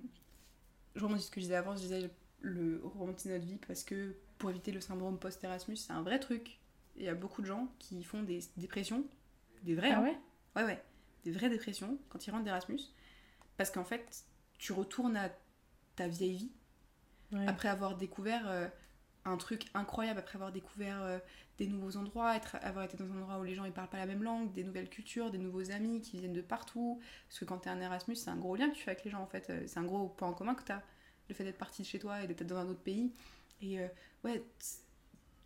je 0.94 1.04
remonte 1.04 1.20
ce 1.20 1.30
que 1.30 1.40
je 1.40 1.44
disais 1.44 1.54
avant, 1.56 1.76
je 1.76 1.82
disais 1.82 2.10
le 2.40 2.80
romantiser 2.84 3.34
notre 3.34 3.44
vie 3.44 3.58
parce 3.68 3.84
que 3.84 4.16
pour 4.38 4.50
éviter 4.50 4.72
le 4.72 4.80
syndrome 4.80 5.18
post-Erasmus, 5.18 5.76
c'est 5.76 5.92
un 5.92 6.02
vrai 6.02 6.18
truc. 6.18 6.58
Il 6.96 7.04
y 7.04 7.08
a 7.08 7.14
beaucoup 7.14 7.42
de 7.42 7.46
gens 7.46 7.68
qui 7.78 8.02
font 8.02 8.22
des 8.22 8.40
dépressions, 8.56 9.04
des 9.62 9.74
vraies. 9.74 9.90
Ah 9.92 9.98
hein. 9.98 10.02
ouais? 10.04 10.18
Ouais, 10.56 10.64
ouais. 10.64 10.82
Des 11.24 11.32
vraies 11.32 11.50
dépressions 11.50 11.98
quand 12.08 12.26
ils 12.26 12.30
rentrent 12.30 12.44
d'Erasmus. 12.44 12.80
Parce 13.58 13.70
qu'en 13.70 13.84
fait, 13.84 14.24
tu 14.58 14.72
retournes 14.72 15.16
à 15.16 15.30
ta 15.94 16.08
vieille 16.08 16.36
vie 16.36 16.52
Ouais. 17.32 17.44
après 17.48 17.68
avoir 17.68 17.96
découvert 17.96 18.48
euh, 18.48 18.68
un 19.26 19.36
truc 19.36 19.66
incroyable, 19.74 20.18
après 20.20 20.36
avoir 20.36 20.52
découvert 20.52 21.02
euh, 21.02 21.18
des 21.58 21.66
nouveaux 21.66 21.96
endroits, 21.96 22.36
être, 22.36 22.56
avoir 22.62 22.84
été 22.84 22.96
dans 22.96 23.06
un 23.06 23.20
endroit 23.20 23.38
où 23.38 23.44
les 23.44 23.54
gens 23.54 23.64
ils 23.64 23.72
parlent 23.72 23.88
pas 23.88 23.98
la 23.98 24.06
même 24.06 24.22
langue, 24.22 24.52
des 24.52 24.64
nouvelles 24.64 24.88
cultures, 24.88 25.30
des 25.30 25.38
nouveaux 25.38 25.70
amis 25.70 26.00
qui 26.00 26.18
viennent 26.18 26.32
de 26.32 26.40
partout. 26.40 27.00
Parce 27.28 27.40
que 27.40 27.44
quand 27.44 27.58
t'es 27.58 27.70
un 27.70 27.80
Erasmus, 27.80 28.16
c'est 28.16 28.30
un 28.30 28.36
gros 28.36 28.56
lien 28.56 28.70
que 28.70 28.76
tu 28.76 28.82
fais 28.82 28.92
avec 28.92 29.04
les 29.04 29.10
gens 29.10 29.20
en 29.20 29.26
fait. 29.26 29.50
Euh, 29.50 29.64
C'est 29.66 29.78
un 29.78 29.84
gros 29.84 30.08
point 30.08 30.28
en 30.28 30.32
commun 30.32 30.54
que 30.54 30.62
t'as. 30.62 30.82
Le 31.28 31.34
fait 31.34 31.42
d'être 31.42 31.58
parti 31.58 31.82
de 31.82 31.86
chez 31.86 31.98
toi 31.98 32.22
et 32.22 32.28
d'être 32.28 32.46
dans 32.46 32.56
un 32.56 32.68
autre 32.68 32.82
pays. 32.82 33.12
Et 33.60 33.80
euh, 33.80 33.88
ouais, 34.22 34.44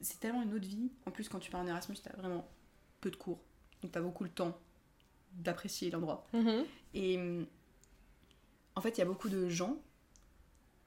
c'est 0.00 0.20
tellement 0.20 0.42
une 0.42 0.52
autre 0.52 0.66
vie. 0.66 0.92
En 1.06 1.10
plus, 1.10 1.28
quand 1.28 1.38
tu 1.38 1.50
pars 1.50 1.62
en 1.62 1.66
Erasmus, 1.66 1.96
t'as 2.02 2.14
vraiment 2.16 2.46
peu 3.00 3.10
de 3.10 3.16
cours. 3.16 3.40
Donc 3.82 3.92
t'as 3.92 4.02
beaucoup 4.02 4.24
le 4.24 4.30
temps 4.30 4.58
d'apprécier 5.32 5.90
l'endroit. 5.90 6.26
Mhm. 6.34 6.64
Et 6.92 7.16
hum, 7.16 7.46
en 8.74 8.80
fait, 8.82 8.90
il 8.90 8.98
y 8.98 9.02
a 9.02 9.06
beaucoup 9.06 9.30
de 9.30 9.48
gens 9.48 9.78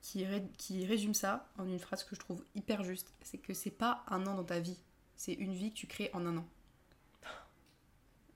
qui, 0.04 0.26
ré- 0.26 0.48
qui 0.60 0.86
résument 0.86 1.16
ça 1.16 1.50
en 1.60 1.68
une 1.68 1.80
phrase 1.80 2.06
que 2.06 2.16
je 2.16 2.22
trouve 2.22 2.46
hyper 2.56 2.84
juste. 2.84 3.14
C'est 3.24 3.40
que 3.40 3.56
c'est 3.56 3.72
pas 3.72 4.06
un 4.10 4.28
an 4.28 4.36
dans 4.36 4.46
ta 4.46 4.60
vie, 4.62 4.80
c'est 5.18 5.34
une 5.34 5.54
vie 5.56 5.72
que 5.72 5.78
tu 5.78 5.88
crées 5.88 6.12
en 6.14 6.28
un 6.28 6.38
an. 6.38 6.48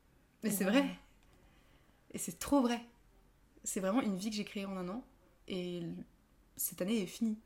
Mais 0.44 0.50
c'est 0.52 0.64
vrai. 0.66 0.86
Et 2.12 2.18
c'est 2.18 2.40
trop 2.40 2.62
vrai. 2.62 2.82
C'est 3.64 3.80
vraiment 3.82 4.02
une 4.02 4.18
vie 4.18 4.30
que 4.30 4.36
j'ai 4.36 4.46
créée 4.46 4.66
en 4.66 4.78
un 4.78 4.90
an. 4.90 5.04
Et 5.48 5.84
cette 6.58 6.82
année 6.82 7.02
est 7.02 7.08
finie. 7.08 7.40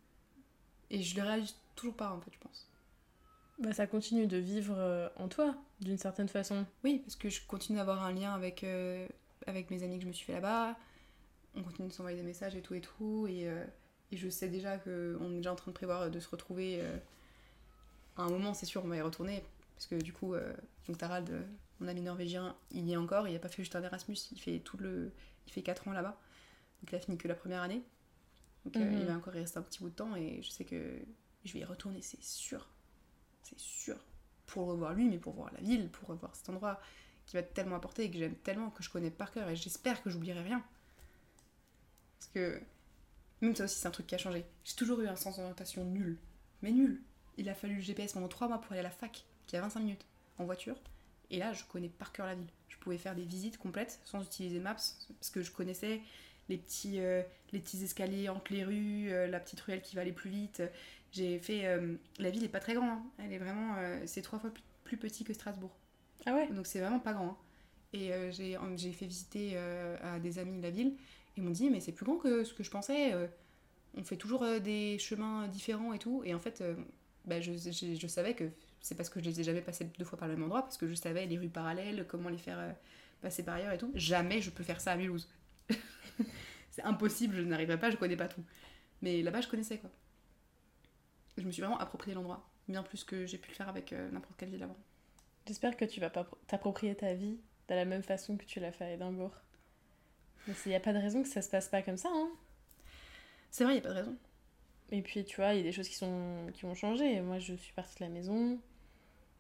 Et 0.90 1.04
je 1.04 1.16
le 1.16 1.24
réalise 1.24 1.56
toujours 1.76 1.96
pas, 1.96 2.12
en 2.14 2.22
fait, 2.22 2.32
je 2.34 2.40
pense. 2.40 2.68
Bah, 3.60 3.74
ça 3.74 3.86
continue 3.88 4.28
de 4.28 4.38
vivre 4.38 4.76
euh, 4.78 5.10
en 5.18 5.28
toi, 5.28 5.56
d'une 5.82 5.98
certaine 5.98 6.28
façon. 6.30 6.66
Oui, 6.84 7.00
parce 7.00 7.16
que 7.16 7.30
je 7.30 7.42
continue 7.46 7.78
d'avoir 7.78 8.04
un 8.04 8.12
lien 8.12 8.34
avec, 8.34 8.64
euh, 8.64 9.08
avec 9.46 9.70
mes 9.70 9.84
amis 9.84 9.98
que 9.98 10.04
je 10.04 10.08
me 10.08 10.14
suis 10.14 10.26
fait 10.26 10.34
là-bas. 10.34 10.76
On 11.56 11.64
continue 11.64 11.90
de 11.90 11.94
s'envoyer 11.94 12.18
des 12.18 12.24
messages 12.28 12.56
et 12.56 12.62
tout 12.62 12.76
et 12.76 12.82
tout. 12.82 13.28
Et, 13.30 13.48
euh, 13.50 13.66
et 14.12 14.18
je 14.18 14.30
sais 14.30 14.50
déjà 14.50 14.78
qu'on 14.78 15.32
est 15.34 15.38
déjà 15.38 15.52
en 15.52 15.56
train 15.56 15.72
de 15.72 15.76
prévoir 15.76 16.10
de 16.12 16.20
se 16.20 16.30
retrouver 16.30 16.82
euh, 16.82 16.98
à 18.18 18.24
un 18.24 18.30
moment, 18.30 18.54
c'est 18.54 18.66
sûr, 18.66 18.84
on 18.84 18.88
va 18.88 18.98
y 18.98 19.02
retourner. 19.02 19.44
Parce 19.76 19.88
que 19.88 19.96
du 19.96 20.14
coup, 20.14 20.34
euh, 20.34 20.54
donc 20.88 20.98
Tarald, 20.98 21.30
euh, 21.30 21.42
mon 21.80 21.88
ami 21.88 22.02
norvégien, 22.02 22.56
il 22.72 22.86
y 22.88 22.94
est 22.94 22.98
encore. 22.98 23.28
Il 23.28 23.34
n'a 23.34 23.40
pas 23.40 23.48
fait 23.50 23.64
juste 23.64 23.76
un 23.76 23.84
Erasmus, 23.84 24.18
il 24.32 24.40
fait, 24.40 24.60
tout 24.60 24.78
le, 24.78 25.12
il 25.48 25.54
fait 25.54 25.62
4 25.64 25.88
ans 25.88 25.92
là-bas. 25.94 26.20
Donc 26.82 26.92
il 26.92 26.96
a 26.96 27.00
fini 27.00 27.18
que 27.18 27.28
la 27.28 27.36
première 27.36 27.62
année. 27.62 27.82
Donc 28.66 28.76
euh, 28.76 28.80
Mhm. 28.80 29.00
il 29.00 29.06
va 29.08 29.14
encore 29.16 29.36
y 29.36 29.40
rester 29.40 29.58
un 29.60 29.64
petit 29.64 29.80
bout 29.80 29.90
de 29.90 29.96
temps. 29.96 30.16
Et 30.16 30.42
je 30.44 30.50
sais 30.50 30.66
que 30.66 31.00
je 31.46 31.54
vais 31.54 31.60
y 31.60 31.64
retourner, 31.66 32.02
c'est 32.02 32.22
sûr. 32.22 32.68
C'est 33.44 33.60
sûr. 33.60 33.98
Pour 34.46 34.66
le 34.66 34.72
revoir 34.74 34.94
lui, 34.94 35.08
mais 35.10 35.18
pour 35.18 35.34
voir 35.34 35.52
la 35.54 35.62
ville, 35.62 35.90
pour 35.90 36.10
revoir 36.10 36.36
cet 36.36 36.50
endroit 36.50 36.80
qui 37.26 37.38
va 37.38 37.44
tellement 37.44 37.78
apporter 37.78 38.04
et 38.04 38.12
que 38.12 38.18
j'aime 38.18 38.36
tellement, 38.36 38.70
que 38.72 38.84
je 38.84 38.90
connais 38.90 39.10
par 39.12 39.32
cœur. 39.32 39.50
Et 39.50 39.56
j'espère 39.56 40.04
que 40.04 40.10
j'oublierai 40.10 40.42
rien. 40.44 40.64
Parce 42.20 42.30
que 42.34 42.62
même 43.42 43.56
ça 43.56 43.66
aussi, 43.66 43.78
c'est 43.80 43.88
un 43.88 43.92
truc 43.92 44.08
qui 44.08 44.16
a 44.16 44.18
changé. 44.20 44.46
J'ai 44.64 44.76
toujours 44.76 45.00
eu 45.02 45.08
un 45.08 45.16
sens 45.16 45.38
d'orientation 45.38 45.84
nul. 45.86 46.18
Mais 46.62 46.72
nul. 46.72 47.02
Il 47.38 47.50
a 47.50 47.54
fallu 47.56 47.76
le 47.76 47.82
GPS 47.82 48.14
pendant 48.14 48.28
3 48.28 48.48
mois 48.48 48.60
pour 48.62 48.72
aller 48.74 48.82
à 48.82 48.84
la 48.84 48.90
fac, 48.92 49.26
qui 49.48 49.56
est 49.56 49.60
à 49.60 49.62
25 49.62 49.80
minutes, 49.80 50.06
en 50.38 50.46
voiture. 50.46 50.76
Et 51.30 51.38
là, 51.38 51.54
je 51.54 51.64
connais 51.64 51.90
par 51.90 52.12
cœur 52.12 52.26
la 52.26 52.36
ville. 52.36 52.48
Je 52.68 52.78
pouvais 52.78 52.98
faire 52.98 53.16
des 53.16 53.24
visites 53.24 53.58
complètes 53.58 54.00
sans 54.04 54.22
utiliser 54.24 54.60
Maps, 54.60 54.76
parce 54.76 55.30
que 55.32 55.42
je 55.42 55.52
connaissais 55.52 56.02
les 56.50 56.58
petits, 56.58 57.00
euh, 57.00 57.22
les 57.52 57.60
petits 57.60 57.84
escaliers 57.84 58.28
entre 58.30 58.52
les 58.52 58.64
rues, 58.64 59.12
euh, 59.12 59.28
la 59.28 59.40
petite 59.40 59.62
ruelle 59.62 59.82
qui 59.82 59.96
va 59.96 60.02
aller 60.02 60.12
plus 60.12 60.30
vite. 60.30 60.62
J'ai 61.12 61.40
fait... 61.40 61.66
euh, 61.66 61.96
la 62.20 62.30
ville 62.30 62.44
est 62.44 62.50
pas 62.50 62.60
très 62.60 62.74
grande, 62.74 62.90
hein. 62.90 63.04
elle 63.18 63.32
est 63.34 63.38
vraiment... 63.38 63.76
c'est 64.06 64.22
trois 64.22 64.40
fois 64.40 64.52
plus, 64.84 64.98
petit 64.98 65.24
que 65.24 65.34
Strasbourg. 65.34 65.72
Ah 66.26 66.34
ouais? 66.36 66.48
Donc 66.52 66.68
c'est 66.68 66.80
vraiment 66.82 67.00
pas 67.00 67.14
grand. 67.14 67.28
hein. 67.30 67.38
Et 67.94 68.12
j'ai 68.32 68.58
j'ai 68.78 68.92
fait 68.94 69.06
visiter 69.06 69.58
à 69.58 70.20
des 70.20 70.40
amis 70.40 70.58
de 70.58 70.62
la 70.64 70.70
ville. 70.70 70.96
Ils 71.38 71.44
m'ont 71.44 71.52
dit, 71.52 71.70
mais 71.70 71.80
c'est 71.80 71.92
plus 71.92 72.06
grand 72.06 72.18
que 72.18 72.44
ce 72.44 72.54
que 72.54 72.64
je 72.64 72.72
pensais. 72.72 73.14
euh, 73.14 73.28
on 73.98 74.04
fait 74.04 74.18
toujours 74.18 74.44
euh, 74.44 74.60
des 74.60 75.00
chemins 75.00 75.48
différents 75.50 75.94
et 75.94 76.00
tout. 76.00 76.24
Et 76.26 76.34
en 76.36 76.40
fait, 76.40 76.62
euh, 76.62 76.76
bah, 77.26 77.42
je, 77.42 77.54
je- 77.54 78.08
savais 78.08 78.36
que 78.36 78.50
c'est 78.82 78.96
parce 78.96 79.10
que 79.10 79.20
je 79.22 79.26
les 79.26 79.42
ai 79.42 79.44
jamais 79.46 79.62
passés 79.62 79.86
deux 80.00 80.06
fois 80.06 80.20
par 80.20 80.28
le 80.30 80.36
même 80.36 80.44
endroit, 80.46 80.64
parce 80.64 80.78
que 80.78 80.88
je 80.88 80.96
savais 80.96 81.26
les 81.28 81.38
rues 81.40 81.50
parallèles, 81.50 82.06
comment 82.08 82.30
les 82.30 82.38
faire 82.40 82.60
euh, 82.60 82.72
passer 83.22 83.44
par 83.44 83.56
ailleurs 83.56 83.74
et 83.74 83.78
tout. 83.80 83.92
Jamais 83.96 84.42
je 84.42 84.52
peux 84.52 84.64
faire 84.64 84.82
ça 84.82 84.94
à 84.94 84.98
Mulhouse. 84.98 85.30
c'est 86.72 86.84
impossible, 86.84 87.36
je 87.36 87.42
n'arriverai 87.44 87.80
pas, 87.80 87.90
je 87.92 87.98
connais 87.98 88.18
pas 88.18 88.28
tout. 88.28 88.44
Mais 89.02 89.22
là-bas, 89.24 89.42
je 89.42 89.48
connaissais 89.50 89.78
quoi. 89.80 89.92
Je 91.38 91.44
me 91.44 91.52
suis 91.52 91.62
vraiment 91.62 91.78
approprié 91.80 92.14
l'endroit, 92.16 92.50
bien 92.70 92.84
plus 92.84 93.04
que 93.04 93.26
j'ai 93.26 93.38
pu 93.38 93.50
le 93.50 93.56
faire 93.56 93.68
avec 93.70 93.92
euh, 93.94 94.10
n'importe 94.12 94.36
quelle 94.38 94.50
ville 94.50 94.64
avant. 94.64 94.78
J'espère 95.48 95.78
que 95.78 95.86
tu 95.86 96.00
vas 96.00 96.10
pas 96.10 96.28
t'approprier 96.48 96.96
ta 96.96 97.14
vie 97.16 97.40
de 97.70 97.76
la 97.76 97.86
même 97.86 98.04
façon 98.04 98.38
que 98.38 98.46
tu 98.46 98.60
l'as 98.60 98.72
fait 98.72 98.86
à 98.86 98.94
Édimbourg. 98.94 99.34
Mais 100.48 100.54
il 100.66 100.70
n'y 100.70 100.76
a 100.76 100.80
pas 100.80 100.94
de 100.94 100.98
raison 100.98 101.22
que 101.22 101.30
ça 101.30 101.42
se 101.42 101.50
passe 101.50 101.68
pas 101.68 101.82
comme 101.82 101.98
ça, 101.98 102.10
hein. 102.12 102.30
C'est 103.52 103.64
vrai, 103.64 103.76
il 103.76 103.80
a 103.80 103.82
pas 103.82 103.90
de 103.90 103.96
raison. 103.96 104.18
Et 104.92 105.02
puis, 105.02 105.24
tu 105.24 105.38
vois, 105.38 105.54
il 105.54 105.58
y 105.58 105.60
a 105.62 105.64
des 105.64 105.72
choses 105.72 105.88
qui, 105.88 105.96
sont, 105.96 106.48
qui 106.54 106.66
ont 106.66 106.76
changé. 106.76 107.22
Moi, 107.22 107.40
je 107.40 107.54
suis 107.54 107.74
partie 107.74 107.96
de 107.96 108.04
la 108.04 108.10
maison. 108.10 108.60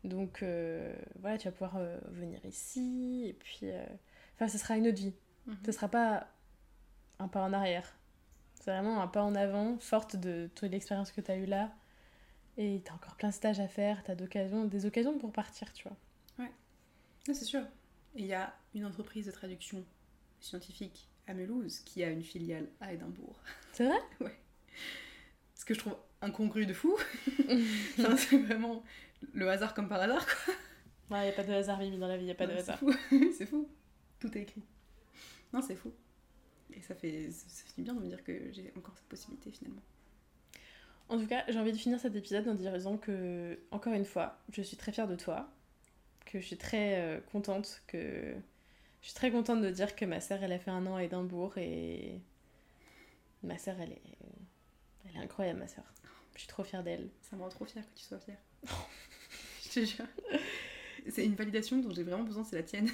Donc, 0.04 0.44
euh, 0.44 0.94
voilà, 1.20 1.38
tu 1.38 1.48
vas 1.48 1.52
pouvoir 1.52 1.78
euh, 1.78 1.98
venir 2.10 2.44
ici. 2.46 3.26
Et 3.28 3.34
puis, 3.34 3.60
euh, 3.64 3.84
enfin, 4.36 4.48
ce 4.48 4.58
sera 4.58 4.78
une 4.78 4.88
autre 4.88 4.98
vie. 4.98 5.14
Mhm. 5.48 5.58
Ce 5.66 5.72
sera 5.72 5.88
pas 5.88 6.28
un 7.20 7.28
pas 7.28 7.42
en 7.42 7.54
arrière. 7.54 7.96
C'est 8.56 8.72
vraiment 8.72 9.02
un 9.02 9.08
pas 9.08 9.24
en 9.24 9.36
avant, 9.36 9.78
forte 9.80 10.16
de 10.16 10.50
toute 10.56 10.72
l'expérience 10.72 11.12
que 11.12 11.22
tu 11.22 11.32
as 11.32 11.36
eue 11.36 11.46
là. 11.46 11.72
Et 12.58 12.82
tu 12.86 12.92
as 12.92 12.96
encore 12.96 13.16
plein 13.16 13.30
de 13.30 13.34
stages 13.34 13.60
à 13.60 13.68
faire, 13.68 14.04
tu 14.04 14.12
as 14.12 14.16
d'occasions, 14.16 14.66
des 14.66 14.86
occasions 14.86 15.18
pour 15.18 15.32
partir, 15.32 15.72
tu 15.74 15.88
vois. 15.88 15.98
Non, 17.28 17.34
c'est 17.34 17.46
sûr. 17.46 17.62
Il 18.16 18.26
y 18.26 18.34
a 18.34 18.54
une 18.74 18.86
entreprise 18.86 19.28
de 19.28 19.32
traduction 19.32 19.86
scientifique 20.42 21.08
à 21.28 21.34
Mulhouse 21.34 21.80
qui 21.80 22.04
a 22.04 22.10
une 22.10 22.24
filiale 22.24 22.68
à 22.82 22.94
Édimbourg. 22.94 23.40
C'est 23.74 23.86
vrai? 23.86 24.00
Ce 25.56 25.64
que 25.64 25.74
je 25.74 25.80
trouve 25.80 25.96
incongru 26.22 26.66
de 26.66 26.74
fou. 26.74 26.98
Enfin, 28.00 28.16
c'est 28.18 28.38
vraiment 28.38 28.84
le 29.34 29.50
hasard 29.50 29.74
comme 29.74 29.88
par 29.88 30.02
hasard. 30.02 30.26
Quoi. 30.26 30.54
Il 31.12 31.24
n'y 31.24 31.30
a 31.30 31.34
pas 31.34 31.44
de 31.44 31.52
hasard, 31.52 31.80
Mimi, 31.80 31.98
dans 31.98 32.08
la 32.08 32.16
vie, 32.16 32.24
il 32.24 32.28
n'y 32.28 32.32
a 32.32 32.36
pas 32.36 32.48
de 32.48 32.54
Non, 32.54 32.60
hasard. 32.60 32.80
C'est 32.80 32.86
fou. 33.10 33.34
c'est 33.38 33.46
fou. 33.46 33.70
Tout 34.20 34.38
est 34.38 34.42
écrit. 34.42 34.64
Non, 35.54 35.62
c'est 35.62 35.76
fou. 35.76 35.92
Et 36.74 36.82
ça 36.82 36.96
fait, 36.96 37.30
ça 37.32 37.66
fait 37.66 37.74
du 37.76 37.84
bien 37.84 37.94
de 37.94 38.00
me 38.00 38.08
dire 38.08 38.24
que 38.24 38.52
j'ai 38.52 38.72
encore 38.78 38.96
cette 38.96 39.08
possibilité 39.08 39.52
finalement. 39.52 39.82
En 41.10 41.20
tout 41.20 41.28
cas, 41.28 41.44
j'ai 41.50 41.60
envie 41.60 41.74
de 41.74 41.78
finir 41.78 42.00
cet 42.00 42.16
épisode 42.16 42.48
en 42.48 42.54
disant 42.54 42.98
que, 42.98 43.60
encore 43.72 43.94
une 43.94 44.06
fois, 44.06 44.40
je 44.54 44.62
suis 44.62 44.78
très 44.78 44.94
fière 44.94 45.10
de 45.10 45.18
toi, 45.18 45.52
que 46.26 46.40
je 46.40 46.46
suis 46.46 46.58
très 46.58 47.02
euh, 47.02 47.20
contente, 47.20 47.82
que 47.88 48.34
je 49.02 49.08
suis 49.08 49.16
très 49.16 49.32
contente 49.32 49.62
de 49.62 49.70
dire 49.70 49.96
que 49.96 50.06
ma 50.06 50.20
sœur, 50.22 50.44
elle 50.44 50.52
a 50.52 50.60
fait 50.60 50.72
un 50.72 50.86
an 50.88 50.96
à 50.96 51.04
Édimbourg 51.04 51.58
et 51.58 52.20
ma 53.44 53.58
sœur, 53.58 53.76
elle 53.80 53.92
est, 53.94 54.02
elle 55.10 55.16
est 55.16 55.24
incroyable, 55.24 55.60
ma 55.60 55.68
sœur. 55.68 55.84
Je 56.36 56.40
suis 56.40 56.48
trop 56.48 56.64
fière 56.64 56.84
d'elle. 56.84 57.10
Ça 57.22 57.36
me 57.36 57.42
rend 57.42 57.50
trop 57.50 57.66
fière 57.66 57.84
que 57.84 57.98
tu 58.00 58.04
sois 58.06 58.20
fière. 58.20 58.38
je 59.64 59.70
te 59.70 59.86
jure. 59.86 60.06
C'est 61.10 61.26
une 61.26 61.36
validation 61.36 61.78
dont 61.80 61.90
j'ai 61.92 62.04
vraiment 62.04 62.24
besoin, 62.24 62.44
c'est 62.44 62.56
la 62.56 62.64
tienne. 62.64 62.90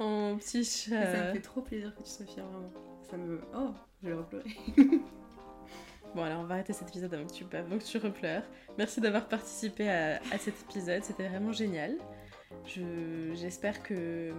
Oh, 0.00 0.34
petit 0.38 0.58
Et 0.60 0.64
ça 0.64 0.90
me 0.98 1.04
chat. 1.04 1.32
fait 1.32 1.40
trop 1.40 1.62
plaisir 1.62 1.94
que 1.94 2.02
tu 2.02 2.10
sois 2.10 2.26
fière, 2.26 2.46
vraiment. 2.46 2.72
Ça 3.08 3.16
me. 3.16 3.40
Oh, 3.54 3.72
je 4.02 4.08
vais 4.08 4.14
repleurer. 4.14 4.50
Bon, 6.14 6.22
alors 6.24 6.40
on 6.40 6.44
va 6.44 6.56
arrêter 6.56 6.74
cet 6.74 6.88
épisode 6.90 7.14
avant 7.14 7.26
que 7.26 7.32
tu, 7.32 7.44
avant 7.56 7.78
que 7.78 7.84
tu 7.84 7.96
repleures. 7.96 8.42
Merci 8.76 9.00
d'avoir 9.00 9.28
participé 9.28 9.88
à, 9.88 10.16
à 10.30 10.36
cet 10.36 10.60
épisode, 10.68 11.02
c'était 11.02 11.26
vraiment 11.26 11.52
génial. 11.52 11.96
Je- 12.66 13.32
J'espère 13.34 13.82
que, 13.82 14.30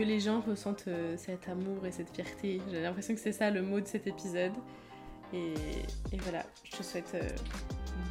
que 0.00 0.04
les 0.06 0.18
gens 0.18 0.40
ressentent 0.40 0.88
euh, 0.88 1.14
cet 1.18 1.46
amour 1.50 1.84
et 1.84 1.92
cette 1.92 2.08
fierté. 2.08 2.62
J'ai 2.70 2.80
l'impression 2.80 3.14
que 3.14 3.20
c'est 3.20 3.32
ça 3.32 3.50
le 3.50 3.60
mot 3.60 3.80
de 3.80 3.86
cet 3.86 4.06
épisode. 4.06 4.54
Et, 5.34 5.52
et 6.10 6.16
voilà, 6.20 6.42
je 6.64 6.78
te 6.78 6.82
souhaite 6.82 7.10
euh, 7.14 7.28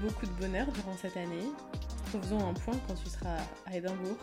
beaucoup 0.04 0.28
de 0.28 0.32
bonheur 0.34 0.68
durant 0.68 0.96
cette 0.98 1.18
année. 1.18 1.52
Refaisons 2.14 2.48
un 2.48 2.54
point 2.54 2.76
quand 2.88 2.94
tu 2.94 3.10
seras 3.10 3.38
à 3.66 3.76
Édimbourg. 3.76 4.18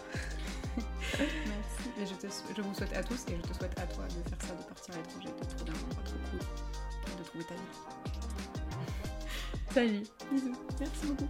Merci. 1.19 1.91
Et 2.01 2.07
je, 2.07 2.15
te, 2.15 2.29
je 2.57 2.63
vous 2.63 2.73
souhaite 2.73 2.97
à 2.97 3.03
tous 3.03 3.25
et 3.27 3.37
je 3.37 3.49
te 3.49 3.53
souhaite 3.53 3.77
à 3.81 3.87
toi 3.87 4.05
de 4.05 4.29
faire 4.31 4.43
ça, 4.43 4.55
de 4.55 4.63
partir 4.63 4.95
à 4.95 4.99
l'étranger, 4.99 5.29
de 5.29 5.57
trouver 5.57 5.73
un 5.73 5.87
endroit 5.87 6.05
trop 6.05 6.19
cool, 6.31 6.41
et 7.03 7.19
de 7.19 7.25
trouver 7.25 7.45
ta 7.47 7.55
vie. 7.55 7.61
Salut 9.75 10.03
Bisous. 10.31 10.55
Merci 10.79 11.07
beaucoup. 11.07 11.29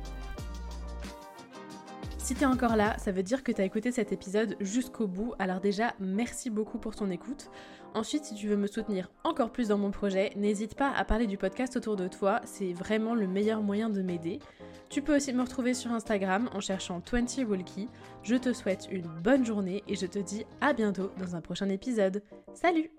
Si 2.26 2.34
t'es 2.34 2.44
encore 2.44 2.74
là, 2.74 2.98
ça 2.98 3.12
veut 3.12 3.22
dire 3.22 3.44
que 3.44 3.52
t'as 3.52 3.62
écouté 3.62 3.92
cet 3.92 4.10
épisode 4.10 4.56
jusqu'au 4.58 5.06
bout, 5.06 5.34
alors 5.38 5.60
déjà 5.60 5.94
merci 6.00 6.50
beaucoup 6.50 6.78
pour 6.78 6.96
ton 6.96 7.08
écoute. 7.08 7.50
Ensuite, 7.94 8.24
si 8.24 8.34
tu 8.34 8.48
veux 8.48 8.56
me 8.56 8.66
soutenir 8.66 9.12
encore 9.22 9.52
plus 9.52 9.68
dans 9.68 9.78
mon 9.78 9.92
projet, 9.92 10.32
n'hésite 10.34 10.74
pas 10.74 10.90
à 10.90 11.04
parler 11.04 11.28
du 11.28 11.38
podcast 11.38 11.76
autour 11.76 11.94
de 11.94 12.08
toi, 12.08 12.40
c'est 12.44 12.72
vraiment 12.72 13.14
le 13.14 13.28
meilleur 13.28 13.62
moyen 13.62 13.90
de 13.90 14.02
m'aider. 14.02 14.40
Tu 14.90 15.02
peux 15.02 15.14
aussi 15.14 15.32
me 15.32 15.40
retrouver 15.40 15.72
sur 15.72 15.92
Instagram 15.92 16.50
en 16.52 16.58
cherchant 16.58 17.00
20 17.12 17.44
Walkie. 17.48 17.88
Je 18.24 18.34
te 18.34 18.52
souhaite 18.52 18.88
une 18.90 19.06
bonne 19.22 19.46
journée 19.46 19.84
et 19.86 19.94
je 19.94 20.06
te 20.06 20.18
dis 20.18 20.46
à 20.60 20.72
bientôt 20.72 21.12
dans 21.20 21.36
un 21.36 21.40
prochain 21.40 21.68
épisode. 21.68 22.24
Salut 22.54 22.90